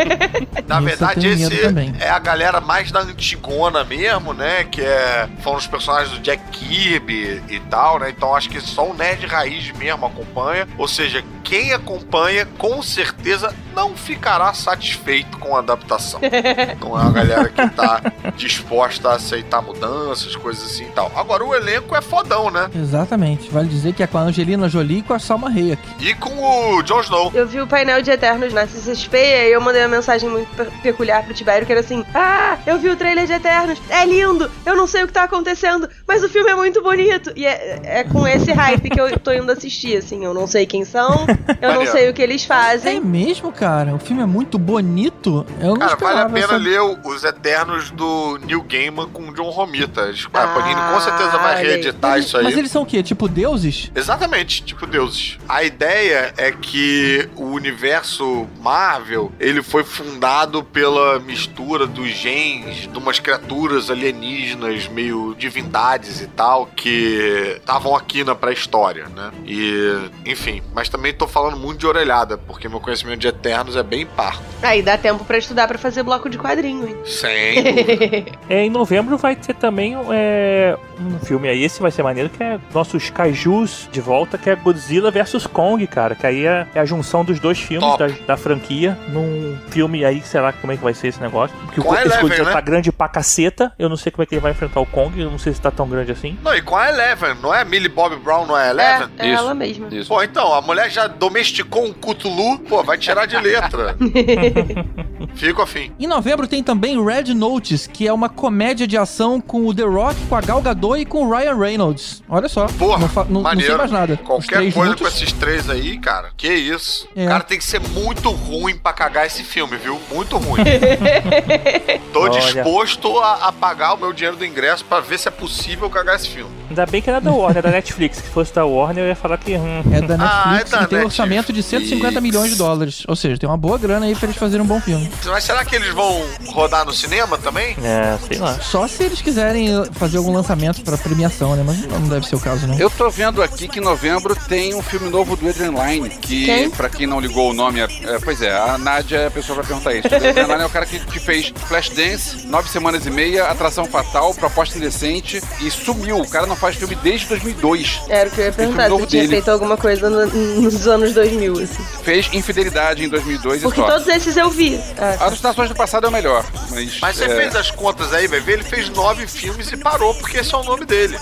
Na 0.65 0.79
verdade, 0.79 1.27
esse 1.27 1.57
também. 1.57 1.93
é 1.99 2.09
a 2.09 2.19
galera 2.19 2.61
mais 2.61 2.91
da 2.91 3.01
antigona 3.01 3.83
mesmo, 3.83 4.33
né? 4.33 4.63
Que 4.63 4.81
é, 4.81 5.27
foram 5.41 5.57
os 5.57 5.67
personagens 5.67 6.11
do 6.11 6.19
Jack 6.21 6.41
Kirby 6.51 7.43
e 7.49 7.59
tal, 7.69 7.99
né? 7.99 8.09
Então 8.09 8.33
acho 8.33 8.49
que 8.49 8.61
só 8.61 8.89
o 8.89 8.93
nerd 8.93 9.25
raiz 9.25 9.69
mesmo 9.73 10.05
acompanha. 10.05 10.65
Ou 10.77 10.87
seja, 10.87 11.23
quem 11.43 11.73
acompanha 11.73 12.45
com 12.57 12.81
certeza 12.81 13.53
não 13.75 13.97
ficará 13.97 14.53
satisfeito 14.53 15.37
com 15.39 15.55
a 15.55 15.59
adaptação. 15.59 16.19
Não 16.79 16.97
é 16.97 17.01
uma 17.01 17.11
galera 17.11 17.49
que 17.49 17.69
tá 17.69 18.01
disposta 18.35 19.08
a 19.09 19.15
aceitar 19.15 19.61
mudanças, 19.61 20.35
coisas 20.35 20.63
assim 20.63 20.83
e 20.85 20.89
tal. 20.91 21.11
Agora, 21.15 21.43
o 21.43 21.53
elenco 21.55 21.95
é 21.95 22.01
fodão, 22.01 22.49
né? 22.49 22.69
Exatamente. 22.75 23.49
Vale 23.51 23.67
dizer 23.67 23.93
que 23.93 24.03
é 24.03 24.07
com 24.07 24.17
a 24.17 24.21
Angelina 24.21 24.67
Jolie 24.69 24.99
e 24.99 25.01
com 25.03 25.13
a 25.13 25.19
Salma 25.19 25.49
Hayek. 25.49 25.81
E 25.99 26.13
com 26.15 26.75
o 26.77 26.81
Jon 26.83 27.01
Snow. 27.01 27.31
Eu 27.33 27.47
vi 27.47 27.59
o 27.61 27.67
painel 27.67 28.01
de 28.01 28.11
Eternos 28.11 28.53
na 28.53 28.67
CCXP 28.67 29.17
e 29.17 29.19
aí 29.33 29.51
eu 29.51 29.61
mandei 29.61 29.81
uma 29.81 29.87
mensagem 29.89 30.29
muito 30.29 30.47
pe- 30.55 30.65
peculiar 30.81 31.23
pro 31.23 31.33
Tibério 31.33 31.65
que 31.65 31.71
era 31.71 31.81
assim: 31.81 32.03
Ah, 32.13 32.57
eu 32.65 32.77
vi 32.77 32.89
o 32.89 32.95
trailer 32.95 33.25
de 33.25 33.33
Eternos, 33.33 33.81
é 33.89 34.05
lindo, 34.05 34.49
eu 34.65 34.75
não 34.75 34.87
sei 34.87 35.03
o 35.03 35.07
que 35.07 35.13
tá 35.13 35.23
acontecendo, 35.23 35.87
mas 36.07 36.23
o 36.23 36.29
filme 36.29 36.49
é 36.51 36.55
muito 36.55 36.81
bonito. 36.81 37.31
E 37.35 37.45
é, 37.45 37.79
é 37.83 38.03
com 38.03 38.27
esse 38.27 38.51
hype 38.51 38.89
que 38.89 38.99
eu 38.99 39.17
tô 39.19 39.31
indo 39.31 39.51
assistir, 39.51 39.97
assim. 39.97 40.23
Eu 40.25 40.33
não 40.33 40.47
sei 40.47 40.65
quem 40.65 40.83
são, 40.85 41.25
eu 41.61 41.73
não 41.73 41.85
sei 41.87 42.09
o 42.09 42.13
que 42.13 42.21
eles 42.21 42.43
É 42.43 42.47
fazem. 42.47 42.99
mesmo, 43.01 43.51
cara? 43.51 43.93
O 43.95 43.99
filme 43.99 44.21
é 44.21 44.25
muito 44.25 44.57
bonito. 44.57 45.45
Eu 45.59 45.69
não 45.75 45.77
Cara, 45.77 45.95
vale 45.95 46.19
a 46.21 46.25
pena 46.25 46.45
essa- 46.45 46.57
ler 46.57 46.81
o- 46.81 46.97
os 47.05 47.23
Eternos 47.23 47.91
do 47.91 48.37
Neil 48.45 48.63
Gaiman 48.99 49.09
com 49.09 49.29
o 49.29 49.33
John 49.33 49.49
Romita. 49.49 50.01
Eles- 50.01 50.27
A 50.33 50.43
Ah, 50.43 50.47
Panini 50.47 50.79
com 50.81 50.99
certeza 50.99 51.37
vai 51.37 51.61
reeditar 51.63 52.11
Mas, 52.11 52.25
isso 52.25 52.37
aí. 52.37 52.43
mas 52.43 52.57
eles 52.57 52.71
são 52.71 52.83
o 52.83 52.85
quê? 52.85 53.01
Tipo 53.03 53.27
deuses? 53.27 53.91
Exatamente, 53.95 54.63
tipo 54.63 54.85
deuses. 54.85 55.37
A 55.47 55.63
ideia 55.63 56.33
é 56.37 56.51
que 56.51 57.29
o 57.35 57.45
universo 57.45 58.47
Marvel, 58.61 59.31
ele 59.39 59.61
foi 59.61 59.83
fundado 59.83 60.63
pela 60.63 61.19
mistura 61.19 61.85
dos 61.87 62.09
genes 62.09 62.87
de 62.91 62.97
umas 62.97 63.19
criaturas 63.19 63.89
alienígenas, 63.89 64.87
meio 64.87 65.35
divindades 65.37 66.21
e 66.21 66.27
tal, 66.27 66.67
que 66.67 67.55
estavam 67.57 67.95
aqui 67.95 68.23
na 68.23 68.35
pré-história, 68.35 69.07
né? 69.15 69.31
E, 69.45 70.09
enfim, 70.25 70.61
mas 70.73 70.89
também 70.89 71.13
tô 71.13 71.27
falando 71.27 71.57
muito 71.57 71.79
de 71.79 71.87
orelhada, 71.87 72.37
porque 72.37 72.67
meu 72.67 72.79
conhecimento 72.79 73.19
de 73.19 73.27
Eternos 73.27 73.75
é 73.75 73.83
bem 73.83 74.05
parco. 74.05 74.43
Aí 74.61 74.81
dá 74.81 74.97
tempo 74.97 75.23
pra 75.25 75.37
estudar 75.37 75.67
pra 75.67 75.77
fazer 75.77 76.03
bloco 76.03 76.29
de 76.29 76.37
quadrinho, 76.37 76.87
hein? 76.87 76.95
Sem. 77.05 77.59
É, 78.49 78.63
em 78.63 78.69
novembro 78.89 79.17
vai 79.19 79.35
ter 79.35 79.53
também 79.53 79.95
é, 80.11 80.75
um 80.99 81.19
filme 81.19 81.47
aí, 81.47 81.63
esse 81.63 81.79
vai 81.79 81.91
ser 81.91 82.01
maneiro, 82.01 82.27
que 82.27 82.41
é 82.41 82.59
nossos 82.73 83.11
kaijus 83.11 83.87
de 83.91 84.01
volta, 84.01 84.35
que 84.35 84.49
é 84.49 84.55
Godzilla 84.55 85.11
vs 85.11 85.45
Kong, 85.45 85.85
cara. 85.85 86.15
Que 86.15 86.25
aí 86.25 86.43
é, 86.43 86.65
é 86.73 86.79
a 86.79 86.85
junção 86.85 87.23
dos 87.23 87.39
dois 87.39 87.59
filmes 87.59 87.87
da, 87.97 88.07
da 88.25 88.35
franquia 88.37 88.97
num 89.09 89.55
filme 89.69 90.03
aí, 90.03 90.21
sei 90.23 90.41
lá 90.41 90.51
como 90.51 90.73
é 90.73 90.77
que 90.77 90.83
vai 90.83 90.95
ser 90.95 91.09
esse 91.09 91.21
negócio. 91.21 91.55
Porque 91.65 91.79
Com 91.81 91.89
o 91.89 91.91
a 91.91 91.97
esse 91.97 92.05
Eleven, 92.07 92.21
Godzilla 92.23 92.47
né? 92.47 92.53
tá 92.53 92.61
grande 92.61 92.91
pra 92.91 93.07
caceta. 93.07 93.71
Eu 93.77 93.89
não 93.89 93.95
sei 93.95 94.11
como 94.11 94.23
é 94.23 94.25
que 94.25 94.33
ele 94.33 94.41
vai 94.41 94.51
enfrentar 94.53 94.79
o 94.79 94.87
Kong, 94.87 95.19
eu 95.21 95.29
não 95.29 95.37
sei 95.37 95.53
se 95.53 95.61
tá 95.61 95.69
tão 95.69 95.87
grande 95.87 96.11
assim. 96.11 96.35
Não, 96.43 96.55
e 96.55 96.61
com 96.63 96.75
a 96.75 96.89
Eleven, 96.89 97.35
não 97.43 97.53
é? 97.53 97.63
Millie 97.63 97.89
Bobby 97.89 98.15
Brown 98.15 98.47
não 98.47 98.57
é 98.57 98.69
É, 98.69 98.69
Eleven? 98.71 99.07
é 99.19 99.27
Isso. 99.27 99.37
ela 99.39 99.53
mesma. 99.53 99.87
Isso. 99.91 100.09
Pô, 100.09 100.23
então, 100.23 100.51
a 100.51 100.61
mulher 100.63 100.89
já 100.89 101.05
domesticou 101.05 101.85
um 101.85 101.93
Cthulhu, 101.93 102.57
pô, 102.67 102.83
vai 102.83 102.97
tirar 102.97 103.27
de 103.27 103.37
letra. 103.37 103.95
Fico 105.35 105.61
afim. 105.61 105.91
Em 105.99 106.07
novembro 106.07 106.47
tem 106.47 106.63
também 106.63 107.01
Red 107.03 107.33
Notice, 107.35 107.87
que 107.87 108.07
é 108.07 108.11
uma 108.11 108.29
comédia 108.29 108.78
de 108.87 108.97
ação 108.97 109.39
com 109.41 109.65
o 109.65 109.73
The 109.73 109.83
Rock, 109.83 110.15
com 110.27 110.35
a 110.35 110.41
Gal 110.41 110.61
Gadot 110.61 110.99
e 110.99 111.05
com 111.05 111.25
o 111.27 111.31
Ryan 111.35 111.55
Reynolds. 111.57 112.21
Olha 112.29 112.47
só. 112.49 112.67
Porra, 112.67 112.99
não, 112.99 113.09
fa- 113.09 113.25
não- 113.29 113.41
não 113.41 113.59
sei 113.59 113.75
mais 113.75 113.91
nada. 113.91 114.17
Qualquer 114.17 114.71
coisa 114.71 114.89
juntos. 114.91 115.01
com 115.01 115.07
esses 115.07 115.31
três 115.33 115.69
aí, 115.69 115.97
cara, 115.99 116.29
que 116.37 116.47
isso. 116.53 117.07
É. 117.15 117.25
O 117.25 117.27
cara 117.29 117.43
tem 117.43 117.57
que 117.57 117.63
ser 117.65 117.79
muito 117.79 118.29
ruim 118.31 118.75
pra 118.77 118.93
cagar 118.93 119.25
esse 119.25 119.43
filme, 119.43 119.77
viu? 119.77 119.99
Muito 120.11 120.37
ruim. 120.37 120.61
Tô 122.13 122.21
Olha. 122.23 122.39
disposto 122.39 123.17
a, 123.19 123.47
a 123.47 123.51
pagar 123.51 123.93
o 123.93 123.97
meu 123.97 124.13
dinheiro 124.13 124.37
do 124.37 124.45
ingresso 124.45 124.83
pra 124.85 124.99
ver 124.99 125.17
se 125.19 125.27
é 125.27 125.31
possível 125.31 125.89
cagar 125.89 126.15
esse 126.15 126.27
filme. 126.29 126.49
Ainda 126.69 126.85
bem 126.85 127.01
que 127.01 127.09
era 127.09 127.19
da 127.19 127.31
Warner, 127.31 127.57
é 127.57 127.61
da 127.63 127.71
Netflix. 127.71 128.17
Se 128.17 128.23
fosse 128.29 128.53
da 128.53 128.65
Warner, 128.65 129.03
eu 129.03 129.07
ia 129.09 129.15
falar 129.15 129.37
que. 129.37 129.55
Hum, 129.55 129.83
É 129.91 130.01
da 130.01 130.17
Netflix 130.17 130.19
Ah, 130.19 130.59
é 130.59 130.63
da 130.79 130.83
e 130.83 130.87
tem 130.87 130.99
um 130.99 131.05
orçamento 131.05 131.51
de 131.53 131.59
Netflix. 131.59 131.89
150 131.89 132.21
milhões 132.21 132.51
de 132.51 132.55
dólares. 132.57 133.03
Ou 133.07 133.15
seja, 133.15 133.37
tem 133.37 133.49
uma 133.49 133.57
boa 133.57 133.77
grana 133.77 134.05
aí 134.05 134.15
pra 134.15 134.25
eles 134.27 134.37
fazerem 134.37 134.63
um 134.63 134.67
bom 134.67 134.79
filme. 134.79 135.09
Mas 135.25 135.43
será 135.43 135.65
que 135.65 135.75
eles 135.75 135.93
vão 135.93 136.21
rodar 136.47 136.85
no 136.85 136.93
cinema 136.93 137.37
também? 137.37 137.75
é, 137.83 138.17
sei 138.27 138.37
lá. 138.37 138.59
Só 138.69 138.87
se 138.87 139.03
eles 139.03 139.21
quiserem 139.21 139.75
uh, 139.77 139.87
fazer 139.93 140.17
algum 140.17 140.31
lançamento 140.33 140.81
pra 140.83 140.97
premiação, 140.97 141.55
né? 141.55 141.63
Mas 141.65 141.81
não 141.87 142.07
deve 142.07 142.27
ser 142.27 142.35
o 142.35 142.39
caso, 142.39 142.67
não. 142.67 142.77
Eu 142.77 142.89
tô 142.89 143.09
vendo 143.09 143.41
aqui 143.41 143.67
que 143.67 143.79
em 143.79 143.81
novembro 143.81 144.35
tem 144.47 144.75
um 144.75 144.81
filme 144.81 145.09
novo 145.09 145.35
do 145.35 145.47
Adrian 145.49 145.71
Lyne, 145.71 146.09
que, 146.09 146.69
pra 146.77 146.87
quem 146.89 147.07
não 147.07 147.19
ligou 147.19 147.49
o 147.49 147.53
nome, 147.53 147.79
é, 147.79 147.85
é, 148.03 148.19
pois 148.23 148.41
é, 148.41 148.55
a 148.55 148.77
Nádia 148.77 149.17
é 149.17 149.27
a 149.27 149.31
pessoa 149.31 149.55
pra 149.57 149.65
perguntar 149.65 149.93
isso. 149.95 150.07
O 150.07 150.15
Adrian 150.15 150.47
Lyne 150.47 150.61
é 150.61 150.65
o 150.65 150.69
cara 150.69 150.85
que, 150.85 150.99
que 150.99 151.19
fez 151.19 151.51
Flashdance, 151.67 152.45
Nove 152.45 152.69
Semanas 152.69 153.05
e 153.05 153.09
Meia, 153.09 153.45
Atração 153.45 153.85
Fatal, 153.85 154.33
Proposta 154.35 154.77
Indecente 154.77 155.41
e 155.61 155.71
sumiu. 155.71 156.19
O 156.21 156.27
cara 156.29 156.45
não 156.45 156.55
faz 156.55 156.75
filme 156.75 156.95
desde 156.95 157.27
2002. 157.27 158.01
Era 158.07 158.29
o 158.29 158.31
que 158.31 158.41
eu 158.41 158.45
ia 158.45 158.51
perguntar, 158.51 158.89
se 158.89 159.07
tinha 159.07 159.21
dele. 159.23 159.27
feito 159.27 159.49
alguma 159.49 159.77
coisa 159.77 160.09
no- 160.09 160.27
nos 160.61 160.87
anos 160.87 161.13
2000, 161.13 161.53
assim. 161.53 161.83
Fez 162.03 162.29
Infidelidade 162.33 163.03
em 163.03 163.09
2002 163.09 163.63
Porque 163.63 163.81
e 163.81 163.83
só. 163.83 163.89
todos 163.91 164.07
esses 164.07 164.37
eu 164.37 164.49
vi. 164.49 164.79
Ah, 164.97 165.25
As 165.25 165.33
Estações 165.33 165.69
do 165.69 165.75
Passado 165.75 166.05
é 166.05 166.09
o 166.09 166.11
melhor, 166.11 166.45
mas... 166.69 166.99
Mas 167.01 167.17
você 167.17 167.25
é, 167.25 167.35
fez 167.35 167.55
as 167.55 167.71
contas 167.71 168.13
aí, 168.13 168.27
vai 168.27 168.39
ver, 168.49 168.53
ele 168.53 168.63
fez 168.63 168.89
nove 168.89 169.27
filmes 169.27 169.71
e 169.71 169.77
parou, 169.77 170.13
porque 170.15 170.37
esse 170.37 170.53
é 170.53 170.57
o 170.57 170.63
nome 170.63 170.85
dele. 170.85 171.15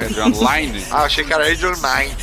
Adrian 0.00 0.28
Lyne. 0.28 0.84
ah, 0.90 1.02
achei 1.02 1.22
que 1.24 1.32
era 1.32 1.44
Adrian 1.50 1.72
Nine. 1.72 2.14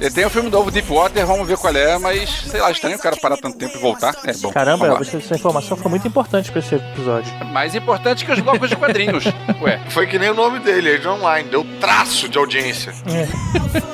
E 0.00 0.10
Tem 0.10 0.24
o 0.24 0.30
filme 0.30 0.48
novo 0.48 0.70
Deepwater, 0.70 1.26
vamos 1.26 1.46
ver 1.46 1.56
qual 1.58 1.74
é, 1.74 1.98
mas 1.98 2.30
sei 2.50 2.60
lá, 2.60 2.70
estranho 2.70 2.96
o 2.96 3.00
cara 3.00 3.16
parar 3.16 3.36
tanto 3.36 3.58
tempo 3.58 3.76
e 3.76 3.80
voltar. 3.80 4.14
É 4.24 4.32
bom. 4.34 4.50
Caramba, 4.50 4.98
essa 5.00 5.34
informação 5.34 5.76
foi 5.76 5.90
muito 5.90 6.08
importante 6.08 6.50
pra 6.50 6.60
esse 6.60 6.74
episódio. 6.74 7.32
Mais 7.52 7.74
importante 7.74 8.24
que 8.24 8.32
os 8.32 8.40
blocos 8.40 8.70
de 8.70 8.76
quadrinhos. 8.76 9.24
Ué, 9.60 9.80
Foi 9.90 10.06
que 10.06 10.18
nem 10.18 10.30
o 10.30 10.34
nome 10.34 10.58
dele, 10.60 10.94
Adrian 10.94 11.16
Nine. 11.18 11.50
Deu 11.50 11.66
traço 11.80 12.28
de 12.28 12.38
audiência. 12.38 12.92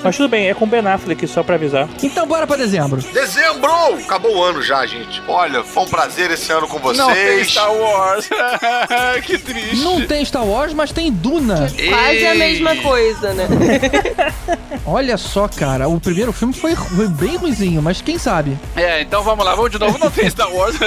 Mas 0.02 0.16
tudo 0.16 0.28
bem, 0.28 0.48
é 0.48 0.54
com 0.54 0.66
Ben 0.66 0.86
Affleck, 0.86 1.26
só 1.26 1.42
pra 1.42 1.56
avisar. 1.56 1.88
Então 2.02 2.26
bora 2.26 2.46
pra 2.46 2.56
dezembro. 2.56 3.00
Dezembro! 3.12 3.72
Acabou 4.04 4.36
o 4.36 4.42
ano 4.42 4.62
já, 4.62 4.84
gente. 4.86 5.22
Olha, 5.26 5.62
foi 5.64 5.82
um 5.84 5.88
prazer 5.88 6.30
esse 6.30 6.52
ano 6.52 6.68
com 6.68 6.78
vocês. 6.78 6.98
não 6.98 7.12
tem 7.12 7.44
Star 7.44 7.72
Wars. 7.72 8.28
que 9.24 9.38
triste. 9.38 9.76
Não 9.84 10.06
tem 10.06 10.24
Star 10.24 10.44
Wars, 10.46 10.72
mas 10.72 10.92
tem 10.92 11.10
Duna. 11.12 11.68
Quase 11.88 12.26
a 12.26 12.34
mesma 12.34 12.76
coisa, 12.76 13.32
né? 13.34 13.46
Olha 14.84 15.16
só, 15.16 15.46
cara, 15.48 15.88
o 15.88 16.00
primeiro 16.00 16.32
filme 16.32 16.52
foi, 16.52 16.74
foi 16.74 17.06
bem 17.08 17.36
ruizinho, 17.36 17.80
mas 17.80 18.00
quem 18.00 18.18
sabe? 18.18 18.58
É, 18.76 19.00
então 19.02 19.22
vamos 19.22 19.44
lá, 19.44 19.54
vamos 19.54 19.70
de 19.70 19.78
novo. 19.78 19.96
Não 19.98 20.10
tem 20.10 20.28
Star 20.28 20.52
Wars. 20.52 20.76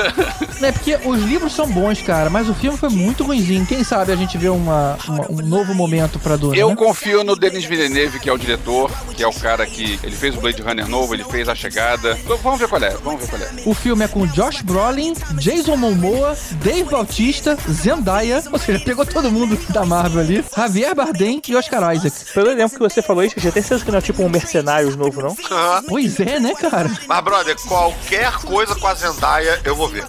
É 0.62 0.72
porque 0.72 0.97
os 1.06 1.22
livros 1.22 1.53
são 1.53 1.68
bons, 1.70 2.01
cara, 2.01 2.30
mas 2.30 2.47
o 2.49 2.53
filme 2.56 2.78
foi 2.78 2.89
muito 2.89 3.24
ruizinho. 3.24 3.66
Quem 3.66 3.84
sabe 3.84 4.12
a 4.12 4.16
gente 4.16 4.38
vê 4.38 4.47
uma, 4.49 4.97
uma- 5.08 5.30
um 5.32 5.36
novo 5.45 5.74
momento 5.76 6.18
pra 6.18 6.38
Duna, 6.38 6.56
Eu 6.56 6.70
né? 6.70 6.76
confio 6.76 7.24
no 7.24 7.36
Denis 7.36 7.66
Villeneuve, 7.66 8.20
que 8.20 8.30
é 8.30 8.34
o 8.34 8.38
diretor, 8.38 8.89
que 9.16 9.22
é 9.22 9.28
o 9.28 9.34
cara 9.34 9.66
que 9.66 9.99
ele 10.01 10.16
fez 10.16 10.36
o 10.36 10.39
Blade 10.39 10.62
Runner 10.62 10.88
novo, 10.88 11.14
ele 11.14 11.24
fez 11.26 11.47
A 11.49 11.53
Chegada. 11.56 12.18
Então, 12.24 12.38
Vamos 12.38 12.60
ver 12.60 12.68
qual 12.70 12.82
é, 12.82 12.89
vamos 13.03 13.22
ver 13.22 13.30
qual 13.30 13.41
é. 13.41 13.49
O 13.66 13.74
filme 13.74 14.06
é 14.06 14.08
com 14.08 14.26
Josh 14.28 14.62
Brolin, 14.62 15.14
Jason 15.39 15.76
Momoa, 15.76 16.36
Dave 16.64 16.84
Bautista, 16.89 17.58
Zendaya, 17.96 18.43
ou 18.52 18.60
seja, 18.60 18.84
pegou 18.84 19.06
todo 19.06 19.32
mundo 19.32 19.58
da 19.70 19.86
Marvel 19.86 20.22
ali, 20.22 20.46
Javier 20.56 20.93
Bardem 20.93 21.41
e 21.48 21.56
Oscar 21.56 21.96
Isaac. 21.96 22.34
Pelo 22.34 22.52
exemplo 22.52 22.78
que 22.78 22.84
você 22.84 23.02
falou 23.02 23.24
isso, 23.24 23.40
já 23.40 23.52
tem 23.52 23.61
certeza 23.61 23.86
que 23.86 23.91
não 23.91 23.99
é 23.99 24.02
tipo 24.02 24.24
um 24.24 24.30
Mercenários 24.30 24.95
novo, 24.95 25.22
não? 25.22 25.36
Aham. 25.52 25.84
Pois 25.88 26.19
é, 26.19 26.40
né, 26.40 26.53
cara? 26.56 26.90
Mas, 27.07 27.24
brother, 27.24 27.56
qualquer 27.68 28.32
coisa 28.40 28.76
com 28.76 28.88
a 28.88 28.94
Zendaya 28.94 29.61
eu 29.64 29.76
vou 29.76 29.88
ver. 29.88 30.06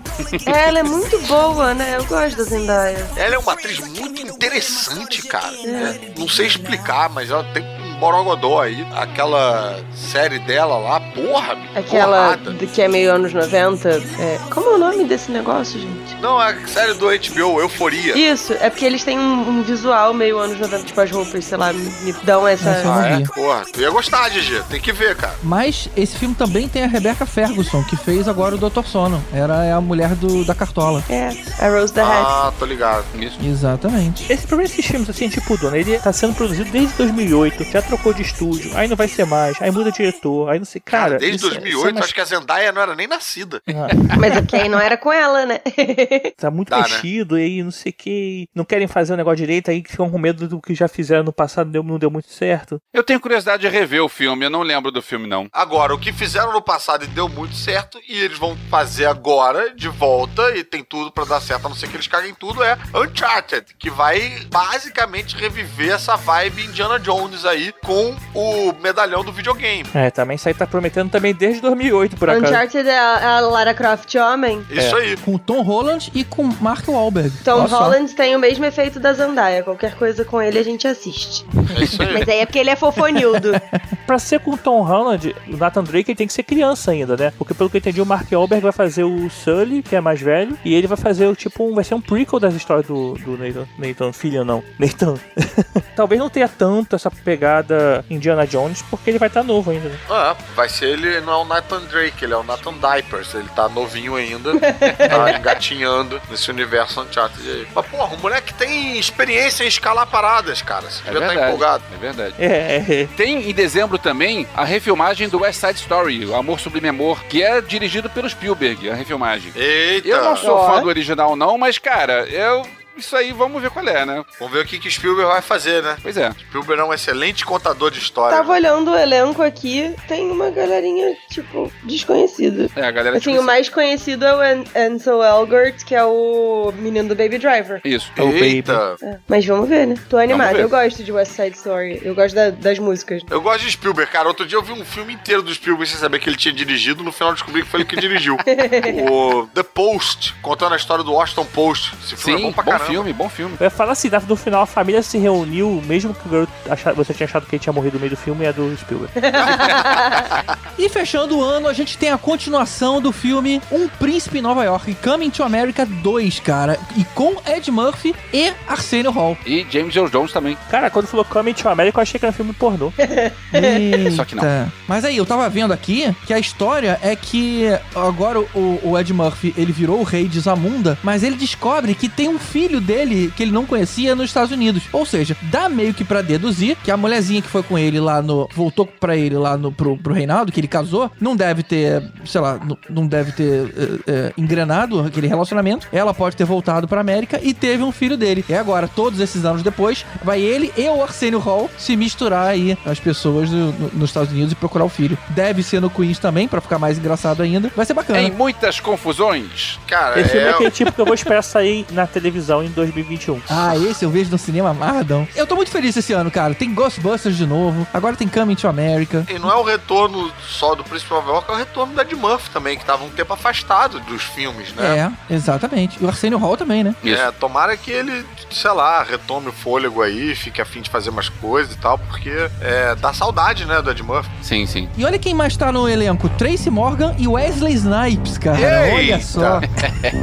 É, 0.46 0.68
ela 0.68 0.80
é 0.80 0.82
muito 0.82 1.18
boa, 1.26 1.74
né? 1.74 1.96
Eu 1.96 2.04
gosto 2.06 2.36
da 2.36 2.44
Zendaya. 2.44 3.08
Ela 3.16 3.34
é 3.36 3.38
uma 3.38 3.52
atriz 3.52 3.78
muito 3.78 4.22
interessante, 4.22 5.22
cara. 5.22 5.54
É, 5.64 6.12
não 6.18 6.28
sei 6.28 6.46
explicar, 6.46 7.08
mas 7.08 7.30
ela 7.30 7.44
tem 7.52 7.64
borogodó 7.98 8.60
aí. 8.60 8.86
Aquela 8.94 9.78
série 9.94 10.38
dela 10.40 10.76
lá, 10.78 11.00
porra, 11.00 11.56
Aquela 11.74 12.36
porrada. 12.36 12.50
do 12.52 12.66
que 12.66 12.82
é 12.82 12.88
meio 12.88 13.12
anos 13.12 13.32
90. 13.32 13.88
É... 13.88 14.38
Como 14.50 14.70
é 14.70 14.74
o 14.74 14.78
nome 14.78 15.04
desse 15.04 15.30
negócio, 15.30 15.80
gente? 15.80 16.16
Não, 16.20 16.42
é 16.42 16.52
a 16.52 16.66
série 16.66 16.94
do 16.94 17.06
HBO, 17.06 17.60
Euforia. 17.60 18.16
Isso, 18.16 18.52
é 18.54 18.70
porque 18.70 18.84
eles 18.84 19.04
têm 19.04 19.18
um, 19.18 19.48
um 19.48 19.62
visual 19.62 20.14
meio 20.14 20.38
anos 20.38 20.58
90, 20.58 20.84
tipo 20.84 21.00
as 21.00 21.10
roupas, 21.10 21.44
sei 21.44 21.58
lá, 21.58 21.72
me, 21.72 21.84
me 22.02 22.12
dão 22.24 22.46
essa. 22.46 22.70
Ah, 22.84 23.20
é? 23.20 23.24
Porra, 23.24 23.64
tu 23.72 23.80
ia 23.80 23.90
gostar, 23.90 24.30
Gigi. 24.30 24.62
Tem 24.68 24.80
que 24.80 24.92
ver, 24.92 25.16
cara. 25.16 25.34
Mas 25.42 25.88
esse 25.96 26.16
filme 26.16 26.34
também 26.34 26.68
tem 26.68 26.84
a 26.84 26.86
Rebecca 26.86 27.26
Ferguson, 27.26 27.82
que 27.84 27.96
fez 27.96 28.28
agora 28.28 28.54
o 28.54 28.58
Dr. 28.58 28.84
Sono. 28.84 29.22
Era 29.32 29.64
é 29.64 29.72
a 29.72 29.80
mulher 29.80 30.14
do, 30.14 30.44
da 30.44 30.54
Cartola. 30.54 31.02
É, 31.08 31.30
a 31.58 31.68
Rose 31.68 31.92
the 31.92 32.02
Hat. 32.02 32.26
Ah, 32.26 32.52
tô 32.58 32.64
ligado. 32.64 33.04
Isso. 33.14 33.38
Exatamente. 33.42 34.30
Esse 34.32 34.46
problema 34.46 34.68
desses 34.68 34.86
filmes, 34.86 35.08
assim, 35.08 35.28
tipo 35.28 35.56
Dona, 35.56 35.78
ele 35.78 35.98
tá 35.98 36.12
sendo 36.12 36.34
produzido 36.34 36.70
desde 36.70 36.94
2008, 36.96 37.64
já 37.64 37.82
trocou 37.86 38.12
de 38.12 38.22
estúdio, 38.22 38.76
aí 38.76 38.88
não 38.88 38.96
vai 38.96 39.08
ser 39.08 39.24
mais, 39.26 39.60
aí 39.62 39.70
muda 39.70 39.92
diretor, 39.92 40.48
aí 40.50 40.58
não 40.58 40.66
sei, 40.66 40.80
cara... 40.80 40.96
Cara, 41.06 41.18
desde 41.18 41.36
isso 41.36 41.46
é- 41.46 41.50
2008, 41.50 41.76
isso 41.78 41.88
é 41.88 41.92
mais- 41.92 42.04
acho 42.06 42.14
que 42.14 42.20
a 42.20 42.24
Zendaya 42.24 42.72
não 42.72 42.82
era 42.82 42.94
nem 42.96 43.06
nascida. 43.06 43.62
Mas 44.18 44.36
ok, 44.36 44.68
não 44.68 44.78
era 44.80 44.96
com 44.96 45.12
ela, 45.12 45.46
né? 45.46 45.60
Tá 46.36 46.50
muito 46.50 46.70
Dá, 46.70 46.78
né? 46.78 46.82
mexido, 46.88 47.38
e 47.38 47.42
aí 47.42 47.62
não 47.62 47.70
sei 47.70 47.90
o 47.92 47.94
que, 47.94 48.48
não 48.54 48.64
querem 48.64 48.86
fazer 48.88 49.12
o 49.12 49.16
negócio 49.16 49.36
direito, 49.38 49.70
aí 49.70 49.82
ficam 49.86 50.10
com 50.10 50.18
medo 50.18 50.48
do 50.48 50.60
que 50.60 50.74
já 50.74 50.88
fizeram 50.88 51.22
no 51.24 51.32
passado, 51.32 51.70
deu- 51.70 51.82
não 51.82 51.98
deu 51.98 52.10
muito 52.10 52.28
certo. 52.30 52.80
Eu 52.92 53.02
tenho 53.04 53.20
curiosidade 53.20 53.62
de 53.62 53.68
rever 53.68 54.02
o 54.02 54.08
filme, 54.08 54.44
eu 54.46 54.50
não 54.50 54.62
lembro 54.62 54.90
do 54.90 55.00
filme, 55.02 55.26
não. 55.28 55.46
Agora, 55.52 55.94
o 55.94 55.98
que 55.98 56.12
fizeram 56.12 56.52
no 56.52 56.60
passado 56.62 57.04
e 57.04 57.08
deu 57.08 57.28
muito 57.28 57.54
certo, 57.54 57.98
e 58.08 58.18
eles 58.20 58.38
vão 58.38 58.56
fazer 58.70 59.06
agora, 59.06 59.72
de 59.74 59.88
volta, 59.88 60.56
e 60.56 60.64
tem 60.64 60.82
tudo 60.82 61.10
pra 61.12 61.24
dar 61.24 61.40
certo, 61.40 61.66
a 61.66 61.68
não 61.68 61.76
ser 61.76 61.88
que 61.88 61.96
eles 61.96 62.06
caguem 62.08 62.34
tudo, 62.34 62.62
é 62.62 62.76
Uncharted, 62.94 63.66
que 63.78 63.90
vai 63.90 64.40
basicamente 64.50 65.36
reviver 65.36 65.92
essa 65.92 66.16
vibe 66.16 66.64
Indiana 66.64 66.98
Jones 66.98 67.44
aí 67.44 67.72
com 67.84 68.14
o 68.34 68.72
medalhão 68.80 69.24
do 69.24 69.32
videogame. 69.32 69.88
É, 69.94 70.10
também 70.10 70.36
isso 70.36 70.48
aí 70.48 70.54
tá 70.54 70.66
prometendo 70.66 71.10
também 71.10 71.34
desde 71.34 71.60
2008, 71.60 72.16
por 72.16 72.30
acaso. 72.30 72.46
Uncharted 72.46 72.88
é 72.88 72.98
a, 72.98 73.36
a 73.36 73.40
Lara 73.40 73.74
Croft 73.74 74.14
homem. 74.16 74.64
Isso 74.70 74.96
aí. 74.96 75.16
Com 75.16 75.38
Tom 75.38 75.62
Holland 75.62 76.10
e 76.14 76.24
com 76.24 76.44
Mark 76.60 76.86
Wahlberg. 76.88 77.30
Tom 77.44 77.60
Olha 77.60 77.68
só. 77.68 77.82
Holland 77.84 78.14
tem 78.14 78.34
o 78.34 78.38
mesmo 78.38 78.64
efeito 78.64 78.98
da 78.98 79.12
Zendaya. 79.12 79.62
Qualquer 79.62 79.94
coisa 79.94 80.24
com 80.24 80.40
ele 80.40 80.58
a 80.58 80.62
gente 80.62 80.86
assiste. 80.86 81.46
É 81.78 81.84
isso 81.84 82.02
aí. 82.02 82.12
Mas 82.14 82.28
aí 82.28 82.38
é 82.40 82.46
porque 82.46 82.58
ele 82.58 82.70
é 82.70 82.76
fofonildo. 82.76 83.52
Pra 84.06 84.18
ser 84.18 84.40
com 84.40 84.52
o 84.52 84.56
Tom 84.56 84.82
Holland, 84.82 85.34
o 85.48 85.56
Nathan 85.56 85.82
Drake 85.82 86.10
ele 86.10 86.16
tem 86.16 86.26
que 86.26 86.32
ser 86.32 86.44
criança 86.44 86.92
ainda, 86.92 87.16
né? 87.16 87.32
Porque 87.36 87.52
pelo 87.54 87.68
que 87.68 87.76
eu 87.76 87.80
entendi, 87.80 88.00
o 88.00 88.06
Mark 88.06 88.30
Wahlberg 88.30 88.62
vai 88.62 88.72
fazer 88.72 89.02
o 89.02 89.28
Sully, 89.28 89.82
que 89.82 89.96
é 89.96 90.00
mais 90.00 90.20
velho, 90.20 90.56
e 90.64 90.74
ele 90.74 90.86
vai 90.86 90.96
fazer 90.96 91.26
o 91.26 91.34
tipo 91.34 91.68
um, 91.68 91.74
vai 91.74 91.82
ser 91.82 91.94
um 91.94 92.00
prequel 92.00 92.38
das 92.38 92.54
histórias 92.54 92.86
do, 92.86 93.14
do 93.14 93.36
Nathan, 93.36 93.66
Nathan, 93.76 94.12
filho 94.12 94.44
não, 94.44 94.62
Nathan. 94.78 95.14
Talvez 95.96 96.20
não 96.20 96.30
tenha 96.30 96.48
tanto 96.48 96.94
essa 96.94 97.10
pegada 97.10 97.65
Indiana 98.10 98.46
Jones, 98.46 98.82
porque 98.82 99.10
ele 99.10 99.18
vai 99.18 99.28
estar 99.28 99.42
novo 99.42 99.70
ainda. 99.70 99.88
Né? 99.88 99.98
Ah, 100.10 100.36
vai 100.54 100.68
ser 100.68 100.86
ele, 100.90 101.20
não 101.20 101.32
é 101.32 101.36
o 101.36 101.44
Nathan 101.44 101.80
Drake, 101.82 102.24
ele 102.24 102.32
é 102.34 102.36
o 102.36 102.42
Nathan 102.42 102.74
Diapers. 102.74 103.34
Ele 103.34 103.48
tá 103.54 103.68
novinho 103.68 104.14
ainda, 104.16 104.52
tá 104.60 105.32
engatinhando 105.38 106.20
nesse 106.30 106.50
universo 106.50 107.00
Uncharted 107.00 107.48
aí. 107.48 107.66
Mas, 107.74 107.86
porra, 107.86 108.14
o 108.14 108.18
moleque 108.20 108.52
tem 108.54 108.98
experiência 108.98 109.64
em 109.64 109.68
escalar 109.68 110.06
paradas, 110.06 110.62
cara. 110.62 110.82
Você 110.90 111.00
É 111.08 111.12
devia 111.12 111.18
estar 111.20 111.28
verdade. 111.28 111.46
empolgado. 111.48 111.84
É 111.94 111.98
verdade. 111.98 112.34
É, 112.38 113.02
é, 113.02 113.08
Tem 113.16 113.50
em 113.50 113.54
dezembro 113.54 113.98
também 113.98 114.46
a 114.54 114.64
refilmagem 114.64 115.28
do 115.28 115.40
West 115.40 115.60
Side 115.60 115.78
Story, 115.80 116.24
o 116.26 116.34
Amor 116.34 116.60
Sublime 116.60 116.88
Amor, 116.88 117.24
que 117.24 117.42
é 117.42 117.60
dirigido 117.60 118.08
pelo 118.10 118.28
Spielberg, 118.28 118.88
a 118.90 118.94
refilmagem. 118.94 119.52
Eita! 119.54 120.08
Eu 120.08 120.24
não 120.24 120.36
sou 120.36 120.56
Ó. 120.56 120.66
fã 120.66 120.80
do 120.82 120.88
original, 120.88 121.36
não, 121.36 121.56
mas, 121.58 121.78
cara, 121.78 122.26
eu. 122.28 122.66
Isso 122.96 123.16
aí, 123.16 123.32
vamos 123.32 123.60
ver 123.60 123.70
qual 123.70 123.86
é, 123.86 124.04
né? 124.06 124.24
Vamos 124.38 124.54
ver 124.54 124.64
o 124.64 124.66
que, 124.66 124.78
que 124.78 124.90
Spielberg 124.90 125.30
vai 125.30 125.42
fazer, 125.42 125.82
né? 125.82 125.96
Pois 126.02 126.16
é. 126.16 126.30
Spielberg 126.32 126.80
é 126.80 126.84
um 126.84 126.94
excelente 126.94 127.44
contador 127.44 127.90
de 127.90 127.98
história. 127.98 128.36
Tava 128.36 128.52
olhando 128.52 128.90
o 128.90 128.96
elenco 128.96 129.42
aqui, 129.42 129.94
tem 130.08 130.30
uma 130.30 130.50
galerinha, 130.50 131.14
tipo, 131.30 131.70
desconhecida. 131.84 132.68
É, 132.76 132.84
a 132.86 132.90
galera 132.90 133.16
Assim, 133.18 133.30
tipo, 133.30 133.42
o 133.42 133.44
mais 133.44 133.68
conhecido 133.68 134.24
é 134.24 134.34
o 134.34 134.40
An 134.40 134.64
Ansel 134.74 135.22
Elgort, 135.22 135.84
que 135.84 135.94
é 135.94 136.04
o 136.04 136.72
menino 136.76 137.08
do 137.10 137.14
Baby 137.16 137.38
Driver. 137.38 137.80
Isso. 137.84 138.10
É 138.16 138.22
o 138.22 138.30
Eita! 138.32 138.96
É, 139.02 139.18
Mas 139.28 139.44
vamos 139.46 139.68
ver, 139.68 139.86
né? 139.86 139.94
Tô 140.08 140.16
animado. 140.16 140.56
Eu 140.56 140.68
gosto 140.68 141.02
de 141.04 141.12
West 141.12 141.32
Side 141.32 141.56
Story. 141.56 142.00
Eu 142.02 142.14
gosto 142.14 142.34
da- 142.34 142.50
das 142.50 142.78
músicas. 142.78 143.22
Eu 143.30 143.40
gosto 143.40 143.64
de 143.64 143.72
Spielberg, 143.72 144.10
cara. 144.10 144.28
Outro 144.28 144.46
dia 144.46 144.56
eu 144.58 144.62
vi 144.62 144.72
um 144.72 144.84
filme 144.84 145.12
inteiro 145.14 145.42
do 145.42 145.52
Spielberg 145.54 145.90
sem 145.90 145.98
saber 146.00 146.18
que 146.18 146.28
ele 146.28 146.36
tinha 146.36 146.52
dirigido. 146.52 147.02
No 147.02 147.12
final 147.12 147.30
eu 147.30 147.34
descobri 147.34 147.62
que 147.62 147.68
foi 147.68 147.80
ele 147.80 147.88
que 147.88 147.96
dirigiu. 147.96 148.36
o 149.10 149.46
The 149.48 149.62
Post, 149.62 150.34
contando 150.42 150.72
a 150.72 150.76
história 150.76 151.04
do 151.04 151.12
Washington 151.12 151.44
Post. 151.46 151.94
Esse 152.02 152.16
filme 152.16 152.38
Sim, 152.40 152.44
é 152.44 152.46
bom 152.48 152.52
pra 152.52 152.62
bom 152.62 152.70
caramba. 152.70 152.85
Filme, 152.86 153.12
bom 153.12 153.28
filme. 153.28 153.56
Eu 153.58 153.64
ia 153.64 153.70
falar 153.70 153.92
assim, 153.92 154.10
no 154.28 154.36
final 154.36 154.62
a 154.62 154.66
família 154.66 155.02
se 155.02 155.18
reuniu, 155.18 155.82
mesmo 155.86 156.14
que 156.14 156.26
o 156.26 156.30
garoto 156.30 156.52
você 156.94 157.14
tinha 157.14 157.26
achado 157.26 157.46
que 157.46 157.56
ele 157.56 157.62
tinha 157.62 157.72
morrido 157.72 157.94
no 157.94 158.00
meio 158.00 158.10
do 158.10 158.16
filme, 158.16 158.44
é 158.44 158.52
do 158.52 158.76
Spielberg. 158.76 159.12
E 160.78 160.90
fechando 160.90 161.38
o 161.38 161.42
ano, 161.42 161.68
a 161.68 161.72
gente 161.72 161.96
tem 161.96 162.10
a 162.10 162.18
continuação 162.18 163.00
do 163.00 163.10
filme 163.10 163.62
Um 163.72 163.88
Príncipe 163.88 164.38
em 164.38 164.42
Nova 164.42 164.62
York, 164.62 164.94
Coming 165.02 165.30
to 165.30 165.42
America 165.42 165.86
2, 165.86 166.40
cara. 166.40 166.78
E 166.94 167.04
com 167.14 167.34
Ed 167.46 167.70
Murphy 167.70 168.14
e 168.32 168.52
Arsenio 168.68 169.10
Hall. 169.10 169.38
E 169.46 169.66
James 169.70 169.96
Earl 169.96 170.08
Jones 170.08 170.32
também. 170.32 170.56
Cara, 170.70 170.90
quando 170.90 171.06
falou 171.06 171.24
Coming 171.24 171.54
to 171.54 171.68
America, 171.68 171.98
eu 171.98 172.02
achei 172.02 172.18
que 172.20 172.26
era 172.26 172.30
um 172.30 172.36
filme 172.36 172.52
pornô. 172.52 172.92
Só 174.14 174.24
que 174.26 174.34
não. 174.34 174.44
Mas 174.86 175.04
aí, 175.04 175.16
eu 175.16 175.24
tava 175.24 175.48
vendo 175.48 175.72
aqui 175.72 176.14
que 176.26 176.34
a 176.34 176.38
história 176.38 176.98
é 177.02 177.16
que 177.16 177.64
agora 177.94 178.40
o, 178.40 178.80
o 178.82 178.98
Ed 178.98 179.12
Murphy, 179.14 179.54
ele 179.56 179.72
virou 179.72 180.00
o 180.00 180.04
rei 180.04 180.28
de 180.28 180.38
Zamunda, 180.40 180.98
mas 181.02 181.22
ele 181.22 181.36
descobre 181.36 181.94
que 181.94 182.08
tem 182.08 182.28
um 182.28 182.38
filho 182.38 182.75
dele 182.80 183.32
que 183.36 183.42
ele 183.42 183.52
não 183.52 183.64
conhecia 183.66 184.14
nos 184.14 184.26
Estados 184.26 184.50
Unidos. 184.52 184.82
Ou 184.92 185.04
seja, 185.06 185.36
dá 185.42 185.68
meio 185.68 185.94
que 185.94 186.04
pra 186.04 186.22
deduzir 186.22 186.76
que 186.82 186.90
a 186.90 186.96
mulherzinha 186.96 187.42
que 187.42 187.48
foi 187.48 187.62
com 187.62 187.78
ele 187.78 187.98
lá 188.00 188.20
no... 188.22 188.48
voltou 188.54 188.86
pra 188.86 189.16
ele 189.16 189.36
lá 189.36 189.56
no, 189.56 189.70
pro, 189.72 189.96
pro 189.96 190.12
Reinaldo, 190.14 190.52
que 190.52 190.60
ele 190.60 190.68
casou, 190.68 191.10
não 191.20 191.34
deve 191.36 191.62
ter, 191.62 192.02
sei 192.24 192.40
lá, 192.40 192.58
não, 192.88 193.06
deve 193.06 193.32
ter 193.32 193.72
eh, 193.76 193.98
eh, 194.06 194.32
engrenado 194.36 195.00
aquele 195.00 195.26
relacionamento. 195.26 195.86
Ela 195.92 196.12
pode 196.14 196.36
ter 196.36 196.44
voltado 196.44 196.86
pra 196.88 197.00
América 197.00 197.40
e 197.42 197.52
teve 197.54 197.82
um 197.82 197.92
filho 197.92 198.16
dele. 198.16 198.44
E 198.48 198.54
agora, 198.54 198.88
todos 198.88 199.20
esses 199.20 199.44
anos 199.44 199.62
depois, 199.62 200.04
vai 200.22 200.40
ele 200.40 200.72
e 200.76 200.88
o 200.88 201.02
Arsenio 201.02 201.38
Hall 201.38 201.70
se 201.78 201.96
misturar 201.96 202.46
aí 202.46 202.76
as 202.84 202.98
pessoas 203.00 203.50
do- 203.50 203.72
no- 203.72 203.90
nos 203.94 204.10
Estados 204.10 204.32
Unidos 204.32 204.52
e 204.52 204.54
procurar 204.56 204.84
o 204.84 204.88
filho. 204.88 205.16
Deve 205.30 205.62
ser 205.62 205.80
no 205.80 205.90
Queens 205.90 206.18
também, 206.18 206.46
pra 206.48 206.60
ficar 206.60 206.78
mais 206.78 206.98
engraçado 206.98 207.42
ainda. 207.42 207.70
Vai 207.76 207.84
ser 207.86 207.94
bacana. 207.94 208.20
Em 208.20 208.30
muitas 208.30 208.80
confusões. 208.80 209.78
Cara, 209.86 210.20
Esse 210.20 210.30
filme 210.30 210.46
é 210.46 210.48
é, 210.48 210.50
aquele 210.52 210.70
tipo 210.70 210.92
que 210.92 211.00
eu 211.00 211.04
vou 211.04 211.14
esperar 211.14 211.42
sair 211.42 211.86
na 211.92 212.06
televisão 212.06 212.62
em 212.66 212.72
2021. 212.72 213.40
Ah, 213.48 213.76
esse 213.76 214.04
eu 214.04 214.10
vejo 214.10 214.30
no 214.30 214.38
cinema 214.38 214.70
amarradão. 214.70 215.26
Eu 215.34 215.46
tô 215.46 215.56
muito 215.56 215.70
feliz 215.70 215.96
esse 215.96 216.12
ano, 216.12 216.30
cara. 216.30 216.54
Tem 216.54 216.72
Ghostbusters 216.74 217.36
de 217.36 217.46
novo. 217.46 217.86
Agora 217.92 218.16
tem 218.16 218.28
Coming 218.28 218.54
to 218.54 218.68
America. 218.68 219.24
E 219.28 219.38
não 219.38 219.50
é 219.50 219.56
o 219.56 219.62
retorno 219.62 220.30
só 220.48 220.74
do 220.74 220.84
Príncipe 220.84 221.10
Nova 221.12 221.30
York, 221.30 221.50
é 221.50 221.54
o 221.54 221.56
retorno 221.56 221.94
da 221.94 222.02
Ed 222.02 222.14
Murphy 222.14 222.50
também, 222.50 222.78
que 222.78 222.84
tava 222.84 223.04
um 223.04 223.10
tempo 223.10 223.32
afastado 223.32 224.00
dos 224.00 224.22
filmes, 224.22 224.72
né? 224.72 225.12
É, 225.30 225.34
exatamente. 225.34 225.98
E 226.00 226.04
o 226.04 226.08
Arsenio 226.08 226.38
Hall 226.38 226.56
também, 226.56 226.84
né? 226.84 226.94
É, 227.04 227.30
tomara 227.32 227.76
que 227.76 227.90
ele, 227.90 228.24
sei 228.50 228.70
lá, 228.72 229.02
retome 229.02 229.48
o 229.48 229.52
fôlego 229.52 230.02
aí, 230.02 230.34
fique 230.34 230.60
afim 230.60 230.80
de 230.80 230.90
fazer 230.90 231.10
mais 231.10 231.28
coisas 231.28 231.74
e 231.74 231.78
tal, 231.78 231.98
porque 231.98 232.30
é, 232.60 232.94
dá 232.96 233.12
saudade, 233.12 233.64
né, 233.64 233.80
do 233.82 233.90
Ed 233.90 234.02
Murphy. 234.02 234.30
Sim, 234.42 234.66
sim. 234.66 234.88
E 234.96 235.04
olha 235.04 235.18
quem 235.18 235.34
mais 235.34 235.56
tá 235.56 235.70
no 235.72 235.88
elenco: 235.88 236.28
Tracy 236.30 236.70
Morgan 236.70 237.14
e 237.18 237.28
Wesley 237.28 237.74
Snipes, 237.74 238.38
cara. 238.38 238.58
Olha 238.58 239.00
Eita! 239.00 239.20
só. 239.20 239.60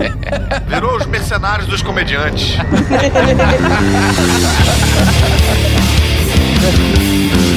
Virou 0.68 0.98
os 0.98 1.06
mercenários 1.06 1.68
dos 1.68 1.82
comediantes. 1.82 2.33
Só 2.36 2.64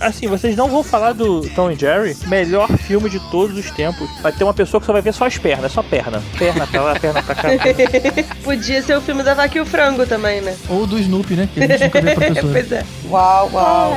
assim, 0.00 0.26
vocês 0.26 0.56
não 0.56 0.68
vão 0.68 0.82
falar 0.82 1.12
do 1.12 1.40
Tom 1.50 1.70
e 1.70 1.76
Jerry, 1.76 2.16
melhor 2.26 2.68
filme 2.78 3.08
de 3.08 3.18
todos 3.30 3.56
os 3.56 3.70
tempos. 3.70 4.08
Vai 4.20 4.32
ter 4.32 4.44
uma 4.44 4.54
pessoa 4.54 4.80
que 4.80 4.86
só 4.86 4.92
vai 4.92 5.02
ver 5.02 5.12
só 5.14 5.26
as 5.26 5.38
pernas, 5.38 5.72
só 5.72 5.82
perna. 5.82 6.22
Perna 6.38 6.66
pra 6.66 6.82
lá, 6.82 6.98
perna 6.98 7.22
pra 7.22 7.34
cá. 7.34 7.48
Podia 8.42 8.82
ser 8.82 8.96
o 8.96 9.00
filme 9.00 9.22
da 9.22 9.34
Vaca 9.34 9.56
e 9.56 9.60
o 9.60 9.66
Frango 9.66 10.06
também, 10.06 10.40
né? 10.40 10.56
Ou 10.68 10.86
do 10.86 10.98
Snoopy, 10.98 11.34
né? 11.34 11.48
Que 11.52 11.62
a 11.62 11.66
gente 11.66 11.84
nunca 11.84 12.02
vê 12.02 12.14
professor. 12.14 12.52
pois 12.52 12.72
é. 12.72 12.84
Uau, 13.08 13.50
uau, 13.52 13.94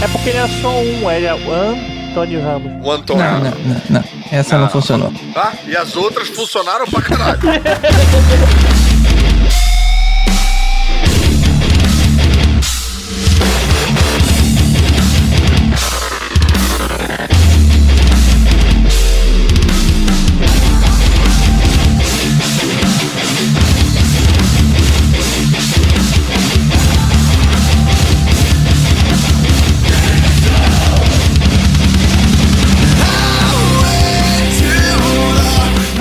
É 0.00 0.06
porque 0.08 0.28
ele 0.28 0.38
era 0.38 0.48
só 0.60 0.68
um, 0.78 1.10
ele 1.10 1.26
é 1.26 1.34
o 1.34 1.52
Antônio 1.52 2.40
Ramos. 2.40 2.86
O 2.86 2.90
Antônio. 2.90 3.24
Não, 3.24 3.40
não, 3.40 3.50
não, 3.50 3.82
não. 3.90 4.04
Essa 4.30 4.58
não, 4.58 4.68
funcionou. 4.68 5.12
Tá? 5.34 5.52
E 5.66 5.76
as 5.76 5.96
outras 5.96 6.28
funcionaram 6.28 6.86
pra 6.86 7.02
caralho. 7.02 7.40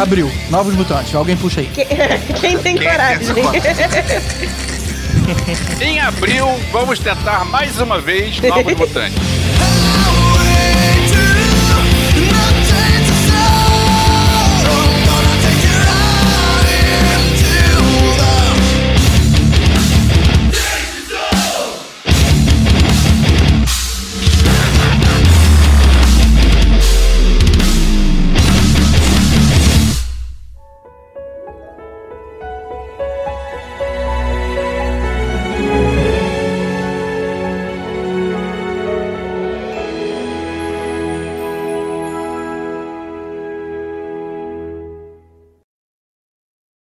Abriu. 0.07 0.31
Novos 0.49 0.73
mutantes. 0.73 1.13
Alguém 1.13 1.35
puxa 1.35 1.59
aí. 1.59 1.67
Quem, 1.67 1.85
quem 2.39 2.57
tem 2.57 2.77
coragem? 2.77 3.35
Em 5.81 5.99
abril, 5.99 6.47
vamos 6.71 6.99
tentar 6.99 7.43
mais 7.43 7.81
uma 7.81 7.99
vez 7.99 8.39
Novos 8.39 8.73
Mutantes. 8.75 9.19